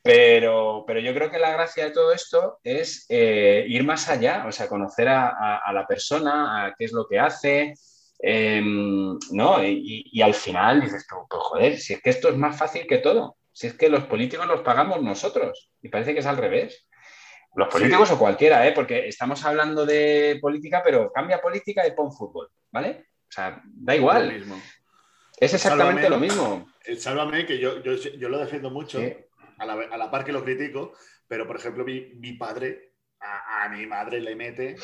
Pero, 0.02 0.82
pero 0.84 0.98
yo 0.98 1.14
creo 1.14 1.30
que 1.30 1.38
la 1.38 1.52
gracia 1.52 1.84
de 1.84 1.92
todo 1.92 2.12
esto 2.12 2.58
es 2.64 3.06
eh, 3.08 3.64
ir 3.68 3.84
más 3.84 4.08
allá, 4.08 4.44
o 4.48 4.52
sea, 4.52 4.68
conocer 4.68 5.08
a, 5.08 5.72
la 5.72 5.86
persona, 5.86 6.66
a 6.66 6.74
qué 6.74 6.86
es 6.86 6.92
lo 6.92 7.06
que 7.06 7.20
hace, 7.20 7.74
em, 8.18 9.16
¿no? 9.30 9.62
Y, 9.62 10.20
al 10.20 10.34
final 10.34 10.80
dices, 10.80 11.06
pues 11.08 11.22
joder, 11.30 11.78
si 11.78 11.94
es 11.94 12.02
que 12.02 12.10
esto 12.10 12.30
es 12.30 12.36
más 12.36 12.58
fácil 12.58 12.84
que 12.88 12.98
todo, 12.98 13.36
si 13.52 13.68
es 13.68 13.74
que 13.74 13.88
los 13.88 14.04
políticos 14.04 14.46
los 14.46 14.62
pagamos 14.62 15.00
nosotros, 15.02 15.70
y 15.80 15.88
parece 15.88 16.14
que 16.14 16.20
es 16.20 16.26
al 16.26 16.36
revés. 16.36 16.88
Los 17.54 17.68
políticos 17.68 18.10
o 18.10 18.18
cualquiera, 18.18 18.66
¿eh? 18.66 18.72
porque 18.72 19.06
estamos 19.06 19.44
hablando 19.44 19.84
de 19.86 20.38
política, 20.40 20.82
pero 20.82 21.12
cambia 21.12 21.40
política 21.40 21.86
y 21.86 21.92
pon 21.92 22.10
fútbol, 22.10 22.48
¿vale? 22.72 23.04
O 23.28 23.32
sea, 23.32 23.62
da 23.64 23.94
igual. 23.94 24.42
Es 25.38 25.54
exactamente 25.54 26.08
lo 26.08 26.18
mismo. 26.18 26.66
Sálvame, 26.96 27.46
que 27.46 27.58
yo, 27.58 27.80
yo, 27.82 28.28
lo 28.28 28.38
defiendo 28.38 28.70
mucho 28.70 28.98
a 29.62 29.96
la, 29.96 30.10
par 30.10 30.24
que 30.24 30.32
lo 30.32 30.44
critico, 30.44 30.94
pero 31.26 31.46
por 31.46 31.56
ejemplo, 31.56 31.84
mi, 31.84 32.32
padre, 32.34 32.94
a, 33.20 33.68
mi 33.68 33.86
madre 33.86 34.20
le 34.20 34.34
mete. 34.34 34.76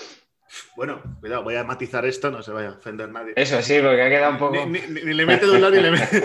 Bueno, 0.76 1.03
cuidado, 1.20 1.43
voy 1.43 1.57
a 1.57 1.64
matizar 1.64 2.07
esto, 2.07 2.31
no 2.31 2.43
se 2.43 2.53
vaya 2.53 2.68
a 2.68 2.72
ofender 2.72 3.11
nadie. 3.11 3.35
Eso 3.37 3.61
sí, 3.61 3.81
porque 3.83 4.01
ha 4.01 4.09
quedado 4.09 4.33
un 4.33 4.39
poco. 4.39 4.66
Ni, 4.66 4.79
le 4.81 5.26
mete 5.26 5.45
de 5.45 5.53
un 5.53 5.61
lado 5.61 5.74
ni 5.74 5.83
le 5.83 5.91
mete. 5.91 6.22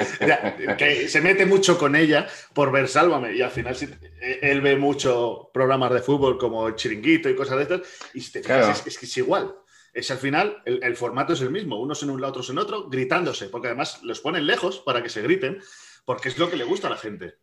que 0.78 1.10
se 1.10 1.20
mete 1.20 1.46
mucho 1.46 1.78
con 1.78 1.96
ella 1.96 2.28
por 2.54 2.72
ver 2.72 2.88
Sálvame. 2.88 3.34
Y 3.34 3.42
al 3.42 3.52
final 3.52 3.76
él 4.22 4.62
ve 4.62 4.78
mucho 4.78 5.50
programas 5.54 5.92
de 5.92 6.02
fútbol 6.02 6.38
como 6.38 6.72
Chiringuito 6.72 7.30
y 7.30 7.36
cosas 7.36 7.58
de 7.58 7.64
estas. 7.64 7.82
Y 8.14 8.22
si 8.22 8.32
te 8.32 8.44
fijas, 8.44 8.88
es, 8.88 8.98
que 8.98 9.06
es 9.06 9.18
igual 9.18 9.54
es 9.94 10.10
al 10.10 10.18
final 10.18 10.62
el, 10.66 10.96
formato 10.96 11.34
es 11.34 11.42
el 11.42 11.52
mismo, 11.52 11.80
unos 11.80 12.02
en 12.02 12.10
un 12.10 12.20
lado, 12.20 12.32
otros 12.32 12.50
en 12.50 12.58
otro, 12.58 12.90
gritándose, 12.90 13.48
porque 13.50 13.68
además 13.68 14.02
los 14.04 14.22
ponen 14.22 14.48
lejos 14.48 14.80
para 14.80 15.04
que 15.04 15.10
se 15.10 15.22
griten, 15.22 15.62
porque 16.04 16.30
es 16.30 16.40
lo 16.40 16.50
que 16.50 16.58
le 16.58 16.64
gusta 16.64 16.88
a 16.88 16.92
la 16.92 16.98
gente. 16.98 17.36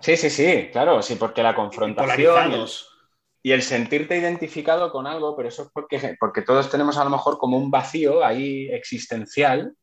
Sí, 0.00 0.16
sí, 0.16 0.30
sí, 0.30 0.68
claro, 0.70 1.02
sí, 1.02 1.16
porque 1.16 1.42
la 1.42 1.54
confrontación 1.54 2.66
y 3.42 3.52
el 3.52 3.62
sentirte 3.62 4.16
identificado 4.16 4.90
con 4.90 5.06
algo, 5.06 5.36
pero 5.36 5.48
eso 5.48 5.62
es 5.62 5.68
porque, 5.72 6.16
porque 6.18 6.42
todos 6.42 6.70
tenemos 6.70 6.98
a 6.98 7.04
lo 7.04 7.10
mejor 7.10 7.38
como 7.38 7.56
un 7.56 7.70
vacío 7.70 8.24
ahí 8.24 8.68
existencial 8.70 9.74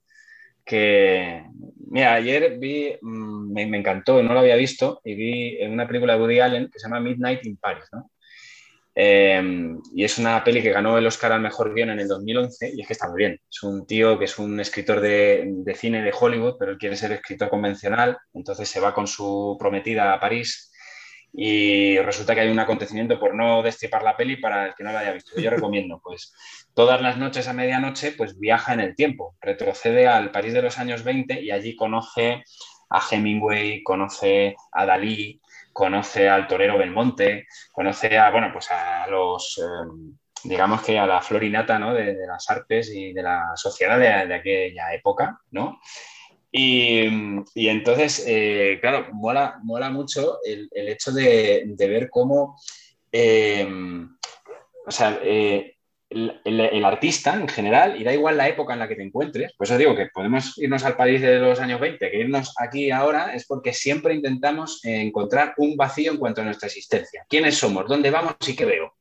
que, 0.65 1.45
mira, 1.89 2.15
ayer 2.15 2.57
vi, 2.57 2.97
mm, 3.01 3.53
me, 3.53 3.67
me, 3.67 3.77
encantó, 3.77 4.21
no 4.23 4.33
lo 4.33 4.39
había 4.39 4.55
visto, 4.55 4.99
y 5.03 5.13
vi 5.13 5.57
en 5.59 5.71
una 5.71 5.87
película 5.87 6.13
de 6.13 6.21
Woody 6.21 6.39
Allen 6.39 6.69
que 6.71 6.79
se 6.79 6.87
llama 6.87 6.99
Midnight 6.99 7.45
in 7.45 7.57
Paris, 7.57 7.85
¿no? 7.91 8.09
Em, 8.97 9.81
y 9.93 10.05
es 10.05 10.17
una 10.17 10.41
peli 10.41 10.61
que 10.63 10.71
ganó 10.71 10.97
el 10.97 11.05
Oscar 11.05 11.33
al 11.33 11.41
mejor 11.41 11.73
guion 11.73 11.89
en 11.89 11.99
el 11.99 12.07
2011 12.07 12.71
y 12.75 12.81
es 12.81 12.87
que 12.87 12.93
está 12.93 13.09
muy 13.09 13.17
bien. 13.17 13.41
Es 13.49 13.61
un 13.61 13.85
tío 13.85 14.17
que 14.17 14.25
es 14.25 14.39
un 14.39 14.57
escritor 14.61 15.01
de, 15.01 15.53
cine 15.75 16.01
de 16.01 16.13
Hollywood, 16.17 16.55
pero 16.57 16.71
él 16.71 16.77
quiere 16.77 16.95
ser 16.95 17.11
escritor 17.11 17.49
convencional, 17.49 18.17
entonces 18.33 18.69
se 18.69 18.79
va 18.79 18.93
con 18.93 19.05
su 19.05 19.57
prometida 19.59 20.13
a 20.13 20.19
París 20.19 20.71
y 21.33 21.97
resulta 21.99 22.33
que 22.33 22.41
hay 22.41 22.49
un 22.49 22.59
acontecimiento 22.59 23.19
por 23.19 23.35
no 23.35 23.61
destripar 23.61 24.01
la 24.01 24.15
peli 24.15 24.37
para 24.37 24.67
el 24.67 24.75
que 24.75 24.85
no 24.85 24.93
la 24.93 24.99
haya 24.99 25.11
visto. 25.11 25.41
Yo 25.41 25.49
recomiendo, 25.49 25.99
pues 26.01 26.33
todas 26.73 27.01
las 27.01 27.17
noches 27.17 27.49
a 27.49 27.53
medianoche, 27.53 28.13
pues 28.13 28.39
viaja 28.39 28.73
en 28.73 28.79
el 28.79 28.95
tiempo, 28.95 29.35
retrocede 29.41 30.07
al 30.07 30.31
París 30.31 30.53
de 30.53 30.61
los 30.61 30.79
años 30.79 31.03
20 31.03 31.41
y 31.41 31.51
allí 31.51 31.75
conoce 31.75 32.43
a 32.89 33.01
Hemingway, 33.11 33.83
conoce 33.83 34.55
a 34.71 34.85
Dalí, 34.85 35.41
conoce 35.75 36.29
al 36.29 36.47
torero 36.47 36.77
Belmonte, 36.77 37.47
conoce 37.73 38.17
a, 38.17 38.31
bueno, 38.31 38.49
pues 38.53 38.71
a 38.71 39.05
los, 39.07 39.61
em, 39.61 40.17
digamos 40.45 40.81
que 40.81 40.97
a 40.97 41.05
la 41.05 41.21
florinata, 41.21 41.77
¿no? 41.77 41.93
De, 41.93 42.15
las 42.25 42.49
artes 42.49 42.89
y 42.95 43.11
de 43.11 43.21
la 43.21 43.51
sociedad 43.55 43.99
de, 43.99 44.33
aquella 44.33 44.93
época, 44.93 45.37
¿no? 45.51 45.81
Y, 46.49 47.05
entonces, 47.55 48.23
eh, 48.25 48.77
claro, 48.79 49.07
mola, 49.11 49.59
mola 49.63 49.89
mucho 49.89 50.39
el, 50.45 50.69
hecho 50.71 51.11
de, 51.11 51.75
ver 51.77 52.09
cómo, 52.09 52.55
em, 53.11 54.15
o 54.87 54.91
sea, 54.91 55.19
el, 56.09 56.85
artista 56.85 57.33
en 57.33 57.47
general, 57.47 57.99
y 57.99 58.03
da 58.03 58.13
igual 58.13 58.37
la 58.37 58.47
época 58.47 58.73
en 58.73 58.79
la 58.79 58.87
que 58.87 58.95
te 58.95 59.03
encuentres, 59.03 59.53
por 59.53 59.65
eso 59.65 59.77
digo 59.77 59.95
que 59.95 60.07
podemos 60.13 60.57
irnos 60.57 60.83
al 60.85 60.95
París 60.95 61.21
de 61.21 61.39
los 61.39 61.59
años 61.59 61.79
20, 61.79 62.11
que 62.11 62.19
irnos 62.19 62.53
aquí 62.57 62.91
ahora 62.91 63.33
es 63.33 63.45
porque 63.47 63.73
siempre 63.73 64.13
intentamos 64.13 64.79
encontrar 64.83 65.53
un 65.57 65.75
vacío 65.75 66.11
en 66.11 66.17
cuanto 66.17 66.41
a 66.41 66.45
nuestra 66.45 66.67
existencia. 66.67 67.25
¿Quiénes 67.27 67.57
somos? 67.57 67.87
¿Dónde 67.87 68.11
vamos 68.11 68.35
y 68.47 68.55
qué 68.55 68.65
veo? 68.65 68.93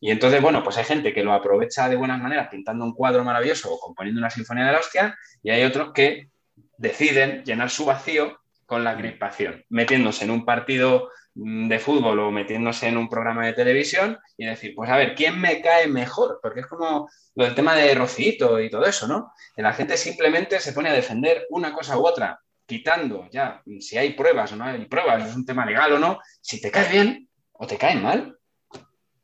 Y 0.00 0.10
entonces, 0.10 0.40
bueno, 0.40 0.64
pues 0.64 0.76
hay 0.78 0.84
gente 0.84 1.12
que 1.12 1.22
lo 1.22 1.32
aprovecha 1.32 1.88
de 1.88 1.96
buenas 1.96 2.20
maneras 2.20 2.48
pintando 2.50 2.84
un 2.84 2.92
cuadro 2.92 3.22
maravilloso 3.22 3.72
o 3.72 3.78
componiendo 3.78 4.20
una 4.20 4.30
sinfonía 4.30 4.66
de 4.66 4.72
la 4.72 4.80
hostia, 4.80 5.16
y 5.42 5.50
hay 5.50 5.64
otros 5.64 5.92
que 5.92 6.28
deciden 6.76 7.44
llenar 7.44 7.70
su 7.70 7.84
vacío 7.84 8.40
con 8.66 8.84
la 8.84 8.96
crispación, 8.96 9.64
metiéndose 9.68 10.24
en 10.24 10.30
un 10.30 10.44
partido 10.44 11.10
de 11.34 11.78
fútbol 11.78 12.18
o 12.20 12.30
metiéndose 12.30 12.88
en 12.88 12.96
un 12.96 13.08
programa 13.08 13.46
de 13.46 13.54
televisión 13.54 14.18
y 14.36 14.46
decir, 14.46 14.74
pues 14.74 14.90
a 14.90 14.96
ver, 14.96 15.14
¿quién 15.14 15.40
me 15.40 15.60
cae 15.60 15.88
mejor? 15.88 16.40
Porque 16.42 16.60
es 16.60 16.66
como 16.66 17.08
lo 17.34 17.44
del 17.44 17.54
tema 17.54 17.74
de 17.74 17.94
Rocito 17.94 18.60
y 18.60 18.68
todo 18.68 18.84
eso, 18.84 19.08
¿no? 19.08 19.32
Que 19.54 19.62
la 19.62 19.72
gente 19.72 19.96
simplemente 19.96 20.60
se 20.60 20.72
pone 20.72 20.90
a 20.90 20.92
defender 20.92 21.46
una 21.50 21.72
cosa 21.72 21.96
u 21.98 22.06
otra, 22.06 22.38
quitando 22.66 23.28
ya 23.30 23.62
si 23.80 23.96
hay 23.96 24.12
pruebas 24.12 24.52
o 24.52 24.56
no 24.56 24.64
hay 24.64 24.84
pruebas, 24.86 25.28
es 25.28 25.34
un 25.34 25.46
tema 25.46 25.64
legal 25.64 25.92
o 25.92 25.98
no, 25.98 26.20
si 26.40 26.60
te 26.60 26.70
cae 26.70 26.90
bien 26.90 27.28
o 27.52 27.66
te 27.66 27.76
cae 27.78 27.96
mal, 27.96 28.38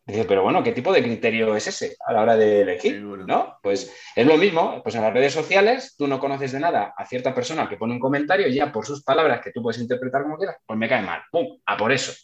Dice, 0.09 0.25
pero 0.25 0.43
bueno, 0.43 0.63
¿qué 0.63 0.73
tipo 0.73 0.91
de 0.91 1.03
criterio 1.03 1.55
es 1.55 1.67
ese 1.67 1.99
a 2.07 2.15
la 2.15 2.23
hora 2.23 2.35
de 2.35 2.63
elegir? 2.63 3.03
¿No? 3.03 3.59
Pues 3.63 3.95
es 4.17 4.27
lo 4.27 4.39
mismo, 4.39 4.83
pues 4.83 4.95
en 4.95 5.03
las 5.03 5.13
redes 5.13 5.35
sociales 5.35 5.97
tú 5.99 6.07
no 6.09 6.19
conoces 6.19 6.53
de 6.53 6.61
nada 6.61 6.95
a 6.97 7.05
cierta 7.05 7.35
persona 7.35 7.69
que 7.69 7.77
pone 7.77 7.93
un 7.93 8.01
comentario 8.01 8.49
y 8.49 8.55
ya 8.55 8.73
por 8.73 8.87
sus 8.87 9.05
palabras 9.05 9.43
que 9.43 9.53
tú 9.53 9.63
puedes 9.63 9.79
interpretar 9.83 10.23
como 10.23 10.39
quieras, 10.39 10.57
pues 10.65 10.79
me 10.79 10.89
cae 10.89 11.03
mal. 11.03 11.21
¡Pum! 11.31 11.59
A 11.67 11.77
por 11.77 11.93
eso. 11.93 12.15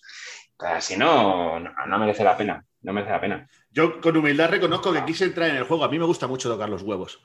si 0.80 0.96
no, 0.96 1.60
no, 1.60 1.98
merece 1.98 2.24
la 2.24 2.34
pena. 2.34 2.64
No 2.80 2.94
merece 2.94 3.12
la 3.12 3.20
pena. 3.20 3.48
Yo 3.70 4.00
con 4.00 4.16
humildad 4.16 4.48
reconozco 4.48 4.90
que 4.90 5.04
quise 5.04 5.26
entrar 5.26 5.50
en 5.50 5.56
el 5.56 5.64
juego. 5.64 5.84
A 5.84 5.90
mí 5.90 5.98
me 5.98 6.06
gusta 6.06 6.26
mucho 6.26 6.48
tocar 6.48 6.70
los 6.70 6.80
huevos. 6.80 7.22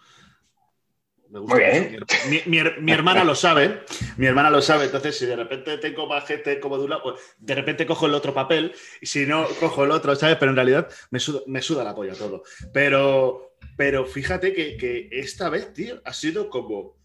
Muy 1.30 1.60
bien. 1.60 2.06
Mi, 2.48 2.92
hermana 2.92 3.24
lo 3.24 3.36
sabe, 3.36 3.84
mi 4.18 4.26
hermana 4.26 4.50
lo 4.50 4.64
sabe, 4.64 4.86
entonces 4.86 5.16
si 5.16 5.28
de 5.28 5.36
repente 5.36 5.78
tengo 5.78 6.08
más 6.08 6.26
gente 6.26 6.60
como 6.60 6.78
de 6.78 6.86
un 6.86 6.90
lado, 6.90 7.04
pues 7.04 7.16
de 7.38 7.54
repente 7.54 7.86
cojo 7.86 8.08
el 8.08 8.16
otro 8.16 8.34
papel 8.34 8.74
y 9.00 9.06
si 9.06 9.28
no, 9.28 9.46
cojo 9.60 9.84
el 9.84 9.92
otro, 9.92 10.16
¿sabes? 10.16 10.38
Pero 10.38 10.50
en 10.50 10.56
realidad 10.56 10.90
me 11.12 11.20
suda, 11.20 11.42
me 11.46 11.62
suda 11.62 11.84
la 11.84 11.94
polla 11.94 12.16
todo. 12.16 12.42
Pero, 12.74 13.56
pero 13.78 14.06
fíjate 14.06 14.54
que, 14.54 15.10
esta 15.12 15.50
vez, 15.50 15.72
tío, 15.74 16.02
ha 16.04 16.14
sido 16.14 16.50
como... 16.50 16.98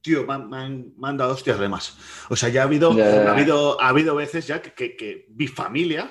Tío, 0.00 0.26
me 0.26 0.56
han, 0.56 1.16
dado 1.16 1.34
hostias 1.34 1.58
de 1.58 1.68
más. 1.68 1.96
O 2.30 2.36
sea, 2.36 2.48
ya 2.48 2.62
ha 2.62 2.64
habido, 2.64 2.92
ha 2.92 3.32
habido, 3.32 3.80
ha 3.80 3.88
habido 3.88 4.14
veces 4.14 4.46
ya 4.46 4.60
que, 4.60 4.96
que 4.96 5.26
mi 5.34 5.46
familia 5.46 6.10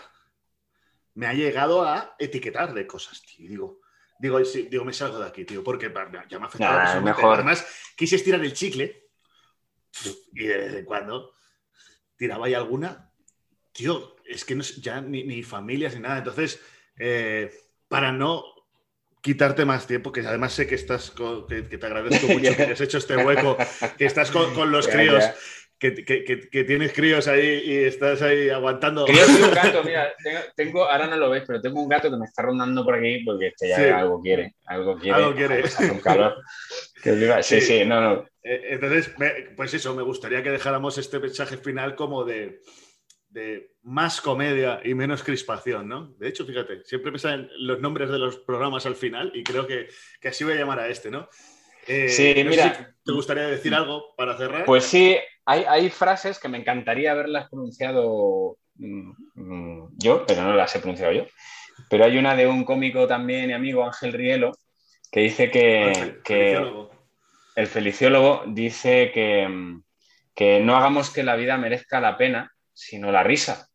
me 1.16 1.28
ha 1.28 1.34
llegado 1.34 1.84
a 1.84 2.16
etiquetar 2.18 2.74
de 2.74 2.88
cosas, 2.88 3.22
tío. 3.22 3.46
Y 3.46 3.50
digo, 3.50 3.83
Digo, 4.20 4.40
digo, 4.40 4.86
me 4.86 4.94
salgo 4.94 5.20
de 5.20 5.28
aquí, 5.28 5.46
tío, 5.46 5.64
porque 5.64 5.92
ya 6.30 6.40
me 6.40 6.46
ha 6.46 6.48
afectado. 6.48 7.02
mejor. 7.02 7.36
Además, 7.36 7.66
quise 7.96 8.16
estirar 8.16 8.42
el 8.42 8.54
chicle 8.54 9.10
y 10.34 10.46
de 10.46 10.58
vez 10.58 10.74
en 10.76 10.86
cuando 10.86 11.34
tiraba 12.16 12.46
ahí 12.46 12.54
alguna. 12.54 13.12
Tío, 13.72 14.16
es 14.26 14.46
que 14.46 14.56
no, 14.56 14.64
ya 14.64 15.02
ni, 15.02 15.44
familias 15.44 15.96
ni 15.96 16.02
nada. 16.02 16.20
Entonces, 16.20 16.62
eh, 16.98 17.52
para 17.88 18.12
no 18.12 18.44
quitarte 19.22 19.66
más 19.66 19.88
tiempo, 19.88 20.12
que 20.12 20.22
además 20.22 20.54
sé 20.54 20.68
que 20.68 20.76
estás 20.76 21.12
que, 21.48 21.62
te 21.64 21.86
agradezco 21.86 22.28
mucho 22.34 22.56
que 22.56 22.64
has 22.64 22.82
hecho 22.82 22.98
este 22.98 23.18
hueco, 23.18 23.58
que 23.98 24.06
estás 24.06 24.32
con, 24.32 24.72
los 24.72 24.88
críos 24.88 25.24
que, 25.92 26.64
tienes 26.64 26.94
críos 26.94 27.28
ahí 27.28 27.62
y 27.66 27.76
estás 27.84 28.22
ahí 28.22 28.50
aguantando. 28.50 29.06
Críos 29.06 29.30
y 29.30 29.42
un 29.42 29.52
gato, 29.52 29.84
mira, 29.86 30.14
tengo, 30.56 30.86
ahora 30.86 31.08
no 31.08 31.18
lo 31.18 31.30
ves, 31.30 31.44
pero 31.46 31.62
tengo 31.62 31.82
un 31.82 31.90
gato 31.90 32.10
que 32.10 32.18
me 32.18 32.26
está 32.26 32.44
rondando 32.44 32.86
por 32.86 32.96
aquí 32.96 33.20
porque 33.26 33.48
este 33.48 33.70
ya 33.70 34.00
algo 34.00 34.22
quiere, 34.22 34.56
algo 34.66 34.98
quiere. 34.98 35.18
Algo 35.18 35.36
quiere. 35.36 35.64
un 35.92 36.00
calor. 36.00 36.36
sí, 37.42 37.62
sí, 37.62 37.84
no, 37.86 38.02
no. 38.02 38.26
Eh, 38.42 38.62
entonces, 38.72 39.14
pues 39.56 39.74
eso, 39.74 39.94
me 39.94 40.04
gustaría 40.04 40.42
que 40.42 40.52
dejáramos 40.52 40.98
este 40.98 41.20
mensaje 41.20 41.58
final 41.58 41.96
como 41.96 42.24
de, 42.24 42.62
de 43.30 43.72
más 43.82 44.22
comedia 44.22 44.80
y 44.84 44.94
menos 44.94 45.24
crispación, 45.24 45.88
¿no? 45.88 46.14
De 46.18 46.30
hecho, 46.30 46.46
fíjate, 46.46 46.84
siempre 46.86 47.12
me 47.12 47.20
salen 47.20 47.50
los 47.58 47.80
nombres 47.82 48.10
de 48.10 48.20
los 48.20 48.38
programas 48.38 48.86
al 48.86 48.96
final 48.96 49.32
y 49.36 49.44
creo 49.44 49.68
que, 49.68 49.88
que 50.22 50.30
así 50.30 50.44
voy 50.44 50.54
a 50.54 50.58
llamar 50.58 50.80
a 50.80 50.88
este, 50.88 51.12
¿no? 51.12 51.28
Eh, 51.88 52.10
sí, 52.10 52.34
mira. 52.46 52.96
¿Te 53.04 53.12
gustaría 53.12 53.48
decir 53.48 53.74
algo 53.76 54.16
para 54.16 54.38
cerrar? 54.38 54.66
Pues 54.66 54.86
sí, 54.86 55.18
hay, 55.46 55.90
frases 55.90 56.40
que 56.40 56.48
me 56.48 56.58
encantaría 56.58 57.12
haberlas 57.12 57.50
pronunciado 57.50 58.58
mm, 58.76 59.12
mm, 59.36 59.90
yo, 59.98 60.26
pero 60.26 60.44
no 60.44 60.54
las 60.54 60.76
he 60.76 60.80
pronunciado 60.80 61.12
yo. 61.12 61.26
Pero 61.90 62.06
hay 62.06 62.18
una 62.18 62.36
de 62.36 62.48
un 62.48 62.64
cómico 62.64 63.08
también 63.08 63.50
y 63.50 63.54
amigo, 63.54 63.84
Ángel 63.84 64.14
Rielo, 64.14 64.52
que 65.12 65.22
dice 65.22 65.52
que, 65.52 65.92
el 67.56 67.68
feliciólogo 67.68 68.44
dice 68.48 69.12
que, 69.14 69.48
mm, 69.48 69.84
que, 70.34 70.60
no 70.60 70.76
hagamos 70.76 71.10
que 71.12 71.24
la 71.24 71.36
vida 71.36 71.58
merezca 71.58 72.00
la 72.00 72.18
pena, 72.18 72.52
sino 72.74 73.12
la 73.12 73.24
risa. 73.24 73.68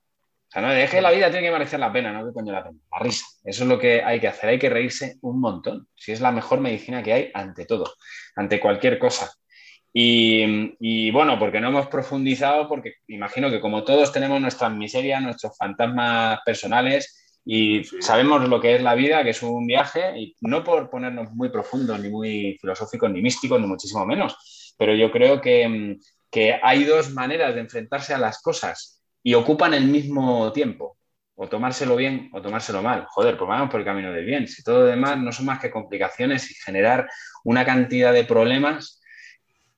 O 0.48 0.50
sea, 0.50 0.62
no 0.62 0.70
deje 0.70 1.02
la 1.02 1.10
vida 1.10 1.30
tiene 1.30 1.46
que 1.46 1.52
merecer 1.52 1.78
la 1.78 1.92
pena, 1.92 2.10
no 2.10 2.26
que 2.26 2.32
coño 2.32 2.52
la 2.52 2.64
pena, 2.64 2.78
la 2.90 2.98
risa. 3.00 3.26
Eso 3.44 3.64
es 3.64 3.68
lo 3.68 3.78
que 3.78 4.02
hay 4.02 4.18
que 4.18 4.28
hacer, 4.28 4.48
hay 4.48 4.58
que 4.58 4.70
reírse 4.70 5.16
un 5.20 5.40
montón. 5.40 5.86
Si 5.94 6.10
es 6.10 6.22
la 6.22 6.32
mejor 6.32 6.60
medicina 6.60 7.02
que 7.02 7.12
hay 7.12 7.30
ante 7.34 7.66
todo, 7.66 7.92
ante 8.34 8.58
cualquier 8.58 8.98
cosa. 8.98 9.30
Y, 9.92 11.10
bueno, 11.10 11.38
porque 11.38 11.60
no 11.60 11.68
hemos 11.68 11.86
profundizado, 11.88 12.68
porque 12.68 12.94
imagino 13.08 13.50
que 13.50 13.60
como 13.60 13.84
todos 13.84 14.12
tenemos 14.12 14.40
nuestras 14.40 14.72
miserias, 14.72 15.22
nuestros 15.22 15.56
fantasmas 15.56 16.40
personales 16.44 17.40
y 17.44 17.82
sabemos 18.00 18.46
lo 18.46 18.60
que 18.60 18.76
es 18.76 18.82
la 18.82 18.94
vida, 18.94 19.24
que 19.24 19.30
es 19.30 19.42
un 19.42 19.66
viaje, 19.66 20.18
y 20.18 20.36
no 20.42 20.62
por 20.62 20.90
ponernos 20.90 21.32
muy 21.32 21.48
profundos, 21.48 21.98
ni 21.98 22.10
muy 22.10 22.58
filosóficos, 22.60 23.10
ni 23.10 23.22
místicos, 23.22 23.58
ni 23.60 23.66
muchísimo 23.66 24.04
menos, 24.04 24.74
pero 24.78 24.94
yo 24.94 25.10
creo 25.10 25.40
que, 25.40 25.96
que 26.30 26.60
hay 26.62 26.84
dos 26.84 27.12
maneras 27.12 27.54
de 27.54 27.62
enfrentarse 27.62 28.12
a 28.12 28.18
las 28.18 28.42
cosas 28.42 29.02
y 29.22 29.34
ocupan 29.34 29.72
el 29.72 29.86
mismo 29.86 30.52
tiempo 30.52 30.98
o 31.34 31.48
tomárselo 31.48 31.96
bien 31.96 32.30
o 32.32 32.42
tomárselo 32.42 32.82
mal. 32.82 33.06
Joder, 33.10 33.38
pues 33.38 33.48
vamos 33.48 33.70
por 33.70 33.80
el 33.80 33.86
camino 33.86 34.12
del 34.12 34.26
bien. 34.26 34.48
Si 34.48 34.62
todo 34.62 34.80
lo 34.80 34.86
demás 34.86 35.18
no 35.18 35.30
son 35.32 35.46
más 35.46 35.60
que 35.60 35.70
complicaciones 35.70 36.50
y 36.50 36.54
generar 36.54 37.08
una 37.44 37.64
cantidad 37.64 38.12
de 38.12 38.24
problemas 38.24 38.97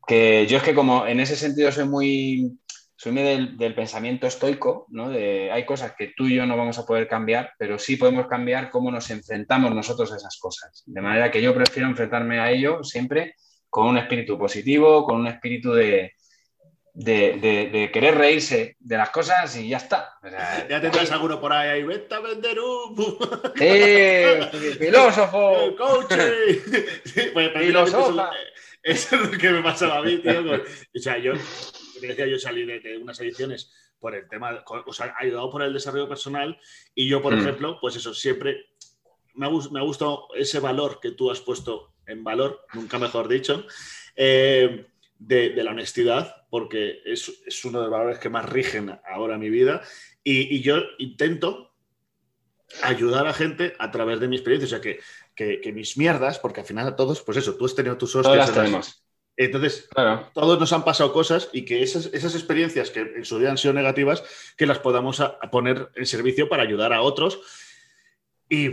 que 0.07 0.47
yo 0.47 0.59
es 0.59 0.63
que 0.63 0.75
como 0.75 1.07
en 1.07 1.21
ese 1.21 1.37
sentido 1.37 1.71
soy 1.71 1.87
muy, 1.87 2.59
soy 2.97 3.13
muy 3.13 3.23
del, 3.23 3.75
pensamiento 3.75 4.27
estoico, 4.27 4.87
¿no? 4.91 5.09
De, 5.09 5.51
hay 5.51 5.65
cosas 5.65 5.95
que 5.97 6.13
tú 6.17 6.27
y 6.27 6.35
yo 6.35 6.47
no 6.47 6.57
vamos 6.57 6.79
a 6.79 6.87
poder 6.87 7.09
cambiar, 7.09 7.53
pero 7.59 7.79
sí 7.79 7.97
podemos 7.97 8.27
cambiar 8.27 8.71
cómo 8.71 8.91
nos 8.91 9.11
enfrentamos 9.11 9.75
nosotros 9.75 10.13
a 10.13 10.17
esas 10.17 10.39
cosas. 10.39 10.83
De 10.87 11.01
manera 11.01 11.31
que 11.31 11.43
yo 11.43 11.55
prefiero 11.55 11.89
enfrentarme 11.89 12.41
a 12.41 12.51
ello 12.51 12.83
siempre 12.83 13.35
con 13.69 13.87
un 13.87 13.99
espíritu 13.99 14.39
positivo, 14.39 15.05
con 15.05 15.21
un 15.21 15.29
espíritu 15.29 15.73
de, 15.73 16.15
de, 16.93 17.91
querer 17.93 18.17
reírse 18.17 18.77
de 18.79 18.97
las 18.97 19.11
cosas 19.11 19.55
y 19.57 19.69
ya 19.69 19.79
está. 19.79 20.19
ya 20.69 20.81
tendrás 20.81 21.11
alguno 21.11 21.41
por 21.41 21.53
ahí, 21.53 21.69
ahí 21.69 21.83
vete 21.83 22.15
a 22.15 22.21
vender 22.21 22.59
un... 22.61 23.19
¡Eh! 23.61 24.49
¡Filósofo! 24.79 25.61
¡El 25.61 25.77
coach! 25.77 26.13
pues, 27.33 27.53
Eso 28.83 29.17
es 29.17 29.31
lo 29.31 29.39
que 29.39 29.51
me 29.51 29.63
pasaba 29.63 29.99
a 29.99 30.03
mí, 30.03 30.19
tío. 30.19 30.41
o 30.41 30.99
sea, 30.99 31.19
yo, 31.19 31.33
decía, 32.01 32.27
yo 32.27 32.39
salí 32.39 32.65
de, 32.65 32.99
unas 32.99 33.21
ediciones 33.21 33.71
por 33.99 34.15
el 34.15 34.27
tema, 34.29 34.65
o 34.67 34.93
sea, 34.93 35.15
ayudado 35.19 35.51
por 35.51 35.63
el 35.63 35.73
desarrollo 35.73 36.09
personal 36.09 36.59
y 36.95 37.09
yo, 37.09 37.21
por 37.21 37.37
mm. 37.37 37.41
ejemplo, 37.41 37.79
pues 37.81 37.97
eso, 37.97 38.15
siempre 38.15 38.71
me 39.35 39.47
ha, 39.47 39.51
me 39.71 39.81
ha, 39.81 39.83
gustado 39.83 40.29
ese 40.35 40.59
valor 40.61 40.99
que 41.01 41.11
tú 41.11 41.31
has 41.31 41.41
puesto 41.41 41.95
en 42.07 42.25
valor, 42.25 42.65
nunca 42.73 42.99
mejor 42.99 43.29
dicho, 43.29 43.67
eh, 44.17 44.87
de, 45.19 45.51
la 45.63 45.73
honestidad, 45.73 46.47
porque 46.49 47.03
es, 47.05 47.31
es, 47.45 47.65
uno 47.67 47.79
de 47.79 47.85
los 47.85 47.93
valores 47.93 48.19
que 48.19 48.31
más 48.31 48.49
rigen 48.49 48.99
ahora 49.07 49.37
mi 49.37 49.51
vida 49.51 49.83
y, 50.25 50.57
y 50.57 50.63
yo 50.63 50.79
intento 50.99 51.71
ayudar 52.83 53.27
a 53.27 53.33
gente 53.33 53.75
a 53.79 53.91
través 53.91 54.21
de 54.21 54.29
mi 54.29 54.37
experiencia. 54.37 54.67
O 54.67 54.71
sea, 54.71 54.81
que 54.81 55.01
que, 55.35 55.73
mis 55.73 55.97
mierdas, 55.97 56.39
porque 56.39 56.61
al 56.61 56.67
final 56.67 56.89
a 56.89 56.97
todos, 56.97 57.23
pues 57.23 57.39
eso, 57.39 57.55
tú 57.55 57.65
has 57.65 57.75
tenido 57.75 57.97
tus 57.97 58.15
hostias. 58.15 58.53
tenemos. 58.53 59.03
Entonces, 59.37 59.89
todos 60.35 60.61
nos 60.61 60.73
han 60.73 60.85
pasado 60.85 61.13
cosas 61.13 61.49
y 61.53 61.65
que 61.65 61.83
esas, 61.83 62.11
esas, 62.13 62.35
experiencias 62.35 62.91
que 62.91 63.01
en 63.01 63.25
su 63.25 63.39
día 63.39 63.51
han 63.51 63.57
sido 63.57 63.73
negativas, 63.73 64.23
que 64.57 64.67
las 64.67 64.81
podamos 64.81 65.23
poner 65.51 65.91
en 65.95 66.05
servicio 66.05 66.49
para 66.51 66.63
ayudar 66.63 66.93
a 66.93 67.01
otros 67.01 67.41
y, 68.51 68.71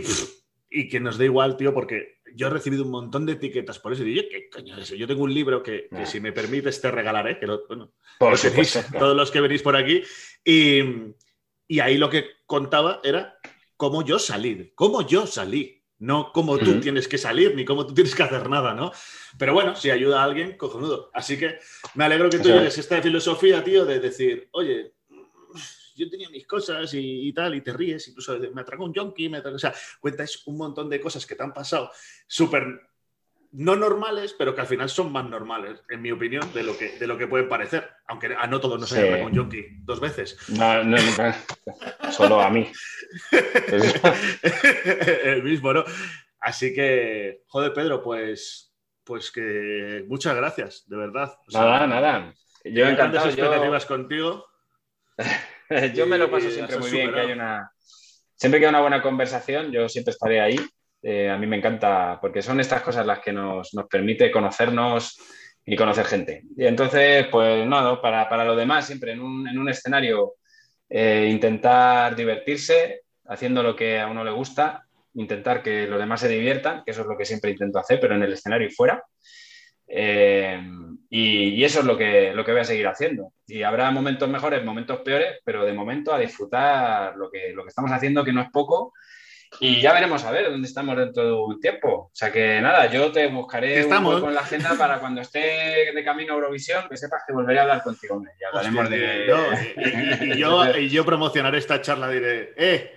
y, 0.68 0.88
que 0.90 1.00
nos 1.00 1.16
dé 1.16 1.24
igual, 1.24 1.56
tío, 1.56 1.72
porque 1.72 2.18
yo 2.34 2.48
he 2.48 2.50
recibido 2.50 2.84
un 2.84 2.90
montón 2.90 3.24
de 3.24 3.32
etiquetas 3.32 3.78
por 3.78 3.94
eso. 3.94 4.04
Y 4.04 4.16
yo, 4.16 4.22
¿qué 4.28 4.50
coño 4.50 4.74
es 4.76 4.82
eso? 4.82 4.94
Yo 4.94 5.06
tengo 5.06 5.22
un 5.22 5.32
libro 5.32 5.62
que, 5.62 5.88
que 5.88 6.04
si 6.04 6.20
me 6.20 6.32
permites 6.32 6.82
te 6.82 6.90
regalaré, 6.90 7.38
que 7.38 7.46
bueno, 7.46 7.92
por 8.18 8.34
todos 8.98 9.16
los 9.16 9.30
que 9.30 9.40
venís 9.40 9.62
por 9.62 9.74
aquí. 9.74 10.02
Y, 10.44 10.80
y 11.66 11.80
ahí 11.80 11.96
lo 11.96 12.10
que 12.10 12.26
contaba 12.44 13.00
era 13.02 13.38
cómo 13.78 14.04
yo 14.04 14.18
salí, 14.18 14.72
cómo 14.74 15.06
yo 15.06 15.26
salí 15.26 15.77
no 15.98 16.32
como 16.32 16.58
tú 16.58 16.80
tienes 16.80 17.08
que 17.08 17.18
salir 17.18 17.54
ni 17.54 17.64
cómo 17.64 17.86
tú 17.86 17.94
tienes 17.94 18.14
que 18.14 18.22
hacer 18.22 18.48
nada, 18.48 18.74
¿no? 18.74 18.92
Pero 19.36 19.52
bueno, 19.52 19.74
si 19.74 19.90
ayuda 19.90 20.20
a 20.20 20.24
alguien, 20.24 20.56
cojonudo. 20.56 21.10
Así 21.12 21.38
que 21.38 21.58
me 21.94 22.04
alegro 22.04 22.30
que 22.30 22.38
tú 22.38 22.48
lleves 22.48 22.78
esta 22.78 23.02
filosofía, 23.02 23.62
tío, 23.64 23.84
de 23.84 24.00
decir, 24.00 24.48
oye, 24.52 24.94
yo 25.96 26.08
tenía 26.08 26.30
mis 26.30 26.46
cosas 26.46 26.90
y, 26.94 27.32
tal, 27.32 27.56
y 27.56 27.60
te 27.60 27.72
ríes, 27.72 28.06
incluso 28.08 28.38
me 28.54 28.60
atracó 28.60 28.84
un 28.84 28.94
junkie, 28.94 29.28
me 29.28 29.40
o 29.40 29.58
sea, 29.58 29.74
cuentas 30.00 30.42
un 30.46 30.56
montón 30.56 30.88
de 30.88 31.00
cosas 31.00 31.26
que 31.26 31.34
te 31.34 31.42
han 31.42 31.52
pasado 31.52 31.90
súper 32.26 32.87
no 33.52 33.76
normales, 33.76 34.34
pero 34.36 34.54
que 34.54 34.60
al 34.60 34.66
final 34.66 34.88
son 34.88 35.10
más 35.12 35.24
normales, 35.24 35.82
en 35.88 36.02
mi 36.02 36.10
opinión, 36.12 36.52
de 36.52 36.62
lo 36.62 36.76
que, 36.76 36.98
de 36.98 37.06
lo 37.06 37.16
que 37.16 37.26
pueden 37.26 37.48
parecer. 37.48 37.90
Aunque 38.06 38.34
a 38.34 38.46
no 38.46 38.60
todos 38.60 38.78
nos 38.78 38.90
sí. 38.90 38.98
haya 38.98 39.24
un 39.24 39.36
junkie 39.36 39.78
dos 39.80 40.00
veces. 40.00 40.36
No, 40.48 40.84
no, 40.84 40.96
solo 42.10 42.40
a 42.40 42.50
mí. 42.50 42.70
El 45.24 45.42
mismo, 45.42 45.72
¿no? 45.72 45.84
Así 46.40 46.72
que, 46.74 47.42
joder, 47.48 47.72
Pedro, 47.72 48.02
pues 48.02 48.68
pues 49.08 49.30
que 49.30 50.04
muchas 50.06 50.36
gracias, 50.36 50.84
de 50.86 50.96
verdad. 50.98 51.34
nada, 51.50 51.86
nada. 51.86 52.34
Yo 52.62 52.86
encantado. 52.86 53.26
expectativas 53.26 53.86
contigo. 53.86 54.44
yo 55.94 56.06
me 56.06 56.18
lo 56.18 56.30
paso 56.30 56.50
siempre 56.50 56.78
muy 56.78 56.90
bien, 56.90 57.14
que 57.14 57.20
hay 57.20 57.32
una... 57.32 57.72
Siempre 58.36 58.60
que 58.60 58.66
hay 58.66 58.70
una 58.70 58.82
buena 58.82 59.00
conversación, 59.00 59.72
yo 59.72 59.88
siempre 59.88 60.12
estaré 60.12 60.42
ahí. 60.42 60.60
Eh, 61.02 61.30
a 61.30 61.38
mí 61.38 61.46
me 61.46 61.56
encanta, 61.56 62.18
porque 62.20 62.42
son 62.42 62.60
estas 62.60 62.82
cosas 62.82 63.06
las 63.06 63.20
que 63.20 63.32
nos, 63.32 63.72
nos 63.74 63.86
permite 63.86 64.30
conocernos 64.30 65.18
y 65.64 65.76
conocer 65.76 66.06
gente. 66.06 66.42
Y 66.56 66.66
entonces, 66.66 67.26
pues 67.30 67.66
nada, 67.66 68.00
para, 68.00 68.28
para 68.28 68.44
lo 68.44 68.56
demás, 68.56 68.86
siempre 68.86 69.12
en 69.12 69.20
un, 69.20 69.46
en 69.46 69.58
un 69.58 69.68
escenario, 69.68 70.34
eh, 70.88 71.28
intentar 71.30 72.16
divertirse, 72.16 73.02
haciendo 73.26 73.62
lo 73.62 73.76
que 73.76 74.00
a 74.00 74.06
uno 74.06 74.24
le 74.24 74.30
gusta, 74.30 74.86
intentar 75.14 75.62
que 75.62 75.86
los 75.86 75.98
demás 75.98 76.20
se 76.20 76.28
diviertan, 76.28 76.82
que 76.84 76.92
eso 76.92 77.02
es 77.02 77.06
lo 77.06 77.18
que 77.18 77.26
siempre 77.26 77.50
intento 77.50 77.78
hacer, 77.78 78.00
pero 78.00 78.14
en 78.14 78.22
el 78.22 78.32
escenario 78.32 78.66
y 78.66 78.70
fuera. 78.70 79.02
Eh, 79.86 80.60
y, 81.10 81.62
eso 81.64 81.80
es 81.80 81.86
lo 81.86 81.96
que, 81.96 82.32
lo 82.32 82.44
que 82.44 82.52
voy 82.52 82.60
a 82.60 82.64
seguir 82.64 82.86
haciendo. 82.86 83.32
Y 83.46 83.62
habrá 83.62 83.90
momentos 83.90 84.28
mejores, 84.28 84.64
momentos 84.64 85.00
peores, 85.00 85.40
pero 85.44 85.64
de 85.64 85.72
momento 85.72 86.12
a 86.12 86.18
disfrutar 86.18 87.16
lo 87.16 87.30
que, 87.30 87.52
lo 87.52 87.62
que 87.62 87.68
estamos 87.68 87.90
haciendo, 87.90 88.24
que 88.24 88.32
no 88.32 88.42
es 88.42 88.50
poco. 88.50 88.92
Y 89.60 89.80
ya 89.80 89.92
veremos 89.92 90.22
a 90.24 90.30
ver 90.30 90.50
dónde 90.50 90.68
estamos 90.68 90.96
dentro 90.96 91.24
de 91.24 91.32
un 91.32 91.60
tiempo. 91.60 91.88
O 91.88 92.10
sea 92.12 92.30
que 92.30 92.60
nada, 92.60 92.86
yo 92.90 93.10
te 93.10 93.26
buscaré 93.28 93.84
un 93.84 94.20
con 94.20 94.34
la 94.34 94.42
agenda 94.42 94.74
para 94.78 95.00
cuando 95.00 95.20
esté 95.20 95.92
de 95.92 96.04
camino 96.04 96.34
a 96.34 96.36
Eurovisión, 96.36 96.88
que 96.88 96.96
sepas 96.96 97.22
que 97.26 97.32
volveré 97.32 97.58
a 97.58 97.62
hablar 97.62 97.82
contigo. 97.82 98.22
Y 98.38 98.44
hablaremos 98.44 98.90
de. 98.90 100.34
y, 100.34 100.38
yo, 100.38 100.76
y 100.76 100.88
yo 100.88 101.04
promocionaré 101.04 101.58
esta 101.58 101.80
charla, 101.80 102.10
diré, 102.10 102.52
¡eh! 102.56 102.92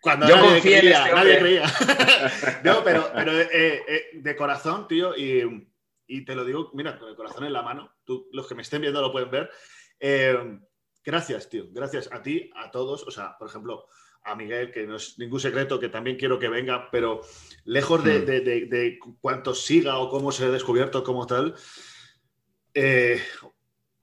Cuando 0.00 0.28
Yo 0.28 0.36
nadie 0.36 0.60
creía, 0.60 1.04
este 1.04 1.14
nadie 1.14 1.38
creía. 1.38 1.64
no, 2.64 2.84
pero, 2.84 3.10
pero 3.14 3.40
eh, 3.40 3.82
eh, 3.88 4.10
de 4.14 4.36
corazón, 4.36 4.86
tío, 4.86 5.16
y, 5.16 5.68
y, 6.06 6.24
te 6.24 6.34
lo 6.36 6.44
digo, 6.44 6.70
mira, 6.74 6.98
con 6.98 7.08
el 7.08 7.16
corazón 7.16 7.44
en 7.44 7.52
la 7.52 7.62
mano, 7.62 7.96
tú, 8.04 8.28
los 8.32 8.46
que 8.46 8.54
me 8.54 8.62
estén 8.62 8.80
viendo 8.80 9.00
lo 9.00 9.10
pueden 9.10 9.30
ver. 9.30 9.50
Eh, 9.98 10.60
gracias, 11.04 11.48
tío, 11.48 11.64
gracias 11.70 12.08
a 12.12 12.22
ti, 12.22 12.50
a 12.54 12.70
todos. 12.70 13.02
O 13.08 13.10
sea, 13.10 13.36
por 13.38 13.48
ejemplo, 13.48 13.86
a 14.28 14.36
Miguel, 14.36 14.70
que 14.70 14.86
no 14.86 14.96
es 14.96 15.18
ningún 15.18 15.40
secreto, 15.40 15.80
que 15.80 15.88
también 15.88 16.16
quiero 16.16 16.38
que 16.38 16.48
venga, 16.48 16.90
pero 16.90 17.20
lejos 17.64 18.04
de, 18.04 18.20
hmm. 18.20 18.24
de, 18.24 18.40
de, 18.40 18.66
de 18.66 18.98
cuánto 19.20 19.54
siga 19.54 19.98
o 19.98 20.10
cómo 20.10 20.32
se 20.32 20.44
ha 20.44 20.50
descubierto 20.50 21.02
como 21.02 21.26
tal, 21.26 21.54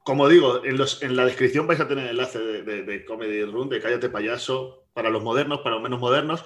como 0.05 0.29
digo, 0.29 0.63
en, 0.63 0.77
los, 0.77 1.01
en, 1.01 1.15
la 1.15 1.25
descripción 1.25 1.65
vais 1.65 1.79
a 1.79 1.87
tener 1.87 2.03
el 2.03 2.11
enlace 2.11 2.37
de, 2.37 3.05
Comedy 3.05 3.43
Room, 3.43 3.69
de 3.69 3.81
Cállate 3.81 4.07
Payaso, 4.07 4.85
para 4.93 5.09
los 5.09 5.23
modernos, 5.23 5.61
para 5.61 5.75
los 5.75 5.83
menos 5.83 5.99
modernos. 5.99 6.45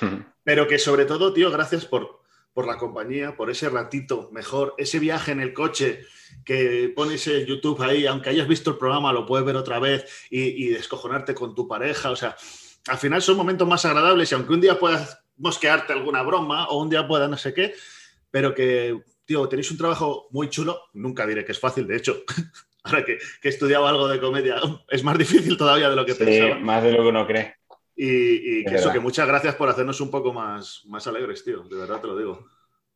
Pero 0.44 0.68
que 0.68 0.78
sobre 0.78 1.04
todo, 1.04 1.32
tío, 1.32 1.50
gracias 1.50 1.84
por, 1.84 2.20
por 2.54 2.64
la 2.64 2.78
compañía, 2.78 3.36
por 3.36 3.50
ese 3.50 3.68
ratito 3.68 4.30
mejor, 4.30 4.74
ese 4.78 5.00
viaje 5.00 5.32
en 5.32 5.40
el 5.40 5.52
coche 5.52 6.04
que 6.44 6.92
pones 6.94 7.26
en 7.26 7.44
YouTube 7.44 7.82
ahí, 7.82 8.06
aunque 8.06 8.30
hayas 8.30 8.46
visto 8.46 8.70
el 8.70 8.78
programa, 8.78 9.12
lo 9.12 9.26
puedes 9.26 9.44
ver 9.44 9.56
otra 9.56 9.80
vez 9.80 10.28
y, 10.30 10.68
descojonarte 10.68 11.34
con 11.34 11.56
tu 11.56 11.66
pareja. 11.66 12.12
O 12.12 12.16
sea, 12.16 12.36
al 12.88 12.98
final 12.98 13.22
son 13.22 13.36
momentos 13.36 13.66
más 13.68 13.84
agradables 13.84 14.30
y 14.30 14.34
aunque 14.34 14.52
un 14.52 14.60
día 14.60 14.78
puedas 14.78 15.22
mosquearte 15.36 15.92
alguna 15.92 16.22
broma 16.22 16.66
o 16.68 16.80
un 16.80 16.90
día 16.90 17.06
pueda 17.06 17.28
no 17.28 17.36
sé 17.36 17.54
qué, 17.54 17.74
pero 18.30 18.54
que, 18.54 18.98
tío, 19.24 19.48
tenéis 19.48 19.70
un 19.70 19.78
trabajo 19.78 20.28
muy 20.30 20.48
chulo. 20.48 20.80
Nunca 20.94 21.26
diré 21.26 21.44
que 21.44 21.52
es 21.52 21.60
fácil, 21.60 21.86
de 21.86 21.96
hecho. 21.96 22.22
Ahora 22.84 23.04
que, 23.04 23.18
que, 23.40 23.48
he 23.48 23.50
estudiado 23.50 23.86
algo 23.86 24.08
de 24.08 24.20
comedia, 24.20 24.56
es 24.88 25.04
más 25.04 25.16
difícil 25.16 25.56
todavía 25.56 25.88
de 25.88 25.96
lo 25.96 26.04
que 26.04 26.14
sí, 26.14 26.40
Más 26.60 26.82
de 26.82 26.92
lo 26.92 27.02
que 27.02 27.08
uno 27.08 27.26
cree. 27.26 27.56
Y, 27.94 28.64
que 28.64 28.76
eso, 28.76 28.90
que 28.90 28.98
muchas 28.98 29.28
gracias 29.28 29.54
por 29.54 29.68
hacernos 29.68 30.00
un 30.00 30.10
poco 30.10 30.32
más, 30.32 30.82
más 30.86 31.06
alegres, 31.06 31.44
tío. 31.44 31.62
De 31.62 31.76
verdad 31.76 32.00
te 32.00 32.08
lo 32.08 32.16
digo. 32.16 32.48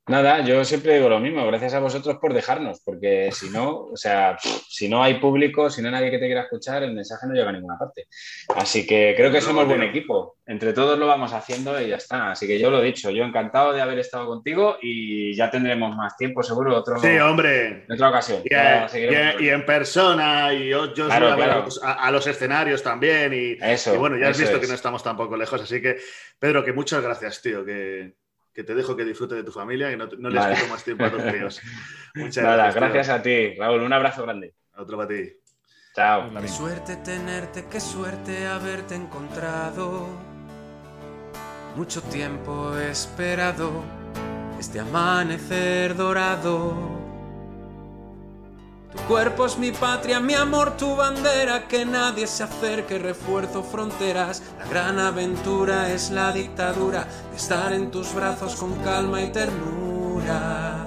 Nada, 0.09 0.41
yo 0.41 0.65
siempre 0.65 0.95
digo 0.95 1.09
lo 1.09 1.19
mismo, 1.19 1.45
gracias 1.49 1.75
a 1.75 1.81
vosotros 1.81 2.19
por 2.19 2.33
dejarnos, 2.33 2.81
porque 2.85 3.31
si 3.33 3.51
no, 3.51 3.87
o 3.87 3.97
sea, 3.97 4.39
si 4.69 4.89
no 4.89 5.03
hay 5.03 5.15
público, 5.15 5.69
si 5.69 5.83
no 5.83 5.89
hay 5.89 5.95
nadie 5.95 6.13
que 6.13 6.19
te 6.19 6.27
quiera 6.27 6.43
escuchar, 6.43 6.85
el 6.85 6.95
mensaje 6.95 7.27
no 7.27 7.35
llega 7.35 7.49
a 7.49 7.53
ninguna 7.53 7.77
parte. 7.77 8.07
Así 8.55 8.87
que 8.87 9.15
creo 9.17 9.33
que 9.33 9.41
somos 9.41 9.67
buen 9.67 9.83
equipo. 9.83 10.37
Entre 10.47 10.73
todos 10.73 10.97
lo 10.97 11.09
vamos 11.09 11.33
haciendo 11.33 11.81
y 11.81 11.89
ya 11.89 11.97
está. 11.97 12.31
Así 12.31 12.47
que 12.47 12.57
yo 12.57 12.71
lo 12.71 12.81
he 12.81 12.85
dicho, 12.85 13.11
yo 13.11 13.25
encantado 13.25 13.73
de 13.73 13.83
haber 13.83 13.99
estado 13.99 14.27
contigo 14.27 14.77
y 14.81 15.35
ya 15.35 15.51
tendremos 15.51 15.97
más 15.97 16.17
tiempo, 16.17 16.41
seguro, 16.45 16.77
otro, 16.77 17.01
sí, 17.01 17.19
hombre. 17.19 17.85
en 17.89 17.93
otra 17.93 18.11
ocasión. 18.11 18.43
Y, 18.45 19.49
en 19.49 19.67
persona, 19.67 20.55
y 20.55 20.69
yo, 20.69 20.95
yo 20.95 21.09
A, 21.11 22.11
los 22.13 22.25
escenarios 22.29 22.81
también. 22.81 23.35
Y, 23.35 23.59
eso, 23.61 23.99
bueno, 23.99 24.17
ya 24.17 24.29
has 24.29 24.39
visto 24.39 24.61
que 24.61 24.69
no 24.69 24.75
estamos 24.75 25.03
tampoco 25.03 25.37
lejos, 25.37 25.61
así 25.61 25.83
que, 25.83 25.97
Pedro, 26.39 26.65
que 26.65 26.73
muchas 26.73 27.03
gracias, 27.03 27.43
tío, 27.43 27.65
que 27.65 28.15
que 28.57 28.65
te 28.65 28.75
dejo 28.75 28.97
que 28.97 29.05
disfrute 29.05 29.35
de 29.35 29.45
tu 29.45 29.53
familia 29.53 29.93
y 29.93 29.99
no, 29.99 30.07
no 30.19 30.31
les 30.31 30.47
quito 30.47 30.69
más 30.71 30.83
tiempo 30.83 31.05
a 31.05 31.11
tus 31.11 31.23
tíos. 31.31 31.61
Muchas 32.15 32.43
Nada, 32.43 32.73
gracias. 32.73 33.11
a 33.11 33.21
ti, 33.21 33.55
Raúl. 33.55 33.83
Un 33.83 33.93
abrazo 33.93 34.23
grande. 34.23 34.55
Otro 34.79 34.97
para 34.97 35.09
ti. 35.11 35.31
Chao. 35.95 36.31
Qué 36.41 36.49
suerte 36.49 36.97
tenerte, 36.97 37.67
qué 37.71 37.79
suerte 37.79 38.47
haberte 38.47 38.95
encontrado. 38.95 40.07
Mucho 41.77 42.01
tiempo 42.01 42.75
he 42.79 42.91
esperado 42.91 43.85
este 44.59 44.81
amanecer 44.81 45.95
dorado 45.95 47.06
tu 48.93 48.99
cuerpo 49.09 49.47
es 49.47 49.59
mi 49.59 49.73
patria, 49.73 50.21
mi 50.21 50.35
amor, 50.35 50.77
tu 50.77 50.95
bandera, 50.95 51.67
que 51.67 51.85
nadie 51.85 52.27
se 52.27 52.45
acerque, 52.45 52.99
refuerzo 52.99 53.63
fronteras. 53.63 54.43
La 54.59 54.67
gran 54.67 54.99
aventura 54.99 55.93
es 55.93 56.11
la 56.11 56.33
dictadura 56.33 57.07
de 57.31 57.37
estar 57.37 57.73
en 57.73 57.91
tus 57.91 58.15
brazos 58.15 58.55
con 58.55 58.75
calma 58.77 59.21
y 59.23 59.33
ternura. 59.33 60.87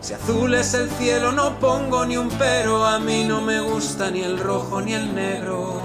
Si 0.00 0.14
azul 0.14 0.54
es 0.54 0.74
el 0.74 0.90
cielo, 0.90 1.30
no 1.30 1.58
pongo 1.60 2.04
ni 2.04 2.16
un 2.16 2.28
pero, 2.30 2.84
a 2.84 2.98
mí 2.98 3.24
no 3.24 3.40
me 3.40 3.60
gusta 3.60 4.10
ni 4.10 4.22
el 4.22 4.38
rojo 4.38 4.80
ni 4.80 4.94
el 4.94 5.14
negro. 5.14 5.80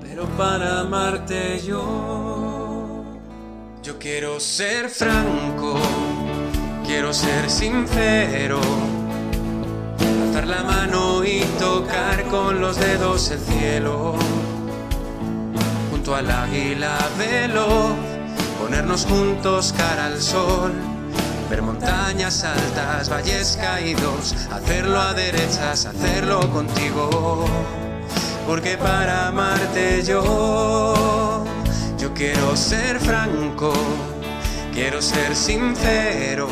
Pero 0.00 0.24
para 0.38 0.80
amarte 0.80 1.60
yo, 1.60 3.04
yo 3.82 3.98
quiero 3.98 4.40
ser 4.40 4.88
franco, 4.88 5.74
quiero 6.86 7.12
ser 7.12 7.50
sincero 7.50 8.60
la 10.40 10.62
mano 10.64 11.22
y 11.24 11.40
tocar 11.58 12.24
con 12.24 12.60
los 12.60 12.76
dedos 12.78 13.30
el 13.30 13.38
cielo. 13.38 14.14
Junto 15.90 16.16
al 16.16 16.30
águila 16.30 16.98
veloz, 17.18 17.92
ponernos 18.60 19.04
juntos 19.04 19.74
cara 19.76 20.06
al 20.06 20.20
sol. 20.20 20.72
Ver 21.50 21.60
montañas 21.60 22.44
altas, 22.44 23.10
valles 23.10 23.58
caídos, 23.60 24.34
hacerlo 24.50 25.00
a 25.00 25.12
derechas, 25.12 25.84
hacerlo 25.84 26.50
contigo. 26.50 27.44
Porque 28.46 28.78
para 28.78 29.28
amarte 29.28 30.02
yo, 30.02 31.44
yo 31.98 32.14
quiero 32.14 32.56
ser 32.56 32.98
franco, 32.98 33.72
quiero 34.72 35.02
ser 35.02 35.36
sincero. 35.36 36.48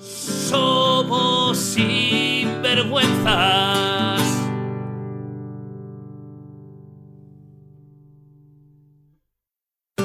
Somos 0.00 1.58
vergüenzas. 2.78 4.22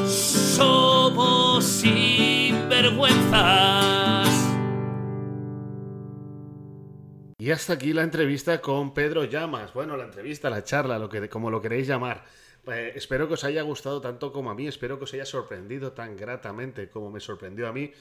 Somos 0.08 1.64
sinvergüenzas. 1.64 4.28
Y 7.38 7.52
hasta 7.52 7.74
aquí 7.74 7.94
la 7.94 8.02
entrevista 8.04 8.62
con 8.62 8.94
Pedro 8.94 9.26
Llamas. 9.26 9.74
Bueno, 9.74 9.98
la 9.98 10.06
entrevista, 10.06 10.50
la 10.50 10.64
charla, 10.64 10.98
lo 10.98 11.10
que, 11.10 11.28
como 11.30 11.52
lo 11.52 11.62
queréis 11.62 11.88
llamar. 11.88 12.24
Eh, 12.68 12.94
espero 12.96 13.28
que 13.28 13.34
os 13.36 13.44
haya 13.44 13.62
gustado 13.62 14.02
tanto 14.02 14.32
como 14.32 14.50
a 14.50 14.56
mí, 14.56 14.68
espero 14.68 14.98
que 14.98 15.04
os 15.04 15.14
haya 15.14 15.26
sorprendido 15.26 15.92
tan 15.92 16.16
gratamente 16.16 16.90
como 16.90 17.12
me 17.12 17.20
sorprendió 17.20 17.68
a 17.68 17.74
mí. 17.74 17.92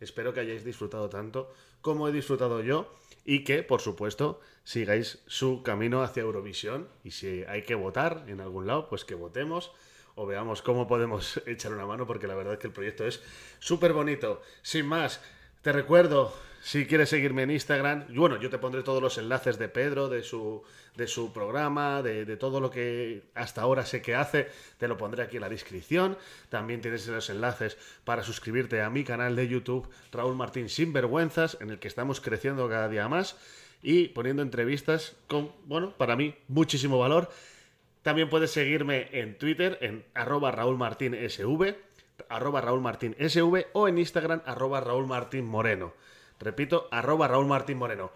Espero 0.00 0.34
que 0.34 0.40
hayáis 0.40 0.64
disfrutado 0.64 1.08
tanto 1.08 1.54
como 1.80 2.08
he 2.08 2.12
disfrutado 2.12 2.60
yo 2.62 2.92
y 3.30 3.44
que, 3.44 3.62
por 3.62 3.82
supuesto, 3.82 4.40
sigáis 4.64 5.18
su 5.26 5.62
camino 5.62 6.02
hacia 6.02 6.22
Eurovisión. 6.22 6.88
Y 7.04 7.10
si 7.10 7.44
hay 7.44 7.60
que 7.60 7.74
votar 7.74 8.24
en 8.26 8.40
algún 8.40 8.66
lado, 8.66 8.88
pues 8.88 9.04
que 9.04 9.14
votemos 9.14 9.70
o 10.14 10.24
veamos 10.24 10.62
cómo 10.62 10.88
podemos 10.88 11.38
echar 11.46 11.74
una 11.74 11.84
mano, 11.84 12.06
porque 12.06 12.26
la 12.26 12.34
verdad 12.34 12.54
es 12.54 12.58
que 12.58 12.68
el 12.68 12.72
proyecto 12.72 13.06
es 13.06 13.22
súper 13.58 13.92
bonito. 13.92 14.40
Sin 14.62 14.86
más, 14.86 15.20
te 15.60 15.72
recuerdo 15.72 16.32
si 16.68 16.84
quieres 16.84 17.08
seguirme 17.08 17.44
en 17.44 17.50
Instagram, 17.50 18.04
bueno, 18.14 18.38
yo 18.38 18.50
te 18.50 18.58
pondré 18.58 18.82
todos 18.82 19.00
los 19.00 19.16
enlaces 19.16 19.58
de 19.58 19.70
Pedro, 19.70 20.10
de 20.10 20.22
su, 20.22 20.62
de 20.96 21.06
su 21.06 21.32
programa, 21.32 22.02
de, 22.02 22.36
todo 22.36 22.60
lo 22.60 22.70
que 22.70 23.22
hasta 23.34 23.62
ahora 23.62 23.86
sé 23.86 24.02
que 24.02 24.14
hace, 24.14 24.48
te 24.76 24.86
lo 24.86 24.98
pondré 24.98 25.22
aquí 25.22 25.36
en 25.36 25.40
la 25.40 25.48
descripción. 25.48 26.18
También 26.50 26.82
tienes 26.82 27.06
los 27.06 27.30
enlaces 27.30 27.78
para 28.04 28.22
suscribirte 28.22 28.82
a 28.82 28.90
mi 28.90 29.02
canal 29.02 29.34
de 29.34 29.48
YouTube, 29.48 29.88
Raúl 30.12 30.36
Martín 30.36 30.68
Sinvergüenzas, 30.68 31.56
en 31.62 31.70
el 31.70 31.78
que 31.78 31.88
estamos 31.88 32.20
creciendo 32.20 32.68
cada 32.68 32.90
día 32.90 33.08
más 33.08 33.38
y 33.80 34.08
poniendo 34.08 34.42
entrevistas 34.42 35.16
con, 35.26 35.50
bueno, 35.64 35.94
para 35.96 36.16
mí, 36.16 36.34
muchísimo 36.48 36.98
valor. 36.98 37.30
También 38.02 38.28
puedes 38.28 38.50
seguirme 38.50 39.08
en 39.12 39.38
Twitter, 39.38 39.78
en 39.80 40.04
arroba 40.12 40.50
Raúl 40.50 40.76
Martín 40.76 41.14
SV 41.14 41.76
arroba 42.28 42.60
Raúl 42.60 42.82
Martín 42.82 43.16
o 43.72 43.88
en 43.88 43.96
Instagram 43.96 44.42
arroba 44.44 44.82
Raúl 44.82 45.06
Martín 45.06 45.46
Moreno. 45.46 45.94
Repito, 46.40 46.88
arroba 46.90 47.28
Raúl 47.28 47.46
Martín 47.46 47.78
Moreno. 47.78 48.12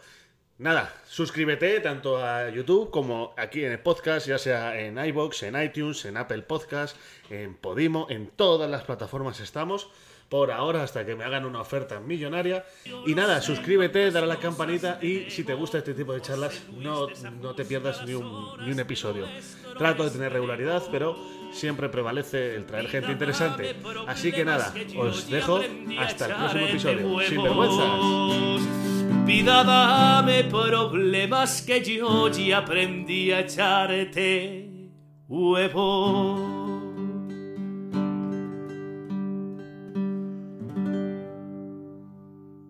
Nada, 0.58 0.94
suscríbete 1.08 1.80
tanto 1.80 2.24
a 2.24 2.48
YouTube 2.50 2.90
como 2.90 3.34
aquí 3.36 3.64
en 3.64 3.72
el 3.72 3.80
podcast, 3.80 4.28
ya 4.28 4.38
sea 4.38 4.78
en 4.78 4.96
iBox, 4.96 5.42
en 5.42 5.60
iTunes, 5.60 6.04
en 6.04 6.16
Apple 6.16 6.42
Podcast, 6.42 6.96
en 7.30 7.54
Podimo, 7.54 8.06
en 8.10 8.28
todas 8.28 8.70
las 8.70 8.84
plataformas 8.84 9.40
estamos. 9.40 9.90
Por 10.32 10.50
ahora, 10.50 10.82
hasta 10.82 11.04
que 11.04 11.14
me 11.14 11.24
hagan 11.24 11.44
una 11.44 11.60
oferta 11.60 12.00
millonaria. 12.00 12.64
Y 13.06 13.14
nada, 13.14 13.42
suscríbete, 13.42 14.10
dale 14.10 14.24
a 14.24 14.28
la 14.28 14.38
campanita 14.38 14.98
y 15.02 15.28
si 15.28 15.44
te 15.44 15.52
gusta 15.52 15.76
este 15.76 15.92
tipo 15.92 16.14
de 16.14 16.22
charlas, 16.22 16.62
no, 16.74 17.08
no 17.42 17.54
te 17.54 17.66
pierdas 17.66 18.02
ni 18.06 18.14
un, 18.14 18.56
ni 18.64 18.72
un 18.72 18.80
episodio. 18.80 19.28
Trato 19.76 20.04
de 20.04 20.10
tener 20.10 20.32
regularidad, 20.32 20.84
pero 20.90 21.18
siempre 21.52 21.90
prevalece 21.90 22.54
el 22.54 22.64
traer 22.64 22.88
gente 22.88 23.12
interesante. 23.12 23.76
Así 24.06 24.32
que 24.32 24.42
nada, 24.42 24.72
os 24.96 25.28
dejo 25.28 25.60
hasta 25.98 26.24
el 26.24 26.34
próximo 26.34 26.66
episodio. 26.66 27.20
Sin 27.28 27.42
vergüenzas. 27.42 29.26
Vida, 29.26 29.64
dame 29.64 30.44
problemas 30.44 31.60
que 31.60 31.84
yo 31.84 32.28
ya 32.30 32.56
aprendí 32.56 33.32
a 33.32 33.40
echarte 33.40 34.88
huevos. 35.28 36.61